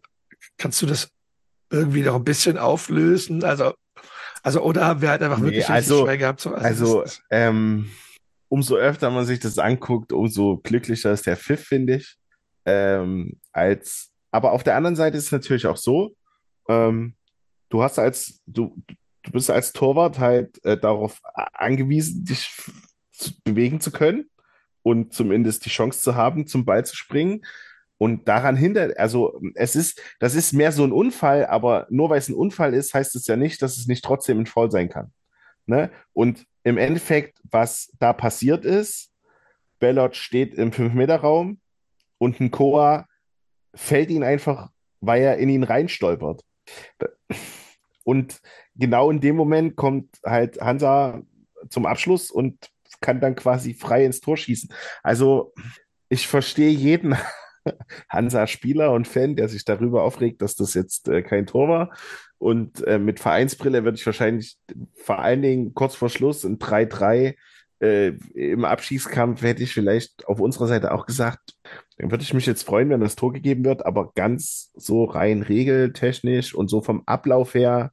kannst 0.57 0.81
du 0.81 0.85
das 0.85 1.09
irgendwie 1.71 2.01
noch 2.03 2.15
ein 2.15 2.23
bisschen 2.23 2.57
auflösen? 2.57 3.43
Also, 3.43 3.73
also 4.43 4.61
oder 4.61 4.85
haben 4.85 5.01
wir 5.01 5.09
halt 5.09 5.23
einfach 5.23 5.39
Nee, 5.39 5.45
wirklich 5.47 5.69
also- 5.69 6.05
schwer 6.05 6.17
gehabt? 6.17 6.41
So, 6.41 6.53
Also, 6.53 7.01
das, 7.01 7.21
ähm, 7.31 7.89
umso 8.49 8.75
öfter 8.75 9.09
man 9.09 9.25
sich 9.25 9.39
das 9.39 9.57
anguckt, 9.57 10.13
umso 10.13 10.57
glücklicher 10.57 11.11
ist 11.11 11.25
der 11.25 11.37
Pfiff, 11.37 11.65
finde 11.65 11.97
ich. 11.97 12.15
Ähm, 12.65 13.39
als, 13.51 14.13
aber 14.31 14.51
auf 14.51 14.63
der 14.63 14.75
anderen 14.75 14.95
Seite 14.95 15.17
ist 15.17 15.25
es 15.25 15.31
natürlich 15.31 15.67
auch 15.67 15.77
so, 15.77 16.15
ähm, 16.67 17.15
du 17.69 17.83
hast 17.83 17.99
als, 17.99 18.41
du, 18.45 18.75
du 19.23 19.31
bist 19.31 19.49
als 19.49 19.73
Torwart 19.73 20.19
halt 20.19 20.63
äh, 20.65 20.77
darauf 20.77 21.19
angewiesen, 21.33 22.25
dich 22.25 22.49
bewegen 23.43 23.79
zu 23.81 23.91
können 23.91 24.29
und 24.83 25.13
zumindest 25.13 25.65
die 25.65 25.69
Chance 25.69 26.01
zu 26.01 26.15
haben, 26.15 26.47
zum 26.47 26.65
Ball 26.65 26.85
zu 26.85 26.95
springen. 26.95 27.45
Und 27.99 28.27
daran 28.27 28.55
hindert, 28.55 28.97
also 28.99 29.41
es 29.55 29.75
ist, 29.75 30.01
das 30.19 30.35
ist 30.35 30.53
mehr 30.53 30.71
so 30.71 30.83
ein 30.83 30.91
Unfall, 30.91 31.47
aber 31.47 31.87
nur 31.89 32.11
weil 32.11 32.19
es 32.19 32.29
ein 32.29 32.35
Unfall 32.35 32.75
ist, 32.75 32.93
heißt 32.93 33.15
es 33.15 33.25
ja 33.25 33.35
nicht, 33.35 33.61
dass 33.61 33.77
es 33.77 33.87
nicht 33.87 34.05
trotzdem 34.05 34.39
ein 34.39 34.45
Foul 34.45 34.69
sein 34.69 34.87
kann. 34.87 35.11
Ne? 35.65 35.89
Und 36.13 36.45
im 36.67 36.77
Endeffekt, 36.77 37.39
was 37.49 37.89
da 37.97 38.11
passiert 38.11 38.65
ist, 38.65 39.09
Bellot 39.79 40.17
steht 40.17 40.53
im 40.53 40.71
5-Meter-Raum 40.71 41.61
und 42.17 42.41
ein 42.41 42.51
Koa 42.51 43.07
fällt 43.73 44.09
ihn 44.09 44.23
einfach, 44.23 44.69
weil 44.99 45.21
er 45.21 45.37
in 45.37 45.47
ihn 45.47 45.63
reinstolpert. 45.63 46.43
Und 48.03 48.41
genau 48.75 49.09
in 49.09 49.21
dem 49.21 49.37
Moment 49.37 49.77
kommt 49.77 50.17
halt 50.25 50.59
Hansa 50.59 51.21
zum 51.69 51.85
Abschluss 51.85 52.31
und 52.31 52.69
kann 52.99 53.21
dann 53.21 53.35
quasi 53.35 53.73
frei 53.73 54.03
ins 54.03 54.19
Tor 54.19 54.35
schießen. 54.35 54.69
Also 55.03 55.53
ich 56.09 56.27
verstehe 56.27 56.71
jeden 56.71 57.15
Hansa-Spieler 58.09 58.91
und 58.91 59.07
Fan, 59.07 59.37
der 59.37 59.47
sich 59.47 59.63
darüber 59.63 60.03
aufregt, 60.03 60.41
dass 60.41 60.55
das 60.55 60.73
jetzt 60.73 61.07
äh, 61.07 61.21
kein 61.21 61.45
Tor 61.45 61.69
war. 61.69 61.97
Und 62.39 62.85
äh, 62.85 62.99
mit 62.99 63.19
Vereinsbrille 63.19 63.83
würde 63.83 63.97
ich 63.97 64.05
wahrscheinlich 64.05 64.57
vor 64.95 65.19
allen 65.19 65.41
Dingen 65.41 65.73
kurz 65.73 65.95
vor 65.95 66.09
Schluss 66.09 66.43
ein 66.43 66.59
3-3 66.59 67.35
äh, 67.79 68.13
im 68.33 68.65
Abschießkampf 68.65 69.41
hätte 69.41 69.63
ich 69.63 69.73
vielleicht 69.73 70.27
auf 70.27 70.39
unserer 70.39 70.67
Seite 70.67 70.91
auch 70.91 71.05
gesagt, 71.05 71.53
dann 71.97 72.09
würde 72.09 72.23
ich 72.23 72.33
mich 72.33 72.45
jetzt 72.45 72.63
freuen, 72.63 72.89
wenn 72.89 73.01
das 73.01 73.15
Tor 73.15 73.31
gegeben 73.33 73.65
wird, 73.65 73.85
aber 73.85 74.11
ganz 74.15 74.71
so 74.75 75.03
rein 75.03 75.43
regeltechnisch 75.43 76.55
und 76.55 76.69
so 76.69 76.81
vom 76.81 77.03
Ablauf 77.05 77.53
her 77.53 77.91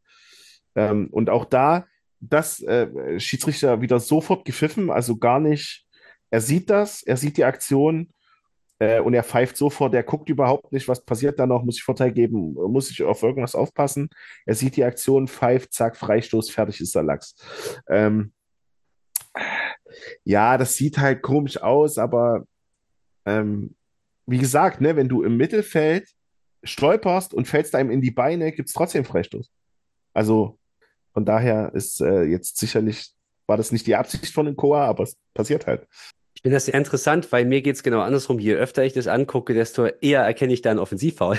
ähm, 0.74 1.08
und 1.10 1.28
auch 1.28 1.44
da, 1.44 1.86
das 2.20 2.62
äh, 2.62 3.20
Schiedsrichter 3.20 3.82
wieder 3.82 4.00
sofort 4.00 4.46
gepfiffen, 4.46 4.90
also 4.90 5.16
gar 5.16 5.40
nicht, 5.40 5.84
er 6.30 6.40
sieht 6.40 6.70
das, 6.70 7.02
er 7.02 7.18
sieht 7.18 7.36
die 7.36 7.44
Aktion, 7.44 8.08
Äh, 8.84 9.00
und 9.00 9.14
er 9.14 9.24
pfeift 9.24 9.56
sofort, 9.56 9.94
er 9.94 10.02
guckt 10.02 10.28
überhaupt 10.28 10.72
nicht, 10.72 10.88
was 10.88 11.02
passiert 11.04 11.38
da 11.38 11.46
noch, 11.46 11.64
muss 11.64 11.76
ich 11.76 11.82
Vorteil 11.82 12.12
geben, 12.12 12.52
muss 12.52 12.90
ich 12.90 13.02
auf 13.02 13.22
irgendwas 13.22 13.54
aufpassen. 13.54 14.10
Er 14.44 14.54
sieht 14.54 14.76
die 14.76 14.84
Aktion, 14.84 15.26
pfeift, 15.26 15.72
zack, 15.72 15.96
Freistoß, 15.96 16.50
fertig 16.50 16.80
ist 16.80 16.94
der 16.94 17.02
Lachs. 17.02 17.34
Ähm, 17.88 18.32
ja, 20.24 20.58
das 20.58 20.76
sieht 20.76 20.98
halt 20.98 21.22
komisch 21.22 21.56
aus, 21.56 21.96
aber 21.96 22.44
ähm, 23.24 23.74
wie 24.26 24.38
gesagt, 24.38 24.82
ne, 24.82 24.96
wenn 24.96 25.08
du 25.08 25.22
im 25.22 25.36
Mittelfeld 25.38 26.10
stolperst 26.62 27.32
und 27.32 27.48
fällst 27.48 27.74
einem 27.74 27.90
in 27.90 28.02
die 28.02 28.10
Beine, 28.10 28.52
gibt 28.52 28.68
es 28.68 28.74
trotzdem 28.74 29.04
Freistoß. 29.04 29.50
Also 30.12 30.58
von 31.14 31.24
daher 31.24 31.72
ist 31.74 32.02
äh, 32.02 32.24
jetzt 32.24 32.58
sicherlich, 32.58 33.12
war 33.46 33.56
das 33.56 33.72
nicht 33.72 33.86
die 33.86 33.96
Absicht 33.96 34.34
von 34.34 34.46
den 34.46 34.56
Koa, 34.56 34.84
aber 34.86 35.04
es 35.04 35.16
passiert 35.32 35.66
halt. 35.66 35.86
Finde 36.44 36.56
das 36.56 36.66
sehr 36.66 36.74
interessant, 36.74 37.32
weil 37.32 37.46
mir 37.46 37.62
geht 37.62 37.76
es 37.76 37.82
genau 37.82 38.00
andersrum. 38.00 38.38
Je 38.38 38.52
öfter 38.52 38.84
ich 38.84 38.92
das 38.92 39.06
angucke, 39.06 39.54
desto 39.54 39.86
eher 39.86 40.20
erkenne 40.20 40.52
ich 40.52 40.60
da 40.60 40.70
einen 40.70 40.78
Offensivfoul. 40.78 41.38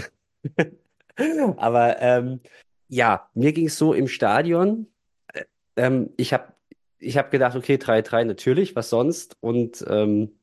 aber 1.57 2.01
ähm, 2.01 2.39
ja, 2.87 3.29
mir 3.35 3.53
ging 3.53 3.67
es 3.67 3.77
so 3.77 3.93
im 3.93 4.07
Stadion. 4.07 4.87
Äh, 5.31 5.43
ähm, 5.75 6.09
ich 6.17 6.33
habe 6.33 6.53
ich 6.97 7.19
hab 7.19 7.29
gedacht, 7.29 7.55
okay, 7.55 7.75
3-3 7.75 8.23
natürlich, 8.23 8.75
was 8.75 8.89
sonst? 8.89 9.37
Und 9.41 9.85
ähm, 9.87 10.39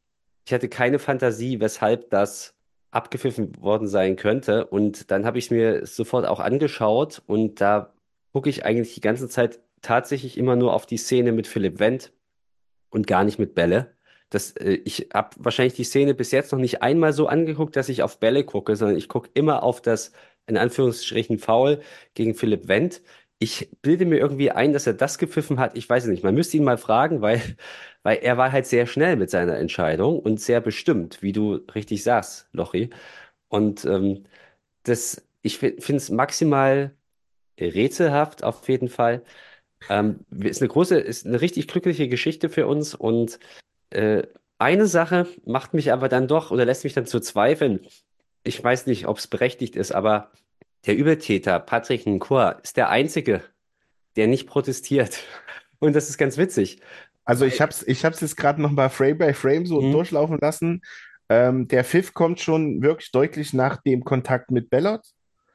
ich 0.46 0.52
hatte 0.52 0.68
keine 0.68 1.00
Fantasie, 1.00 1.58
weshalb 1.58 2.10
das 2.10 2.54
abgepfiffen 2.92 3.60
worden 3.60 3.88
sein 3.88 4.14
könnte. 4.14 4.66
Und 4.66 5.10
dann 5.10 5.26
habe 5.26 5.38
ich 5.38 5.46
es 5.46 5.50
mir 5.50 5.86
sofort 5.86 6.24
auch 6.24 6.38
angeschaut 6.38 7.20
und 7.26 7.60
da 7.60 7.92
gucke 8.32 8.48
ich 8.48 8.64
eigentlich 8.64 8.94
die 8.94 9.00
ganze 9.00 9.28
Zeit 9.28 9.58
tatsächlich 9.80 10.38
immer 10.38 10.54
nur 10.54 10.72
auf 10.72 10.86
die 10.86 10.98
Szene 10.98 11.32
mit 11.32 11.48
Philipp 11.48 11.80
Wendt 11.80 12.12
und 12.90 13.08
gar 13.08 13.24
nicht 13.24 13.40
mit 13.40 13.56
Bälle. 13.56 13.96
Das, 14.32 14.52
äh, 14.52 14.80
ich 14.84 15.08
habe 15.12 15.30
wahrscheinlich 15.38 15.74
die 15.74 15.84
Szene 15.84 16.14
bis 16.14 16.30
jetzt 16.32 16.52
noch 16.52 16.58
nicht 16.58 16.82
einmal 16.82 17.12
so 17.12 17.26
angeguckt, 17.28 17.76
dass 17.76 17.88
ich 17.90 18.02
auf 18.02 18.18
Bälle 18.18 18.44
gucke, 18.44 18.76
sondern 18.76 18.96
ich 18.96 19.08
gucke 19.08 19.30
immer 19.34 19.62
auf 19.62 19.82
das, 19.82 20.12
in 20.46 20.56
Anführungsstrichen, 20.56 21.38
Foul 21.38 21.82
gegen 22.14 22.34
Philipp 22.34 22.66
Wendt. 22.68 23.02
Ich 23.38 23.70
bilde 23.82 24.06
mir 24.06 24.18
irgendwie 24.18 24.50
ein, 24.50 24.72
dass 24.72 24.86
er 24.86 24.94
das 24.94 25.18
gepfiffen 25.18 25.58
hat. 25.60 25.76
Ich 25.76 25.88
weiß 25.88 26.04
es 26.04 26.10
nicht. 26.10 26.22
Man 26.24 26.34
müsste 26.34 26.56
ihn 26.56 26.64
mal 26.64 26.78
fragen, 26.78 27.20
weil, 27.20 27.40
weil 28.02 28.18
er 28.22 28.38
war 28.38 28.52
halt 28.52 28.66
sehr 28.66 28.86
schnell 28.86 29.16
mit 29.16 29.30
seiner 29.30 29.58
Entscheidung 29.58 30.18
und 30.18 30.40
sehr 30.40 30.60
bestimmt, 30.60 31.22
wie 31.22 31.32
du 31.32 31.56
richtig 31.74 32.02
sagst, 32.02 32.48
Lochi. 32.52 32.90
Und 33.48 33.84
ähm, 33.84 34.24
das, 34.84 35.26
ich 35.42 35.58
finde 35.58 35.96
es 35.96 36.10
maximal 36.10 36.94
rätselhaft 37.60 38.44
auf 38.44 38.68
jeden 38.68 38.88
Fall. 38.88 39.22
Ähm, 39.88 40.20
ist 40.30 40.62
eine 40.62 40.68
große, 40.68 40.98
ist 41.00 41.26
eine 41.26 41.40
richtig 41.40 41.68
glückliche 41.68 42.08
Geschichte 42.08 42.48
für 42.48 42.66
uns 42.66 42.94
und 42.94 43.38
äh, 43.94 44.26
eine 44.58 44.86
Sache 44.86 45.26
macht 45.44 45.74
mich 45.74 45.92
aber 45.92 46.08
dann 46.08 46.28
doch 46.28 46.50
oder 46.50 46.64
lässt 46.64 46.84
mich 46.84 46.92
dann 46.92 47.06
zu 47.06 47.20
zweifeln. 47.20 47.80
Ich 48.44 48.62
weiß 48.62 48.86
nicht, 48.86 49.06
ob 49.06 49.18
es 49.18 49.26
berechtigt 49.26 49.76
ist, 49.76 49.92
aber 49.92 50.30
der 50.86 50.96
Übeltäter, 50.96 51.58
Patrick 51.60 52.06
Nkor, 52.06 52.60
ist 52.62 52.76
der 52.76 52.88
Einzige, 52.88 53.42
der 54.16 54.26
nicht 54.26 54.46
protestiert. 54.46 55.20
Und 55.78 55.94
das 55.96 56.08
ist 56.08 56.18
ganz 56.18 56.36
witzig. 56.36 56.80
Also 57.24 57.44
ich 57.44 57.60
habe 57.60 57.70
es 57.70 57.86
ich 57.86 58.04
hab's 58.04 58.20
jetzt 58.20 58.36
gerade 58.36 58.60
noch 58.60 58.72
mal 58.72 58.88
Frame 58.88 59.18
by 59.18 59.32
Frame 59.32 59.66
so 59.66 59.80
mhm. 59.80 59.92
durchlaufen 59.92 60.38
lassen. 60.40 60.82
Ähm, 61.28 61.68
der 61.68 61.84
Pfiff 61.84 62.14
kommt 62.14 62.40
schon 62.40 62.82
wirklich 62.82 63.10
deutlich 63.10 63.52
nach 63.52 63.78
dem 63.78 64.04
Kontakt 64.04 64.50
mit 64.50 64.70
Bellot. 64.70 65.00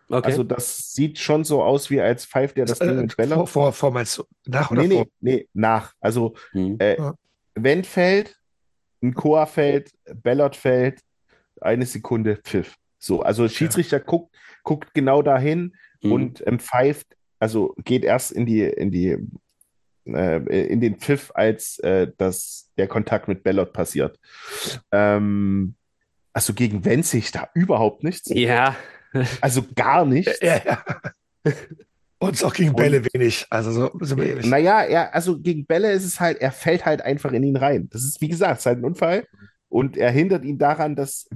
Okay. 0.10 0.26
Also 0.26 0.44
das 0.44 0.94
sieht 0.94 1.20
schon 1.20 1.44
so 1.44 1.62
aus, 1.62 1.90
wie 1.90 2.00
als 2.00 2.26
pfeift 2.26 2.56
der 2.56 2.66
das, 2.66 2.80
das 2.80 2.88
Ding 2.88 2.98
äh, 2.98 3.02
mit 3.02 3.18
Bellot. 3.18 3.36
Vor, 3.36 3.48
vor, 3.48 3.74
vor 3.74 3.92
meinst 3.92 4.18
du? 4.18 4.24
Nach 4.46 4.72
oder 4.72 4.84
nee, 4.84 4.96
vor? 4.96 5.06
Nee, 5.20 5.36
nee, 5.36 5.48
nach. 5.54 5.94
Also 6.00 6.36
mhm. 6.54 6.78
äh, 6.80 6.98
wenn 7.64 7.84
fällt, 7.84 8.38
ein 9.02 9.14
Chor 9.14 9.46
fällt, 9.48 9.92
Bellot 10.24 10.56
fällt, 10.56 11.02
eine 11.62 11.86
Sekunde 11.86 12.38
Pfiff. 12.38 12.76
So, 13.00 13.22
also 13.22 13.48
Schiedsrichter 13.48 13.98
ja. 13.98 14.04
guckt, 14.04 14.36
guckt 14.64 14.94
genau 14.94 15.22
dahin 15.22 15.76
mhm. 16.02 16.12
und 16.12 16.48
ähm, 16.48 16.60
pfeift, 16.60 17.16
also 17.40 17.76
geht 17.84 18.04
erst 18.04 18.32
in 18.32 18.46
die, 18.46 18.64
in 18.64 18.92
die, 18.92 19.18
äh, 20.06 20.68
in 20.68 20.82
den 20.82 20.98
Pfiff, 20.98 21.32
als 21.34 21.80
äh, 21.80 22.12
das, 22.18 22.72
der 22.78 22.88
Kontakt 22.88 23.28
mit 23.28 23.44
Bellot 23.44 23.74
passiert. 23.74 24.20
Ähm, 24.92 25.76
also 26.34 26.54
gegen 26.54 26.86
Wenzig 26.86 27.32
da 27.32 27.50
überhaupt 27.54 28.04
nichts. 28.04 28.30
Ja. 28.30 28.76
Also 29.42 29.64
gar 29.76 30.06
nichts. 30.06 30.40
Ja, 30.42 30.62
ja. 30.64 30.84
Und 32.20 32.44
auch 32.44 32.54
gegen 32.54 32.74
Bälle 32.74 32.98
und, 32.98 33.14
wenig. 33.14 33.46
Also 33.50 33.72
so 33.72 33.92
sind 34.02 34.20
wir 34.20 34.28
ehrlich. 34.28 34.46
Naja, 34.46 34.82
er, 34.82 35.14
also 35.14 35.40
gegen 35.40 35.66
Bälle 35.66 35.92
ist 35.92 36.04
es 36.04 36.20
halt, 36.20 36.40
er 36.40 36.52
fällt 36.52 36.86
halt 36.86 37.02
einfach 37.02 37.32
in 37.32 37.44
ihn 37.44 37.58
rein. 37.58 37.90
Das 37.92 38.04
ist, 38.04 38.22
wie 38.22 38.28
gesagt, 38.28 38.60
ist 38.60 38.66
halt 38.66 38.80
ein 38.80 38.86
Unfall. 38.86 39.28
Und 39.70 39.98
er 39.98 40.12
hindert 40.12 40.44
ihn 40.44 40.58
daran, 40.58 40.96
dass 40.96 41.28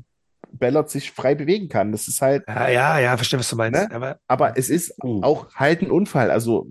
Bellot 0.52 0.90
sich 0.90 1.12
frei 1.12 1.36
bewegen 1.36 1.70
kann. 1.70 1.92
Das 1.92 2.08
ist 2.08 2.22
halt. 2.22 2.44
Ja, 2.48 2.70
ja, 2.70 3.00
ja 3.00 3.18
verstehe, 3.18 3.40
was 3.40 3.50
du 3.50 3.56
meinst. 3.56 3.80
Ne? 3.80 3.92
Aber, 3.92 4.20
aber 4.28 4.58
es 4.58 4.70
ist 4.70 4.94
uh. 5.04 5.22
auch 5.22 5.54
halt 5.56 5.82
ein 5.82 5.92
Unfall. 5.92 6.32
Also, 6.32 6.68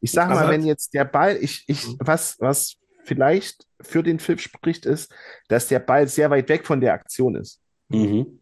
ich 0.00 0.12
sag 0.12 0.28
mal, 0.28 0.48
wenn 0.48 0.64
jetzt 0.64 0.94
der 0.94 1.04
Ball, 1.04 1.36
ich, 1.40 1.64
ich, 1.66 1.86
mhm. 1.86 1.96
was, 2.00 2.36
was 2.40 2.76
vielleicht 3.04 3.66
für 3.80 4.02
den 4.02 4.18
Film 4.18 4.38
spricht, 4.38 4.86
ist, 4.86 5.12
dass 5.48 5.68
der 5.68 5.80
Ball 5.80 6.06
sehr 6.08 6.30
weit 6.30 6.48
weg 6.48 6.66
von 6.66 6.80
der 6.80 6.94
Aktion 6.94 7.34
ist. 7.34 7.60
Mhm. 7.88 8.38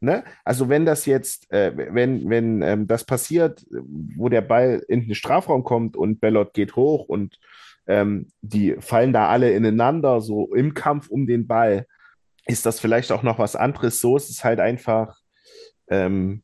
Ne? 0.00 0.24
Also 0.44 0.70
wenn 0.70 0.86
das 0.86 1.04
jetzt, 1.04 1.52
äh, 1.52 1.72
wenn, 1.76 2.28
wenn 2.30 2.62
ähm, 2.62 2.86
das 2.86 3.04
passiert, 3.04 3.66
wo 3.70 4.30
der 4.30 4.40
Ball 4.40 4.82
in 4.88 5.06
den 5.06 5.14
Strafraum 5.14 5.62
kommt 5.62 5.94
und 5.94 6.20
Bellot 6.20 6.54
geht 6.54 6.74
hoch 6.74 7.04
und 7.06 7.38
ähm, 7.86 8.28
die 8.40 8.76
fallen 8.80 9.12
da 9.12 9.28
alle 9.28 9.52
ineinander, 9.52 10.22
so 10.22 10.54
im 10.54 10.72
Kampf 10.72 11.08
um 11.10 11.26
den 11.26 11.46
Ball, 11.46 11.86
ist 12.46 12.64
das 12.64 12.80
vielleicht 12.80 13.12
auch 13.12 13.22
noch 13.22 13.38
was 13.38 13.56
anderes. 13.56 14.00
So 14.00 14.16
ist 14.16 14.30
es 14.30 14.42
halt 14.42 14.58
einfach 14.58 15.18
ähm, 15.88 16.42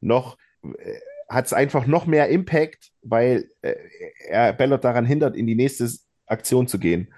noch, 0.00 0.38
äh, 0.62 0.98
hat 1.28 1.44
es 1.44 1.52
einfach 1.52 1.86
noch 1.86 2.06
mehr 2.06 2.28
Impact, 2.28 2.90
weil 3.02 3.50
äh, 3.60 3.74
er 4.28 4.54
Bellot 4.54 4.82
daran 4.82 5.04
hindert, 5.04 5.36
in 5.36 5.46
die 5.46 5.56
nächste 5.56 5.90
Aktion 6.26 6.68
zu 6.68 6.78
gehen. 6.78 7.12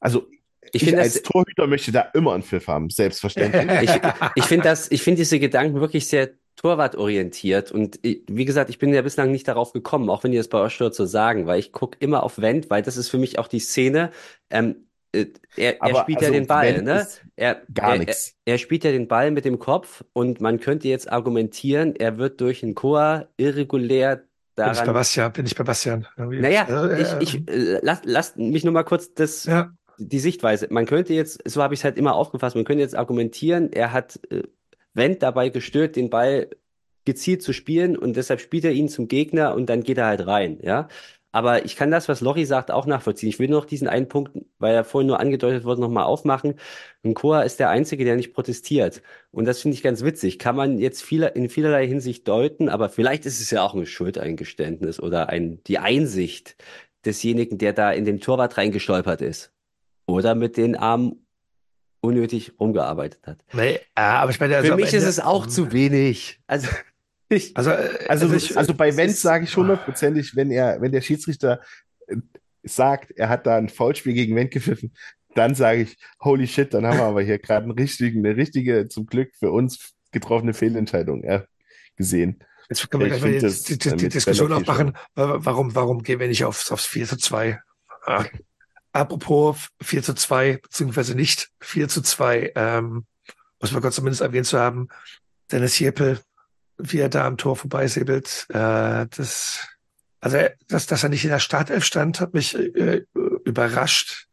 Also 0.00 0.26
ich, 0.72 0.86
ich 0.86 0.96
als 0.96 1.22
Torhüter 1.22 1.66
möchte 1.66 1.92
da 1.92 2.02
immer 2.14 2.34
einen 2.34 2.42
Pfiff 2.42 2.68
haben, 2.68 2.90
selbstverständlich. 2.90 3.82
ich 3.82 4.00
ich 4.34 4.44
finde 4.44 4.64
das, 4.64 4.90
ich 4.90 5.02
finde 5.02 5.18
diese 5.18 5.38
Gedanken 5.38 5.80
wirklich 5.80 6.06
sehr 6.06 6.30
torwartorientiert 6.56 7.70
und 7.70 8.00
wie 8.02 8.44
gesagt, 8.44 8.68
ich 8.68 8.78
bin 8.78 8.92
ja 8.92 9.02
bislang 9.02 9.30
nicht 9.30 9.46
darauf 9.46 9.72
gekommen, 9.72 10.10
auch 10.10 10.24
wenn 10.24 10.32
die 10.32 10.38
das 10.38 10.48
bei 10.48 10.58
euch 10.58 10.74
stört 10.74 10.94
zu 10.94 11.06
sagen, 11.06 11.46
weil 11.46 11.60
ich 11.60 11.72
gucke 11.72 11.96
immer 12.00 12.24
auf 12.24 12.40
Wendt, 12.40 12.68
weil 12.68 12.82
das 12.82 12.96
ist 12.96 13.08
für 13.08 13.18
mich 13.18 13.38
auch 13.38 13.46
die 13.46 13.60
Szene. 13.60 14.10
Ähm, 14.50 14.88
äh, 15.12 15.26
er, 15.56 15.80
er 15.80 15.96
spielt 16.00 16.18
also 16.18 16.32
ja 16.32 16.38
den 16.38 16.46
Ball, 16.48 16.82
ne? 16.82 17.06
Er, 17.36 17.62
gar 17.72 17.92
er, 17.92 17.98
nichts. 17.98 18.34
Er, 18.44 18.54
er, 18.54 18.58
spielt 18.58 18.82
ja 18.82 18.90
den 18.90 19.06
Ball 19.06 19.30
mit 19.30 19.44
dem 19.44 19.60
Kopf 19.60 20.04
und 20.12 20.40
man 20.40 20.58
könnte 20.58 20.88
jetzt 20.88 21.10
argumentieren, 21.10 21.94
er 21.94 22.18
wird 22.18 22.40
durch 22.40 22.64
einen 22.64 22.74
Chor 22.74 23.28
irregulär 23.36 24.24
daran. 24.56 24.72
Bin 24.72 24.80
ich 24.80 24.86
bei 24.86 24.92
Bastian, 24.92 25.32
bin 25.32 25.46
ich 25.46 25.54
bei 25.54 25.64
Bastian. 25.64 26.06
Naja, 26.16 26.66
also, 26.66 27.20
ich, 27.20 27.36
ich 27.36 27.48
äh, 27.48 27.78
lass, 27.82 28.00
lass 28.04 28.36
mich 28.36 28.64
nur 28.64 28.72
mal 28.72 28.82
kurz 28.82 29.14
das 29.14 29.44
ja 29.44 29.72
die 29.98 30.18
Sichtweise. 30.20 30.68
Man 30.70 30.86
könnte 30.86 31.14
jetzt, 31.14 31.40
so 31.48 31.62
habe 31.62 31.74
ich 31.74 31.80
es 31.80 31.84
halt 31.84 31.98
immer 31.98 32.14
aufgefasst, 32.14 32.56
man 32.56 32.64
könnte 32.64 32.82
jetzt 32.82 32.96
argumentieren, 32.96 33.72
er 33.72 33.92
hat 33.92 34.20
äh, 34.30 34.42
Wendt 34.94 35.22
dabei 35.22 35.48
gestört, 35.50 35.96
den 35.96 36.10
Ball 36.10 36.50
gezielt 37.04 37.42
zu 37.42 37.52
spielen 37.52 37.96
und 37.96 38.16
deshalb 38.16 38.40
spielt 38.40 38.64
er 38.64 38.72
ihn 38.72 38.88
zum 38.88 39.08
Gegner 39.08 39.54
und 39.54 39.66
dann 39.66 39.82
geht 39.82 39.98
er 39.98 40.06
halt 40.06 40.26
rein, 40.26 40.58
ja. 40.62 40.88
Aber 41.30 41.64
ich 41.66 41.76
kann 41.76 41.90
das, 41.90 42.08
was 42.08 42.22
Lori 42.22 42.46
sagt, 42.46 42.70
auch 42.70 42.86
nachvollziehen. 42.86 43.28
Ich 43.28 43.38
will 43.38 43.48
noch 43.48 43.66
diesen 43.66 43.86
einen 43.86 44.08
Punkt, 44.08 44.32
weil 44.58 44.74
er 44.74 44.84
vorhin 44.84 45.08
nur 45.08 45.20
angedeutet 45.20 45.64
wurde, 45.64 45.80
nochmal 45.80 46.04
aufmachen. 46.04 46.54
Und 47.02 47.14
Koa 47.14 47.42
ist 47.42 47.60
der 47.60 47.68
Einzige, 47.70 48.04
der 48.04 48.16
nicht 48.16 48.32
protestiert. 48.32 49.02
Und 49.30 49.44
das 49.44 49.60
finde 49.60 49.74
ich 49.74 49.82
ganz 49.82 50.02
witzig. 50.02 50.38
Kann 50.38 50.56
man 50.56 50.78
jetzt 50.78 51.02
viel, 51.02 51.22
in 51.24 51.50
vielerlei 51.50 51.86
Hinsicht 51.86 52.26
deuten, 52.28 52.68
aber 52.70 52.88
vielleicht 52.88 53.26
ist 53.26 53.40
es 53.40 53.50
ja 53.50 53.62
auch 53.62 53.74
ein 53.74 53.86
Schuldeingeständnis 53.86 55.00
oder 55.00 55.28
ein, 55.28 55.62
die 55.64 55.78
Einsicht 55.78 56.56
desjenigen, 57.04 57.58
der 57.58 57.74
da 57.74 57.92
in 57.92 58.04
den 58.06 58.20
Torwart 58.20 58.56
reingestolpert 58.56 59.20
ist 59.22 59.52
oder 60.08 60.34
mit 60.34 60.56
den 60.56 60.74
Armen 60.74 61.26
unnötig 62.00 62.52
rumgearbeitet 62.58 63.26
hat. 63.26 63.44
Nee, 63.52 63.78
aber 63.94 64.30
ich 64.30 64.40
meine, 64.40 64.56
also 64.56 64.70
für 64.70 64.76
mich 64.76 64.94
ist 64.94 65.04
es 65.04 65.20
auch 65.20 65.46
zu 65.46 65.72
wenig. 65.72 66.40
Also 66.46 66.68
ich, 67.28 67.56
also, 67.56 67.70
äh, 67.70 68.06
also, 68.08 68.26
also, 68.26 68.34
ich, 68.34 68.56
also 68.56 68.74
bei 68.74 68.96
Wenz 68.96 69.20
sage 69.20 69.44
ich 69.44 69.56
hundertprozentig, 69.56 70.34
wenn 70.34 70.50
er, 70.50 70.80
wenn 70.80 70.92
der 70.92 71.02
Schiedsrichter 71.02 71.60
äh, 72.06 72.16
sagt, 72.62 73.12
er 73.16 73.28
hat 73.28 73.46
da 73.46 73.56
ein 73.56 73.68
Foulspiel 73.68 74.14
gegen 74.14 74.34
Wendt 74.34 74.50
gepfiffen, 74.50 74.92
dann 75.34 75.54
sage 75.54 75.82
ich, 75.82 75.98
holy 76.20 76.46
shit, 76.46 76.72
dann 76.72 76.86
haben 76.86 76.98
wir 76.98 77.04
aber 77.04 77.22
hier 77.22 77.38
gerade 77.38 77.66
eine 77.66 78.36
richtige, 78.36 78.88
zum 78.88 79.06
Glück 79.06 79.34
für 79.38 79.50
uns 79.50 79.92
getroffene 80.10 80.54
Fehlentscheidung 80.54 81.22
ja, 81.22 81.44
gesehen. 81.96 82.42
Jetzt 82.70 82.90
können 82.90 83.02
wir 83.02 83.08
gleich 83.08 83.22
mal 83.22 83.38
die, 83.38 83.78
die, 83.78 83.96
die 83.96 84.08
Diskussion 84.08 84.52
aufmachen, 84.52 84.96
warum, 85.14 85.74
warum 85.74 86.02
gehen 86.02 86.18
wir 86.18 86.28
nicht 86.28 86.44
aufs, 86.44 86.72
aufs 86.72 86.86
4 86.86 87.06
zu 87.06 87.16
2? 87.16 87.60
Apropos 88.98 89.68
4 89.80 90.02
zu 90.02 90.14
2, 90.14 90.58
beziehungsweise 90.58 91.14
nicht 91.14 91.50
4 91.60 91.88
zu 91.88 92.02
2, 92.02 92.52
ähm, 92.56 93.06
muss 93.60 93.70
man 93.70 93.80
Gott 93.80 93.94
zumindest 93.94 94.22
erwähnt 94.22 94.46
zu 94.46 94.58
haben, 94.58 94.88
Dennis 95.52 95.78
Jeppel, 95.78 96.20
wie 96.78 96.98
er 96.98 97.08
da 97.08 97.24
am 97.24 97.36
Tor 97.36 97.54
vorbeisäbelt, 97.54 98.46
äh, 98.50 99.06
das, 99.06 99.68
also 100.20 100.38
dass, 100.66 100.86
dass 100.86 101.02
er 101.04 101.10
nicht 101.10 101.22
in 101.22 101.30
der 101.30 101.38
Startelf 101.38 101.84
stand, 101.84 102.20
hat 102.20 102.34
mich 102.34 102.56
äh, 102.56 103.04
überrascht. 103.44 104.26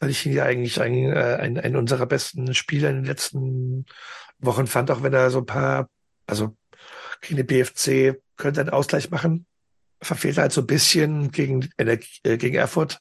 weil 0.00 0.08
ich 0.08 0.24
ihn 0.24 0.32
ja 0.32 0.44
eigentlich 0.44 0.80
ein, 0.80 1.12
äh, 1.12 1.36
ein, 1.38 1.58
einen 1.58 1.76
unserer 1.76 2.06
besten 2.06 2.54
Spieler 2.54 2.88
in 2.88 2.96
den 2.96 3.04
letzten 3.04 3.84
Wochen 4.38 4.66
fand, 4.66 4.90
auch 4.90 5.02
wenn 5.02 5.12
er 5.12 5.30
so 5.30 5.40
ein 5.40 5.46
paar, 5.46 5.90
also 6.26 6.56
gegen 7.20 7.36
den 7.36 7.46
BFC 7.46 8.20
könnte 8.36 8.62
einen 8.62 8.70
Ausgleich 8.70 9.10
machen. 9.10 9.44
Verfehlt 10.00 10.38
halt 10.38 10.52
so 10.52 10.62
ein 10.62 10.66
bisschen 10.66 11.30
gegen, 11.30 11.68
äh, 11.76 11.98
gegen 12.38 12.54
Erfurt, 12.54 12.98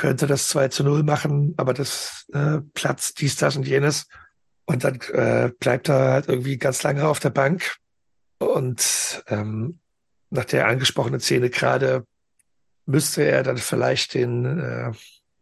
könnte 0.00 0.26
das 0.26 0.48
2 0.48 0.68
zu 0.68 0.82
0 0.82 1.02
machen, 1.02 1.52
aber 1.58 1.74
das 1.74 2.26
äh, 2.32 2.60
Platz, 2.72 3.12
dies, 3.12 3.36
das 3.36 3.56
und 3.56 3.66
jenes. 3.66 4.08
Und 4.64 4.82
dann 4.84 4.98
äh, 5.12 5.50
bleibt 5.60 5.90
er 5.90 6.12
halt 6.12 6.28
irgendwie 6.28 6.56
ganz 6.56 6.82
lange 6.82 7.06
auf 7.06 7.20
der 7.20 7.28
Bank. 7.28 7.76
Und 8.38 9.22
ähm, 9.28 9.78
nach 10.30 10.46
der 10.46 10.68
angesprochenen 10.68 11.20
Szene 11.20 11.50
gerade 11.50 12.06
müsste 12.86 13.24
er 13.24 13.42
dann 13.42 13.58
vielleicht 13.58 14.14
den, 14.14 14.58
äh, 14.58 14.92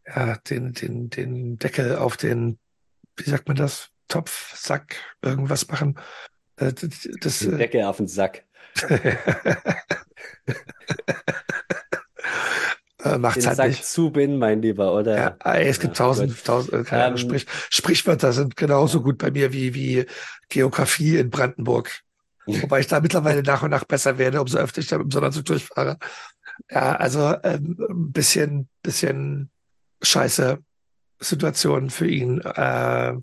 ja, 0.06 0.36
den, 0.38 0.72
den, 0.72 1.08
den 1.08 1.58
Deckel 1.58 1.94
auf 1.94 2.16
den, 2.16 2.58
wie 3.16 3.30
sagt 3.30 3.46
man 3.46 3.56
das, 3.56 3.90
Topf, 4.08 4.56
Sack, 4.56 4.96
irgendwas 5.22 5.68
machen. 5.68 6.00
Äh, 6.56 6.72
das, 6.72 7.08
das, 7.20 7.38
Den 7.38 7.58
Deckel 7.58 7.84
auf 7.84 7.98
den 7.98 8.08
Sack. 8.08 8.44
äh, 13.02 13.18
macht's 13.18 13.42
Den 13.42 13.46
halt 13.48 13.56
Sack 13.56 13.68
nicht. 13.68 13.84
zubinden, 13.84 14.38
mein 14.38 14.60
Lieber, 14.62 14.94
oder? 14.94 15.16
Ja, 15.16 15.36
ey, 15.52 15.68
es 15.68 15.78
gibt 15.80 15.98
Ja, 15.98 16.04
tausend, 16.06 16.34
gut. 16.34 16.44
tausend, 16.44 16.72
äh, 16.74 16.82
keine 16.84 17.04
Ahnung, 17.04 17.18
Ähm, 17.18 17.24
Sprich, 17.24 17.46
Sprichwörter 17.70 18.32
sind 18.32 18.56
genauso 18.56 19.02
gut 19.02 19.18
bei 19.18 19.30
mir 19.30 19.52
wie, 19.52 19.74
wie 19.74 20.06
Geografie 20.48 21.16
in 21.18 21.30
Brandenburg. 21.30 22.00
Wobei 22.46 22.80
ich 22.80 22.86
da 22.86 23.00
mittlerweile 23.00 23.42
nach 23.42 23.62
und 23.62 23.70
nach 23.70 23.84
besser 23.84 24.18
werde, 24.18 24.40
umso 24.40 24.58
öfter 24.58 24.80
ich 24.80 24.88
da 24.88 24.98
mit 24.98 25.06
dem 25.06 25.10
Sonderzug 25.10 25.44
durchfahre. 25.44 25.98
Ja, 26.70 26.96
also 26.96 27.34
ähm, 27.44 27.76
ein 27.88 28.12
bisschen, 28.12 28.68
bisschen 28.82 29.50
scheiße 30.02 30.58
Situation 31.20 31.90
für 31.90 32.06
ihn. 32.08 32.40
Äh, 32.40 33.14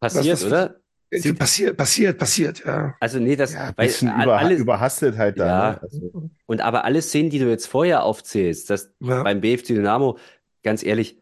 Passiert, 0.00 0.26
was- 0.32 0.44
oder? 0.44 0.76
Äh, 1.10 1.32
passiert, 1.32 1.76
passiert, 1.76 2.18
passiert, 2.18 2.62
ja. 2.64 2.94
Also 3.00 3.18
nee, 3.18 3.36
das, 3.36 3.54
Ja, 3.54 3.68
ein 3.68 3.74
weil 3.76 3.90
über, 4.24 4.38
alles, 4.38 4.60
überhastet 4.60 5.16
halt 5.16 5.38
da. 5.38 5.46
Ja. 5.46 5.70
Ne? 5.72 5.82
Also, 5.82 6.30
und 6.46 6.60
aber 6.60 6.84
alle 6.84 7.00
Szenen, 7.02 7.30
die 7.30 7.38
du 7.38 7.48
jetzt 7.48 7.66
vorher 7.66 8.02
aufzählst, 8.04 8.70
das 8.70 8.92
Ja. 9.00 9.22
beim 9.22 9.40
BFC 9.40 9.68
Dynamo, 9.68 10.18
ganz 10.62 10.82
ehrlich, 10.84 11.18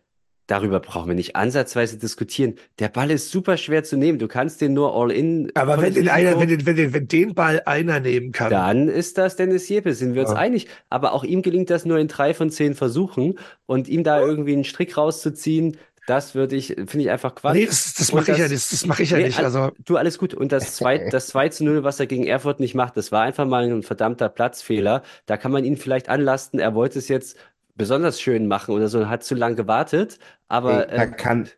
darüber 0.48 0.78
brauchen 0.78 1.08
wir 1.08 1.14
nicht 1.16 1.34
ansatzweise 1.34 1.98
diskutieren. 1.98 2.54
Der 2.78 2.88
Ball 2.88 3.10
ist 3.10 3.32
super 3.32 3.56
schwer 3.56 3.82
zu 3.82 3.96
nehmen. 3.96 4.18
Du 4.20 4.28
kannst 4.28 4.60
den 4.60 4.74
nur 4.74 4.94
all 4.94 5.10
in. 5.10 5.50
Aber 5.56 5.80
wenn 5.82 5.92
den, 5.92 6.08
einer, 6.08 6.38
wenn, 6.38 6.48
den, 6.48 6.64
wenn, 6.66 6.76
den, 6.76 6.92
wenn 6.94 7.08
den 7.08 7.34
Ball 7.34 7.62
einer 7.66 7.98
nehmen 7.98 8.30
kann, 8.30 8.50
Dann 8.50 8.88
ist 8.88 9.18
das 9.18 9.34
Dennis 9.34 9.68
Jeppe, 9.68 9.92
sind 9.92 10.14
wir 10.14 10.22
uns 10.22 10.30
Ja. 10.30 10.36
einig. 10.36 10.68
Aber 10.88 11.14
auch 11.14 11.24
ihm 11.24 11.42
gelingt 11.42 11.68
das 11.70 11.84
nur 11.84 11.98
in 11.98 12.06
drei 12.06 12.32
von 12.32 12.50
zehn 12.50 12.74
Versuchen. 12.74 13.38
Und 13.66 13.88
ihm 13.88 14.04
da 14.04 14.20
irgendwie 14.20 14.52
einen 14.52 14.62
Strick 14.64 14.96
rauszuziehen, 14.96 15.78
das 16.06 16.34
würde 16.34 16.56
ich, 16.56 16.68
finde 16.68 17.00
ich 17.00 17.10
einfach 17.10 17.34
Quatsch. 17.34 17.54
nee, 17.54 17.66
das, 17.66 17.94
das 17.94 18.12
mache 18.12 18.32
ich 18.32 18.38
ja 18.38 18.48
nicht, 18.48 18.72
das 18.72 18.86
mache 18.86 19.02
ich 19.02 19.10
ja 19.10 19.18
Nee, 19.18 19.24
nicht. 19.24 19.38
al- 19.38 19.44
Also 19.46 19.72
Du, 19.84 19.96
alles 19.96 20.18
gut. 20.18 20.34
Und 20.34 20.52
das 20.52 20.74
2, 20.76 21.10
das 21.10 21.26
2 21.28 21.48
zu 21.50 21.64
0, 21.64 21.84
was 21.84 22.00
er 22.00 22.06
gegen 22.06 22.26
Erfurt 22.26 22.60
nicht 22.60 22.74
macht, 22.74 22.96
das 22.96 23.12
war 23.12 23.22
einfach 23.22 23.44
mal 23.46 23.64
ein 23.70 23.82
verdammter 23.82 24.28
Platzfehler. 24.28 25.02
Da 25.26 25.36
kann 25.36 25.52
man 25.52 25.64
ihn 25.64 25.76
vielleicht 25.76 26.08
anlasten. 26.08 26.60
Er 26.60 26.74
wollte 26.74 26.98
es 26.98 27.08
jetzt 27.08 27.36
besonders 27.74 28.20
schön 28.20 28.46
machen 28.48 28.74
oder 28.74 28.88
so, 28.88 29.08
hat 29.08 29.24
zu 29.24 29.34
lange 29.34 29.56
gewartet. 29.56 30.18
Aber 30.48 30.88
ey, 30.90 30.96
da 30.96 31.02
ähm, 31.04 31.16
kann, 31.16 31.48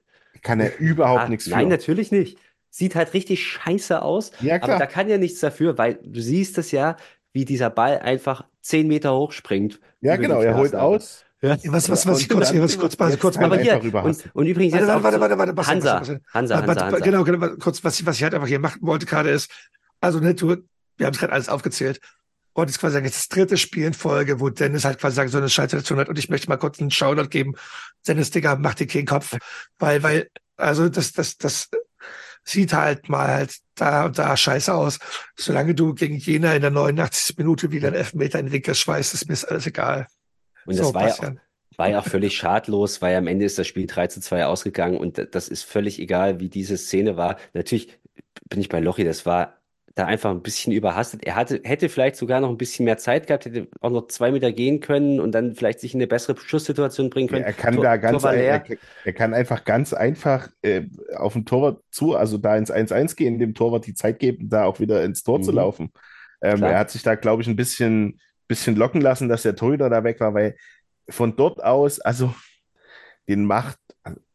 kann 0.43 0.61
er 0.61 0.79
überhaupt 0.79 1.21
ah, 1.23 1.29
nichts 1.29 1.45
für. 1.45 1.51
Nein, 1.51 1.69
natürlich 1.69 2.11
nicht. 2.11 2.39
Sieht 2.71 2.95
halt 2.95 3.15
richtig 3.15 3.47
scheiße 3.47 4.03
aus. 4.03 4.31
Ja, 4.41 4.57
Aber 4.57 4.77
klar. 4.77 4.79
da 4.79 4.87
kann 4.87 5.09
ja 5.09 5.19
nichts 5.19 5.41
dafür, 5.41 5.79
weil 5.79 5.99
du 6.03 6.21
siehst 6.21 6.59
es 6.59 6.71
ja, 6.71 6.97
wie 7.33 7.45
dieser 7.45 7.71
Ball 7.71 7.99
einfach 7.99 8.45
10 8.63 8.89
Meter 8.89 9.15
hoch 9.17 9.33
springt. 9.33 9.81
ja, 10.01 10.17
genau, 10.17 10.41
er 10.43 10.57
holt 10.57 10.73
Glasdecke. 10.73 10.91
Aus. 11.43 11.59
was, 11.65 11.89
was, 11.89 12.07
was 12.07 12.21
ich 12.21 12.29
kurz, 12.29 12.53
was 12.53 12.53
ich 12.53 12.79
kurz, 12.79 13.21
kurz 13.21 13.37
mal 13.37 13.45
Aber 13.45 13.59
hier, 13.59 13.81
und, 13.81 14.31
und 14.35 14.47
übrigens 14.47 14.73
Warte, 14.73 14.87
jetzt 14.87 15.03
warte, 15.03 15.21
warte, 15.21 15.21
warte, 15.21 15.39
warte, 15.39 15.53
Bastian, 15.53 15.77
Hansa, 15.77 15.99
Hansa, 15.99 16.11
Warte, 16.11 16.25
Hansa, 16.35 16.67
warte, 16.67 16.85
Hansa. 16.85 16.99
Genau, 16.99 17.25
genau, 17.25 17.49
kurz, 17.59 17.85
was 17.85 18.01
ich, 18.01 18.07
was 18.07 18.17
ich 18.17 18.23
halt 18.23 18.35
einfach 18.35 18.49
hier 18.49 18.59
machen 18.59 18.81
wollte 18.83 19.07
gerade 19.07 19.31
ist, 19.31 19.51
also 20.01 20.21
ne, 20.21 20.35
du, 20.35 20.57
wir 20.97 21.07
haben 21.07 21.15
es 21.15 21.21
gerade 21.21 21.33
alles 21.33 21.49
aufgezählt. 21.49 22.01
Und 22.53 22.69
jetzt 22.69 22.81
quasi 22.81 23.01
das 23.01 23.29
dritte 23.29 23.57
Spiel 23.57 23.85
in 23.85 23.95
Folge, 23.95 24.41
wo 24.41 24.51
Dennis 24.51 24.85
halt 24.85 24.99
quasi 24.99 25.15
sagen, 25.15 25.29
so 25.29 25.39
eine 25.39 25.49
Scheißsituation 25.49 26.01
hat. 26.01 26.09
Und 26.09 26.19
ich 26.19 26.29
möchte 26.29 26.49
mal 26.49 26.57
kurz 26.57 26.81
einen 26.81 26.91
Shoutout 26.91 27.29
geben. 27.29 27.55
Dennis, 28.07 28.33
Digga, 28.33 28.57
mach 28.57 28.75
dir 28.75 28.89
keinen 28.89 29.07
Kopf. 29.07 29.37
Weil, 29.79 30.03
weil, 30.03 30.29
also 30.57 30.89
das, 30.89 31.13
das, 31.13 31.37
das 31.37 31.69
sieht 32.43 32.73
halt 32.73 33.09
mal 33.09 33.29
halt 33.29 33.57
da 33.77 34.07
und 34.07 34.19
da 34.19 34.37
scheiße 34.37 34.75
aus. 34.75 34.99
Solange 35.37 35.77
du 35.77 35.95
gegen 35.95 36.17
Jena 36.17 36.53
in 36.55 36.63
der 36.63 36.73
89. 36.73 37.39
Minute 37.39 37.71
wieder 37.71 37.89
einen 37.89 37.97
Elfmeter 37.97 38.41
in 38.41 38.47
den 38.47 38.53
Winkel 38.53 38.75
schweißt, 38.75 39.15
ist 39.15 39.29
mir 39.29 39.35
das 39.35 39.45
alles 39.45 39.67
egal. 39.67 40.09
Und 40.69 40.79
das 40.79 40.93
So, 40.93 40.95
war 40.95 41.07
ja, 41.07 41.19
auch, 41.19 41.33
war 41.77 41.89
ja 41.91 42.01
auch 42.01 42.07
völlig 42.07 42.37
schadlos, 42.37 43.03
weil 43.03 43.17
am 43.17 43.27
Ende 43.27 43.45
ist 43.45 43.59
das 43.59 43.67
Spiel 43.67 43.87
3 43.87 44.07
zu 44.09 44.21
2 44.21 44.47
ausgegangen 44.47 44.99
und 44.99 45.35
das 45.35 45.49
ist 45.49 45.63
völlig 45.65 45.99
egal, 46.01 46.41
wie 46.41 46.49
diese 46.49 46.77
Szene 46.79 47.17
war. 47.17 47.39
Natürlich 47.55 47.99
bin 48.49 48.61
ich 48.61 48.69
bei 48.69 48.81
Lochi, 48.81 49.05
das 49.05 49.27
war 49.27 49.59
da 49.95 50.07
einfach 50.07 50.31
ein 50.31 50.43
bisschen 50.43 50.73
überhastet. 50.73 51.25
Er 51.25 51.35
hatte, 51.37 51.61
hätte 51.65 51.89
vielleicht 51.89 52.17
sogar 52.17 52.41
noch 52.41 52.51
ein 52.51 52.57
bisschen 52.59 52.85
mehr 52.85 52.99
Zeit 52.99 53.27
gehabt, 53.27 53.47
hätte 53.47 53.69
auch 53.81 53.91
noch 53.91 54.07
zwei 54.09 54.31
Meter 54.33 54.53
gehen 54.53 54.81
können 54.81 55.21
und 55.21 55.33
dann 55.33 55.55
vielleicht 55.57 55.81
sich 55.81 55.95
in 55.95 55.99
eine 56.01 56.07
bessere 56.07 56.37
Schusssituation 56.39 57.11
bringen 57.11 57.29
können. 57.29 57.47
Er 57.47 57.53
kann 57.53 57.81
Tor- 57.81 57.83
da 57.83 57.97
ganz, 57.99 58.25
ein, 58.25 58.41
er, 58.41 58.65
er 59.05 59.13
kann 59.13 59.35
einfach 59.35 59.65
ganz 59.65 59.93
einfach 59.93 60.49
äh, 60.63 60.87
auf 61.17 61.35
den 61.35 61.45
Torwart 61.45 61.83
zu, 61.91 62.17
also 62.17 62.39
da 62.39 62.57
ins 62.57 62.71
1-1 62.71 63.17
gehen, 63.17 63.39
dem 63.39 63.55
Torwart 63.55 63.87
die 63.87 63.93
Zeit 63.95 64.19
geben, 64.19 64.49
da 64.49 64.65
auch 64.65 64.81
wieder 64.81 65.05
ins 65.05 65.23
Tor 65.25 65.43
zu 65.43 65.53
Mhm. 65.53 65.53
laufen. 65.53 65.93
Ähm, 66.41 66.65
er 66.65 66.79
hat 66.79 66.91
sich 66.91 67.03
da, 67.03 67.17
glaube 67.17 67.43
ich, 67.43 67.49
ein 67.49 67.57
bisschen, 67.57 68.19
bisschen 68.49 68.77
locken 68.77 69.01
lassen, 69.01 69.29
dass 69.29 69.43
der 69.43 69.57
Torhüter 69.57 69.91
da 69.91 70.03
weg 70.05 70.21
war, 70.21 70.35
weil 70.35 70.57
von 71.09 71.37
dort 71.37 71.63
aus, 71.63 72.01
also 72.01 72.35
den 73.29 73.45
macht, 73.45 73.79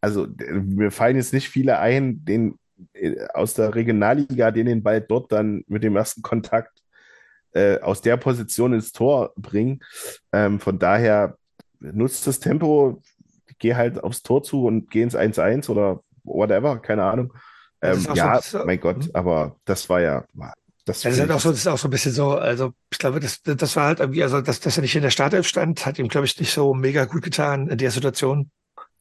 also 0.01 0.27
mir 0.51 0.91
fallen 0.91 1.17
jetzt 1.17 1.33
nicht 1.33 1.49
viele 1.49 1.79
ein, 1.79 2.23
den 2.25 2.59
äh, 2.93 3.15
aus 3.33 3.53
der 3.55 3.73
Regionalliga, 3.75 4.51
den 4.51 4.67
den 4.67 4.83
Ball 4.83 5.01
dort 5.01 5.31
dann 5.31 5.63
mit 5.67 5.83
dem 5.83 5.95
ersten 5.95 6.21
Kontakt 6.21 6.71
äh, 7.53 7.79
aus 7.79 8.01
der 8.01 8.17
Position 8.17 8.73
ins 8.73 8.91
Tor 8.91 9.33
bringen. 9.35 9.79
Ähm, 10.31 10.59
von 10.59 10.79
daher 10.79 11.37
nutzt 11.79 12.27
das 12.27 12.39
Tempo, 12.39 13.01
geh 13.59 13.75
halt 13.75 14.03
aufs 14.03 14.21
Tor 14.23 14.43
zu 14.43 14.65
und 14.65 14.89
geh 14.89 15.01
ins 15.01 15.15
1-1 15.15 15.69
oder 15.69 16.01
whatever, 16.23 16.79
keine 16.79 17.03
Ahnung. 17.03 17.33
Ähm, 17.81 17.99
ja, 18.15 18.41
so- 18.41 18.65
mein 18.65 18.79
Gott, 18.79 19.09
aber 19.13 19.57
das 19.65 19.89
war 19.89 20.01
ja, 20.01 20.25
das 20.85 21.01
das 21.01 21.13
ist 21.13 21.19
halt 21.19 21.31
auch 21.31 21.39
so, 21.39 21.51
das 21.51 21.59
ist 21.59 21.67
auch 21.67 21.77
so 21.77 21.87
ein 21.87 21.91
bisschen 21.91 22.11
so, 22.11 22.31
also 22.31 22.73
ich 22.91 22.97
glaube, 22.97 23.19
das, 23.19 23.41
das 23.41 23.75
war 23.75 23.85
halt 23.85 23.99
irgendwie, 23.99 24.23
also 24.23 24.41
dass, 24.41 24.59
dass 24.59 24.77
er 24.77 24.81
nicht 24.81 24.95
in 24.95 25.01
der 25.01 25.11
Startelf 25.11 25.47
stand, 25.47 25.85
hat 25.85 25.97
ihm, 25.97 26.09
glaube 26.09 26.25
ich, 26.25 26.37
nicht 26.39 26.53
so 26.53 26.73
mega 26.73 27.05
gut 27.05 27.21
getan 27.21 27.69
in 27.69 27.77
der 27.77 27.91
Situation. 27.91 28.51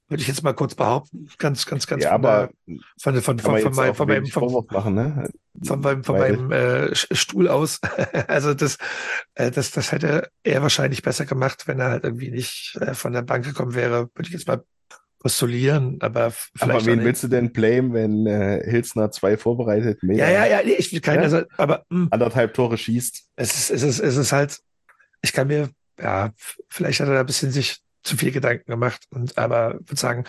Würde 0.09 0.21
ich 0.21 0.29
jetzt 0.29 0.43
mal 0.43 0.53
kurz 0.53 0.75
behaupten. 0.75 1.29
Ganz, 1.39 1.65
ganz, 1.65 1.87
ganz 1.87 2.05
ja, 2.05 2.11
von, 2.11 2.25
aber 2.25 2.51
von, 2.99 3.23
von, 3.23 3.39
von, 3.39 3.53
man 3.53 3.63
von, 3.63 3.75
meinem, 3.75 3.95
von 3.95 4.09
meinem, 4.09 4.27
vom, 4.27 4.67
machen, 4.71 4.95
ne? 4.95 5.31
von 5.65 5.81
meinem, 5.81 6.05
von 6.05 6.19
meinem 6.19 6.53
äh, 6.53 6.95
Stuhl 6.95 7.49
aus. 7.49 7.81
also 8.29 8.53
das, 8.53 8.77
äh, 9.35 9.51
das, 9.51 9.71
das 9.71 9.91
hätte 9.91 10.29
er 10.43 10.61
wahrscheinlich 10.61 11.03
besser 11.03 11.25
gemacht, 11.25 11.67
wenn 11.67 11.81
er 11.81 11.89
halt 11.89 12.05
irgendwie 12.05 12.31
nicht 12.31 12.77
äh, 12.81 12.95
von 12.95 13.13
der 13.13 13.23
Bank 13.23 13.45
gekommen 13.47 13.75
wäre, 13.75 14.11
würde 14.15 14.29
ich 14.29 14.35
jetzt 14.35 14.47
mal 14.47 14.63
postulieren, 15.23 15.99
aber 16.01 16.25
Aber 16.25 16.33
vielleicht 16.57 16.81
auch 16.83 16.87
wen 16.87 17.05
willst 17.05 17.23
du 17.23 17.29
denn 17.29 17.53
blamen, 17.53 17.93
wenn 17.95 18.27
äh, 18.27 18.63
Hilsner 18.69 19.11
zwei 19.11 19.37
vorbereitet 19.37 20.03
Meter, 20.03 20.25
Ja, 20.29 20.31
ja, 20.31 20.47
ja, 20.59 20.63
nee, 20.65 20.73
ich 20.79 20.93
will 20.93 21.01
keinen, 21.01 21.19
Ja? 21.19 21.23
also, 21.23 21.43
aber 21.57 21.85
mh, 21.91 22.09
anderthalb 22.11 22.55
Tore 22.55 22.77
schießt? 22.77 23.29
es 23.37 23.55
ist, 23.55 23.71
es 23.71 23.83
ist, 23.83 24.01
es 24.01 24.17
ist 24.17 24.33
halt, 24.33 24.61
ich 25.23 25.33
kann 25.33 25.47
mir, 25.47 25.71
ja, 26.01 26.31
vielleicht 26.69 27.01
hat 27.01 27.09
er 27.09 27.15
da 27.15 27.21
ein 27.21 27.27
bisschen 27.27 27.53
sich 27.53 27.79
zu 28.03 28.17
viel 28.17 28.33
Gedanken 28.33 28.71
gemacht 28.71 29.05
und, 29.11 29.39
aber 29.39 29.75
würde 29.75 29.97
sagen, 29.97 30.25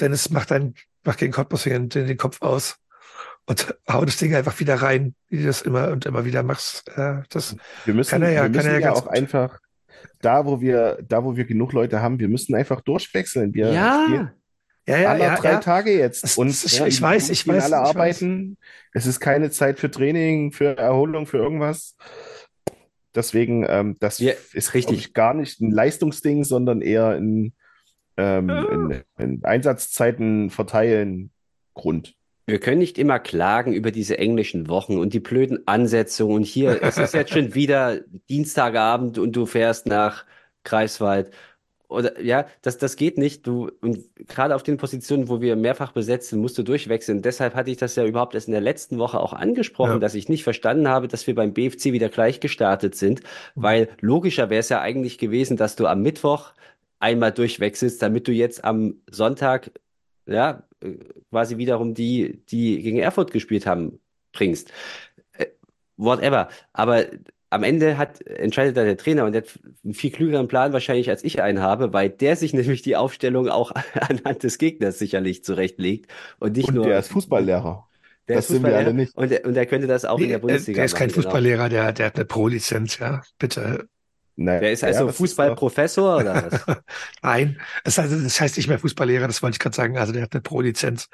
Dennis 0.00 0.30
macht 0.30 0.50
dann, 0.50 0.74
macht 1.04 1.18
gegen 1.18 1.32
Cottbus 1.32 1.64
den, 1.64 1.90
den, 1.90 2.16
Kopf 2.16 2.40
aus 2.40 2.76
und 3.44 3.74
hau 3.90 4.04
das 4.04 4.16
Ding 4.16 4.34
einfach 4.34 4.58
wieder 4.60 4.76
rein, 4.76 5.14
wie 5.28 5.38
du 5.40 5.44
das 5.46 5.60
immer 5.60 5.88
und 5.88 6.06
immer 6.06 6.24
wieder 6.24 6.42
machst. 6.42 6.88
Äh, 6.96 7.22
das, 7.28 7.54
Wir 7.84 7.92
müssen, 7.92 8.10
Kann 8.10 8.22
er 8.22 8.30
ja- 8.30 8.42
wir 8.42 8.42
kann 8.44 8.52
müssen 8.52 8.66
er 8.68 8.78
ja 8.80 8.86
ja 8.86 8.92
auch 8.92 9.06
einfach, 9.08 9.58
da 10.20 10.44
wo 10.46 10.60
wir, 10.60 10.98
da 11.08 11.24
wo 11.24 11.36
wir 11.36 11.44
genug 11.44 11.72
Leute 11.72 12.00
haben, 12.02 12.18
wir 12.18 12.28
müssen 12.28 12.54
einfach 12.54 12.80
durchwechseln. 12.80 13.54
Wir 13.54 13.66
spielen 13.66 13.74
Ja, 13.76 14.32
ja, 14.86 14.98
ja, 15.02 15.10
alle 15.10 15.24
ja, 15.24 15.36
drei 15.36 15.50
ja. 15.52 15.60
Tage 15.60 15.96
jetzt. 15.96 16.36
Und 16.38 16.48
ich- 16.48 16.78
ja, 16.78 16.86
ich 16.86 17.00
weiß, 17.00 17.30
ich 17.30 17.46
weiß, 17.46 17.64
alle 17.72 17.76
ich 17.76 17.80
weiß. 17.82 17.96
arbeiten. 17.96 18.56
Es 18.92 19.06
ist 19.06 19.20
keine 19.20 19.50
Zeit 19.50 19.78
für 19.78 19.90
Training, 19.90 20.52
für 20.52 20.76
Erholung, 20.76 21.26
für 21.26 21.38
irgendwas. 21.38 21.96
Deswegen, 23.14 23.64
ähm, 23.68 23.96
das 24.00 24.18
Ja, 24.18 24.32
ist 24.52 24.74
richtig. 24.74 25.12
gar 25.14 25.34
nicht 25.34 25.60
ein 25.60 25.70
Leistungsding, 25.70 26.44
sondern 26.44 26.80
eher 26.80 27.08
ein, 27.08 27.52
ähm, 28.16 28.50
ein, 28.50 29.02
ein 29.16 29.40
Einsatzzeiten 29.44 30.50
verteilen 30.50 31.30
Grund. 31.74 32.14
Wir 32.46 32.58
können 32.58 32.78
nicht 32.78 32.98
immer 32.98 33.18
klagen 33.20 33.72
über 33.72 33.90
diese 33.92 34.18
englischen 34.18 34.68
Wochen 34.68 34.98
und 34.98 35.12
die 35.14 35.20
blöden 35.20 35.66
Ansetzungen. 35.66 36.34
Und 36.36 36.42
hier, 36.44 36.82
es 36.82 36.98
ist 36.98 37.14
jetzt 37.14 37.32
schon 37.32 37.54
wieder 37.54 38.00
Dienstagabend 38.28 39.18
und 39.18 39.32
du 39.36 39.46
fährst 39.46 39.86
nach 39.86 40.24
Greifswald. 40.64 41.30
Oder 41.88 42.20
ja, 42.22 42.46
das, 42.62 42.78
das 42.78 42.96
geht 42.96 43.18
nicht. 43.18 43.46
Du, 43.46 43.70
und 43.82 43.98
gerade 44.26 44.54
auf 44.56 44.62
den 44.62 44.76
Positionen, 44.78 45.28
wo 45.28 45.40
wir 45.40 45.56
mehrfach 45.56 45.92
besetzt 45.92 46.30
sind, 46.30 46.40
musst 46.40 46.56
du 46.56 46.62
durchwechseln. 46.62 47.20
Deshalb 47.22 47.54
hatte 47.54 47.70
ich 47.70 47.76
das 47.76 47.94
ja 47.96 48.04
überhaupt 48.06 48.34
erst 48.34 48.48
in 48.48 48.52
der 48.52 48.62
letzten 48.62 48.98
Woche 48.98 49.20
auch 49.20 49.34
angesprochen, 49.34 49.92
Ja. 49.92 49.98
dass 49.98 50.14
ich 50.14 50.28
nicht 50.28 50.42
verstanden 50.42 50.88
habe, 50.88 51.06
dass 51.06 51.26
wir 51.26 51.34
beim 51.34 51.52
BFC 51.52 51.92
wieder 51.92 52.08
gleich 52.08 52.40
gestartet 52.40 52.94
sind. 52.94 53.20
Weil 53.54 53.88
logischer 54.00 54.48
wäre 54.50 54.60
es 54.60 54.68
ja 54.70 54.80
eigentlich 54.80 55.18
gewesen, 55.18 55.56
dass 55.56 55.76
du 55.76 55.86
am 55.86 56.02
Mittwoch 56.02 56.52
einmal 56.98 57.30
durchwechselst, 57.32 58.00
damit 58.00 58.26
du 58.26 58.32
jetzt 58.32 58.64
am 58.64 58.96
Sonntag 59.10 59.70
ja, 60.26 60.62
quasi 61.30 61.58
wiederum 61.58 61.94
die, 61.94 62.42
die 62.46 62.80
gegen 62.82 62.98
Erfurt 62.98 63.30
gespielt 63.32 63.66
haben, 63.66 64.00
bringst. 64.32 64.72
Äh, 65.32 65.46
whatever. 65.96 66.48
Aber 66.72 67.06
am 67.50 67.62
Ende 67.64 67.98
hat, 67.98 68.22
entscheidet 68.26 68.76
da 68.76 68.84
der 68.84 68.96
Trainer 68.96 69.24
und 69.26 69.32
der 69.32 69.42
hat 69.42 69.50
einen 69.84 69.94
viel 69.94 70.10
klügeren 70.10 70.48
Plan 70.48 70.72
wahrscheinlich, 70.72 71.10
als 71.10 71.22
ich 71.24 71.42
einen 71.42 71.60
habe, 71.60 71.92
weil 71.92 72.08
der 72.10 72.36
sich 72.36 72.52
nämlich 72.54 72.82
die 72.82 72.96
Aufstellung 72.96 73.48
auch 73.48 73.72
anhand 73.94 74.42
des 74.42 74.58
Gegners 74.58 74.98
sicherlich 74.98 75.44
zurechtlegt 75.44 76.10
und 76.38 76.56
nicht 76.56 76.68
Und 76.68 76.74
nur. 76.74 76.86
der 76.86 76.98
ist 76.98 77.08
Fußballlehrer. 77.08 77.88
der 78.28 78.36
das 78.36 78.48
sind 78.48 78.64
wir 78.64 78.76
alle 78.76 78.94
nicht. 78.94 79.14
Und 79.16 79.30
der, 79.30 79.44
und 79.44 79.54
der 79.54 79.66
könnte 79.66 79.86
das 79.86 80.04
auch 80.04 80.22
in 80.22 80.28
Nee, 80.28 80.28
der 80.28 80.38
äh, 80.38 80.40
Bundesliga 80.40 80.82
der 80.82 80.84
ist 80.84 80.94
kein 80.94 81.08
machen, 81.08 81.14
genau. 81.14 81.24
Fußballlehrer, 81.24 81.68
der, 81.68 81.92
der 81.92 82.06
hat 82.06 82.16
eine 82.16 82.24
Pro-Lizenz, 82.24 82.98
ja, 82.98 83.22
bitte. 83.38 83.88
Naja, 84.36 84.60
Der 84.60 84.72
ist 84.72 84.82
also 84.84 85.06
das 85.06 85.16
Fußballprofessor 85.16 86.18
oder 86.18 86.50
was? 86.66 86.76
Nein, 87.22 87.60
das 87.84 87.98
heißt, 87.98 88.12
das 88.12 88.40
heißt 88.40 88.56
nicht 88.56 88.68
mehr 88.68 88.78
Fußballlehrer, 88.78 89.26
das 89.26 89.42
wollte 89.42 89.56
ich 89.56 89.58
gerade 89.58 89.76
sagen. 89.76 89.98
Also 89.98 90.12
der 90.12 90.22
hat 90.22 90.32
eine 90.32 90.40
Pro-Lizenz. 90.42 91.08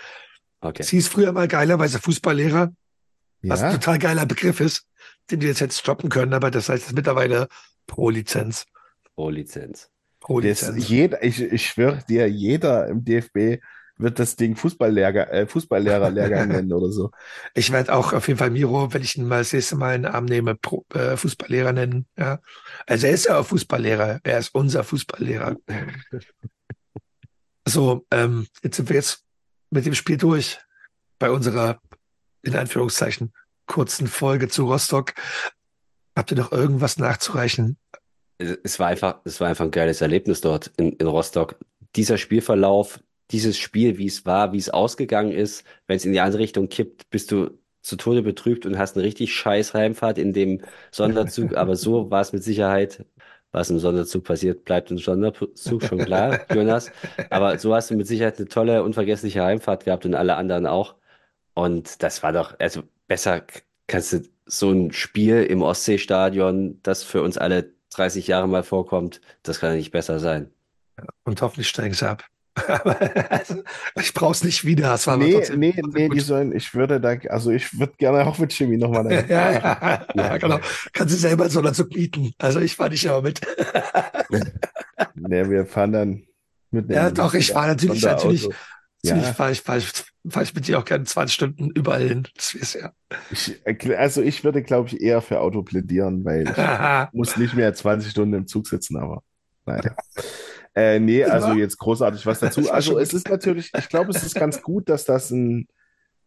Okay. 0.60 0.82
Sie 0.82 0.98
ist 0.98 1.08
früher 1.08 1.32
mal 1.32 1.48
geilerweise 1.48 1.98
Fußballlehrer, 1.98 2.66
doch- 2.68 3.50
was 3.50 3.62
ein 3.62 3.72
ja, 3.72 3.78
total 3.78 3.98
geiler 3.98 4.26
Begriff 4.26 4.60
ist, 4.60 4.84
den 5.30 5.40
wir 5.40 5.48
jetzt 5.48 5.60
jetzt 5.60 5.78
stoppen 5.78 6.10
können, 6.10 6.32
aber 6.34 6.50
das 6.50 6.68
heißt 6.68 6.92
mittlerweile 6.94 7.48
Pro-Lizenz. 7.86 8.66
Pro 9.14 9.30
Lizenz. 9.30 9.80
das, 9.80 9.90
Pro-Lizenz. 10.20 10.88
jeder, 10.88 11.22
ich, 11.24 11.40
ich 11.40 11.66
schwöre 11.66 12.02
dir, 12.08 12.28
jeder 12.28 12.86
im 12.88 13.04
DFB 13.04 13.60
wird 13.98 14.18
das 14.18 14.36
Ding 14.36 14.56
Fußballlehrer, 14.56 15.32
äh, 15.32 15.46
Fußballlehrerlehrgang 15.46 16.48
nennen 16.52 16.72
oder 16.72 16.90
so. 16.90 17.10
Ich 17.54 17.72
werde 17.72 17.94
auch 17.94 18.12
auf 18.12 18.28
jeden 18.28 18.38
Fall 18.38 18.50
Miro, 18.50 18.92
wenn 18.92 19.02
ich 19.02 19.16
ihn 19.16 19.26
mal 19.26 19.38
das 19.38 19.52
nächste 19.52 19.76
Mal 19.76 19.96
in 19.96 20.02
den 20.04 20.12
Arm 20.12 20.24
nehme, 20.24 20.54
Pro, 20.54 20.86
äh, 20.94 21.16
Fußballlehrer 21.16 21.72
nennen. 21.72 22.06
Ja. 22.16 22.40
Also 22.86 23.06
er 23.06 23.12
ist 23.12 23.26
ja 23.26 23.38
auch 23.38 23.46
Fußballlehrer. 23.46 24.20
Er 24.22 24.38
ist 24.38 24.54
unser 24.54 24.84
Fußballlehrer. 24.84 25.56
So, 27.66 28.06
ähm, 28.10 28.46
jetzt 28.62 28.76
sind 28.76 28.88
wir 28.88 28.96
jetzt 28.96 29.24
mit 29.68 29.84
dem 29.84 29.94
Spiel 29.94 30.16
durch 30.16 30.58
bei 31.18 31.30
unserer, 31.30 31.82
in 32.40 32.56
Anführungszeichen, 32.56 33.34
kurzen 33.66 34.06
Folge 34.06 34.48
zu 34.48 34.64
Rostock. 34.64 35.12
Habt 36.16 36.30
ihr 36.30 36.38
noch 36.38 36.50
irgendwas 36.50 36.96
nachzureichen? 36.96 37.76
Es 38.38 38.56
es 38.62 38.78
war 38.78 38.86
einfach, 38.86 39.20
es 39.24 39.38
war 39.40 39.48
einfach 39.48 39.66
ein 39.66 39.70
geiles 39.70 40.00
Erlebnis 40.00 40.40
dort 40.40 40.72
in, 40.78 40.94
in 40.94 41.06
Rostock. 41.06 41.56
Dieser 41.94 42.16
Spielverlauf, 42.16 43.00
dieses 43.30 43.58
Spiel, 43.58 43.98
wie 43.98 44.06
es 44.06 44.26
war, 44.26 44.52
wie 44.52 44.58
es 44.58 44.70
ausgegangen 44.70 45.32
ist, 45.32 45.64
wenn 45.86 45.96
es 45.96 46.04
in 46.04 46.12
die 46.12 46.20
andere 46.20 46.40
Richtung 46.42 46.68
kippt, 46.68 47.10
bist 47.10 47.30
du 47.30 47.58
zu 47.82 47.96
Tode 47.96 48.22
betrübt 48.22 48.66
und 48.66 48.78
hast 48.78 48.96
eine 48.96 49.04
richtig 49.04 49.34
scheiß 49.34 49.74
Heimfahrt 49.74 50.18
in 50.18 50.32
dem 50.32 50.60
Sonderzug. 50.90 51.56
Aber 51.56 51.76
so 51.76 52.10
war 52.10 52.20
es 52.20 52.32
mit 52.32 52.42
Sicherheit. 52.44 53.04
Was 53.50 53.70
im 53.70 53.78
Sonderzug 53.78 54.24
passiert, 54.24 54.66
bleibt 54.66 54.90
im 54.90 54.98
Sonderzug 54.98 55.82
schon 55.82 55.98
klar, 55.98 56.40
Jonas. 56.54 56.92
Aber 57.30 57.58
so 57.58 57.74
hast 57.74 57.90
du 57.90 57.96
mit 57.96 58.06
Sicherheit 58.06 58.38
eine 58.38 58.48
tolle, 58.48 58.82
unvergessliche 58.82 59.42
Heimfahrt 59.42 59.86
gehabt 59.86 60.04
und 60.04 60.14
alle 60.14 60.36
anderen 60.36 60.66
auch. 60.66 60.96
Und 61.54 62.02
das 62.02 62.22
war 62.22 62.32
doch, 62.32 62.54
also 62.58 62.82
besser 63.06 63.42
kannst 63.86 64.12
du 64.12 64.22
so 64.44 64.70
ein 64.70 64.92
Spiel 64.92 65.44
im 65.44 65.62
Ostseestadion, 65.62 66.80
das 66.82 67.04
für 67.04 67.22
uns 67.22 67.38
alle 67.38 67.72
30 67.90 68.26
Jahre 68.26 68.48
mal 68.48 68.62
vorkommt, 68.62 69.20
das 69.42 69.60
kann 69.60 69.70
ja 69.70 69.76
nicht 69.76 69.92
besser 69.92 70.18
sein. 70.20 70.52
Und 71.24 71.40
hoffentlich 71.42 71.68
steigen 71.68 71.94
sie 71.94 72.08
ab. 72.08 72.24
Also, 73.30 73.62
ich 74.00 74.14
brauch's 74.14 74.44
nicht 74.44 74.64
wieder. 74.64 74.94
Es 74.94 75.06
war 75.06 75.16
Nee, 75.16 75.32
trotzdem, 75.32 75.60
nee, 75.60 75.72
trotzdem 75.72 76.02
nee, 76.02 76.08
gut. 76.08 76.16
die 76.16 76.20
sollen, 76.20 76.54
ich 76.54 76.74
würde 76.74 77.00
da, 77.00 77.10
also 77.28 77.50
ich 77.50 77.78
würde 77.78 77.92
gerne 77.98 78.26
auch 78.26 78.38
mit 78.38 78.52
Jimmy 78.58 78.76
nochmal 78.76 79.04
dahin. 79.08 79.28
Ja, 79.28 79.52
ja, 79.52 80.06
ja, 80.14 80.36
genau. 80.38 80.60
Kann 80.92 81.08
sie 81.08 81.16
selber 81.16 81.48
so 81.50 81.60
einer 81.60 81.72
Zug 81.72 81.94
mieten. 81.94 82.32
Also 82.38 82.60
ich 82.60 82.76
fahre 82.76 82.90
nicht 82.90 83.06
aber 83.08 83.22
mit. 83.22 83.40
Nee, 85.14 85.48
wir 85.48 85.66
fahren 85.66 85.92
dann 85.92 86.22
mit 86.70 86.90
Ja, 86.90 87.10
doch, 87.10 87.34
ich 87.34 87.52
fahre 87.52 87.68
natürlich, 87.68 88.02
natürlich, 88.02 88.48
Ja, 89.04 89.16
fahre 89.16 89.52
ich, 89.52 89.60
fahre 89.62 89.78
ich, 89.78 89.92
fahre 90.28 90.44
ich 90.44 90.54
mit 90.54 90.66
dir 90.66 90.78
auch 90.78 90.84
gerne 90.84 91.04
20 91.04 91.34
Stunden 91.34 91.70
überall 91.70 92.06
hin. 92.06 92.26
Das 92.34 92.54
ist 92.54 92.74
ja. 92.74 92.92
ich, 93.30 93.60
also 93.96 94.22
ich 94.22 94.42
würde, 94.44 94.62
glaube 94.62 94.88
ich, 94.88 95.00
eher 95.00 95.22
für 95.22 95.40
Auto 95.40 95.62
plädieren, 95.62 96.24
weil 96.24 96.48
ich 96.48 97.14
muss 97.14 97.36
nicht 97.36 97.54
mehr 97.54 97.72
20 97.72 98.10
Stunden 98.10 98.34
im 98.34 98.46
Zug 98.46 98.66
sitzen, 98.66 98.96
aber 98.96 99.22
naja. 99.66 99.94
Äh, 100.78 101.00
nee, 101.00 101.24
also 101.24 101.54
jetzt 101.54 101.76
großartig 101.78 102.24
was 102.24 102.38
dazu. 102.38 102.60
Also 102.70 103.00
es 103.00 103.12
ist 103.12 103.28
natürlich, 103.28 103.72
ich 103.76 103.88
glaube, 103.88 104.10
es 104.10 104.22
ist 104.22 104.36
ganz 104.36 104.62
gut, 104.62 104.88
dass 104.88 105.04
das 105.04 105.32
ein, 105.32 105.66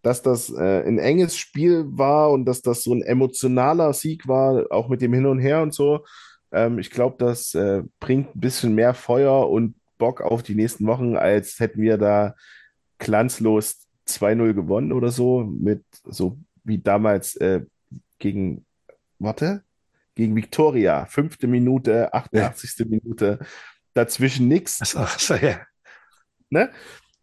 dass 0.01 0.21
das 0.21 0.49
äh, 0.49 0.83
ein 0.85 0.99
enges 0.99 1.37
Spiel 1.37 1.85
war 1.87 2.31
und 2.31 2.43
dass 2.43 2.61
das 2.61 2.83
so 2.83 2.93
ein 2.93 3.01
emotionaler 3.01 3.93
Sieg 3.93 4.27
war, 4.27 4.65
auch 4.69 4.89
mit 4.89 5.01
dem 5.01 5.13
Hin 5.13 5.25
und 5.25 5.39
Her 5.39 5.61
und 5.61 5.73
so. 5.73 6.05
Ähm, 6.51 6.79
ich 6.79 6.91
glaube, 6.91 7.15
das 7.17 7.55
äh, 7.55 7.83
bringt 8.01 8.35
ein 8.35 8.41
bisschen 8.41 8.75
mehr 8.75 8.93
Feuer 8.93 9.49
und 9.49 9.75
Bock 9.97 10.19
auf 10.19 10.43
die 10.43 10.55
nächsten 10.55 10.85
Wochen, 10.85 11.15
als 11.15 11.61
hätten 11.61 11.81
wir 11.81 11.97
da 11.97 12.35
glanzlos 12.97 13.87
2-0 14.09 14.53
gewonnen 14.53 14.91
oder 14.91 15.11
so, 15.11 15.45
mit 15.45 15.85
so 16.03 16.37
wie 16.65 16.79
damals 16.79 17.37
äh, 17.37 17.61
gegen, 18.19 18.65
warte, 19.17 19.63
gegen 20.15 20.35
Viktoria, 20.35 21.05
fünfte 21.05 21.47
Minute, 21.47 22.13
88. 22.13 22.85
Minute, 22.89 23.39
dazwischen 23.93 24.47
nichts. 24.47 24.79
Also, 24.81 25.05
so, 25.17 25.35
ja. 25.35 25.61
Ne? 26.49 26.71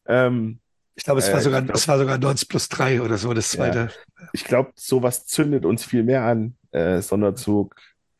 Ähm, 0.06 0.60
Ich 0.94 1.04
glaube, 1.04 1.20
es 1.20 1.30
war 1.30 1.38
Äh, 1.38 1.42
sogar, 1.42 1.60
ich 1.60 1.66
glaub- 1.66 1.76
es 1.76 1.86
war 1.88 1.98
sogar 1.98 2.18
90 2.18 2.48
plus 2.48 2.68
3 2.68 3.00
oder 3.02 3.18
so, 3.18 3.32
das 3.34 3.50
zweite. 3.50 3.90
ich 4.32 4.44
glaube, 4.44 4.72
sowas 4.74 5.26
zündet 5.26 5.64
uns 5.64 5.84
viel 5.84 6.02
mehr 6.02 6.22
an. 6.24 6.56
Äh, 6.72 7.00
Sonderzug, 7.02 7.74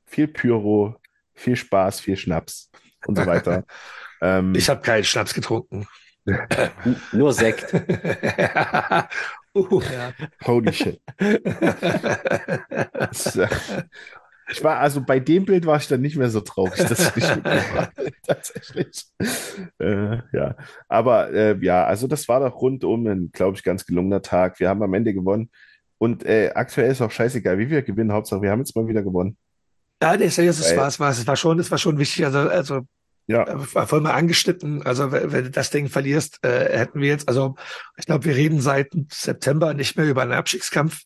viel 0.07 0.29
Pyro, 0.29 0.97
viel 1.35 1.57
Spaß, 1.57 2.01
viel 2.01 2.17
Schnaps 2.17 2.71
und 3.07 3.17
so 3.17 3.27
weiter. 3.27 3.65
ähm, 4.23 4.55
Ich 4.55 4.69
habe 4.69 4.81
keinen 4.81 5.05
Schnaps 5.05 5.35
getrunken. 5.35 5.87
Nur 7.13 7.33
Sekt. 7.33 7.73
uh, 9.55 9.81
ja. 9.83 10.13
holy 10.47 10.73
shit. 10.73 11.01
Das, 14.49 14.57
Ich 14.57 14.65
war, 14.65 14.79
also 14.79 15.03
bei 15.03 15.21
dem 15.21 15.45
Bild 15.45 15.67
war 15.67 15.77
ich 15.77 15.89
dann 15.89 16.01
nicht 16.01 16.17
mehr 16.17 16.31
so 16.31 16.41
traurig, 16.41 16.77
dass 16.77 16.99
ich 16.99 17.17
nicht 17.17 17.37
mitgemacht 17.37 17.97
habe, 17.97 18.13
tatsächlich. 18.27 19.05
Äh, 19.79 20.19
ja, 20.33 20.57
aber 20.89 21.31
äh, 21.33 21.57
ja, 21.61 21.85
also 21.85 22.07
das 22.07 22.29
war 22.29 22.41
doch 22.41 22.61
rundum 22.61 23.07
ein, 23.07 23.31
glaube 23.33 23.57
ich, 23.57 23.63
ganz 23.63 23.85
gelungener 23.85 24.23
Tag. 24.23 24.59
Wir 24.59 24.71
haben 24.71 24.83
am 24.83 24.95
Ende 24.95 25.13
gewonnen. 25.13 25.51
Und 25.99 26.25
äh, 26.25 26.53
aktuell 26.55 26.91
ist 26.91 27.03
auch 27.03 27.11
scheißegal, 27.11 27.59
wie 27.59 27.69
wir 27.69 27.83
gewinnen. 27.83 28.13
Hauptsache, 28.13 28.41
wir 28.41 28.51
haben 28.51 28.61
jetzt 28.61 28.75
mal 28.75 28.87
wieder 28.87 29.03
gewonnen. 29.03 29.37
Ja, 30.01 30.17
nee, 30.17 30.29
seriös, 30.29 30.61
es 30.61 30.77
war, 30.77 30.87
es 30.87 30.99
war, 31.01 31.11
es 31.11 31.27
war 31.27 31.37
schon, 31.37 31.59
es 31.59 31.71
war 31.71 31.79
schon 31.79 31.99
wichtig. 31.99 32.25
Also, 32.25 32.39
also, 32.39 32.81
Ja, 33.27 33.43
äh, 33.43 33.75
war 33.75 33.87
voll 33.87 34.01
mal 34.01 34.15
angeschnitten. 34.15 34.83
Also, 34.83 35.13
wenn, 35.13 35.33
wenn 35.33 35.45
du 35.45 35.51
das 35.51 35.71
Ding 35.71 35.89
verlierst, 35.89 36.39
äh, 36.43 36.79
hätten 36.79 37.01
wir 37.01 37.09
jetzt, 37.09 37.29
also, 37.29 37.57
ich 37.99 38.07
glaube, 38.07 38.25
wir 38.25 38.37
reden 38.37 38.61
seit 38.61 38.93
September 39.11 39.75
nicht 39.75 39.97
mehr 39.97 40.07
über 40.07 40.23
einen 40.23 40.33
Abstiegskampf, 40.33 41.03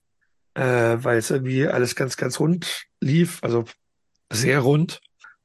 äh, 0.54 0.62
weil 0.62 1.18
es 1.18 1.30
irgendwie 1.30 1.66
alles 1.66 1.96
ganz, 1.96 2.16
ganz 2.16 2.38
rund 2.38 2.86
lief. 3.02 3.38
Also, 3.42 3.64
sehr 4.32 4.60
rund. 4.60 5.00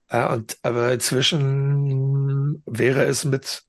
Äh, 0.10 0.26
und, 0.28 0.58
aber 0.64 0.94
inzwischen 0.94 2.62
wäre 2.66 3.04
es 3.04 3.26
mit 3.26 3.64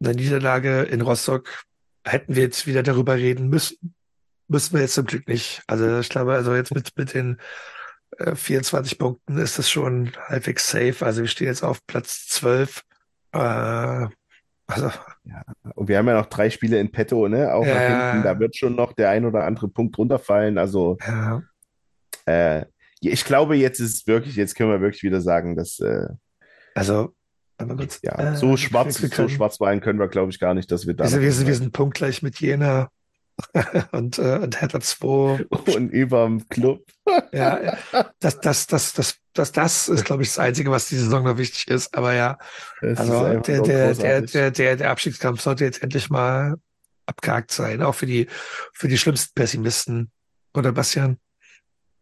einer 0.00 0.14
Niederlage 0.14 0.82
in 0.82 1.00
Rostock, 1.00 1.64
hätten 2.04 2.34
wir 2.36 2.42
jetzt 2.44 2.66
wieder 2.66 2.82
darüber 2.82 3.14
reden 3.16 3.48
müssen. 3.48 3.94
Müssen 4.48 4.74
wir 4.74 4.82
jetzt 4.82 4.94
zum 4.94 5.06
Glück 5.06 5.26
nicht. 5.28 5.62
Also, 5.66 5.98
ich 6.00 6.08
glaube, 6.08 6.34
also 6.34 6.54
jetzt 6.54 6.74
mit, 6.74 6.96
mit 6.96 7.14
den 7.14 7.38
äh, 8.18 8.34
24 8.34 8.98
Punkten 8.98 9.38
ist 9.38 9.58
das 9.58 9.68
schon 9.68 10.12
halbwegs 10.28 10.70
safe. 10.70 11.04
Also 11.04 11.22
wir 11.22 11.28
stehen 11.28 11.48
jetzt 11.48 11.64
auf 11.64 11.84
Platz 11.86 12.26
12. 12.28 12.82
Äh, 13.32 14.06
also 14.68 14.90
und 15.74 15.88
wir 15.88 15.98
haben 15.98 16.08
ja 16.08 16.14
noch 16.14 16.26
drei 16.26 16.50
Spiele 16.50 16.78
in 16.80 16.90
petto, 16.90 17.28
ne? 17.28 17.52
Auch 17.54 17.64
nach 17.64 17.74
Ja. 17.74 18.10
hinten. 18.12 18.24
Da 18.24 18.38
wird 18.38 18.56
schon 18.56 18.74
noch 18.74 18.92
der 18.92 19.10
ein 19.10 19.24
oder 19.24 19.44
andere 19.44 19.68
Punkt 19.68 19.96
runterfallen. 19.98 20.58
Also, 20.58 20.96
ja, 21.06 21.42
äh, 22.26 22.66
ich 23.00 23.24
glaube, 23.24 23.56
jetzt 23.56 23.80
ist 23.80 23.94
es 23.94 24.06
wirklich, 24.06 24.36
jetzt 24.36 24.54
können 24.54 24.70
wir 24.70 24.80
wirklich 24.80 25.02
wieder 25.02 25.20
sagen, 25.20 25.56
dass 25.56 25.78
äh, 25.80 26.06
also 26.74 27.14
kurz, 27.58 28.00
ja, 28.02 28.32
äh, 28.32 28.36
so 28.36 28.56
schwarz, 28.56 29.00
wir 29.02 29.08
so 29.08 29.14
können- 29.14 29.28
schwarz-weiß 29.28 29.80
können 29.80 29.98
wir, 29.98 30.08
glaube 30.08 30.30
ich, 30.30 30.38
gar 30.38 30.54
nicht, 30.54 30.70
dass 30.70 30.86
wir 30.86 30.94
da 30.94 31.04
noch 31.04 31.20
wir 31.20 31.32
sind, 31.32 31.46
wir 31.46 31.54
sind 31.54 31.72
punktgleich 31.72 32.22
mit 32.22 32.40
Jena 32.40 32.90
und, 33.92 34.18
äh, 34.18 34.38
und 34.42 34.60
Hertha 34.60 34.80
2. 34.80 35.46
und 35.50 35.90
überm 35.90 36.48
Club. 36.48 36.86
Ja, 37.32 37.76
das, 38.18 38.40
das, 38.40 38.66
das, 38.66 38.94
das, 38.94 39.16
das, 39.34 39.52
das 39.52 39.88
ist, 39.88 40.04
glaube 40.06 40.22
ich, 40.22 40.30
das 40.30 40.38
Einzige, 40.38 40.70
was 40.70 40.88
diese 40.88 41.04
Saison 41.04 41.24
noch 41.24 41.36
wichtig 41.36 41.68
ist. 41.68 41.94
Aber 41.94 42.14
ja, 42.14 42.38
ist 42.80 42.98
also 42.98 43.40
der, 43.40 43.60
der, 43.60 43.94
der, 43.94 44.22
der, 44.22 44.50
der, 44.50 44.76
der 44.76 44.90
Abstiegskampf 44.90 45.42
sollte 45.42 45.64
jetzt 45.64 45.82
endlich 45.82 46.08
mal 46.08 46.56
abgehakt 47.04 47.52
sein, 47.52 47.82
auch 47.82 47.94
für 47.94 48.06
die, 48.06 48.26
für 48.72 48.88
die 48.88 48.96
schlimmsten 48.98 49.34
Pessimisten. 49.34 50.10
Oder 50.54 50.72
Bastian? 50.72 51.18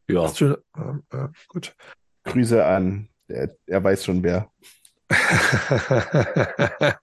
Ja. 0.09 0.25
Hast 0.25 0.41
du, 0.41 0.63
ähm, 0.77 1.03
äh, 1.11 1.29
gut. 1.49 1.75
Grüße 2.25 2.65
an, 2.65 3.09
er, 3.29 3.57
er 3.67 3.85
weiß 3.85 4.05
schon 4.05 4.23
wer. 4.23 4.51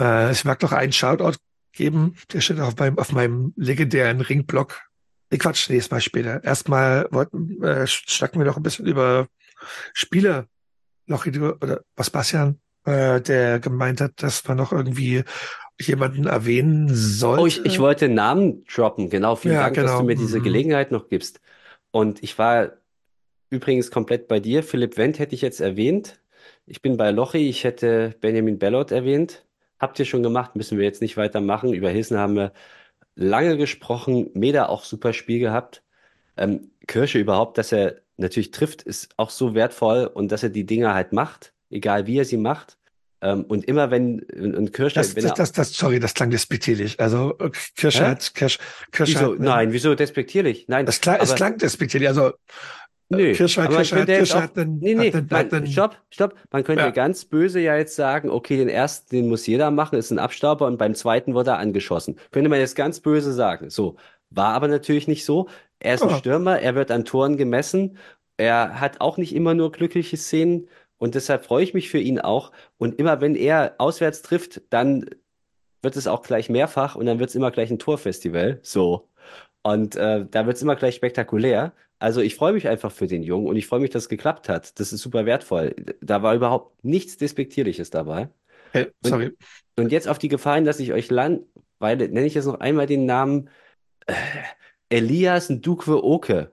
äh, 0.00 0.32
ich 0.32 0.44
mag 0.44 0.62
noch 0.62 0.72
einen 0.72 0.92
Shoutout 0.92 1.36
geben. 1.72 2.16
Der 2.32 2.40
steht 2.40 2.60
auf 2.60 2.76
meinem, 2.76 2.98
auf 2.98 3.12
meinem 3.12 3.52
legendären 3.56 4.20
Ringblock. 4.20 4.80
Nee, 5.30 5.38
Quatsch, 5.38 5.68
nächstes 5.70 5.90
Mal 5.90 6.00
später. 6.00 6.42
Erstmal 6.44 7.08
wollten, 7.10 7.62
äh, 7.62 7.86
schnacken 7.86 8.40
wir 8.40 8.46
noch 8.46 8.56
ein 8.56 8.62
bisschen 8.62 8.86
über 8.86 9.26
Spiele. 9.92 10.48
Noch 11.06 11.26
oder 11.26 11.82
was, 11.96 12.10
Bastian? 12.10 12.60
äh, 12.84 13.20
der 13.20 13.60
gemeint 13.60 14.00
hat, 14.00 14.22
dass 14.22 14.46
man 14.46 14.56
noch 14.56 14.72
irgendwie 14.72 15.24
jemanden 15.80 16.26
erwähnen 16.26 16.88
sollte. 16.94 17.42
Oh, 17.42 17.46
ich, 17.46 17.64
ich 17.64 17.78
wollte 17.78 18.08
Namen 18.08 18.64
droppen, 18.66 19.10
genau. 19.10 19.36
Vielen 19.36 19.54
Ja, 19.54 19.62
Dank, 19.64 19.74
dass 19.76 19.84
genau. 19.86 20.00
du 20.00 20.06
mir 20.06 20.16
diese 20.16 20.38
Mhm. 20.38 20.42
Gelegenheit 20.44 20.90
noch 20.92 21.08
gibst. 21.08 21.40
Und 21.90 22.22
ich 22.22 22.38
war 22.38 22.72
übrigens 23.50 23.90
komplett 23.90 24.28
bei 24.28 24.40
dir. 24.40 24.62
Philipp 24.62 24.96
Wendt 24.96 25.18
hätte 25.18 25.34
ich 25.34 25.42
jetzt 25.42 25.60
erwähnt. 25.60 26.20
Ich 26.66 26.82
bin 26.82 26.96
bei 26.96 27.10
Lochi, 27.10 27.48
ich 27.48 27.64
hätte 27.64 28.14
Benjamin 28.20 28.58
Bellot 28.58 28.90
erwähnt. 28.92 29.44
Habt 29.78 29.98
ihr 29.98 30.04
schon 30.06 30.22
gemacht, 30.22 30.56
müssen 30.56 30.78
wir 30.78 30.84
jetzt 30.84 31.02
nicht 31.02 31.16
weitermachen. 31.16 31.72
Über 31.74 31.90
Hilsen 31.90 32.18
haben 32.18 32.36
wir 32.36 32.52
lange 33.16 33.56
gesprochen. 33.56 34.30
Meda 34.34 34.66
auch 34.68 34.84
super 34.84 35.12
Spiel 35.12 35.40
gehabt. 35.40 35.82
Ähm, 36.36 36.70
Kirsche 36.86 37.18
überhaupt, 37.18 37.58
dass 37.58 37.72
er 37.72 38.02
natürlich 38.16 38.50
trifft, 38.52 38.82
ist 38.82 39.10
auch 39.18 39.30
so 39.30 39.54
wertvoll 39.54 40.06
und 40.06 40.32
dass 40.32 40.42
er 40.42 40.50
die 40.50 40.66
Dinger 40.66 40.94
halt 40.94 41.12
macht, 41.12 41.54
egal 41.70 42.06
wie 42.06 42.18
er 42.18 42.24
sie 42.24 42.36
macht. 42.36 42.78
Ähm, 43.24 43.44
und 43.44 43.64
immer 43.64 43.90
wenn, 43.90 44.20
und 44.38 44.54
und 44.54 44.72
Kirsche, 44.74 44.96
Das, 44.96 45.16
wenn 45.16 45.22
das, 45.24 45.32
das, 45.34 45.52
das, 45.52 45.72
sorry, 45.72 45.98
das 45.98 46.12
klang 46.12 46.30
despektierlich. 46.30 47.00
Also 47.00 47.36
äh, 47.38 47.50
Kirsche 47.74 48.04
Hä? 48.04 48.10
hat, 48.10 48.34
Kirsch, 48.34 48.58
Kirsche 48.92 49.14
wieso, 49.14 49.32
hat, 49.32 49.38
nein, 49.40 49.72
wieso 49.72 49.94
despektierlich? 49.94 50.66
Nein, 50.68 50.84
das 50.84 51.00
klang, 51.00 51.16
es 51.20 51.30
aber- 51.30 51.36
klang 51.36 51.56
despektierlich. 51.58 52.08
Also 52.08 52.32
Nö, 53.08 53.32
Kirsche, 53.32 53.62
aber 53.62 53.70
man 53.70 53.78
Kirsche, 53.78 53.94
hat, 53.94 53.98
könnte 54.00 54.12
jetzt 54.12 54.18
Kirsche 54.20 54.36
auch, 54.36 54.42
hat 54.42 54.58
einen, 54.58 54.78
nee, 54.78 54.94
nee, 54.94 55.12
hat 55.12 55.32
einen, 55.32 55.50
man, 55.50 55.66
stopp, 55.66 55.96
stopp. 56.10 56.34
Man 56.50 56.64
könnte 56.64 56.84
Ja. 56.84 56.90
ganz 56.90 57.24
böse 57.24 57.60
ja 57.60 57.76
jetzt 57.76 57.96
sagen, 57.96 58.28
okay, 58.30 58.56
den 58.58 58.68
ersten, 58.68 59.16
den 59.16 59.28
muss 59.28 59.46
jeder 59.46 59.70
machen, 59.70 59.98
ist 59.98 60.10
ein 60.10 60.18
Abstauber 60.18 60.66
und 60.66 60.76
beim 60.76 60.94
zweiten 60.94 61.34
wird 61.34 61.46
er 61.46 61.58
angeschossen. 61.58 62.16
Könnte 62.30 62.50
man 62.50 62.58
jetzt 62.60 62.76
ganz 62.76 63.00
böse 63.00 63.32
sagen. 63.32 63.70
So, 63.70 63.96
war 64.30 64.52
aber 64.54 64.68
natürlich 64.68 65.08
nicht 65.08 65.24
so. 65.24 65.48
Er 65.80 65.94
ist 65.94 66.02
ein 66.02 66.10
Ja. 66.10 66.16
Stürmer, 66.18 66.58
er 66.60 66.74
wird 66.74 66.90
an 66.90 67.04
Toren 67.06 67.36
gemessen. 67.38 67.96
Er 68.36 68.80
hat 68.80 69.00
auch 69.00 69.16
nicht 69.16 69.34
immer 69.34 69.54
nur 69.54 69.70
glückliche 69.72 70.16
Szenen 70.16 70.68
und 70.98 71.14
deshalb 71.14 71.44
freue 71.44 71.64
ich 71.64 71.74
mich 71.74 71.90
für 71.90 71.98
ihn 71.98 72.20
auch. 72.20 72.52
Und 72.78 72.98
immer 72.98 73.20
wenn 73.20 73.34
er 73.34 73.74
auswärts 73.78 74.22
trifft, 74.22 74.62
dann 74.70 75.06
wird 75.82 75.96
es 75.96 76.06
auch 76.06 76.22
gleich 76.22 76.48
mehrfach 76.48 76.96
und 76.96 77.06
dann 77.06 77.18
wird 77.18 77.30
es 77.30 77.36
immer 77.36 77.50
gleich 77.50 77.70
ein 77.70 77.78
Torfestival. 77.78 78.58
So. 78.62 79.08
Und 79.62 79.96
äh, 79.96 80.26
da 80.30 80.46
wird 80.46 80.56
es 80.56 80.62
immer 80.62 80.76
gleich 80.76 80.94
spektakulär. 80.94 81.72
Also 81.98 82.20
ich 82.20 82.34
freue 82.34 82.52
mich 82.52 82.68
einfach 82.68 82.92
für 82.92 83.06
den 83.06 83.22
Jungen 83.22 83.46
und 83.46 83.56
ich 83.56 83.66
freue 83.66 83.80
mich, 83.80 83.90
dass 83.90 84.04
es 84.04 84.08
geklappt 84.08 84.48
hat. 84.48 84.78
Das 84.78 84.92
ist 84.92 85.00
super 85.00 85.26
wertvoll. 85.26 85.74
Da 86.00 86.22
war 86.22 86.34
überhaupt 86.34 86.84
nichts 86.84 87.16
Despektierliches 87.16 87.90
dabei. 87.90 88.28
Äh, 88.72 88.86
sorry. 89.02 89.36
Und 89.76 89.92
jetzt 89.92 90.08
auf 90.08 90.18
die 90.18 90.28
Gefahren, 90.28 90.64
dass 90.64 90.80
ich 90.80 90.92
euch 90.92 91.10
langweile, 91.10 92.08
nenne 92.08 92.26
ich 92.26 92.34
jetzt 92.34 92.46
noch 92.46 92.60
einmal 92.60 92.86
den 92.86 93.06
Namen 93.06 93.48
äh, 94.06 94.14
Elias 94.88 95.48
Ndukwe 95.48 96.02
Oke. 96.02 96.52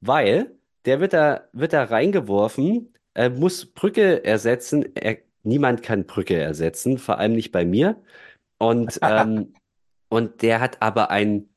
Weil 0.00 0.54
der 0.84 1.00
wird 1.00 1.12
da, 1.12 1.48
wird 1.52 1.72
da 1.72 1.84
reingeworfen, 1.84 2.93
äh, 3.14 3.28
muss 3.30 3.66
Brücke 3.66 4.24
ersetzen. 4.24 4.94
Er, 4.96 5.18
niemand 5.42 5.82
kann 5.82 6.06
Brücke 6.06 6.36
ersetzen, 6.36 6.98
vor 6.98 7.18
allem 7.18 7.34
nicht 7.34 7.52
bei 7.52 7.64
mir. 7.64 8.02
Und, 8.58 8.98
ähm, 9.02 9.54
und 10.08 10.42
der 10.42 10.60
hat 10.60 10.82
aber 10.82 11.10
ein, 11.10 11.48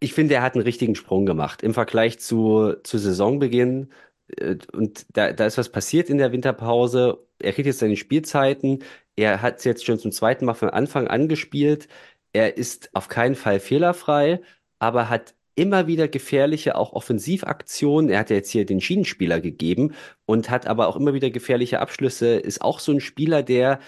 ich 0.00 0.14
finde, 0.14 0.34
er 0.34 0.42
hat 0.42 0.54
einen 0.54 0.64
richtigen 0.64 0.94
Sprung 0.94 1.26
gemacht 1.26 1.62
im 1.62 1.74
Vergleich 1.74 2.20
zu, 2.20 2.74
zu 2.84 2.98
Saisonbeginn. 2.98 3.92
Äh, 4.36 4.56
Und 4.72 5.06
da, 5.16 5.32
da 5.32 5.46
ist 5.46 5.58
was 5.58 5.70
passiert 5.70 6.10
in 6.10 6.18
der 6.18 6.32
Winterpause. 6.32 7.26
Er 7.40 7.52
kriegt 7.52 7.66
jetzt 7.66 7.80
seine 7.80 7.96
Spielzeiten. 7.96 8.84
Er 9.16 9.42
hat 9.42 9.58
es 9.58 9.64
jetzt 9.64 9.84
schon 9.84 9.98
zum 9.98 10.12
zweiten 10.12 10.44
Mal 10.44 10.54
von 10.54 10.70
Anfang 10.70 11.08
an 11.08 11.28
gespielt. 11.28 11.88
Er 12.32 12.56
ist 12.56 12.90
auf 12.94 13.08
keinen 13.08 13.34
Fall 13.34 13.58
fehlerfrei, 13.60 14.40
aber 14.78 15.08
hat 15.08 15.34
immer 15.58 15.88
wieder 15.88 16.06
gefährliche, 16.06 16.76
auch 16.76 16.92
Offensivaktionen. 16.92 18.10
Er 18.10 18.20
hat 18.20 18.30
ja 18.30 18.36
jetzt 18.36 18.50
hier 18.50 18.64
den 18.64 18.80
Schienenspieler 18.80 19.40
gegeben 19.40 19.92
und 20.24 20.50
hat 20.50 20.68
aber 20.68 20.86
auch 20.86 20.94
immer 20.96 21.14
wieder 21.14 21.30
gefährliche 21.30 21.80
Abschlüsse. 21.80 22.36
Ist 22.36 22.62
auch 22.62 22.78
so 22.78 22.92
ein 22.92 23.00
Spieler, 23.00 23.42
der, 23.42 23.80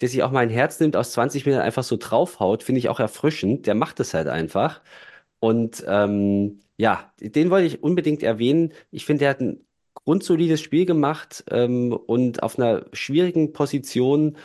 der 0.00 0.08
sich 0.08 0.22
auch 0.22 0.30
mal 0.30 0.40
ein 0.40 0.48
Herz 0.50 0.80
nimmt, 0.80 0.96
aus 0.96 1.12
20 1.12 1.44
Metern 1.44 1.60
einfach 1.60 1.84
so 1.84 1.98
draufhaut. 1.98 2.62
Finde 2.62 2.78
ich 2.78 2.88
auch 2.88 2.98
erfrischend. 2.98 3.66
Der 3.66 3.74
macht 3.74 4.00
es 4.00 4.14
halt 4.14 4.26
einfach. 4.26 4.80
Und 5.38 5.84
ähm, 5.86 6.60
ja, 6.78 7.12
den 7.20 7.50
wollte 7.50 7.66
ich 7.66 7.82
unbedingt 7.82 8.22
erwähnen. 8.22 8.72
Ich 8.90 9.04
finde, 9.04 9.26
er 9.26 9.30
hat 9.32 9.40
ein 9.40 9.60
grundsolides 9.94 10.62
Spiel 10.62 10.86
gemacht 10.86 11.44
ähm, 11.50 11.92
und 11.92 12.42
auf 12.42 12.58
einer 12.58 12.86
schwierigen 12.94 13.52
Position. 13.52 14.38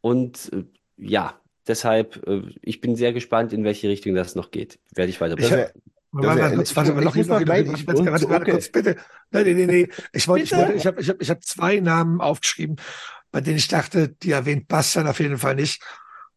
Und 0.00 0.50
äh, 0.54 0.64
ja, 0.96 1.38
deshalb, 1.66 2.26
äh, 2.26 2.42
ich 2.62 2.80
bin 2.80 2.96
sehr 2.96 3.12
gespannt, 3.12 3.52
in 3.52 3.64
welche 3.64 3.90
Richtung 3.90 4.14
das 4.14 4.34
noch 4.34 4.50
geht. 4.50 4.78
Werde 4.94 5.10
ich 5.10 5.20
weiter 5.20 5.36
Ich 5.38 5.82
Warte 6.12 6.40
mal 6.42 6.54
kurz, 6.56 6.76
warte 6.76 6.92
mal, 6.92 7.00
ich 7.00 7.04
noch 7.06 7.14
muss 7.14 7.26
noch, 7.26 7.40
ich- 7.40 7.48
und- 7.88 8.06
warte, 8.06 8.28
warte 8.28 8.42
okay. 8.42 8.50
kurz, 8.50 8.68
bitte. 8.70 8.96
Nein, 9.30 9.44
nee, 9.44 9.54
nee, 9.54 9.66
nee. 9.66 9.88
Ich 10.12 10.28
wollte, 10.28 10.44
ich 10.44 10.52
wollte, 10.52 10.72
ich 10.74 10.86
habe, 10.86 11.00
ich 11.00 11.08
habe, 11.08 11.22
ich 11.22 11.30
habe 11.30 11.40
zwei 11.40 11.80
Namen 11.80 12.20
aufgeschrieben, 12.20 12.76
bei 13.30 13.40
denen 13.40 13.56
ich 13.56 13.68
dachte, 13.68 14.08
die 14.08 14.32
erwähnt 14.32 14.68
Bastian 14.68 15.06
auf 15.08 15.20
jeden 15.20 15.38
Fall 15.38 15.54
nicht. 15.54 15.82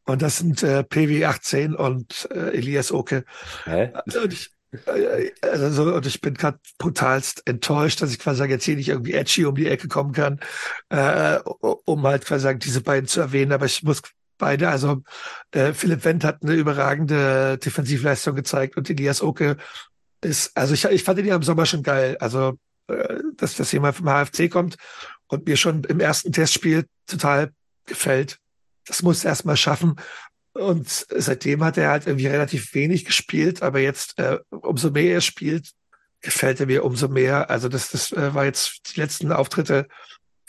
Und 0.05 0.21
das 0.21 0.37
sind 0.37 0.63
äh, 0.63 0.79
PW18 0.89 1.73
und 1.73 2.29
äh, 2.31 2.51
Elias 2.55 2.91
Oke. 2.91 3.25
Hä? 3.65 3.91
Und 4.23 4.31
ich, 4.31 4.51
äh, 4.85 5.31
also, 5.41 5.93
und 5.93 6.05
ich 6.05 6.21
bin 6.21 6.35
gerade 6.35 6.59
brutalst 6.77 7.41
enttäuscht, 7.47 8.01
dass 8.01 8.11
ich 8.11 8.19
quasi 8.19 8.37
sagen, 8.37 8.51
jetzt 8.51 8.63
hier 8.65 8.75
nicht 8.75 8.89
irgendwie 8.89 9.13
edgy 9.13 9.45
um 9.45 9.55
die 9.55 9.67
Ecke 9.67 9.87
kommen 9.87 10.13
kann, 10.13 10.39
äh, 10.89 11.39
um 11.39 12.03
halt 12.05 12.23
quasi 12.23 12.43
sagen, 12.43 12.59
diese 12.59 12.81
beiden 12.81 13.07
zu 13.07 13.19
erwähnen. 13.19 13.51
Aber 13.51 13.65
ich 13.65 13.83
muss 13.83 14.01
beide, 14.37 14.69
also 14.69 15.03
äh, 15.51 15.73
Philipp 15.73 16.05
Wendt 16.05 16.23
hat 16.23 16.43
eine 16.43 16.53
überragende 16.53 17.57
Defensivleistung 17.57 18.35
gezeigt 18.35 18.77
und 18.77 18.89
Elias 18.89 19.21
Oke 19.21 19.57
ist, 20.21 20.55
also 20.55 20.73
ich, 20.73 20.85
ich 20.85 21.03
fand 21.03 21.19
ihn 21.19 21.25
ja 21.25 21.35
im 21.35 21.43
Sommer 21.43 21.65
schon 21.65 21.83
geil. 21.83 22.17
Also, 22.19 22.57
äh, 22.87 23.19
dass 23.35 23.55
das 23.55 23.71
jemand 23.71 23.95
vom 23.95 24.07
HFC 24.07 24.49
kommt 24.49 24.77
und 25.27 25.47
mir 25.47 25.57
schon 25.57 25.83
im 25.83 25.99
ersten 25.99 26.31
Testspiel 26.31 26.85
total 27.07 27.51
gefällt. 27.85 28.39
Das 28.85 29.01
muss 29.01 29.23
er 29.23 29.29
erst 29.29 29.45
mal 29.45 29.57
schaffen. 29.57 29.95
Und 30.53 31.05
seitdem 31.09 31.63
hat 31.63 31.77
er 31.77 31.89
halt 31.89 32.07
irgendwie 32.07 32.27
relativ 32.27 32.73
wenig 32.73 33.03
gespielt, 33.03 33.61
aber 33.61 33.79
jetzt, 33.79 34.17
äh, 34.19 34.39
umso 34.49 34.89
mehr 34.89 35.15
er 35.15 35.21
spielt, 35.21 35.71
gefällt 36.21 36.59
er 36.59 36.65
mir 36.65 36.85
umso 36.85 37.07
mehr. 37.07 37.49
Also 37.49 37.67
das, 37.67 37.89
das 37.89 38.11
äh, 38.11 38.33
war 38.33 38.45
jetzt 38.45 38.95
die 38.95 38.99
letzten 38.99 39.31
Auftritte. 39.31 39.87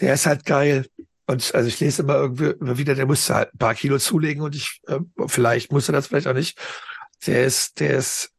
Der 0.00 0.14
ist 0.14 0.26
halt 0.26 0.44
geil. 0.44 0.86
Und 1.26 1.54
also 1.54 1.68
ich 1.68 1.80
lese 1.80 2.02
immer 2.02 2.14
irgendwie 2.14 2.54
immer 2.60 2.78
wieder, 2.78 2.94
der 2.94 3.06
musste 3.06 3.34
halt 3.34 3.54
ein 3.54 3.58
paar 3.58 3.74
Kilo 3.74 3.98
zulegen 3.98 4.42
und 4.42 4.54
ich, 4.54 4.80
äh, 4.86 5.00
vielleicht 5.26 5.72
musste 5.72 5.92
das 5.92 6.06
vielleicht 6.06 6.28
auch 6.28 6.34
nicht. 6.34 6.58
Der 7.26 7.44
ist, 7.44 7.80
der 7.80 7.96
ist 7.96 8.30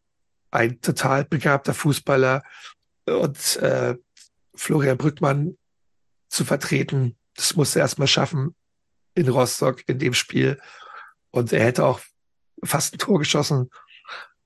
ein 0.52 0.80
total 0.80 1.26
begabter 1.26 1.74
Fußballer 1.74 2.44
und 3.06 3.58
äh, 3.58 3.96
Florian 4.56 4.98
Brückmann 4.98 5.58
zu 6.30 6.46
vertreten, 6.46 7.18
das 7.36 7.56
musste 7.56 7.80
er 7.80 7.84
erstmal 7.84 8.08
schaffen 8.08 8.56
in 9.16 9.30
Rostock 9.30 9.84
in 9.88 10.00
dem 10.00 10.14
Spiel. 10.14 10.60
Und 11.32 11.54
er 11.54 11.64
hätte 11.64 11.86
auch 11.86 12.02
fast 12.64 12.94
ein 12.94 13.00
Tor 13.00 13.20
geschossen. 13.20 13.70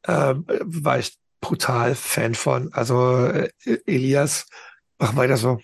Ähm, 0.08 0.46
war 0.48 1.00
ich 1.00 1.18
brutal 1.40 1.96
Fan 1.96 2.36
von. 2.36 2.74
Also 2.74 3.26
äh, 3.26 3.50
Elias, 3.86 4.48
mach 4.98 5.16
weiter 5.16 5.38
so. 5.38 5.60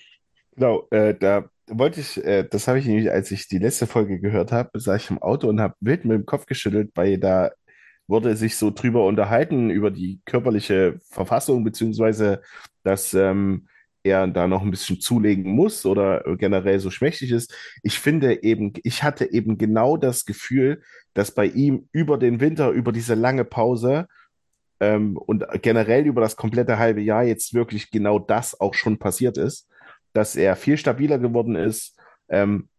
Genau, 0.56 0.88
äh, 0.92 1.16
da 1.18 1.50
wollte 1.70 2.02
ich, 2.02 2.24
äh, 2.24 2.48
das 2.50 2.68
habe 2.68 2.80
ich 2.80 2.86
nämlich, 2.86 3.12
als 3.12 3.32
ich 3.32 3.48
die 3.48 3.60
letzte 3.60 3.88
Folge 3.88 4.20
gehört 4.20 4.52
habe, 4.52 4.80
saß 4.80 5.04
ich 5.04 5.10
im 5.12 5.22
Auto 5.22 5.48
und 5.50 5.62
habe 5.62 5.76
wild 5.80 6.06
mit 6.06 6.18
dem 6.18 6.26
Kopf 6.26 6.46
geschüttelt, 6.46 6.92
weil 6.96 7.18
da 7.18 7.52
wurde 8.08 8.36
sich 8.36 8.56
so 8.56 8.72
drüber 8.72 9.06
unterhalten, 9.06 9.70
über 9.70 9.92
die 9.92 10.22
körperliche 10.26 11.00
Verfassung, 11.10 11.64
beziehungsweise 11.64 12.42
dass 12.84 13.14
ähm, 13.14 13.68
er 14.04 14.28
da 14.28 14.48
noch 14.48 14.62
ein 14.62 14.72
bisschen 14.72 15.02
zulegen 15.02 15.52
muss 15.52 15.86
oder 15.86 16.24
generell 16.38 16.80
so 16.80 16.90
schmächtig 16.90 17.32
ist. 17.32 17.54
Ich 17.84 18.00
finde 18.00 18.44
eben, 18.44 18.74
ich 18.84 19.04
hatte 19.04 19.32
eben 19.32 19.58
genau 19.58 19.98
das 19.98 20.26
Gefühl, 20.26 20.82
dass 21.14 21.32
bei 21.32 21.46
ihm 21.46 21.90
über 21.92 22.18
den 22.18 22.40
Winter, 22.40 22.70
über 22.70 22.92
diese 22.92 23.16
lange 23.16 23.44
Pause 23.44 24.08
ähm, 24.80 25.18
und 25.18 25.46
generell 25.62 26.06
über 26.06 26.22
das 26.22 26.36
komplette 26.36 26.78
halbe 26.78 27.02
Jahr 27.02 27.24
jetzt 27.24 27.54
wirklich 27.54 27.92
genau 27.92 28.20
das 28.20 28.60
auch 28.60 28.74
schon 28.74 28.98
passiert 28.98 29.38
ist, 29.38 29.68
dass 30.18 30.36
er 30.36 30.56
viel 30.56 30.78
stabiler 30.78 31.20
geworden 31.20 31.56
ist. 31.56 31.96
Ähm, 32.28 32.70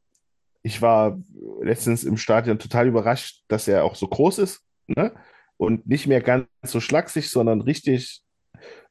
ich 0.63 0.83
war 0.83 1.17
letztens 1.63 2.03
im 2.03 2.17
Stadion 2.17 2.59
total 2.59 2.89
überrascht, 2.89 3.45
dass 3.47 3.69
er 3.69 3.85
auch 3.85 3.95
so 3.95 4.09
groß 4.09 4.39
ist 4.39 4.65
ne? 4.89 5.15
und 5.57 5.87
nicht 5.87 6.09
mehr 6.09 6.21
ganz 6.21 6.49
so 6.65 6.81
schlaksig, 6.81 7.31
sondern 7.31 7.61
richtig 7.61 8.23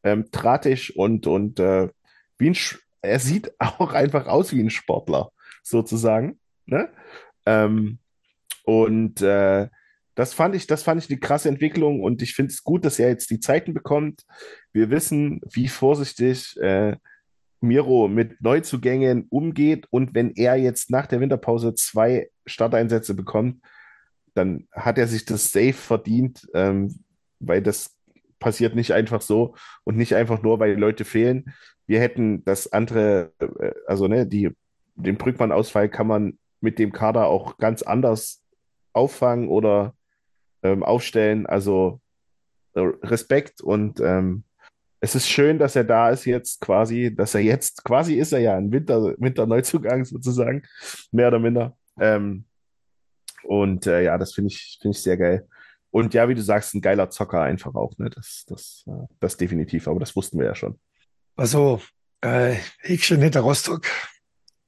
ähm, 0.02 0.28
drahtig 0.32 0.96
und, 0.96 1.28
und 1.28 1.60
äh, 1.60 1.90
wie 2.38 2.52
ein, 2.52 2.56
Sch- 2.56 2.80
er 3.02 3.20
sieht 3.20 3.52
auch 3.60 3.92
einfach 3.92 4.28
aus 4.28 4.54
wie 4.54 4.62
ein 4.62 4.70
Sportler, 4.70 5.34
sozusagen. 5.62 6.40
Ne? 6.68 6.90
Ähm, 7.46 8.00
und 8.64 9.22
äh, 9.22 9.68
das 10.16 10.34
fand 10.34 10.56
ich, 10.56 10.68
das 10.68 10.84
fand 10.84 11.04
ich 11.04 11.10
eine 11.10 11.20
krasse 11.20 11.50
Entwicklung 11.50 12.02
und 12.02 12.22
ich 12.22 12.34
finde 12.34 12.54
es 12.54 12.64
gut, 12.64 12.86
dass 12.86 12.98
er 12.98 13.10
jetzt 13.10 13.30
die 13.30 13.42
Zeiten 13.42 13.74
bekommt. 13.74 14.24
Wir 14.72 14.90
wissen, 14.90 15.42
wie 15.52 15.68
vorsichtig 15.68 16.56
äh, 16.62 16.96
Miro 17.62 18.08
mit 18.08 18.42
Neuzugängen 18.42 19.28
umgeht 19.30 19.88
und 19.90 20.14
wenn 20.14 20.32
er 20.32 20.56
jetzt 20.56 20.92
nach 20.92 21.08
der 21.08 21.20
Winterpause 21.20 21.74
zwei 21.74 22.30
Starteinsätze 22.46 23.14
bekommt, 23.14 23.62
dann 24.34 24.68
hat 24.72 24.98
er 24.98 25.08
sich 25.08 25.26
das 25.26 25.52
safe 25.52 25.74
verdient, 25.74 26.48
ähm, 26.54 27.00
weil 27.40 27.62
das 27.62 27.96
passiert 28.40 28.76
nicht 28.76 28.94
einfach 28.94 29.22
so 29.22 29.56
und 29.84 29.98
nicht 29.98 30.14
einfach 30.16 30.42
nur, 30.44 30.60
weil 30.60 30.76
die 30.76 30.82
Leute 30.82 31.06
fehlen. 31.06 31.54
Wir 31.88 32.00
hätten 32.00 32.46
das 32.46 32.72
andere, 32.72 33.32
äh, 33.40 33.72
also 33.88 34.08
ne, 34.08 34.28
die, 34.28 34.52
den 34.96 35.18
Brückmann-Ausfall 35.18 35.90
kann 35.90 36.08
man 36.08 36.38
mit 36.62 36.80
dem 36.80 36.92
Kader 36.92 37.28
auch 37.28 37.58
ganz 37.58 37.82
anders 37.82 38.44
auffangen 38.94 39.48
oder 39.48 39.96
ähm, 40.64 40.84
aufstellen. 40.84 41.46
Also 41.46 42.02
äh, 42.74 42.82
Respekt 42.82 43.62
und 43.62 44.00
ähm, 44.00 44.44
es 45.00 45.16
ist 45.16 45.28
schön, 45.28 45.60
dass 45.60 45.76
er 45.76 45.84
da 45.84 46.10
ist 46.10 46.26
jetzt 46.26 46.62
quasi, 46.62 47.14
dass 47.16 47.36
er 47.36 47.42
jetzt, 47.42 47.84
quasi 47.84 48.16
ist 48.16 48.34
er 48.34 48.40
ja 48.40 48.58
ein 48.58 48.72
Winter, 48.72 49.16
Winterneuzugang 49.18 50.06
sozusagen, 50.06 50.64
mehr 51.12 51.28
oder 51.28 51.40
minder. 51.40 51.78
Ähm, 52.00 52.46
und 53.44 53.88
äh, 53.88 54.04
ja, 54.04 54.18
das 54.18 54.34
finde 54.34 54.52
ich, 54.52 54.78
finde 54.82 54.98
ich 54.98 55.04
sehr 55.04 55.18
geil. 55.18 55.48
Und 55.92 56.14
ja, 56.14 56.28
wie 56.28 56.36
du 56.36 56.42
sagst, 56.42 56.74
ein 56.74 56.82
geiler 56.82 57.10
Zocker 57.10 57.42
einfach 57.42 57.76
auch, 57.76 57.98
ne? 57.98 58.10
Das, 58.10 58.44
das, 58.48 58.84
äh, 58.88 59.06
das 59.20 59.38
definitiv, 59.38 59.88
aber 59.88 60.00
das 60.00 60.16
wussten 60.16 60.38
wir 60.40 60.46
ja 60.46 60.56
schon. 60.56 60.80
Also, 61.36 61.82
äh, 62.22 62.56
Häkchen 62.80 63.22
hinter 63.22 63.42
Rostock, 63.42 63.86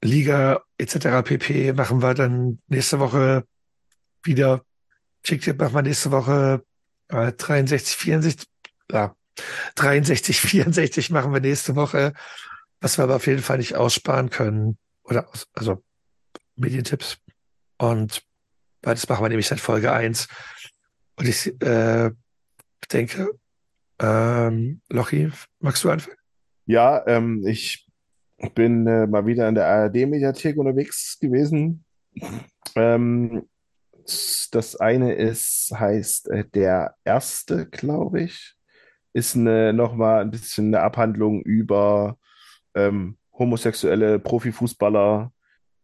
Liga 0.01 0.61
etc. 0.77 1.23
pp. 1.23 1.73
machen 1.73 2.01
wir 2.01 2.13
dann 2.13 2.61
nächste 2.67 2.99
Woche 2.99 3.43
wieder. 4.23 4.63
Kicktipp 5.23 5.59
machen 5.59 5.73
wir 5.73 5.81
nächste 5.81 6.11
Woche 6.11 6.63
äh, 7.09 7.33
63, 7.33 7.97
64, 7.97 8.47
ja, 8.91 9.15
63, 9.75 10.39
64 10.41 11.09
machen 11.11 11.33
wir 11.33 11.39
nächste 11.39 11.75
Woche, 11.75 12.13
was 12.81 12.97
wir 12.97 13.03
aber 13.03 13.17
auf 13.17 13.27
jeden 13.27 13.41
Fall 13.41 13.57
nicht 13.57 13.75
aussparen 13.75 14.29
können. 14.29 14.77
Oder 15.03 15.29
aus, 15.29 15.47
also 15.53 15.83
Medientipps. 16.55 17.17
Und 17.77 18.23
beides 18.81 19.07
machen 19.09 19.23
wir 19.23 19.29
nämlich 19.29 19.47
seit 19.47 19.59
Folge 19.59 19.91
eins. 19.91 20.27
Und 21.15 21.27
ich 21.27 21.47
äh, 21.61 22.11
denke, 22.91 23.29
ähm, 23.99 24.81
Lochi, 24.89 25.31
magst 25.59 25.83
du 25.83 25.89
anfangen? 25.89 26.17
Ja, 26.65 27.05
ähm, 27.07 27.45
ich 27.45 27.87
bin 28.55 28.87
äh, 28.87 29.07
mal 29.07 29.25
wieder 29.25 29.49
in 29.49 29.55
der 29.55 29.67
ARD-Mediathek 29.67 30.57
unterwegs 30.57 31.17
gewesen. 31.19 31.83
Ähm, 32.75 33.49
das 34.51 34.75
eine 34.75 35.13
ist, 35.13 35.71
heißt 35.75 36.29
äh, 36.29 36.45
der 36.53 36.95
erste, 37.03 37.67
glaube 37.67 38.21
ich, 38.21 38.55
ist 39.13 39.35
eine, 39.35 39.73
nochmal 39.73 40.21
ein 40.21 40.31
bisschen 40.31 40.67
eine 40.67 40.83
Abhandlung 40.83 41.41
über 41.41 42.17
ähm, 42.75 43.17
homosexuelle 43.33 44.19
Profifußballer. 44.19 45.31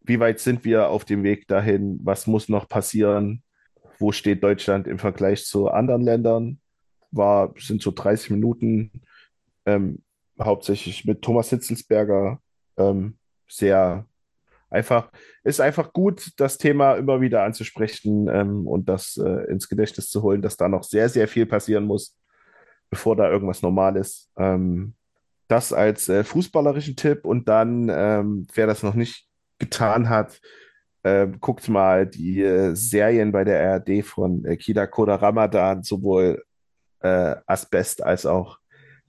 Wie 0.02 0.20
weit 0.20 0.38
sind 0.40 0.64
wir 0.64 0.88
auf 0.88 1.04
dem 1.04 1.22
Weg 1.22 1.48
dahin? 1.48 1.98
Was 2.02 2.26
muss 2.26 2.48
noch 2.48 2.68
passieren? 2.68 3.42
Wo 3.98 4.12
steht 4.12 4.44
Deutschland 4.44 4.86
im 4.86 4.98
Vergleich 4.98 5.44
zu 5.44 5.68
anderen 5.68 6.02
Ländern? 6.02 6.60
War, 7.10 7.54
sind 7.58 7.82
so 7.82 7.90
30 7.90 8.30
Minuten, 8.30 8.92
ähm, 9.64 10.02
hauptsächlich 10.40 11.04
mit 11.04 11.22
Thomas 11.22 11.50
Hitzelsberger, 11.50 12.40
ähm, 12.76 13.16
sehr 13.48 14.06
einfach, 14.70 15.10
ist 15.44 15.60
einfach 15.60 15.92
gut, 15.92 16.32
das 16.36 16.58
Thema 16.58 16.94
immer 16.94 17.20
wieder 17.20 17.42
anzusprechen 17.44 18.28
ähm, 18.28 18.66
und 18.66 18.88
das 18.88 19.16
äh, 19.16 19.50
ins 19.50 19.68
Gedächtnis 19.68 20.10
zu 20.10 20.22
holen, 20.22 20.42
dass 20.42 20.56
da 20.56 20.68
noch 20.68 20.82
sehr, 20.82 21.08
sehr 21.08 21.28
viel 21.28 21.46
passieren 21.46 21.84
muss, 21.84 22.16
bevor 22.90 23.16
da 23.16 23.30
irgendwas 23.30 23.62
normal 23.62 23.96
ist. 23.96 24.30
Ähm, 24.36 24.94
das 25.48 25.72
als 25.72 26.08
äh, 26.08 26.24
fußballerischen 26.24 26.96
Tipp 26.96 27.24
und 27.24 27.48
dann, 27.48 27.88
ähm, 27.88 28.46
wer 28.54 28.66
das 28.66 28.82
noch 28.82 28.94
nicht 28.94 29.28
getan 29.58 30.08
hat, 30.08 30.40
äh, 31.02 31.28
guckt 31.40 31.68
mal 31.68 32.06
die 32.06 32.42
äh, 32.42 32.74
Serien 32.74 33.30
bei 33.32 33.44
der 33.44 33.72
ARD 33.72 34.04
von 34.04 34.44
äh, 34.44 34.56
Kida 34.56 34.86
Koda 34.86 35.16
Ramadan, 35.16 35.82
sowohl 35.82 36.44
äh, 37.00 37.36
Asbest 37.46 38.02
als 38.02 38.26
auch 38.26 38.58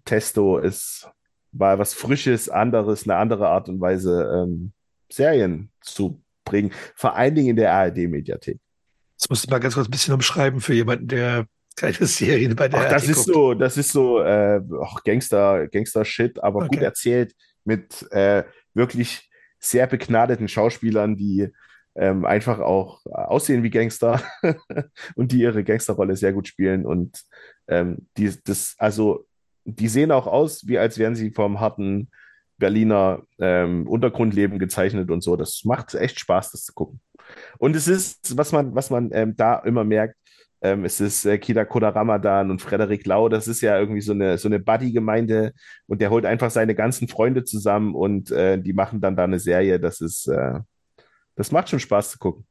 Testo 0.06 0.58
ist 0.58 1.10
mal 1.52 1.80
was 1.80 1.94
Frisches, 1.94 2.50
anderes, 2.50 3.04
eine 3.04 3.16
andere 3.16 3.50
Art 3.50 3.70
und 3.70 3.82
Weise 3.82 4.30
ähm, 4.34 4.74
Serien 5.12 5.72
zu 5.82 6.22
bringen. 6.46 6.72
Vor 6.96 7.16
allen 7.16 7.36
Dingen 7.36 7.50
in 7.50 7.56
der 7.56 7.74
ARD-Mediathek. 7.74 8.60
Das 9.18 9.30
musst 9.30 9.46
du 9.46 9.50
mal 9.50 9.60
ganz 9.60 9.74
kurz 9.74 9.88
ein 9.88 9.92
bisschen 9.92 10.14
umschreiben 10.14 10.62
für 10.62 10.74
jemanden, 10.74 11.08
der 11.08 11.48
keine 11.78 12.06
Serien 12.06 12.56
bei 12.56 12.68
der 12.68 12.82
Ach, 12.82 12.90
das 12.90 13.08
ist 13.08 13.24
so, 13.24 13.54
das 13.54 13.78
ist 13.78 13.92
so 13.92 14.20
äh, 14.20 14.62
auch 14.82 15.04
Gangster, 15.04 15.68
Gangster-Shit, 15.68 16.44
aber 16.44 16.64
Okay. 16.64 16.76
gut 16.76 16.84
erzählt 16.84 17.34
mit 17.64 18.12
äh, 18.12 18.44
wirklich 18.74 19.30
sehr 19.60 19.88
begnadeten 19.88 20.48
Schauspielern, 20.48 21.16
die 21.16 21.50
ähm, 21.96 22.26
einfach 22.26 22.60
auch 22.60 23.06
aussehen 23.06 23.64
wie 23.64 23.70
Gangster 23.70 24.22
und 25.16 25.32
die 25.32 25.40
ihre 25.40 25.64
Gangsterrolle 25.64 26.16
sehr 26.16 26.34
gut 26.34 26.48
spielen 26.48 26.86
und 26.86 27.22
ähm, 27.68 28.08
die, 28.18 28.32
das, 28.44 28.76
also 28.78 29.26
die 29.66 29.88
sehen 29.88 30.12
auch 30.12 30.28
aus, 30.28 30.68
wie 30.68 30.78
als 30.78 30.98
wären 30.98 31.16
sie 31.16 31.32
vom 31.32 31.60
harten 31.60 32.10
Berliner 32.58 33.24
ähm, 33.40 33.88
Untergrundleben 33.88 34.60
gezeichnet 34.60 35.12
und 35.12 35.22
so. 35.22 35.36
Das 35.36 35.62
macht 35.64 35.94
echt 35.94 36.20
Spaß, 36.20 36.52
das 36.52 36.64
zu 36.64 36.74
gucken. 36.74 37.02
Und 37.60 37.76
es 37.76 37.88
ist, 37.88 38.38
was 38.38 38.52
man, 38.52 38.74
was 38.74 38.90
man 38.90 39.10
ähm, 39.12 39.36
da 39.36 39.60
immer 39.60 39.84
merkt, 39.84 40.16
ähm, 40.62 40.86
es 40.86 41.00
ist 41.00 41.26
äh, 41.26 41.38
Kida 41.38 41.66
Koda 41.66 41.90
Ramadan 41.90 42.50
und 42.52 42.62
Frederik 42.62 43.06
Lau, 43.06 43.30
das 43.30 43.48
ist 43.48 43.62
ja 43.62 43.78
irgendwie 43.78 44.02
so 44.02 44.14
eine, 44.14 44.38
so 44.38 44.48
eine 44.48 44.60
Buddy-Gemeinde 44.60 45.54
und 45.86 46.02
der 46.02 46.10
holt 46.10 46.26
einfach 46.26 46.50
seine 46.50 46.76
ganzen 46.76 47.08
Freunde 47.08 47.44
zusammen 47.44 47.94
und 47.96 48.32
äh, 48.32 48.60
die 48.60 48.74
machen 48.74 49.02
dann 49.02 49.16
da 49.16 49.24
eine 49.24 49.40
Serie. 49.40 49.80
Das 49.80 50.02
ist, 50.02 50.28
äh, 50.28 50.60
das 51.36 51.52
macht 51.52 51.70
schon 51.70 51.80
Spaß 51.80 52.12
zu 52.12 52.18
gucken. 52.18 52.46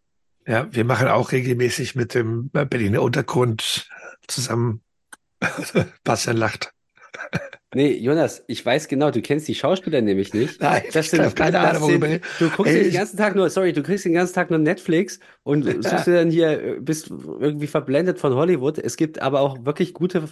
Ja, 0.46 0.68
wir 0.72 0.84
machen 0.84 1.08
auch 1.08 1.32
regelmäßig 1.32 1.96
mit 1.96 2.14
dem 2.14 2.50
Berliner 2.50 3.02
Untergrund 3.02 3.88
zusammen. 4.28 4.82
Bastian 6.04 6.36
lacht. 6.36 6.72
Nee, 7.74 7.92
Jonas, 7.98 8.44
ich 8.46 8.64
weiß 8.64 8.86
genau, 8.88 9.10
du 9.10 9.20
kennst 9.20 9.48
die 9.48 9.54
Schauspieler 9.54 10.00
nämlich 10.00 10.32
nicht. 10.32 10.60
Nein, 10.62 10.82
Das 10.92 11.06
ich 11.06 11.10
sind, 11.10 11.22
habe 11.22 11.34
keine 11.34 11.52
das 11.52 11.64
Ahnung, 11.76 11.82
worüber 11.82 12.08
sind, 12.08 12.24
du 12.38 12.50
guckst 12.50 12.72
Ey, 12.72 12.78
den 12.80 12.88
ich- 12.88 12.94
ganzen 12.94 13.16
Tag 13.16 13.34
nur, 13.34 13.50
sorry, 13.50 13.72
du 13.72 13.82
kriegst 13.82 14.04
den 14.04 14.12
ganzen 14.12 14.34
Tag 14.34 14.50
nur 14.50 14.58
Netflix 14.60 15.18
und 15.42 15.64
suchst 15.82 16.06
dir 16.06 16.14
dann 16.14 16.30
hier, 16.30 16.62
äh, 16.62 16.80
bist 16.80 17.10
irgendwie 17.10 17.66
verblendet 17.66 18.18
von 18.20 18.34
Hollywood. 18.34 18.78
Es 18.78 18.96
gibt 18.96 19.20
aber 19.20 19.40
auch 19.40 19.64
wirklich 19.64 19.94
gute 19.94 20.28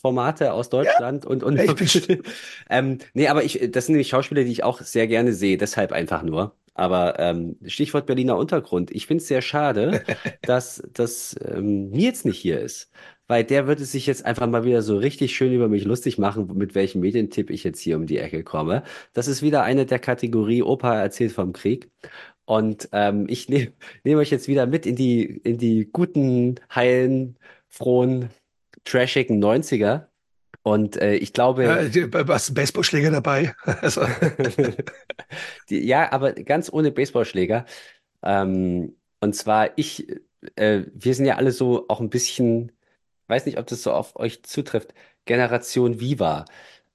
Formate 0.00 0.52
aus 0.52 0.70
Deutschland 0.70 1.26
und, 1.26 1.42
und 1.42 1.58
Ich 1.60 2.04
bin 2.06 2.22
ähm, 2.70 2.98
nee, 3.12 3.28
aber 3.28 3.42
ich, 3.44 3.70
das 3.70 3.86
sind 3.86 3.94
nämlich 3.94 4.08
Schauspieler, 4.08 4.44
die 4.44 4.52
ich 4.52 4.62
auch 4.64 4.80
sehr 4.80 5.06
gerne 5.08 5.32
sehe, 5.32 5.58
deshalb 5.58 5.92
einfach 5.92 6.22
nur. 6.22 6.54
Aber 6.74 7.18
ähm, 7.18 7.56
Stichwort 7.66 8.06
Berliner 8.06 8.36
Untergrund. 8.36 8.92
Ich 8.92 9.08
finde 9.08 9.20
es 9.22 9.26
sehr 9.26 9.42
schade, 9.42 10.04
dass, 10.42 10.80
dass 10.92 11.34
ähm, 11.44 11.90
Nils 11.90 12.24
nicht 12.24 12.38
hier 12.38 12.60
ist. 12.60 12.92
Weil 13.28 13.44
der 13.44 13.66
würde 13.66 13.84
sich 13.84 14.06
jetzt 14.06 14.24
einfach 14.24 14.46
mal 14.48 14.64
wieder 14.64 14.82
so 14.82 14.96
richtig 14.96 15.36
schön 15.36 15.52
über 15.52 15.68
mich 15.68 15.84
lustig 15.84 16.18
machen, 16.18 16.50
mit 16.56 16.74
welchem 16.74 17.00
Medientipp 17.00 17.50
ich 17.50 17.62
jetzt 17.64 17.80
hier 17.80 17.96
um 17.96 18.06
die 18.06 18.18
Ecke 18.18 18.42
komme. 18.42 18.82
Das 19.12 19.28
ist 19.28 19.42
wieder 19.42 19.62
eine 19.62 19.86
der 19.86 19.98
Kategorie 20.00 20.62
Opa 20.62 20.98
erzählt 21.00 21.32
vom 21.32 21.52
Krieg. 21.52 21.90
Und 22.46 22.88
ähm, 22.92 23.26
ich 23.28 23.48
nehme 23.50 23.72
nehm 24.04 24.18
euch 24.18 24.30
jetzt 24.30 24.48
wieder 24.48 24.66
mit 24.66 24.86
in 24.86 24.96
die, 24.96 25.22
in 25.24 25.58
die 25.58 25.88
guten, 25.92 26.56
heilen, 26.74 27.36
frohen, 27.68 28.30
trashigen 28.84 29.42
90er. 29.42 30.06
Und 30.62 30.96
äh, 30.96 31.14
ich 31.14 31.32
glaube, 31.32 31.64
Ja, 31.64 32.28
was 32.28 32.52
Baseballschläger 32.52 33.10
dabei. 33.10 33.54
Also, 33.64 34.02
Die, 35.70 35.86
ja, 35.86 36.12
aber 36.12 36.32
ganz 36.32 36.72
ohne 36.72 36.90
Baseballschläger. 36.90 37.64
Ähm, 38.22 38.96
und 39.20 39.34
zwar 39.34 39.70
ich, 39.76 40.08
äh, 40.56 40.82
wir 40.92 41.14
sind 41.14 41.26
ja 41.26 41.36
alle 41.36 41.52
so 41.52 41.86
auch 41.88 42.00
ein 42.00 42.10
bisschen, 42.10 42.72
weiß 43.28 43.46
nicht, 43.46 43.58
ob 43.58 43.66
das 43.66 43.82
so 43.82 43.92
auf 43.92 44.16
euch 44.16 44.42
zutrifft, 44.44 44.94
Generation 45.24 46.00
Viva. 46.00 46.44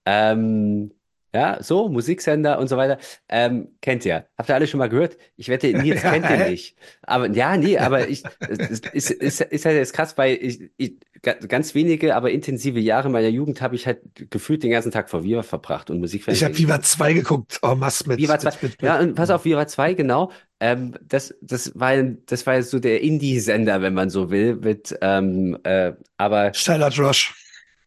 Ähm, 0.05 0.93
ja, 1.35 1.61
so, 1.63 1.89
Musiksender 1.89 2.59
und 2.59 2.67
so 2.67 2.77
weiter. 2.77 2.97
Ähm, 3.27 3.69
kennt 3.81 4.05
ihr. 4.05 4.27
Habt 4.37 4.49
ihr 4.49 4.55
alle 4.55 4.67
schon 4.67 4.77
mal 4.77 4.89
gehört? 4.89 5.17
Ich 5.35 5.49
wette, 5.49 5.67
Nils 5.73 6.01
kennt 6.03 6.29
den 6.29 6.49
nicht. 6.49 6.75
Aber 7.01 7.29
ja, 7.31 7.57
nee, 7.57 7.77
aber 7.79 8.07
ich, 8.07 8.23
es 8.39 8.79
ist, 8.81 9.11
ist, 9.11 9.41
ist 9.41 9.65
halt 9.65 9.75
jetzt 9.77 9.93
krass, 9.93 10.15
weil 10.17 10.35
ich, 10.39 10.69
ich, 10.77 10.93
ga- 11.23 11.33
ganz 11.33 11.73
wenige, 11.73 12.15
aber 12.15 12.29
intensive 12.31 12.79
Jahre 12.79 13.09
meiner 13.09 13.29
Jugend 13.29 13.61
habe 13.61 13.75
ich 13.75 13.87
halt 13.87 14.01
gefühlt 14.29 14.61
den 14.61 14.69
ganzen 14.71 14.91
Tag 14.91 15.09
vor 15.09 15.23
Viva 15.23 15.41
verbracht 15.41 15.89
und 15.89 15.95
ich 15.97 16.01
Musikfernsehen. 16.01 16.49
habe 16.51 16.57
Viva 16.59 16.81
2 16.81 17.13
geguckt, 17.13 17.59
en 17.63 17.79
masse 17.79 18.07
mit. 18.07 18.19
Viva 18.19 18.37
2. 18.37 18.51
mit, 18.61 18.61
mit, 18.61 18.81
Ja, 18.81 18.99
und 18.99 19.15
pass 19.15 19.31
auf, 19.31 19.43
Viva 19.45 19.65
2, 19.65 19.95
genau. 19.95 20.31
Ähm, 20.59 20.93
das, 21.01 21.33
das 21.41 21.71
war, 21.77 21.95
das 22.03 22.45
war 22.45 22.61
so 22.61 22.79
der 22.79 23.01
Indie-Sender, 23.01 23.81
wenn 23.81 23.93
man 23.95 24.09
so 24.11 24.29
will, 24.29 24.55
mit, 24.57 24.95
ähm, 25.01 25.57
äh, 25.63 25.93
aber 26.17 26.53
Steiler 26.53 26.89
Josh. 26.89 27.33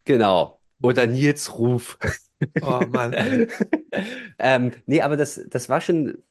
genau. 0.05 0.56
Oder 0.81 1.07
Nils 1.07 1.57
Ruf. 1.57 1.97
Oh 2.61 2.81
Mann. 2.89 3.47
ähm, 4.39 4.71
nee, 4.85 5.01
aber 5.01 5.17
das, 5.17 5.41
das 5.49 5.69
war 5.69 5.81
schon, 5.81 6.23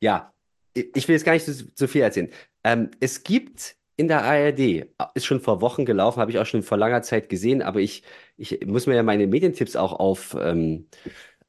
ja, 0.00 0.32
ich 0.74 1.08
will 1.08 1.14
jetzt 1.14 1.24
gar 1.24 1.32
nicht 1.32 1.44
so, 1.44 1.64
so 1.74 1.86
viel 1.86 2.02
erzählen. 2.02 2.30
Ähm, 2.64 2.90
es 3.00 3.22
gibt 3.22 3.76
in 3.96 4.08
der 4.08 4.24
ARD, 4.24 4.86
ist 5.14 5.26
schon 5.26 5.40
vor 5.40 5.60
Wochen 5.60 5.84
gelaufen, 5.84 6.20
habe 6.20 6.30
ich 6.30 6.38
auch 6.38 6.46
schon 6.46 6.62
vor 6.62 6.78
langer 6.78 7.02
Zeit 7.02 7.28
gesehen, 7.28 7.60
aber 7.60 7.80
ich, 7.80 8.02
ich 8.38 8.64
muss 8.66 8.86
mir 8.86 8.94
ja 8.94 9.02
meine 9.02 9.26
Medientipps 9.26 9.76
auch 9.76 9.92
auf, 9.92 10.34
ähm, 10.40 10.86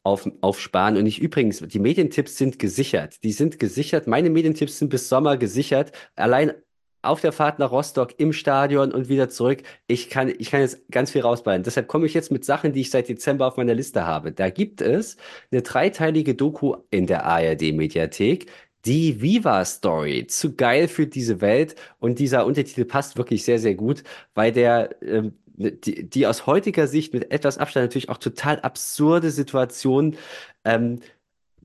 auf, 0.03 0.29
aufsparen. 0.41 0.97
Und 0.97 1.05
ich 1.05 1.21
übrigens, 1.21 1.59
die 1.59 1.79
Medientipps 1.79 2.37
sind 2.37 2.59
gesichert. 2.59 3.23
Die 3.23 3.31
sind 3.31 3.59
gesichert. 3.59 4.07
Meine 4.07 4.29
Medientipps 4.29 4.79
sind 4.79 4.89
bis 4.89 5.07
Sommer 5.07 5.37
gesichert. 5.37 5.93
Allein 6.15 6.53
auf 7.01 7.21
der 7.21 7.31
Fahrt 7.31 7.59
nach 7.59 7.71
Rostock 7.71 8.13
im 8.19 8.33
Stadion 8.33 8.91
und 8.91 9.09
wieder 9.09 9.29
zurück. 9.29 9.63
Ich 9.87 10.09
kann, 10.09 10.31
ich 10.37 10.51
kann 10.51 10.61
jetzt 10.61 10.89
ganz 10.91 11.11
viel 11.11 11.21
rausballen. 11.21 11.63
Deshalb 11.63 11.87
komme 11.87 12.05
ich 12.05 12.13
jetzt 12.13 12.31
mit 12.31 12.45
Sachen, 12.45 12.73
die 12.73 12.81
ich 12.81 12.91
seit 12.91 13.09
Dezember 13.09 13.47
auf 13.47 13.57
meiner 13.57 13.73
Liste 13.73 14.05
habe. 14.05 14.31
Da 14.31 14.49
gibt 14.49 14.81
es 14.81 15.17
eine 15.51 15.61
dreiteilige 15.61 16.35
Doku 16.35 16.75
in 16.89 17.07
der 17.07 17.25
ARD-Mediathek, 17.25 18.47
Die 18.85 19.21
Viva-Story. 19.21 20.27
Zu 20.27 20.55
geil 20.55 20.87
für 20.87 21.07
diese 21.07 21.41
Welt. 21.41 21.75
Und 21.99 22.19
dieser 22.19 22.45
Untertitel 22.45 22.85
passt 22.85 23.17
wirklich 23.17 23.43
sehr, 23.45 23.59
sehr 23.59 23.75
gut, 23.75 24.03
weil 24.33 24.51
der 24.51 25.01
ähm, 25.01 25.33
die, 25.55 26.09
die 26.09 26.27
aus 26.27 26.47
heutiger 26.47 26.87
Sicht 26.87 27.13
mit 27.13 27.31
etwas 27.31 27.57
Abstand 27.57 27.85
natürlich 27.85 28.09
auch 28.09 28.17
total 28.17 28.59
absurde 28.61 29.31
Situation 29.31 30.17
ähm, 30.65 30.99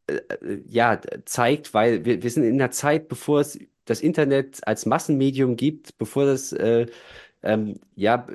äh, 0.06 0.20
ja, 0.68 1.00
zeigt, 1.24 1.74
weil 1.74 2.04
wir, 2.04 2.22
wir 2.22 2.30
sind 2.30 2.44
in 2.44 2.54
einer 2.54 2.70
Zeit, 2.70 3.08
bevor 3.08 3.40
es 3.40 3.58
das 3.86 4.00
Internet 4.02 4.66
als 4.66 4.86
Massenmedium 4.86 5.56
gibt, 5.56 5.96
bevor 5.98 6.26
das 6.26 6.52
äh, 6.52 6.86
ähm, 7.42 7.80
ja 7.94 8.26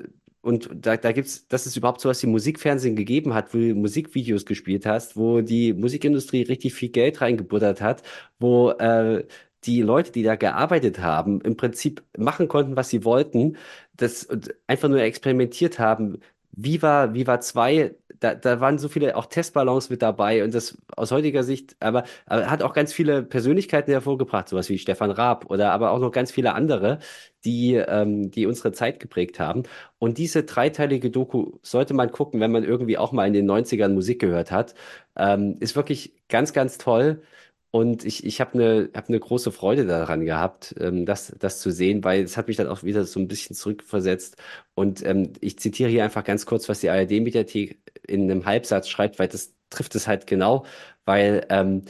und 0.41 0.69
da, 0.73 0.98
da 0.98 1.11
gibt's, 1.11 1.48
dass 1.48 1.65
es 1.68 1.78
überhaupt 1.78 2.02
sowas 2.02 2.22
wie 2.23 2.28
Musikfernsehen 2.28 2.95
gegeben 2.95 3.34
hat, 3.34 3.53
wo 3.53 3.60
du 3.60 3.76
Musikvideos 3.76 4.45
gespielt 4.45 4.86
hast, 4.86 5.15
wo 5.15 5.41
die 5.41 5.73
Musikindustrie 5.73 6.41
richtig 6.44 6.73
viel 6.73 6.90
Geld 6.90 7.22
reingebuttert 7.22 7.80
hat, 7.82 8.02
wo 8.40 8.72
äh, 8.72 9.23
die 9.64 9.82
Leute, 9.84 10.11
die 10.11 10.23
da 10.23 10.36
gearbeitet 10.36 10.99
haben, 10.99 11.41
im 11.41 11.56
Prinzip 11.57 12.03
machen 12.18 12.48
konnten, 12.48 12.76
was 12.76 12.90
sie 12.90 13.06
wollten, 13.06 13.57
das 13.95 14.28
einfach 14.68 14.90
nur 14.90 15.02
experimentiert 15.02 15.78
haben. 15.78 16.19
Viva, 16.53 17.14
Viva 17.14 17.40
2, 17.40 17.95
da, 18.19 18.36
da 18.36 18.60
waren 18.60 18.78
so 18.78 18.88
viele 18.90 19.15
auch 19.15 19.26
Testballons 19.26 19.90
mit 19.90 20.02
dabei 20.02 20.44
und 20.44 20.53
das 20.53 20.78
aus 20.95 21.11
heutiger 21.11 21.44
Sicht, 21.44 21.76
aber, 21.80 22.03
aber 22.28 22.52
hat 22.52 22.61
auch 22.61 22.73
ganz 22.73 22.94
viele 22.94 23.23
Persönlichkeiten 23.23 23.91
hervorgebracht, 23.91 24.48
sowas 24.49 24.69
wie 24.69 24.78
Stefan 24.78 25.11
Raab 25.11 25.49
oder 25.49 25.72
aber 25.72 25.91
auch 25.91 25.99
noch 25.99 26.11
ganz 26.11 26.32
viele 26.32 26.53
andere, 26.53 26.99
die, 27.45 27.76
ähm, 27.76 28.30
die 28.32 28.45
unsere 28.45 28.72
Zeit 28.73 28.99
geprägt 28.99 29.40
haben. 29.40 29.64
Und 29.98 30.18
diese 30.18 30.44
dreiteilige 30.44 31.10
Doku 31.10 31.53
sollte 31.64 31.94
man 31.94 32.11
gucken, 32.11 32.40
wenn 32.40 32.52
man 32.52 32.64
irgendwie 32.64 32.98
auch 32.98 33.11
mal 33.11 33.26
in 33.28 33.34
den 33.34 33.45
90ern 33.45 33.90
Musik 33.94 34.19
gehört 34.22 34.52
hat. 34.52 34.76
Ähm, 35.15 35.57
ist 35.60 35.76
wirklich 35.76 36.14
ganz, 36.30 36.53
ganz 36.53 36.78
toll. 36.78 37.23
Und 37.72 38.03
ich, 38.03 38.26
ich 38.26 38.41
habe 38.41 38.53
eine 38.53 38.89
hab 38.93 39.10
ne 39.10 39.19
große 39.19 39.52
Freude 39.52 39.85
daran 39.85 40.26
gehabt, 40.26 40.76
ähm, 40.80 41.06
das, 41.06 41.34
das 41.39 41.60
zu 41.61 41.72
sehen, 41.72 42.03
weil 42.03 42.23
es 42.23 42.35
hat 42.35 42.48
mich 42.49 42.57
dann 42.57 42.68
auch 42.68 42.84
wieder 42.84 43.06
so 43.06 43.19
ein 43.19 43.30
bisschen 43.30 43.56
zurückversetzt. 43.56 44.35
Und 44.76 45.06
ähm, 45.06 45.31
ich 45.39 45.57
zitiere 45.57 45.89
hier 45.89 46.03
einfach 46.03 46.26
ganz 46.26 46.45
kurz, 46.45 46.68
was 46.68 46.81
die 46.81 46.89
ARD-Mediathek 46.89 47.80
in 48.07 48.30
einem 48.30 48.45
Halbsatz 48.45 48.89
schreibt, 48.89 49.19
weil 49.19 49.30
das 49.30 49.53
trifft 49.69 49.95
es 49.95 50.07
halt 50.07 50.27
genau, 50.27 50.65
weil 51.06 51.45
ähm, 51.49 51.84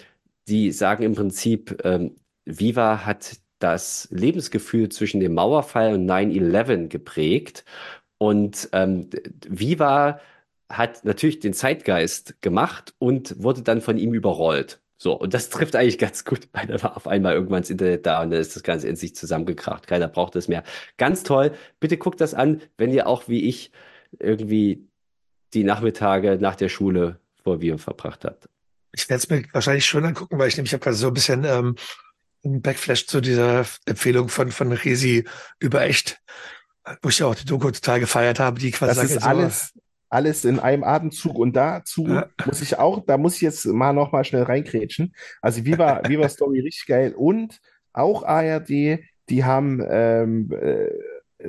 die 0.47 0.71
sagen 0.71 1.03
im 1.03 1.15
Prinzip, 1.15 1.81
ähm, 1.83 2.15
Viva 2.45 3.05
hat 3.05 3.37
das 3.59 4.07
Lebensgefühl 4.11 4.89
zwischen 4.89 5.19
dem 5.19 5.33
Mauerfall 5.33 5.93
und 5.93 6.05
9-11 6.09 6.87
geprägt. 6.89 7.65
Und 8.17 8.69
ähm, 8.73 9.09
Viva 9.47 10.19
hat 10.69 11.05
natürlich 11.05 11.39
den 11.39 11.53
Zeitgeist 11.53 12.41
gemacht 12.41 12.93
und 12.99 13.41
wurde 13.41 13.61
dann 13.63 13.81
von 13.81 13.97
ihm 13.97 14.13
überrollt. 14.13 14.81
So, 15.01 15.13
und 15.13 15.33
das 15.33 15.49
trifft 15.49 15.75
eigentlich 15.75 15.97
ganz 15.97 16.25
gut, 16.25 16.47
weil 16.53 16.67
da 16.67 16.83
war 16.83 16.95
auf 16.95 17.07
einmal 17.07 17.33
irgendwann 17.33 17.63
das 17.63 17.71
Internet 17.71 18.05
da 18.05 18.21
und 18.21 18.29
dann 18.29 18.39
ist 18.39 18.55
das 18.55 18.61
Ganze 18.61 18.87
in 18.87 18.95
sich 18.95 19.15
zusammengekracht. 19.15 19.87
Keiner 19.87 20.07
braucht 20.07 20.35
es 20.35 20.47
mehr. 20.47 20.63
Ganz 20.97 21.23
toll. 21.23 21.55
Bitte 21.79 21.97
guckt 21.97 22.21
das 22.21 22.35
an, 22.35 22.61
wenn 22.77 22.93
ihr 22.93 23.07
auch 23.07 23.27
wie 23.27 23.49
ich 23.49 23.71
irgendwie 24.19 24.87
die 25.55 25.63
Nachmittage 25.63 26.37
nach 26.39 26.55
der 26.55 26.69
Schule 26.69 27.19
vor 27.43 27.61
Viren 27.61 27.79
verbracht 27.79 28.25
habt. 28.25 28.47
Ich 28.91 29.09
werde 29.09 29.23
es 29.23 29.29
mir 29.29 29.43
wahrscheinlich 29.53 29.87
schon 29.87 30.05
angucken, 30.05 30.37
weil 30.37 30.49
ich 30.49 30.57
nämlich 30.57 30.73
habe 30.73 30.83
gerade 30.83 30.95
so 30.95 31.07
ein 31.07 31.15
bisschen 31.15 31.45
ähm, 31.45 31.75
ein 32.45 32.61
Backflash 32.61 33.07
zu 33.07 33.21
dieser 33.21 33.65
Empfehlung 33.85 34.29
von, 34.29 34.51
von 34.51 34.71
Resi 34.71 35.25
über 35.57 35.81
echt, 35.81 36.21
wo 37.01 37.09
ich 37.09 37.17
ja 37.17 37.25
auch 37.25 37.33
die 37.33 37.45
Doku 37.45 37.71
total 37.71 38.01
gefeiert 38.01 38.39
habe, 38.39 38.59
die 38.59 38.69
quasi 38.69 39.01
Das 39.01 39.09
ist 39.09 39.23
alles, 39.23 39.73
alles 40.11 40.45
in 40.45 40.59
einem 40.59 40.83
Atemzug. 40.83 41.39
Und 41.39 41.55
dazu 41.55 42.21
muss 42.45 42.61
ich 42.61 42.77
auch, 42.77 43.03
da 43.05 43.17
muss 43.17 43.35
ich 43.35 43.41
jetzt 43.41 43.65
mal 43.65 43.93
noch 43.93 44.11
mal 44.11 44.23
schnell 44.23 44.43
reingrätschen. 44.43 45.15
Also 45.41 45.65
Viva, 45.65 46.01
Viva 46.07 46.29
Story 46.29 46.59
richtig 46.59 46.85
geil. 46.85 47.15
Und 47.15 47.59
auch 47.93 48.23
ARD, 48.23 48.99
die 49.29 49.43
haben 49.43 49.83
ähm, 49.89 50.51
äh, 50.51 50.89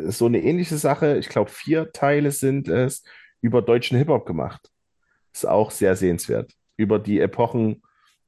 so 0.08 0.26
eine 0.26 0.40
ähnliche 0.42 0.78
Sache, 0.78 1.18
ich 1.18 1.28
glaube 1.28 1.50
vier 1.50 1.92
Teile 1.92 2.30
sind 2.30 2.68
es, 2.68 3.02
über 3.40 3.60
deutschen 3.60 3.98
Hip-Hop 3.98 4.24
gemacht. 4.24 4.70
Ist 5.34 5.46
auch 5.46 5.70
sehr 5.70 5.96
sehenswert. 5.96 6.52
Über 6.76 6.98
die 6.98 7.20
Epochen, 7.20 7.82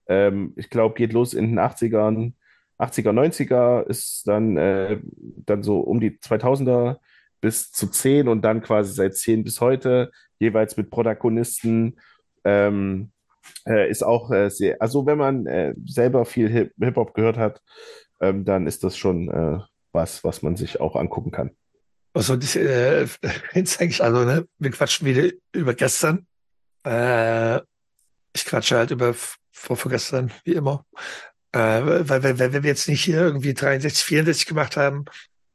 ähm, 0.09 0.53
ich 0.57 0.69
glaube, 0.69 0.97
geht 0.97 1.13
los 1.13 1.33
in 1.33 1.47
den 1.47 1.61
80ern, 1.61 2.33
80er, 2.79 3.13
90er, 3.13 3.87
ist 3.87 4.27
dann, 4.27 4.57
äh, 4.57 4.99
dann 5.15 5.63
so 5.63 5.79
um 5.79 6.01
die 6.01 6.19
2000er 6.19 6.99
bis 7.45 7.71
zu 7.71 7.89
10 7.89 8.27
und 8.27 8.41
dann 8.43 8.63
quasi 8.63 8.95
seit 8.95 9.15
10 9.15 9.45
bis 9.45 9.61
heute, 9.61 10.11
jeweils 10.39 10.79
mit 10.79 10.89
Protagonisten. 10.91 11.99
Ähm, 12.43 13.11
äh, 13.69 13.91
ist 13.91 14.03
auch 14.03 14.31
äh, 14.31 14.49
sehr, 14.49 14.81
also 14.81 15.05
wenn 15.05 15.19
man 15.19 15.47
äh, 15.47 15.75
selber 15.85 16.25
viel 16.25 16.49
Hip- 16.49 16.73
Hip-Hop 16.81 17.13
gehört 17.13 17.37
hat, 17.37 17.61
ähm, 18.21 18.47
dann 18.47 18.67
ist 18.67 18.83
das 18.83 18.97
schon 18.97 19.29
äh, 19.29 19.59
was, 19.93 20.25
was 20.25 20.41
man 20.41 20.57
sich 20.57 20.81
auch 20.81 20.97
angucken 20.97 21.31
kann. 21.31 21.51
Also 22.15 22.37
das, 22.37 22.57
äh, 22.57 23.07
jetzt 23.55 23.81
eigentlich, 23.81 24.03
also, 24.03 24.25
ne, 24.25 24.47
wir 24.59 24.71
quatschen 24.71 25.07
wieder 25.07 25.31
über 25.53 25.75
gestern. 25.75 26.27
Äh, 26.87 27.61
ich 28.35 28.47
quatsche 28.47 28.79
halt 28.79 28.91
über 28.91 29.13
v- 29.13 29.37
vor 29.53 29.77
vorgestern, 29.77 30.33
wie 30.45 30.55
immer. 30.55 30.87
Äh, 31.53 31.59
weil, 32.09 32.09
weil, 32.09 32.39
weil 32.39 32.53
wir 32.55 32.63
jetzt 32.63 32.89
nicht 32.89 33.05
hier 33.05 33.21
irgendwie 33.21 33.53
63, 33.53 34.03
64 34.05 34.47
gemacht 34.47 34.77
haben. 34.79 35.05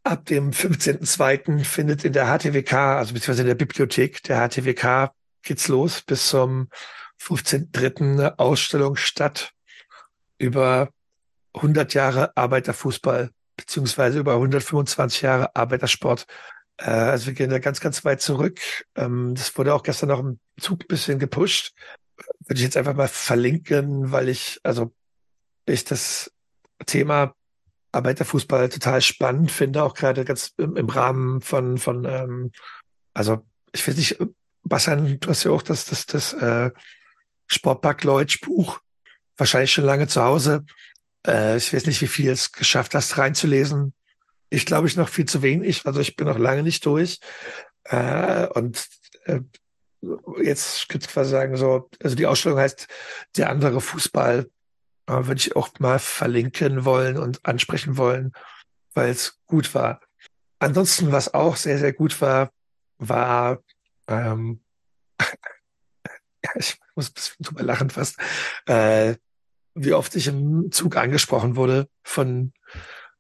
Ab 0.03 0.25
dem 0.25 0.51
15.02. 0.51 1.63
findet 1.63 2.05
in 2.05 2.13
der 2.13 2.25
HTWK, 2.25 2.73
also 2.73 3.13
beziehungsweise 3.13 3.41
in 3.41 3.47
der 3.47 3.55
Bibliothek 3.55 4.23
der 4.23 4.47
HTWK 4.47 5.11
geht's 5.41 5.67
los 5.67 6.01
bis 6.01 6.27
zum 6.27 6.69
15.03. 7.21 8.01
eine 8.01 8.39
Ausstellung 8.39 8.95
statt 8.95 9.51
über 10.37 10.89
100 11.53 11.93
Jahre 11.93 12.35
Arbeiterfußball 12.37 13.29
beziehungsweise 13.57 14.19
über 14.19 14.35
125 14.35 15.21
Jahre 15.21 15.55
Arbeitersport. 15.55 16.25
Äh, 16.77 16.89
also 16.89 17.27
wir 17.27 17.33
gehen 17.33 17.49
da 17.49 17.59
ganz, 17.59 17.79
ganz 17.81 18.05
weit 18.05 18.21
zurück. 18.21 18.59
Ähm, 18.95 19.35
das 19.35 19.55
wurde 19.57 19.73
auch 19.73 19.83
gestern 19.83 20.09
noch 20.09 20.19
im 20.19 20.39
Zug 20.59 20.81
ein 20.83 20.87
bisschen 20.87 21.19
gepusht. 21.19 21.73
Würde 22.45 22.59
ich 22.59 22.63
jetzt 22.63 22.77
einfach 22.77 22.95
mal 22.95 23.07
verlinken, 23.07 24.11
weil 24.11 24.29
ich, 24.29 24.59
also 24.63 24.93
ich 25.65 25.83
das 25.83 26.31
Thema 26.85 27.35
Arbeiterfußball 27.91 28.69
total 28.69 29.01
spannend 29.01 29.51
finde, 29.51 29.83
auch 29.83 29.93
gerade 29.93 30.25
ganz 30.25 30.53
im, 30.57 30.89
Rahmen 30.89 31.41
von, 31.41 31.77
von 31.77 32.05
ähm, 32.05 32.51
also 33.13 33.45
ich 33.73 33.87
weiß 33.87 33.97
nicht, 33.97 34.17
Bastian, 34.63 35.19
du 35.19 35.29
hast 35.29 35.43
ja 35.43 35.51
auch 35.51 35.61
das, 35.61 35.85
das, 35.85 36.05
das 36.05 36.33
äh, 36.33 36.71
Sportpark 37.47 38.03
Leutsch 38.03 38.41
Buch 38.41 38.79
wahrscheinlich 39.37 39.71
schon 39.71 39.85
lange 39.85 40.07
zu 40.07 40.23
Hause. 40.23 40.65
Äh, 41.25 41.57
ich 41.57 41.73
weiß 41.73 41.85
nicht, 41.85 42.01
wie 42.01 42.07
viel 42.07 42.29
es 42.29 42.51
geschafft 42.51 42.93
hast, 42.95 43.17
reinzulesen. 43.17 43.93
Ich 44.49 44.65
glaube, 44.65 44.87
ich 44.87 44.95
noch 44.95 45.09
viel 45.09 45.25
zu 45.25 45.41
wenig. 45.41 45.85
Also 45.85 45.99
ich 45.99 46.15
bin 46.15 46.27
noch 46.27 46.37
lange 46.37 46.63
nicht 46.63 46.85
durch. 46.85 47.19
Äh, 47.85 48.47
und 48.47 48.87
äh, 49.25 49.41
jetzt 50.41 50.89
könnte 50.89 51.07
ich 51.07 51.13
quasi 51.13 51.31
sagen, 51.31 51.57
so, 51.57 51.89
also 52.01 52.15
die 52.15 52.25
Ausstellung 52.25 52.59
heißt 52.59 52.87
Der 53.37 53.49
andere 53.49 53.81
Fußball. 53.81 54.49
Äh, 55.09 55.25
würde 55.25 55.39
ich 55.39 55.55
auch 55.55 55.69
mal 55.79 55.97
verlinken 55.97 56.85
wollen 56.85 57.17
und 57.17 57.43
ansprechen 57.43 57.97
wollen, 57.97 58.31
weil 58.93 59.09
es 59.09 59.39
gut 59.47 59.73
war. 59.73 60.01
Ansonsten, 60.59 61.11
was 61.11 61.33
auch 61.33 61.55
sehr, 61.55 61.79
sehr 61.79 61.93
gut 61.93 62.21
war, 62.21 62.51
war, 62.99 63.63
ähm, 64.07 64.61
ja, 65.19 66.51
ich 66.55 66.77
muss 66.95 67.09
ein 67.09 67.13
bisschen 67.13 67.43
drüber 67.43 67.63
lachen 67.63 67.89
fast, 67.89 68.19
äh, 68.67 69.15
wie 69.73 69.93
oft 69.93 70.15
ich 70.15 70.27
im 70.27 70.71
Zug 70.71 70.95
angesprochen 70.95 71.55
wurde 71.55 71.89
von 72.03 72.53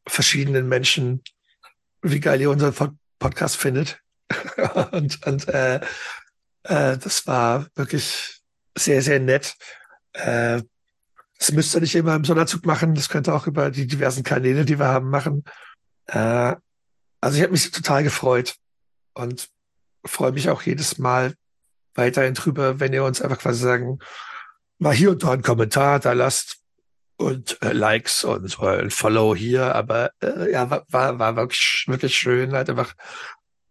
verschiedenen 0.05 0.67
Menschen, 0.67 1.23
wie 2.01 2.19
geil 2.19 2.41
ihr 2.41 2.51
unseren 2.51 2.73
Pod- 2.73 2.97
Podcast 3.17 3.55
findet. 3.55 3.99
und 4.91 5.25
und 5.25 5.47
äh, 5.47 5.77
äh, 6.63 6.97
das 6.97 7.25
war 7.25 7.67
wirklich 7.73 8.41
sehr, 8.77 9.01
sehr 9.01 9.19
nett. 9.19 9.55
Äh, 10.13 10.61
das 11.39 11.51
müsst 11.53 11.73
ihr 11.73 11.81
nicht 11.81 11.95
immer 11.95 12.15
im 12.15 12.25
Sonderzug 12.25 12.65
machen, 12.65 12.95
das 12.95 13.09
könnt 13.09 13.27
ihr 13.27 13.33
auch 13.33 13.47
über 13.47 13.71
die 13.71 13.87
diversen 13.87 14.23
Kanäle, 14.23 14.65
die 14.65 14.77
wir 14.77 14.87
haben, 14.87 15.09
machen. 15.09 15.45
Äh, 16.07 16.55
also 17.21 17.37
ich 17.37 17.41
habe 17.41 17.53
mich 17.53 17.71
total 17.71 18.03
gefreut 18.03 18.55
und 19.13 19.49
freue 20.05 20.33
mich 20.33 20.49
auch 20.49 20.61
jedes 20.61 20.97
Mal 20.97 21.33
weiterhin 21.95 22.33
drüber, 22.33 22.79
wenn 22.79 22.93
ihr 22.93 23.03
uns 23.03 23.21
einfach 23.21 23.39
quasi 23.39 23.63
sagen, 23.63 23.99
mal 24.79 24.93
hier 24.93 25.11
und 25.11 25.23
da 25.23 25.31
einen 25.31 25.41
Kommentar 25.41 25.99
da 25.99 26.13
lasst 26.13 26.59
und 27.17 27.61
äh, 27.61 27.73
Likes 27.73 28.23
und 28.23 28.57
äh, 28.59 28.81
ein 28.81 28.91
Follow 28.91 29.35
hier, 29.35 29.75
aber 29.75 30.11
äh, 30.21 30.51
ja, 30.51 30.69
war, 30.69 31.19
war, 31.19 31.35
wirklich, 31.35 31.85
wirklich 31.87 32.17
schön, 32.17 32.53
halt 32.53 32.69
einfach 32.69 32.93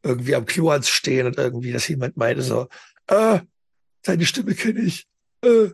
irgendwie 0.03 0.35
am 0.35 0.47
Klo 0.47 0.71
anzustehen 0.71 1.27
und 1.27 1.37
irgendwie, 1.37 1.73
dass 1.73 1.89
jemand 1.89 2.17
meinte 2.17 2.43
so, 2.43 2.69
äh, 3.09 3.41
deine 4.03 4.27
Stimme 4.27 4.55
kenne 4.55 4.81
ich. 4.81 5.07
Äh, 5.43 5.71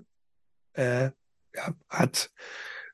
äh, 0.75 1.11
ja, 1.55 1.75
hat 1.89 2.31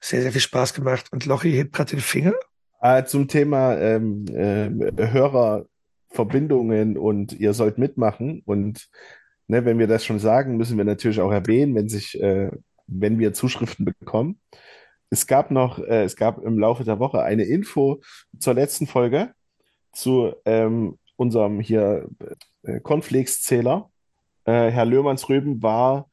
sehr, 0.00 0.22
sehr 0.22 0.32
viel 0.32 0.40
Spaß 0.40 0.74
gemacht. 0.74 1.06
Und 1.12 1.26
Lochi 1.26 1.52
hebt 1.52 1.72
gerade 1.72 1.90
den 1.90 2.00
Finger. 2.00 2.34
Äh, 2.80 3.04
zum 3.04 3.28
Thema 3.28 3.76
ähm, 3.78 4.24
äh, 4.28 4.70
Hörerverbindungen 5.06 6.96
und 6.96 7.32
ihr 7.32 7.52
sollt 7.52 7.78
mitmachen. 7.78 8.42
Und 8.46 8.88
ne, 9.48 9.64
wenn 9.64 9.78
wir 9.78 9.86
das 9.86 10.04
schon 10.04 10.18
sagen, 10.18 10.56
müssen 10.56 10.78
wir 10.78 10.84
natürlich 10.84 11.20
auch 11.20 11.32
erwähnen, 11.32 11.74
wenn 11.74 11.88
sich, 11.88 12.20
äh, 12.20 12.50
wenn 12.86 13.18
wir 13.18 13.32
Zuschriften 13.34 13.84
bekommen. 13.84 14.40
es 15.10 15.26
gab 15.26 15.50
noch, 15.50 15.78
äh, 15.78 16.04
es 16.04 16.16
gab 16.16 16.42
im 16.42 16.58
Laufe 16.58 16.84
der 16.84 16.98
Woche 16.98 17.22
eine 17.22 17.44
Info 17.44 18.00
zur 18.38 18.54
letzten 18.54 18.86
Folge 18.86 19.32
zu 19.92 20.34
ähm, 20.44 20.98
unserem 21.16 21.60
hier 21.60 22.08
äh, 22.62 22.80
Cornflakes-Zähler. 22.80 23.90
Äh, 24.44 24.70
Herr 24.70 24.86
Löhmanns-Röben 24.86 25.62
war, 25.62 26.08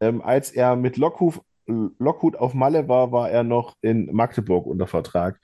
ähm, 0.00 0.22
als 0.22 0.50
er 0.50 0.76
mit 0.76 0.96
Lockhut, 0.96 1.40
Lockhut 1.66 2.36
auf 2.36 2.54
Malle 2.54 2.88
war, 2.88 3.12
war 3.12 3.30
er 3.30 3.42
noch 3.42 3.74
in 3.82 4.12
Magdeburg 4.12 4.66
unter 4.66 4.86
Vertrag. 4.86 5.38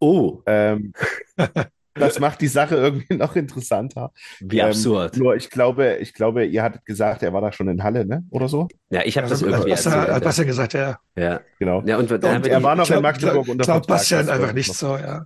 Oh, 0.00 0.42
Ähm, 0.46 0.92
das 1.94 2.20
macht 2.20 2.40
die 2.40 2.46
Sache 2.46 2.76
irgendwie 2.76 3.16
noch 3.16 3.34
interessanter. 3.34 4.12
wie 4.40 4.60
Ähm, 4.60 4.66
absurd. 4.66 5.16
nur 5.16 5.34
ich 5.34 5.50
glaube, 5.50 5.96
ich 5.96 6.14
glaube, 6.14 6.44
ihr 6.44 6.62
hattet 6.62 6.84
gesagt, 6.86 7.22
er 7.24 7.32
war 7.32 7.40
da 7.40 7.50
schon 7.50 7.68
in 7.68 7.82
Halle, 7.82 8.06
ne? 8.06 8.24
Oder 8.30 8.48
so? 8.48 8.68
Ja, 8.90 9.02
ich 9.04 9.18
habe 9.18 9.28
das 9.28 9.42
irgendwie 9.42 9.70
Bastian, 9.70 9.94
hat 9.94 10.06
erzählt. 10.08 10.24
Bastian 10.24 10.46
gesagt, 10.46 10.72
ja. 10.74 10.98
Ja. 11.16 11.40
Genau. 11.58 11.82
ja, 11.84 11.98
und 11.98 12.10
Und 12.12 12.22
er 12.46 12.62
war 12.62 12.76
noch 12.76 12.86
Glaub- 12.86 12.96
in 12.98 13.02
Magdeburg 13.02 13.32
glaub- 13.44 13.48
unter 13.48 13.64
Glaubt 13.64 13.86
Vertrag. 13.86 13.86
Bastian 13.88 14.26
das 14.26 14.34
einfach 14.34 14.46
war- 14.48 14.54
nicht 14.54 14.72
so, 14.74 14.96
ja. 14.96 15.24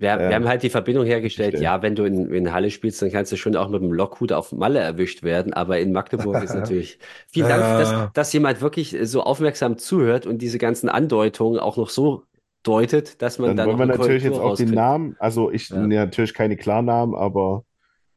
Wir, 0.00 0.18
wir 0.18 0.26
ähm, 0.26 0.34
haben 0.34 0.48
halt 0.48 0.62
die 0.62 0.70
Verbindung 0.70 1.04
hergestellt, 1.04 1.52
Geschichte. 1.52 1.64
ja, 1.64 1.82
wenn 1.82 1.94
du 1.94 2.04
in, 2.04 2.32
in 2.32 2.52
Halle 2.52 2.70
spielst, 2.70 3.00
dann 3.02 3.10
kannst 3.12 3.30
du 3.32 3.36
schon 3.36 3.54
auch 3.56 3.68
mit 3.68 3.82
dem 3.82 3.92
Lockhut 3.92 4.32
auf 4.32 4.52
Malle 4.52 4.78
erwischt 4.80 5.22
werden, 5.22 5.52
aber 5.52 5.78
in 5.78 5.92
Magdeburg 5.92 6.42
ist 6.42 6.54
natürlich. 6.54 6.98
Vielen 7.32 7.48
Dank, 7.48 7.60
Ja. 7.62 7.78
dass, 7.78 8.12
dass 8.14 8.32
jemand 8.32 8.60
wirklich 8.60 8.96
so 9.02 9.22
aufmerksam 9.22 9.78
zuhört 9.78 10.26
und 10.26 10.38
diese 10.38 10.58
ganzen 10.58 10.88
Andeutungen 10.88 11.60
auch 11.60 11.76
noch 11.76 11.90
so 11.90 12.24
deutet, 12.62 13.20
dass 13.22 13.38
man 13.38 13.48
Dann 13.48 13.56
dann 13.58 13.66
wollen 13.68 13.78
wir 13.78 13.86
natürlich 13.86 14.22
jetzt 14.24 14.32
Korrektur 14.32 14.52
auch 14.52 14.56
den 14.56 14.66
rauskriegt. 14.68 14.74
Namen, 14.74 15.16
also 15.18 15.50
ich 15.50 15.68
Ja. 15.70 15.76
nee, 15.86 15.96
natürlich 15.96 16.34
keine 16.34 16.56
Klarnamen, 16.56 17.14
aber 17.14 17.64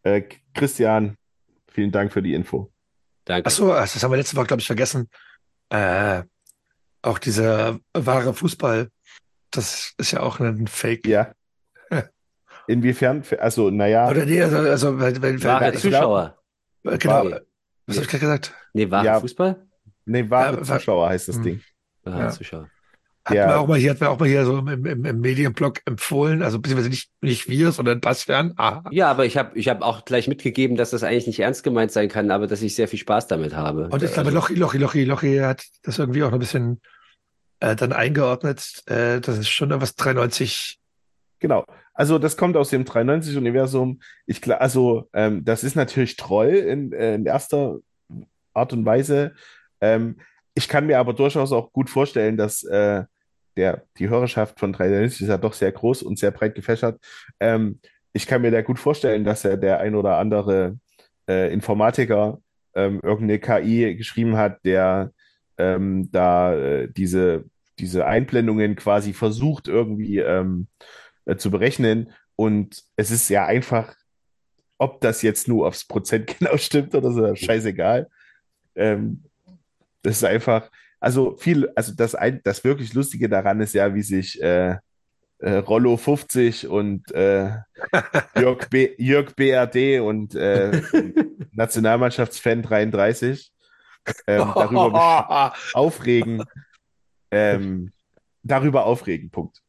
äh, 0.03 0.22
Christian, 0.53 1.15
vielen 1.68 1.91
Dank 1.91 2.11
für 2.11 2.22
die 2.22 2.34
Info. 2.34 2.69
Danke. 3.26 3.47
Ach 3.47 3.51
so, 3.51 3.72
also 3.72 3.93
das 3.93 4.03
haben 4.03 4.11
wir 4.11 4.18
letzte 4.18 4.35
Woche, 4.35 4.47
glaube 4.47 4.60
ich, 4.61 4.68
vergessen. 4.68 5.10
Äh, 5.69 6.23
auch 7.01 7.19
dieser 7.19 7.80
wahre 7.93 8.34
Fußball, 8.34 8.89
das 9.51 9.93
ist 9.97 10.11
ja 10.11 10.22
auch 10.22 10.39
ein 10.39 10.68
Fake. 10.68 11.07
Ja. 11.07 11.31
Inwiefern? 12.68 13.23
Also, 13.40 13.69
naja, 13.69 14.10
Oder 14.10 14.26
nee, 14.26 14.41
also, 14.41 14.57
also 14.57 14.99
weil, 14.99 15.22
weil, 15.22 15.44
Wahre 15.44 15.65
weil, 15.65 15.77
Zuschauer. 15.77 16.38
weil 16.84 16.98
genau, 16.98 17.23
Nee. 17.26 17.35
was 17.88 17.95
habe 17.98 18.06
ich 18.06 18.11
gerade 18.11 18.22
gesagt? 18.22 18.53
Nee, 18.73 18.90
wahre 18.90 19.06
Ja. 19.06 19.19
Fußball? 19.19 19.65
nee, 20.06 20.30
wahre 20.30 20.57
Ja, 20.57 20.64
Zuschauer 20.64 21.10
heißt 21.10 21.27
das 21.27 21.35
Hm. 21.38 21.44
Ding. 21.44 21.61
Wahre 22.03 22.19
Ja. 22.19 22.30
Zuschauer. 22.30 22.69
Hatten 23.26 23.38
Ja. 23.38 23.48
wir 23.48 23.60
auch 23.61 23.68
mal 23.68 23.77
hier, 23.77 23.91
hatten 23.91 24.02
wir 24.02 24.10
auch 24.10 24.19
mal 24.19 24.27
hier 24.27 24.44
so 24.45 24.57
im, 24.57 24.85
im, 24.85 25.06
im 25.06 25.19
Medienblog 25.22 25.80
empfohlen, 25.85 26.41
also 26.44 26.60
beziehungsweise 26.60 26.90
nicht, 26.90 27.10
nicht 27.22 27.48
wir, 27.48 27.72
sondern 27.72 28.02
Bastian. 28.02 28.53
Aha. 28.57 28.84
Ja, 28.91 29.10
aber 29.10 29.26
ich 29.26 29.38
habe 29.38 29.57
ich 29.57 29.69
hab 29.69 29.81
auch 29.81 30.03
gleich 30.03 30.27
mitgegeben, 30.27 30.76
dass 30.76 30.90
das 30.90 31.03
eigentlich 31.03 31.27
nicht 31.27 31.40
ernst 31.40 31.64
gemeint 31.64 31.91
sein 31.94 32.10
kann, 32.10 32.31
aber 32.31 32.48
dass 32.48 32.61
ich 32.61 32.76
sehr 32.76 32.90
viel 32.90 32.99
Spaß 32.99 33.27
damit 33.27 33.56
habe. 33.56 33.88
Und 33.90 34.03
ich 34.03 34.11
glaube, 34.11 34.27
Also, 34.27 34.38
Lochi, 34.40 34.56
Lochi, 34.56 34.77
Lochi, 34.77 35.03
Lochi 35.06 35.38
hat 35.38 35.64
das 35.84 35.99
irgendwie 35.99 36.23
auch 36.23 36.27
noch 36.31 36.38
ein 36.38 36.40
bisschen 36.40 36.81
äh, 37.61 37.77
dann 37.77 37.94
eingeordnet. 37.94 38.84
Äh, 38.88 39.22
das 39.22 39.38
ist 39.38 39.48
schon 39.49 39.69
was 39.80 39.95
93. 39.95 40.80
Genau. 41.40 41.65
Also 41.94 42.18
das 42.18 42.38
kommt 42.38 42.57
aus 42.57 42.70
dem 42.70 42.86
93-Universum. 42.86 44.02
Ich 44.26 44.41
also 44.52 45.10
ähm, 45.14 45.45
das 45.45 45.64
ist 45.64 45.76
natürlich 45.76 46.15
treu 46.15 46.49
in, 46.49 46.91
äh, 46.91 47.15
in 47.15 47.26
erster 47.26 47.80
Art 48.53 48.74
und 48.74 48.86
Weise. 48.86 49.34
Ähm, 49.82 50.18
ich 50.56 50.68
kann 50.68 50.88
mir 50.88 50.99
aber 50.99 51.14
durchaus 51.14 51.52
auch 51.52 51.72
gut 51.72 51.90
vorstellen, 51.90 52.38
dass 52.38 52.64
äh, 52.64 53.03
der, 53.57 53.84
die 53.98 54.10
Hörerschaft 54.10 54.60
von 54.60 54.74
93 54.74 55.22
ist 55.22 55.28
ja 55.28 55.38
doch 55.38 55.53
sehr 55.53 55.72
groß 55.72 56.03
und 56.03 56.18
sehr 56.18 56.32
breit 56.32 56.56
gefächert. 56.56 56.99
Ähm, 57.40 57.80
ich 58.14 58.28
kann 58.28 58.41
mir 58.41 58.52
da 58.52 58.61
gut 58.61 58.80
vorstellen, 58.80 59.24
dass 59.24 59.45
er 59.45 59.57
der 59.57 59.80
ein 59.80 59.95
oder 59.95 60.18
andere 60.18 60.78
äh, 61.28 61.52
Informatiker 61.53 62.40
ähm, 62.76 62.99
irgendeine 63.03 63.40
KI 63.40 63.95
geschrieben 63.95 64.38
hat, 64.38 64.64
der 64.65 65.11
ähm, 65.57 66.10
da 66.11 66.56
äh, 66.56 66.88
diese, 66.91 67.45
diese 67.80 68.06
Einblendungen 68.06 68.76
quasi 68.76 69.14
versucht 69.14 69.68
irgendwie 69.68 70.20
ähm, 70.20 70.68
äh, 71.25 71.35
zu 71.35 71.51
berechnen. 71.51 72.11
Und 72.35 72.83
es 72.95 73.11
ist 73.11 73.29
ja 73.29 73.45
einfach, 73.45 73.95
ob 74.77 75.01
das 75.01 75.21
jetzt 75.21 75.47
nur 75.47 75.67
aufs 75.67 75.85
Prozent 75.85 76.27
genau 76.39 76.57
stimmt 76.57 76.95
oder 76.95 77.11
so, 77.11 77.35
scheißegal. 77.35 78.09
Ähm, 78.75 79.23
das 80.01 80.17
ist 80.17 80.23
einfach, 80.23 80.69
also 80.99 81.37
viel, 81.37 81.69
also 81.75 81.93
das, 81.95 82.15
ein, 82.15 82.41
das 82.43 82.63
wirklich 82.63 82.93
Lustige 82.93 83.29
daran 83.29 83.61
ist 83.61 83.73
ja, 83.73 83.93
wie 83.93 84.01
sich 84.01 84.41
äh, 84.41 84.77
äh, 85.39 85.55
Rollo 85.55 85.97
50 85.97 86.67
und 86.67 87.11
äh, 87.11 87.51
Jörg, 88.35 88.69
B, 88.69 88.93
Jörg 88.97 89.35
BRD 89.35 90.01
und 90.01 90.35
äh, 90.35 90.81
Nationalmannschaftsfan 91.51 92.61
33 92.61 93.51
ähm, 94.27 94.51
darüber 94.55 95.53
aufregen, 95.73 96.43
ähm, 97.31 97.91
darüber 98.41 98.85
aufregen, 98.85 99.29
Punkt. 99.29 99.62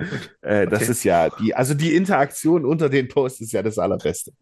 Äh, 0.42 0.66
das 0.66 0.82
Okay. 0.82 0.90
ist 0.92 1.04
ja 1.04 1.28
die, 1.30 1.54
also 1.54 1.74
die 1.74 1.94
Interaktion 1.94 2.64
unter 2.64 2.88
den 2.88 3.08
Posts 3.08 3.42
ist 3.42 3.52
ja 3.52 3.62
das 3.62 3.78
Allerbeste. 3.78 4.32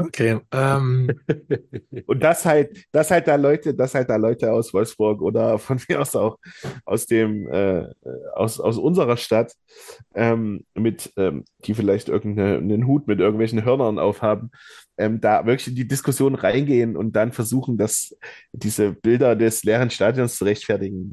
Okay. 0.00 0.38
Ähm, 0.52 1.10
Und 2.06 2.22
das 2.22 2.44
halt, 2.44 2.84
das 2.92 3.10
halt 3.10 3.26
da 3.26 3.34
Leute, 3.34 3.74
das 3.74 3.94
halt 3.94 4.08
da 4.08 4.14
Leute 4.14 4.52
aus 4.52 4.72
Wolfsburg 4.72 5.20
oder 5.20 5.58
von 5.58 5.80
mir 5.88 6.00
aus 6.00 6.14
auch 6.14 6.38
aus 6.84 7.06
dem, 7.06 7.48
äh, 7.48 7.84
aus, 8.34 8.60
aus 8.60 8.78
unserer 8.78 9.16
Stadt, 9.16 9.54
ähm, 10.14 10.64
mit, 10.74 11.12
ähm, 11.16 11.44
die 11.64 11.74
vielleicht 11.74 12.08
irgendeinen 12.08 12.86
Hut 12.86 13.08
mit 13.08 13.18
irgendwelchen 13.18 13.64
Hörnern 13.64 13.98
aufhaben, 13.98 14.52
ähm, 14.98 15.20
da 15.20 15.46
wirklich 15.46 15.68
in 15.68 15.74
die 15.74 15.88
Diskussion 15.88 16.36
reingehen 16.36 16.96
und 16.96 17.16
dann 17.16 17.32
versuchen, 17.32 17.76
das, 17.76 18.16
diese 18.52 18.92
Bilder 18.92 19.34
des 19.34 19.64
leeren 19.64 19.90
Stadions 19.90 20.36
zu 20.36 20.44
rechtfertigen. 20.44 21.12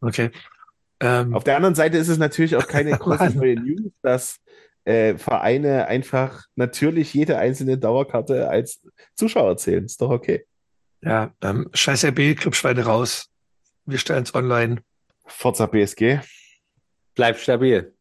Okay. 0.00 0.30
Ähm, 1.00 1.34
auf 1.34 1.44
der 1.44 1.56
anderen 1.56 1.74
Seite 1.74 1.96
ist 1.98 2.08
es 2.08 2.18
natürlich 2.18 2.56
auch 2.56 2.66
keine 2.66 2.90
große 2.98 3.30
neue 3.36 3.56
News, 3.56 3.92
dass 4.02 4.36
äh, 4.84 5.16
Vereine 5.16 5.86
einfach 5.86 6.44
natürlich 6.56 7.14
jede 7.14 7.38
einzelne 7.38 7.78
Dauerkarte 7.78 8.48
als 8.48 8.80
Zuschauer 9.14 9.56
zählen. 9.56 9.84
Ist 9.84 10.00
doch 10.00 10.10
okay. 10.10 10.44
ja, 11.02 11.32
ähm, 11.42 11.68
scheiß 11.72 12.04
RB, 12.04 12.36
Clubschweine 12.36 12.84
raus. 12.84 13.28
Wir 13.86 13.98
stellen 13.98 14.24
es 14.24 14.34
online. 14.34 14.82
Forza 15.26 15.66
BSG. 15.66 16.20
Bleib 17.14 17.38
stabil. 17.38 17.94